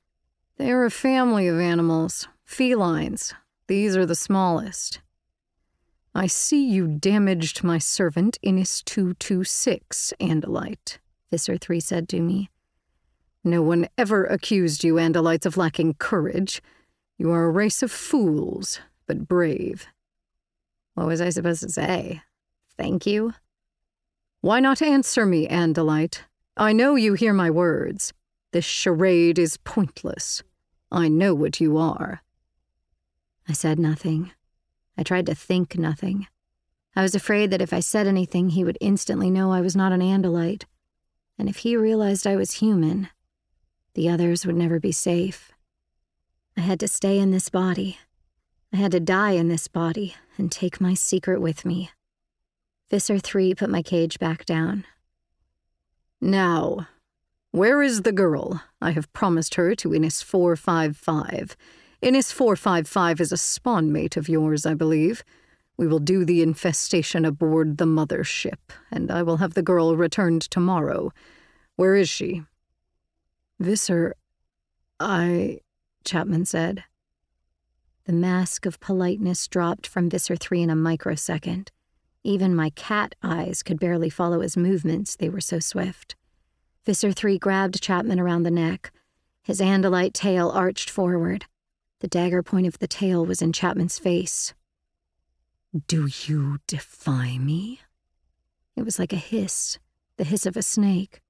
[0.55, 3.33] They are a family of animals, felines.
[3.67, 5.01] These are the smallest.
[6.15, 10.99] I see you damaged my servant Iniss 226, Andalite,
[11.35, 12.49] Visser 3 said to me.
[13.43, 16.61] No one ever accused you Andalites of lacking courage.
[17.17, 19.85] You are a race of fools, but brave.
[20.93, 22.21] What was I supposed to say?
[22.77, 23.33] Thank you?
[24.39, 26.21] Why not answer me, Andalite?
[26.55, 28.13] I know you hear my words.
[28.53, 30.41] This charade is pointless.
[30.89, 32.21] I know what you are.
[33.45, 34.31] I said nothing.
[34.97, 36.27] I tried to think nothing.
[36.95, 39.91] I was afraid that if I said anything, he would instantly know I was not
[39.91, 40.63] an Andalite.
[41.37, 43.09] And if he realized I was human,
[43.93, 45.51] the others would never be safe.
[46.57, 47.97] I had to stay in this body.
[48.73, 51.91] I had to die in this body and take my secret with me.
[52.89, 54.85] Visser 3 put my cage back down.
[56.21, 56.87] Now,
[57.51, 58.61] where is the girl?
[58.81, 61.55] I have promised her to Iniss 455.
[62.03, 65.23] Iniss 455 is a spawn mate of yours, I believe.
[65.77, 69.95] We will do the infestation aboard the mother ship, and I will have the girl
[69.95, 71.11] returned tomorrow.
[71.75, 72.43] Where is she?
[73.59, 74.15] Visser,
[74.99, 75.59] I.
[76.05, 76.83] Chapman said.
[78.05, 81.71] The mask of politeness dropped from Visser 3 in a microsecond.
[82.23, 86.15] Even my cat eyes could barely follow his movements, they were so swift.
[86.85, 88.91] Visser 3 grabbed Chapman around the neck.
[89.41, 91.45] His Andalite tail arched forward.
[91.99, 94.53] The dagger point of the tail was in Chapman's face.
[95.75, 97.81] Do you defy me?
[98.77, 99.77] It was like a hiss,
[100.15, 101.21] the hiss of a snake.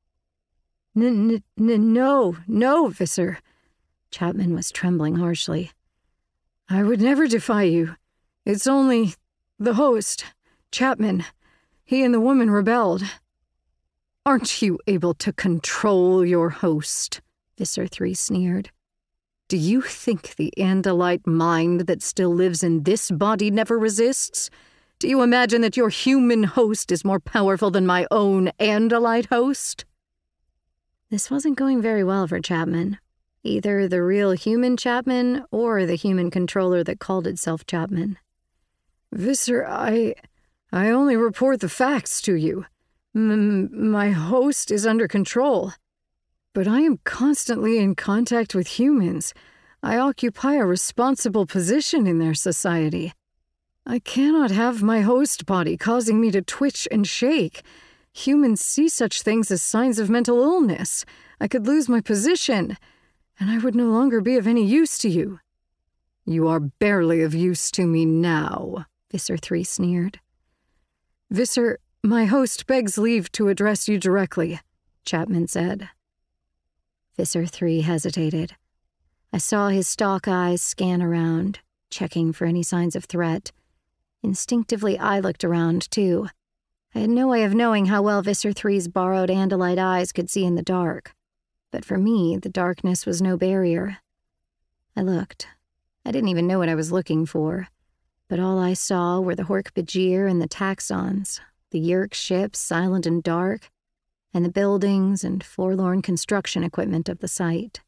[0.96, 3.40] N- n- no, no, Visser.
[4.12, 5.72] Chapman was trembling harshly.
[6.70, 7.96] I would never defy you.
[8.46, 9.16] It's only
[9.58, 10.26] the host.
[10.72, 11.26] Chapman,
[11.84, 13.02] he and the woman rebelled.
[14.28, 17.22] Aren't you able to control your host?
[17.58, 18.70] Visser 3 sneered.
[19.48, 24.50] Do you think the Andalite mind that still lives in this body never resists?
[24.98, 29.86] Do you imagine that your human host is more powerful than my own Andalite host?
[31.12, 32.98] This wasn't going very well for Chapman.
[33.44, 38.18] Either the real human Chapman or the human controller that called itself Chapman.
[39.12, 40.16] Visser, I.
[40.72, 42.66] I only report the facts to you.
[43.14, 45.74] M- my host is under control.
[46.56, 49.34] But I am constantly in contact with humans.
[49.84, 53.12] I occupy a responsible position in their society.
[53.86, 57.62] I cannot have my host body causing me to twitch and shake.
[58.14, 61.04] Humans see such things as signs of mental illness.
[61.42, 62.78] I could lose my position,
[63.38, 65.42] and I would no longer be of any use to you.
[66.26, 70.22] You are barely of use to me now, Visser 3 sneered.
[71.30, 74.62] Visser, my host begs leave to address you directly,
[75.04, 75.90] Chapman said.
[77.18, 78.56] Visser 3 hesitated.
[79.32, 83.52] I saw his stalk eyes scan around, checking for any signs of threat.
[84.24, 86.28] Instinctively, I looked around, too.
[86.94, 90.46] I had no way of knowing how well Visser 3's borrowed Andalite eyes could see
[90.46, 91.14] in the dark.
[91.72, 93.98] But for me, the darkness was no barrier.
[94.96, 95.48] I looked.
[96.06, 97.68] I didn't even know what I was looking for
[98.28, 101.40] but all I saw were the Hork-Bajir and the Taxxons,
[101.72, 103.70] the Yeerk ships silent and dark,
[104.36, 107.80] and the buildings and forlorn construction equipment of the site.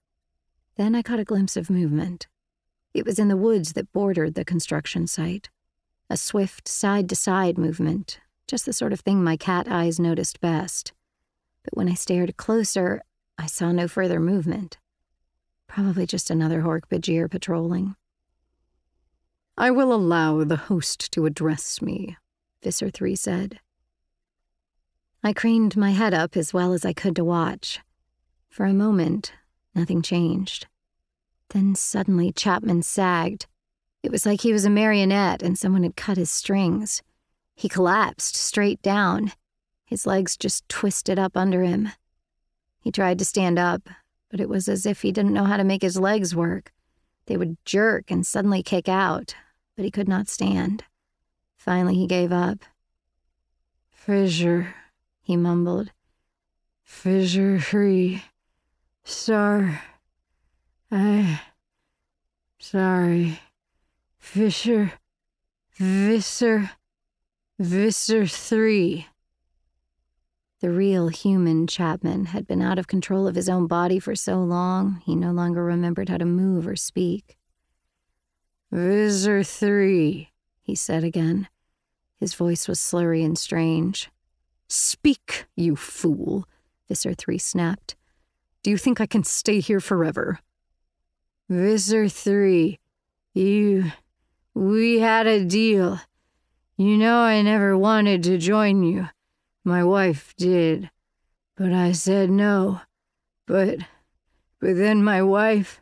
[0.78, 2.28] Then I caught a glimpse of movement.
[2.94, 5.50] It was in the woods that bordered the construction site.
[6.10, 10.40] A swift side to side movement, just the sort of thing my cat eyes noticed
[10.40, 10.94] best.
[11.64, 13.02] But when I stared closer,
[13.38, 14.78] I saw no further movement.
[15.68, 17.98] Probably just another Hork-Bajir patrolling.
[19.58, 22.16] I will allow the host to address me,
[22.64, 23.60] Visser 3 said.
[25.28, 27.82] I craned my head up as well as I could to watch.
[28.48, 29.34] For a moment,
[29.76, 30.68] nothing changed.
[31.50, 33.46] Then suddenly Chapman sagged.
[34.02, 37.04] It was like he was a marionette and someone had cut his strings.
[37.56, 39.34] He collapsed straight down.
[39.84, 41.90] His legs just twisted up under him.
[42.80, 43.90] He tried to stand up,
[44.32, 46.72] but it was as if he didn't know how to make his legs work.
[47.26, 49.36] They would jerk and suddenly kick out,
[49.76, 50.86] but he could not stand.
[51.58, 52.60] Finally, he gave up.
[53.92, 54.74] Fissure,
[55.28, 55.92] he mumbled.
[56.86, 58.24] Fissure free.
[59.04, 59.84] Star.
[60.90, 61.42] I.
[62.60, 63.42] Sorry.
[64.18, 64.94] Fisher.
[65.74, 66.72] Visser.
[67.60, 69.06] Visser 3.
[70.62, 74.42] The real human Chapman had been out of control of his own body for so
[74.42, 77.38] long, he no longer remembered how to move or speak.
[78.72, 80.30] Visser 3,
[80.62, 81.50] he said again.
[82.18, 84.10] His voice was slurry and strange.
[84.68, 86.46] Speak, you fool,
[86.88, 87.96] Visser 3 snapped.
[88.64, 90.40] Do you think I can stay here forever?
[91.50, 92.78] Visser 3,
[93.34, 93.92] you.
[94.54, 96.02] We had a deal.
[96.76, 99.10] You know I never wanted to join you.
[99.64, 100.90] My wife did.
[101.56, 102.82] But I said no.
[103.46, 103.80] But.
[104.60, 105.82] But then my wife.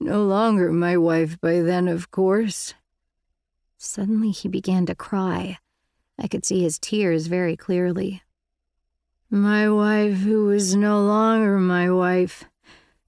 [0.00, 2.74] No longer my wife by then, of course.
[3.76, 5.58] Suddenly he began to cry.
[6.18, 8.22] I could see his tears very clearly.
[9.30, 12.44] My wife, who was no longer my wife.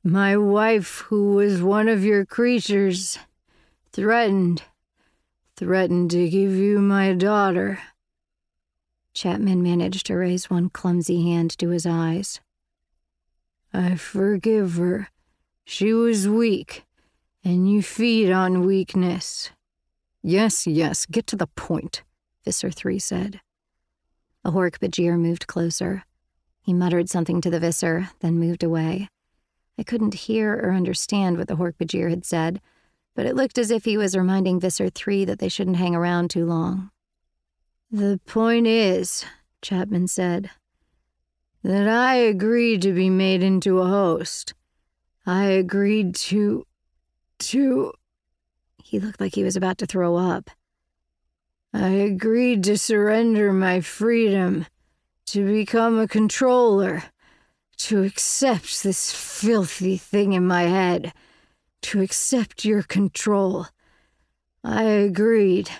[0.04, 3.18] My wife, who was one of your creatures,
[3.92, 4.62] threatened,
[5.56, 7.80] threatened to give you my daughter.
[9.12, 12.40] Chapman managed to raise one clumsy hand to his eyes.
[13.72, 15.08] I forgive her.
[15.64, 16.84] She was weak,
[17.44, 19.50] and you feed on weakness.
[20.22, 22.02] Yes, yes, get to the point,
[22.44, 23.40] Visser 3 said.
[24.44, 26.04] A Hork-Bajir moved closer.
[26.62, 29.08] He muttered something to the Visser, then moved away.
[29.78, 32.60] I couldn't hear or understand what the Hork-Bajir had said,
[33.14, 36.30] but it looked as if he was reminding Visser 3 that they shouldn't hang around
[36.30, 36.90] too long.
[37.90, 39.24] The point is,
[39.62, 40.50] Chapman said,
[41.62, 44.54] that I agreed to be made into a host.
[45.26, 46.64] I agreed to.
[47.38, 47.92] to.
[48.82, 50.50] He looked like he was about to throw up.
[51.72, 54.66] I agreed to surrender my freedom,
[55.26, 57.04] to become a controller
[57.80, 61.14] to accept this filthy thing in my head,
[61.80, 63.68] to accept your control.
[64.62, 65.70] I agreed,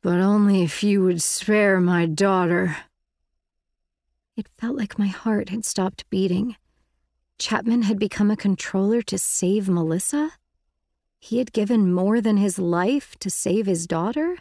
[0.00, 2.78] but only if you would spare my daughter.
[4.36, 6.56] It felt like my heart had stopped beating.
[7.38, 10.32] Chapman had become a controller to save Melissa?
[11.18, 14.38] He had given more than his life to save his daughter?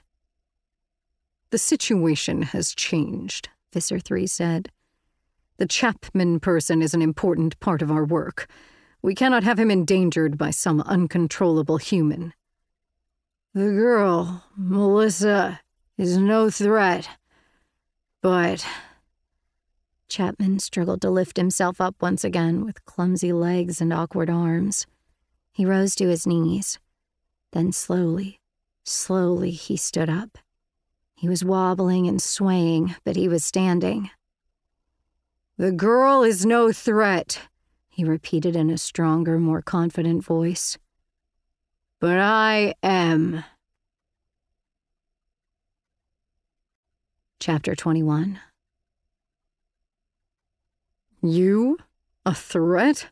[1.51, 4.71] The situation has changed, Visser 3 said.
[5.57, 8.47] The Chapman person is an important part of our work.
[9.01, 12.33] We cannot have him endangered by some uncontrollable human.
[13.53, 15.59] The girl, Melissa,
[15.97, 17.09] is no threat.
[18.21, 18.65] But.
[20.07, 24.87] Chapman struggled to lift himself up once again with clumsy legs and awkward arms.
[25.51, 26.79] He rose to his knees.
[27.51, 28.39] Then slowly,
[28.85, 30.37] slowly, he stood up.
[31.21, 34.09] He was wobbling and swaying, but he was standing.
[35.55, 37.41] The girl is no threat,
[37.89, 40.79] he repeated in a stronger, more confident voice.
[41.99, 43.43] But I am.
[47.39, 48.39] Chapter 21
[51.21, 51.77] You?
[52.25, 53.09] A threat?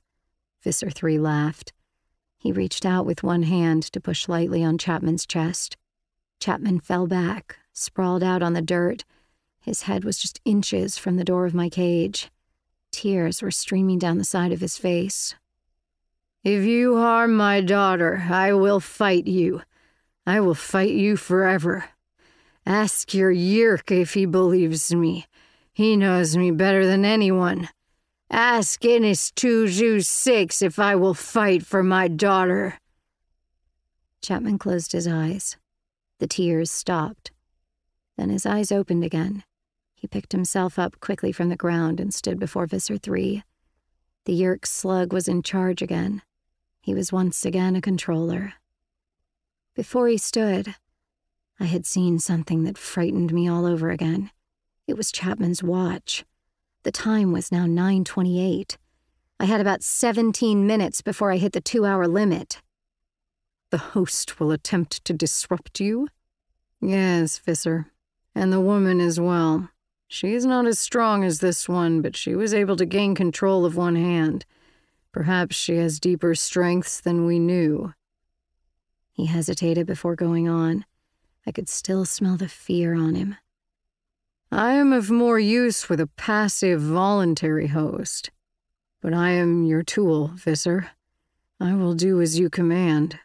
[0.63, 1.73] Visser 3 laughed.
[2.39, 5.77] He reached out with one hand to push lightly on Chapman's chest.
[6.39, 9.05] Chapman fell back, sprawled out on the dirt.
[9.61, 12.29] His head was just inches from the door of my cage.
[12.91, 15.35] Tears were streaming down the side of his face.
[16.43, 19.61] If you harm my daughter, I will fight you.
[20.25, 21.85] I will fight you forever.
[22.65, 25.25] Ask your Yeerk if he believes me.
[25.73, 27.69] He knows me better than anyone.
[28.31, 32.77] Ask Iniss 226 if I will fight for my daughter.
[34.21, 35.57] Chapman closed his eyes.
[36.19, 37.31] The tears stopped.
[38.19, 39.45] Then his eyes opened again.
[39.95, 43.43] He picked himself up quickly from the ground and stood before Visser 3.
[44.25, 46.21] The Yeerk slug was in charge again.
[46.81, 48.55] He was once again a controller.
[49.73, 50.75] Before he stood,
[51.61, 54.31] I had seen something that frightened me all over again.
[54.85, 56.25] It was Chapman's watch.
[56.83, 58.75] The time was now 9:28.
[59.39, 62.61] I had about 17 minutes before I hit the 2-hour limit.
[63.69, 66.09] The host will attempt to disrupt you?
[66.81, 67.93] Yes, Visser.
[68.39, 69.69] And the woman as well.
[70.07, 73.65] She is not as strong as this one, but she was able to gain control
[73.65, 74.45] of one hand.
[75.11, 77.93] Perhaps she has deeper strengths than we knew.
[79.11, 80.85] He hesitated before going on.
[81.45, 83.35] I could still smell the fear on him.
[84.53, 88.31] I am of more use with a passive, voluntary host.
[89.01, 90.91] But I am your tool, Visser.
[91.59, 93.19] I will do as you command.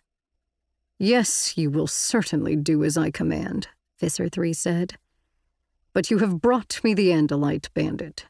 [0.99, 3.68] Yes, you will certainly do as I command,
[4.01, 4.97] Visser 3 said.
[5.95, 8.27] But you have brought me the Andalite bandit.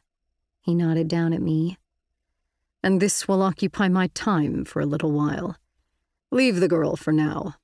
[0.61, 1.77] He nodded down at me.
[2.81, 5.57] And this will occupy my time for a little while.
[6.31, 7.55] Leave the girl for now.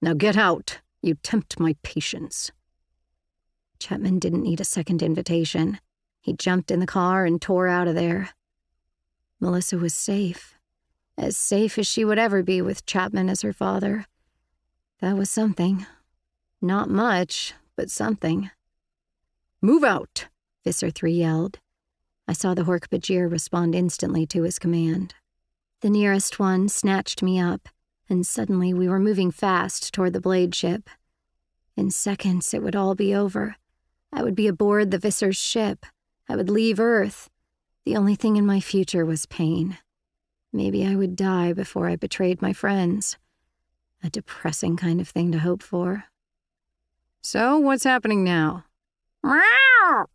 [0.00, 0.80] Now get out.
[1.02, 2.50] You tempt my patience.
[3.78, 5.78] Chapman didn't need a second invitation.
[6.20, 8.30] He jumped in the car and tore out of there.
[9.40, 10.54] Melissa was safe.
[11.18, 14.06] As safe as she would ever be with Chapman as her father.
[15.00, 15.86] That was something.
[16.62, 18.50] Not much, but something.
[19.62, 20.26] Move out,
[20.64, 21.58] Visser 3 yelled.
[22.26, 25.14] I saw the Hork-Bajir respond instantly to his command.
[25.82, 27.68] The nearest one snatched me up,
[28.08, 30.88] and suddenly we were moving fast toward the blade ship.
[31.76, 33.56] In seconds, it would all be over.
[34.10, 35.84] I would be aboard the Visser's ship.
[36.26, 37.28] I would leave Earth.
[37.84, 39.76] The only thing in my future was pain.
[40.54, 43.18] Maybe I would die before I betrayed my friends.
[44.02, 46.04] A depressing kind of thing to hope for.
[47.20, 48.64] So, what's happening now?
[49.22, 50.06] Meow!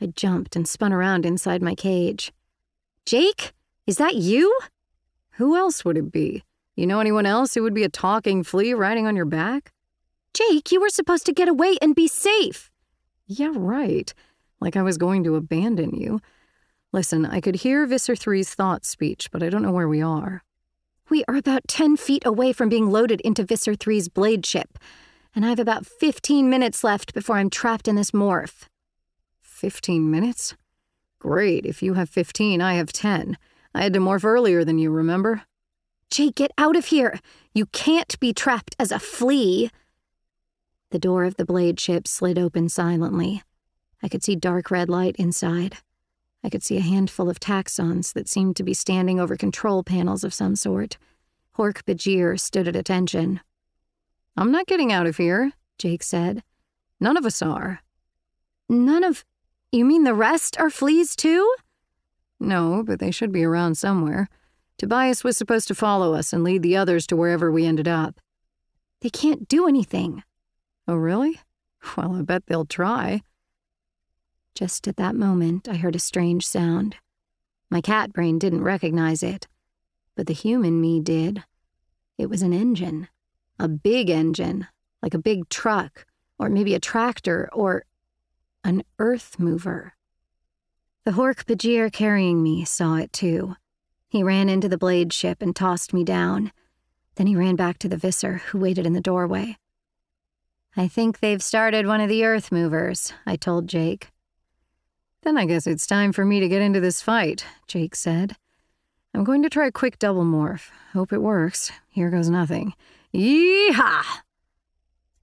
[0.00, 2.32] I jumped and spun around inside my cage.
[3.04, 3.52] Jake?
[3.86, 4.56] Is that you?
[5.32, 6.44] Who else would it be?
[6.76, 9.72] You know anyone else who would be a talking flea riding on your back?
[10.32, 12.70] Jake, you were supposed to get away and be safe.
[13.26, 14.12] Yeah, right.
[14.60, 16.20] Like I was going to abandon you.
[16.92, 20.42] Listen, I could hear Visser 3's thought speech, but I don't know where we are.
[21.08, 24.78] We are about 10 feet away from being loaded into Visser 3's blade ship,
[25.34, 28.64] and I have about 15 minutes left before I'm trapped in this morph.
[29.42, 30.54] 15 minutes?
[31.18, 33.36] Great, if you have 15, I have 10.
[33.74, 35.42] I had to morph earlier than you, remember?
[36.10, 37.20] Jake, get out of here!
[37.54, 39.70] You can't be trapped as a flea!
[40.90, 43.42] The door of the blade ship slid open silently.
[44.02, 45.76] I could see dark red light inside.
[46.42, 50.24] I could see a handful of Taxxons that seemed to be standing over control panels
[50.24, 50.96] of some sort.
[51.56, 53.40] Hork-Bajir stood at attention.
[54.40, 56.42] I'm not getting out of here, Jake said.
[56.98, 57.82] None of us are.
[58.70, 59.22] None of.
[59.70, 61.54] You mean the rest are fleas too?
[62.40, 64.30] No, but they should be around somewhere.
[64.78, 68.18] Tobias was supposed to follow us and lead the others to wherever we ended up.
[69.02, 70.22] They can't do anything.
[70.88, 71.38] Oh, really?
[71.94, 73.20] Well, I bet they'll try.
[74.54, 76.96] Just at that moment, I heard a strange sound.
[77.68, 79.48] My cat brain didn't recognize it,
[80.16, 81.44] but the human me did.
[82.16, 83.08] It was an engine.
[83.60, 84.66] A big engine,
[85.02, 86.06] like a big truck,
[86.38, 87.84] or maybe a tractor, or
[88.64, 89.92] an earth mover.
[91.04, 93.56] The Hork-Bajir carrying me saw it too.
[94.08, 96.52] He ran into the blade ship and tossed me down.
[97.16, 99.58] Then he ran back to the Visser, who waited in the doorway.
[100.74, 104.10] I think they've started one of the Earth Movers, I told Jake.
[105.20, 108.36] Then I guess it's time for me to get into this fight, Jake said.
[109.12, 110.70] I'm going to try a quick double morph.
[110.94, 111.70] Hope it works.
[111.90, 112.72] Here goes nothing.
[113.14, 114.04] Yeehaw!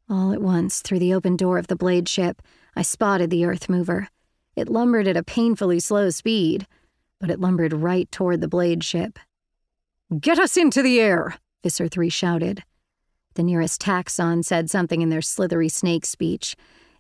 [0.09, 2.41] All at once, through the open door of the blade ship,
[2.75, 4.09] I spotted the Earth Mover.
[4.55, 6.67] It lumbered at a painfully slow speed,
[7.19, 9.19] but it lumbered right toward the blade ship.
[10.19, 11.35] Get us into the air!
[11.63, 12.63] Visser 3 shouted.
[13.35, 16.55] The nearest Taxxon said something in their slithery snake speech.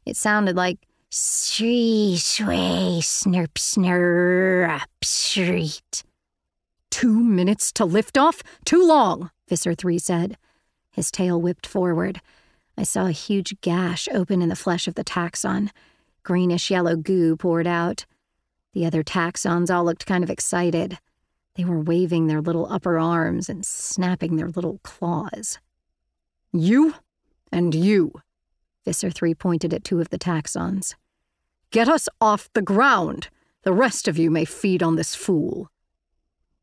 [0.05, 6.03] It sounded like Shree sway snurp snurp shreet.
[6.91, 8.43] Two minutes to lift off?
[8.65, 10.37] Too long, Visser 3 said.
[10.97, 12.21] His tail whipped forward.
[12.75, 15.69] I saw a huge gash open in the flesh of the Taxxon.
[16.23, 18.07] Greenish yellow goo poured out.
[18.73, 20.97] The other Taxxons all looked kind of excited.
[21.53, 25.59] They were waving their little upper arms and snapping their little claws.
[26.51, 26.95] You
[27.51, 28.11] and you.
[28.83, 30.95] Visser 3 pointed at two of the Taxxons.
[31.69, 33.29] Get us off the ground.
[33.61, 35.69] The rest of you may feed on this fool.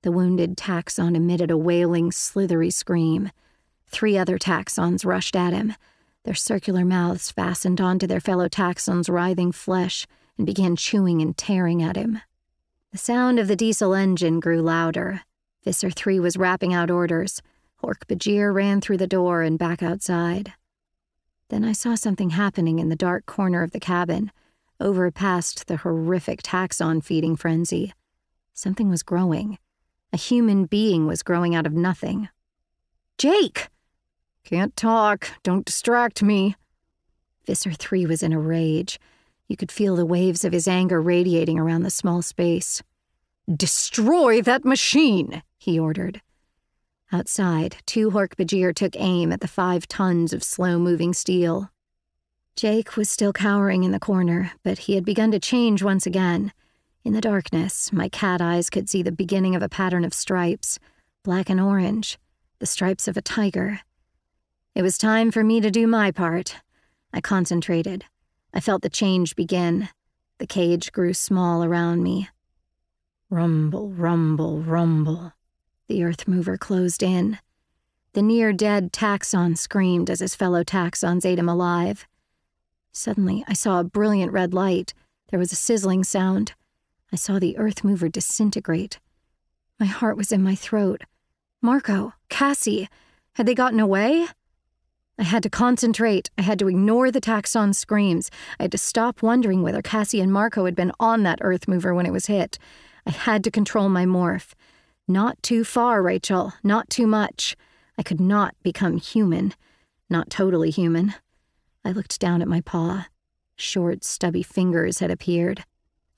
[0.03, 3.31] The wounded Taxxon emitted a wailing, slithery scream.
[3.95, 5.75] Three other Taxxons rushed at him.
[6.25, 11.81] Their circular mouths fastened onto their fellow Taxxon's writhing flesh and began chewing and tearing
[11.81, 12.19] at him.
[12.91, 15.23] The sound of the diesel engine grew louder.
[15.63, 17.41] Visser 3 was rapping out orders.
[17.85, 20.55] Hork-Bajir ran through the door and back outside.
[21.49, 24.33] Then I saw something happening in the dark corner of the cabin.
[24.81, 27.95] over past the horrific Taxxon feeding frenzy.
[28.55, 29.59] Something was growing.
[30.13, 32.29] A human being was growing out of nothing.
[33.19, 33.69] Jake!
[34.45, 35.31] Can't talk.
[35.43, 36.55] Don't distract me.
[37.47, 39.01] Visser 3 was in a rage.
[39.49, 42.83] You could feel the waves of his anger radiating around the small space.
[43.55, 46.21] Destroy that machine, he ordered.
[47.13, 51.71] Outside, two Hork-Bajir took aim at the five tons of slow moving steel.
[52.57, 56.53] Jake was still cowering in the corner, but he had begun to change once again.
[57.03, 60.79] In the darkness, my cat eyes could see the beginning of a pattern of stripes
[61.23, 62.19] black and orange,
[62.59, 63.81] the stripes of a tiger.
[64.75, 66.57] It was time for me to do my part.
[67.13, 68.07] I concentrated.
[68.53, 69.89] I felt the change begin.
[70.39, 72.29] The cage grew small around me.
[73.31, 75.33] Rumble, rumble, rumble.
[75.87, 77.39] The earth mover closed in.
[78.15, 82.09] The near dead Taxxon screamed as his fellow Taxxons ate him alive.
[82.91, 84.93] Suddenly, I saw a brilliant red light.
[85.31, 86.55] There was a sizzling sound.
[87.13, 88.99] I saw the earth mover disintegrate.
[89.79, 91.03] My heart was in my throat.
[91.63, 92.89] Marco, Cassie,
[93.35, 94.27] had they gotten away?
[95.19, 96.31] I had to concentrate.
[96.37, 98.31] I had to ignore the taxxon screams.
[98.59, 101.95] I had to stop wondering whether Cassie and Marco had been on that earth mover
[101.95, 102.59] when it was hit.
[103.07, 104.55] I had to control my morph.
[105.07, 106.55] Not too far, Rachel.
[106.65, 107.57] Not too much.
[107.97, 109.55] I could not become human.
[110.11, 111.15] Not totally human.
[111.85, 113.07] I looked down at my paw.
[113.57, 115.65] Short, stubby fingers had appeared.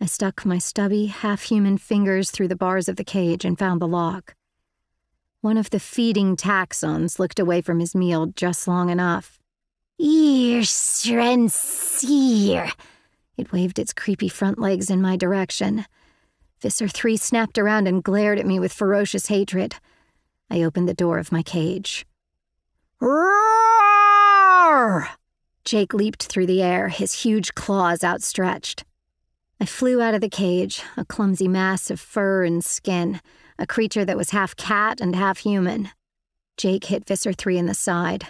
[0.00, 3.80] I stuck my stubby, half human fingers through the bars of the cage and found
[3.80, 4.34] the lock.
[5.40, 9.38] One of the feeding Taxxons looked away from his meal just long enough.
[9.98, 11.92] Ear Srenseer.
[13.36, 15.84] It waved its creepy front legs in my direction.
[16.60, 19.76] Visser 3 snapped around and glared at me with ferocious hatred.
[20.50, 22.06] I opened the door of my cage.
[23.00, 23.26] Roar!
[25.64, 28.84] Jake leaped through the air, his huge claws outstretched.
[29.60, 33.20] I flew out of the cage, a clumsy mass of fur and skin
[33.58, 35.90] a creature that was half cat and half human.
[36.56, 38.28] Jake hit Visser 3 in the side.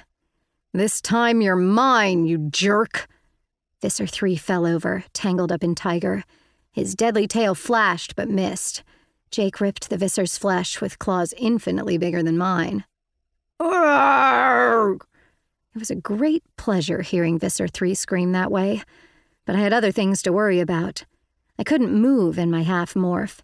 [0.72, 3.06] This time you're mine, you jerk!
[3.80, 6.24] Visser 3 fell over, tangled up in Tiger.
[6.72, 8.82] His deadly tail flashed but missed.
[9.30, 12.84] Jake ripped the Visser's flesh with claws infinitely bigger than mine.
[13.60, 15.02] Arrgh!
[15.74, 18.82] It was a great pleasure hearing Visser 3 scream that way,
[19.44, 21.04] but I had other things to worry about.
[21.58, 23.40] I couldn't move in my half morph.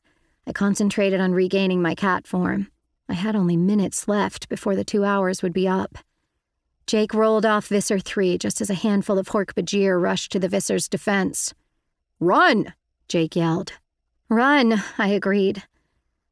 [0.47, 2.69] I concentrated on regaining my cat form.
[3.09, 5.99] I had only minutes left before the two hours would be up.
[6.87, 10.89] Jake rolled off Visser 3 just as a handful of Hork-Bajir rushed to the Visser's
[10.89, 11.55] defense.
[12.19, 12.75] Run!
[13.09, 13.75] Jake yelled.
[14.29, 15.62] Run, I agreed.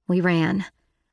[0.08, 0.64] We ran.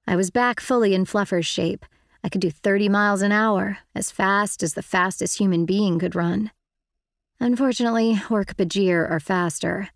[0.08, 1.86] I was back fully in Fluffer's shape.
[2.24, 6.16] I could do 30 miles an hour, as fast as the fastest human being could
[6.16, 6.52] run.
[7.40, 9.90] Unfortunately, Hork-Bajir are faster.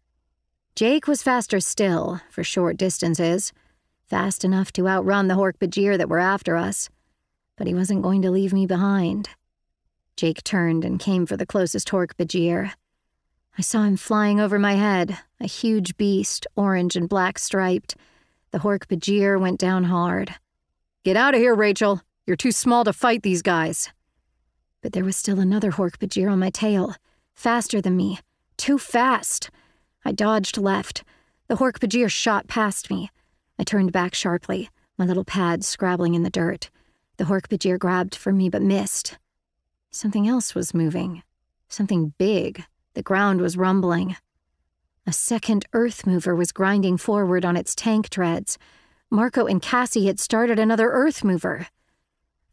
[0.75, 3.51] Jake was faster still, for short distances,
[4.07, 6.89] fast enough to outrun the Hork-Bajir that were after us,
[7.57, 9.29] but he wasn't going to leave me behind.
[10.15, 12.71] Jake turned and came for the closest Hork-Bajir.
[13.57, 17.95] I saw him flying over my head, a huge beast, orange and black striped.
[18.51, 20.35] The Hork-Bajir went down hard.
[21.03, 22.01] Get out of here, Rachel.
[22.25, 23.89] You're too small to fight these guys.
[24.81, 26.95] But there was still another Hork-Bajir on my tail,
[27.33, 28.19] faster than me,
[28.55, 29.49] too fast.
[30.03, 31.03] I dodged left.
[31.47, 33.09] The Hork-Bajir shot past me.
[33.59, 36.69] I turned back sharply, my little pads scrabbling in the dirt.
[37.17, 39.17] The Hork-Bajir grabbed for me but missed.
[39.91, 41.23] Something else was moving.
[41.67, 42.63] Something big.
[42.93, 44.15] The ground was rumbling.
[45.05, 48.57] A second earth mover was grinding forward on its tank treads.
[49.09, 51.67] Marco and Cassie had started another earth mover.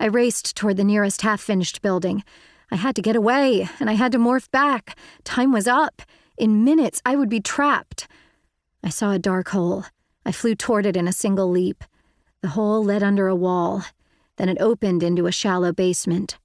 [0.00, 2.24] I raced toward the nearest half finished building.
[2.70, 4.96] I had to get away, and I had to morph back.
[5.24, 6.02] Time was up.
[6.38, 8.06] In minutes, I would be trapped.
[8.84, 9.84] I saw a dark hole.
[10.24, 11.82] I flew toward it in a single leap.
[12.42, 13.84] The hole led under a wall.
[14.36, 16.38] Then it opened into a shallow basement.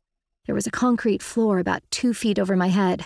[0.48, 3.06] There was a concrete floor about two feet over my head.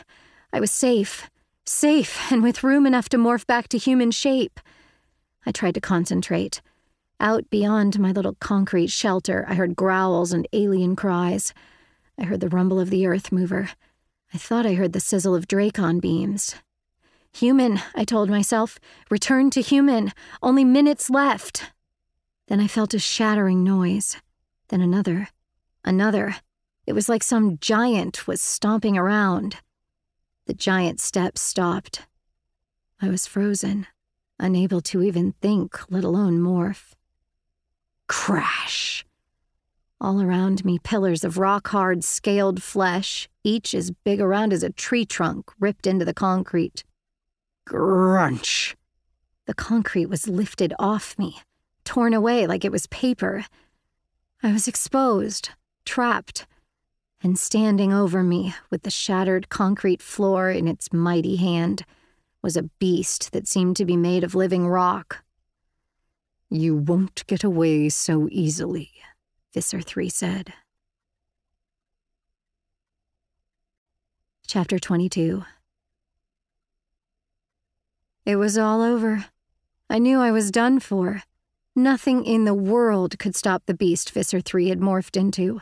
[0.53, 1.30] I was safe.
[1.66, 4.61] Safe, and with room enough to morph back to human shape.
[5.45, 6.61] I tried to concentrate.
[7.19, 11.53] Out beyond my little concrete shelter, I heard growls and alien cries.
[12.17, 13.72] I heard the rumble of the earth mover.
[14.33, 16.56] I thought I heard the sizzle of Dracon beams.
[17.38, 18.80] Human, I told myself.
[19.11, 20.11] Return to human.
[20.41, 21.72] Only minutes left.
[22.48, 24.17] Then I felt a shattering noise.
[24.69, 25.27] Then another.
[25.85, 26.38] Another.
[26.88, 29.57] It was like some giant was stomping around.
[30.48, 32.07] The giant steps stopped.
[32.99, 33.85] I was frozen,
[34.40, 36.93] unable to even think, let alone morph.
[38.07, 39.06] Crash!
[40.01, 44.72] All around me, pillars of rock hard, scaled flesh, each as big around as a
[44.72, 46.83] tree trunk, ripped into the concrete.
[47.68, 48.76] Grunch.
[49.46, 51.42] The concrete was lifted off me,
[51.84, 53.46] torn away like it was paper.
[54.42, 55.50] I was exposed,
[55.86, 56.48] trapped,
[57.22, 61.84] and standing over me with the shattered concrete floor in its mighty hand
[62.42, 65.24] was a beast that seemed to be made of living rock.
[66.50, 68.92] You won't get away so easily,
[69.54, 70.54] Visser 3 said.
[74.46, 75.44] Chapter 22
[78.27, 79.27] It was all over.
[79.89, 81.23] I knew I was done for.
[81.77, 85.61] Nothing in the world could stop the beast Visser 3 had morphed into.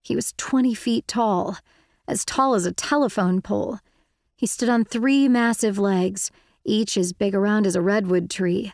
[0.00, 1.58] He was 20 feet tall,
[2.06, 3.80] as tall as a telephone pole.
[4.36, 6.30] He stood on three massive legs,
[6.64, 8.72] each as big around as a redwood tree.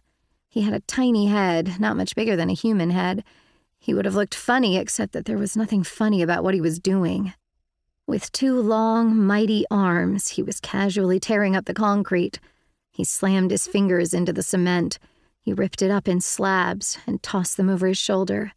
[0.50, 3.24] He had a tiny head, not much bigger than a human head.
[3.78, 6.78] He would have looked funny, except that there was nothing funny about what he was
[6.78, 7.32] doing.
[8.06, 12.38] With two long, mighty arms, he was casually tearing up the concrete,
[12.94, 15.00] he slammed his fingers into the cement.
[15.40, 18.52] He ripped it up in slabs and tossed them over his shoulder.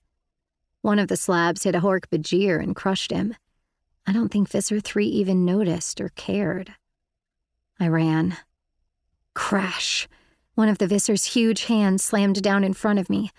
[0.84, 3.36] One of the slabs hit a Hork-Bajir and crushed him.
[4.06, 6.76] I don't think Visser 3 even noticed or cared.
[7.80, 8.38] I ran.
[9.34, 10.08] Crash!
[10.54, 13.32] One of the Visser's huge hands slammed down in front of me.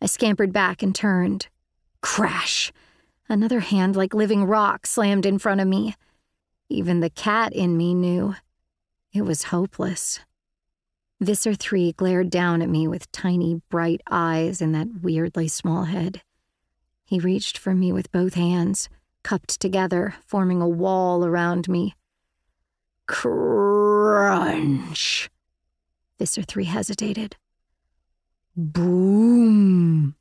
[0.00, 1.48] I scampered back and turned.
[2.00, 2.72] Crash!
[3.28, 5.96] Another hand like living rock slammed in front of me.
[6.68, 8.36] Even the cat in me knew.
[9.12, 10.20] It was hopeless.
[11.20, 16.22] Visser 3 glared down at me with tiny, bright eyes in that weirdly small head.
[17.04, 18.88] He reached for me with both hands,
[19.22, 21.94] cupped together, forming a wall around me.
[23.06, 24.10] Crunch!
[26.18, 27.36] Visser 3 hesitated.
[28.56, 30.16] Boom!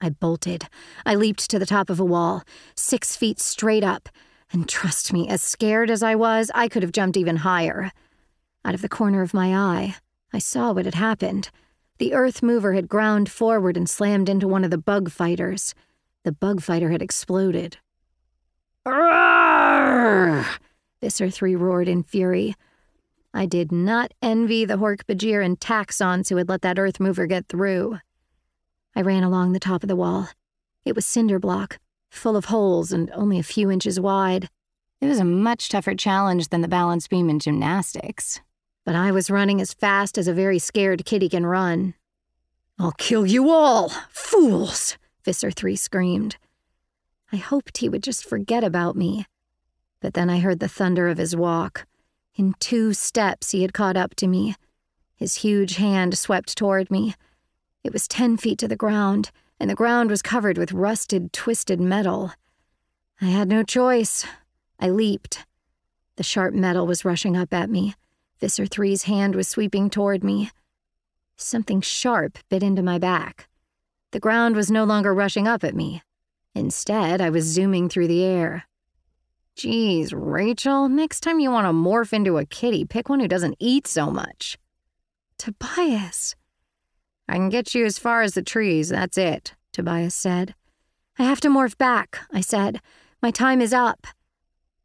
[0.00, 0.64] I bolted.
[1.04, 2.42] I leaped to the top of a wall,
[2.74, 4.08] six feet straight up,
[4.52, 7.92] and trust me, as scared as I was, I could have jumped even higher.
[8.64, 9.96] Out of the corner of my eye,
[10.36, 11.48] I saw what had happened.
[11.96, 15.74] The earth mover had ground forward and slammed into one of the bug fighters.
[16.24, 17.78] The bug fighter had exploded.
[18.84, 20.44] Roar!
[21.00, 22.54] Visser 3 roared in fury.
[23.32, 27.48] I did not envy the Hork-Bajir and Taxxons who had let that earth mover get
[27.48, 28.00] through.
[28.94, 30.28] I ran along the top of the wall.
[30.84, 31.78] It was cinder block,
[32.10, 34.50] full of holes and only a few inches wide.
[35.00, 38.42] It was a much tougher challenge than the balance beam in gymnastics
[38.86, 41.94] but I was running as fast as a very scared kitty can run.
[42.78, 46.36] I'll kill you all, fools, Visser 3 screamed.
[47.32, 49.26] I hoped he would just forget about me.
[50.00, 51.84] But then I heard the thunder of his walk.
[52.36, 54.54] In two steps, he had caught up to me.
[55.16, 57.16] His huge hand swept toward me.
[57.82, 61.80] It was ten feet to the ground, and the ground was covered with rusted, twisted
[61.80, 62.34] metal.
[63.20, 64.24] I had no choice.
[64.78, 65.44] I leaped.
[66.14, 67.96] The sharp metal was rushing up at me.
[68.40, 70.50] Visser Three's hand was sweeping toward me.
[71.36, 73.48] Something sharp bit into my back.
[74.12, 76.02] The ground was no longer rushing up at me.
[76.54, 78.64] Instead, I was zooming through the air.
[79.56, 83.56] Geez, Rachel, next time you want to morph into a kitty, pick one who doesn't
[83.58, 84.58] eat so much.
[85.38, 86.34] Tobias.
[87.28, 90.54] I can get you as far as the trees, that's it, Tobias said.
[91.18, 92.80] I have to morph back, I said.
[93.22, 94.06] My time is up.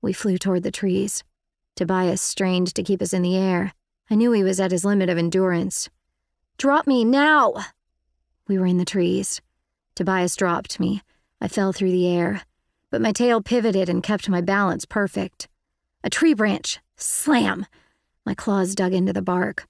[0.01, 1.23] We flew toward the trees.
[1.75, 3.73] Tobias strained to keep us in the air.
[4.09, 5.89] I knew he was at his limit of endurance.
[6.57, 7.53] Drop me now!
[8.47, 9.41] We were in the trees.
[9.95, 11.01] Tobias dropped me.
[11.39, 12.43] I fell through the air,
[12.89, 15.47] but my tail pivoted and kept my balance perfect.
[16.03, 16.79] A tree branch.
[16.97, 17.65] Slam!
[18.25, 19.67] My claws dug into the bark.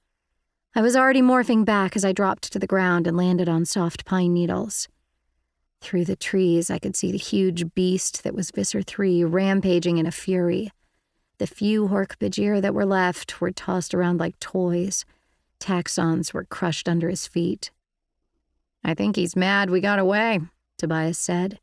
[0.73, 4.05] I was already morphing back as I dropped to the ground and landed on soft
[4.05, 4.87] pine needles.
[5.81, 10.05] Through the trees, I could see the huge beast that was Visser 3 rampaging in
[10.05, 10.71] a fury.
[11.41, 15.05] The few Hork-Bajir that were left were tossed around like toys.
[15.59, 17.71] Taxxons were crushed under his feet.
[18.83, 20.41] I think he's mad we got away,
[20.77, 21.59] Tobias said.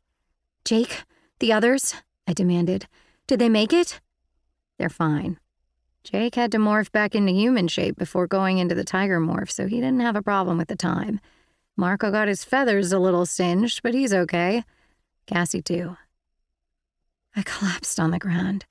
[0.65, 1.03] Jake,
[1.39, 1.95] the others?
[2.27, 2.87] I demanded.
[3.25, 4.01] Did they make it?
[4.77, 5.39] They're fine.
[6.03, 9.65] Jake had to morph back into human shape before going into the tiger morph, so
[9.65, 11.21] he didn't have a problem with the time.
[11.77, 14.65] Marco got his feathers a little singed, but he's okay.
[15.25, 15.95] Cassie, too.
[17.33, 18.65] I collapsed on the ground.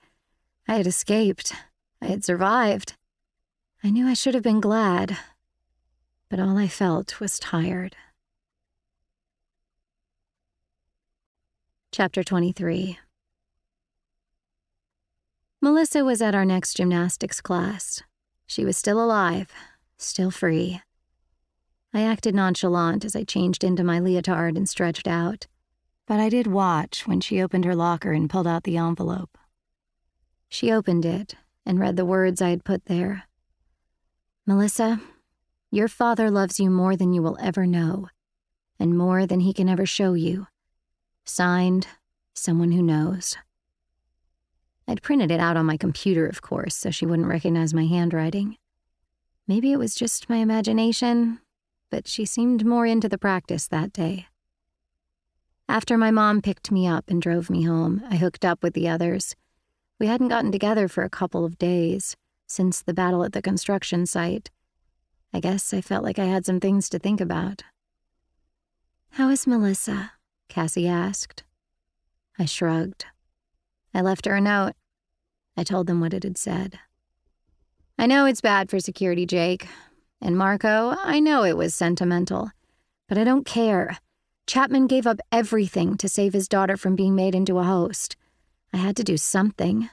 [0.71, 1.55] I had escaped.
[2.03, 2.93] I had survived.
[3.83, 5.17] I knew I should have been glad,
[6.29, 7.97] but all I felt was tired.
[11.91, 12.99] Chapter 23
[15.63, 18.03] Melissa was at our next gymnastics class.
[18.47, 19.51] She was still alive,
[19.97, 20.83] still free.
[21.95, 25.47] I acted nonchalant as I changed into my leotard and stretched out,
[26.07, 29.38] but I did watch when she opened her locker and pulled out the envelope.
[30.49, 31.35] She opened it
[31.67, 33.25] and read the words I had put there.
[34.47, 35.01] Melissa,
[35.71, 38.09] your father loves you more than you will ever know,
[38.79, 40.47] and more than he can ever show you.
[41.27, 41.87] Signed,
[42.35, 43.37] someone who knows.
[44.87, 48.57] I'd printed it out on my computer, of course, so she wouldn't recognize my handwriting.
[49.47, 51.41] Maybe it was just my imagination,
[51.91, 54.29] but she seemed more into the practice that day.
[55.69, 58.89] After my mom picked me up and drove me home, I hooked up with the
[58.89, 59.37] others.
[59.99, 64.07] We hadn't gotten together for a couple of days since the battle at the construction
[64.07, 64.51] site.
[65.33, 67.63] I guess I felt like I had some things to think about.
[69.13, 70.13] How is Melissa?
[70.49, 71.43] Cassie asked.
[72.39, 73.07] I shrugged.
[73.93, 74.75] I left her a note.
[75.57, 76.79] I told them what it had said.
[77.99, 79.67] I know it's bad for security, Jake.
[80.21, 82.53] And Marco, I know it was sentimental.
[83.09, 83.99] But I don't care.
[84.47, 88.17] Chapman gave up everything to save his daughter from being made into a host.
[88.73, 89.89] I had to do something.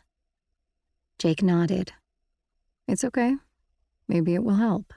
[1.17, 1.93] Jake nodded.
[2.87, 3.35] It's okay.
[4.07, 4.93] Maybe it will help.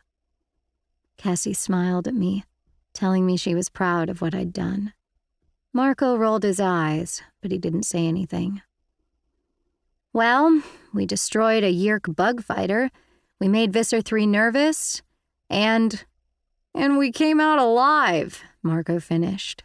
[1.16, 2.44] Cassie smiled at me,
[2.92, 4.92] telling me she was proud of what I'd done.
[5.72, 8.62] Marco rolled his eyes, but he didn't say anything.
[10.12, 12.90] Well, we destroyed a Yeerk bug fighter,
[13.40, 15.02] we made Visser 3 nervous,
[15.48, 16.04] and.
[16.74, 19.64] And we came out alive, Marco finished.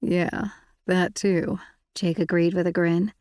[0.00, 0.48] Yeah,
[0.86, 1.58] that too,
[1.94, 3.12] Jake agreed with a grin.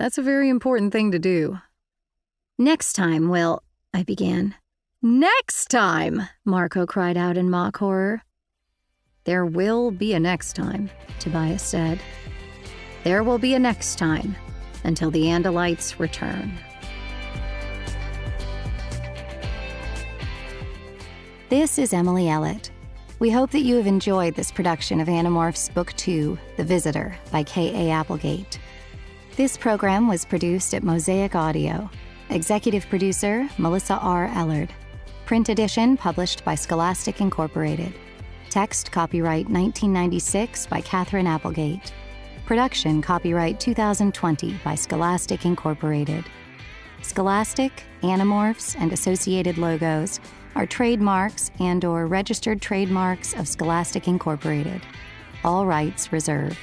[0.00, 1.58] That's a very important thing to do.
[2.56, 3.62] Next time, we'll.
[3.92, 4.54] I began.
[5.02, 8.22] Next time, Marco cried out in mock horror.
[9.24, 10.88] There will be a next time,
[11.18, 12.00] Tobias said.
[13.04, 14.36] There will be a next time
[14.84, 16.58] until the Andalites return.
[21.50, 22.70] This is Emily Ellett.
[23.18, 27.42] We hope that you have enjoyed this production of Animorphs Book 2, The Visitor, by
[27.42, 27.90] K.A.
[27.90, 28.58] Applegate.
[29.40, 31.88] This program was produced at Mosaic Audio.
[32.28, 34.28] Executive producer, Melissa R.
[34.28, 34.68] Ellard.
[35.24, 37.94] Print edition published by Scholastic Incorporated.
[38.50, 41.90] Text copyright 1996 by Katherine Applegate.
[42.44, 46.26] Production copyright 2020 by Scholastic Incorporated.
[47.00, 50.20] Scholastic, Animorphs, and associated logos
[50.54, 54.82] are trademarks and or registered trademarks of Scholastic Incorporated.
[55.44, 56.58] All rights reserved.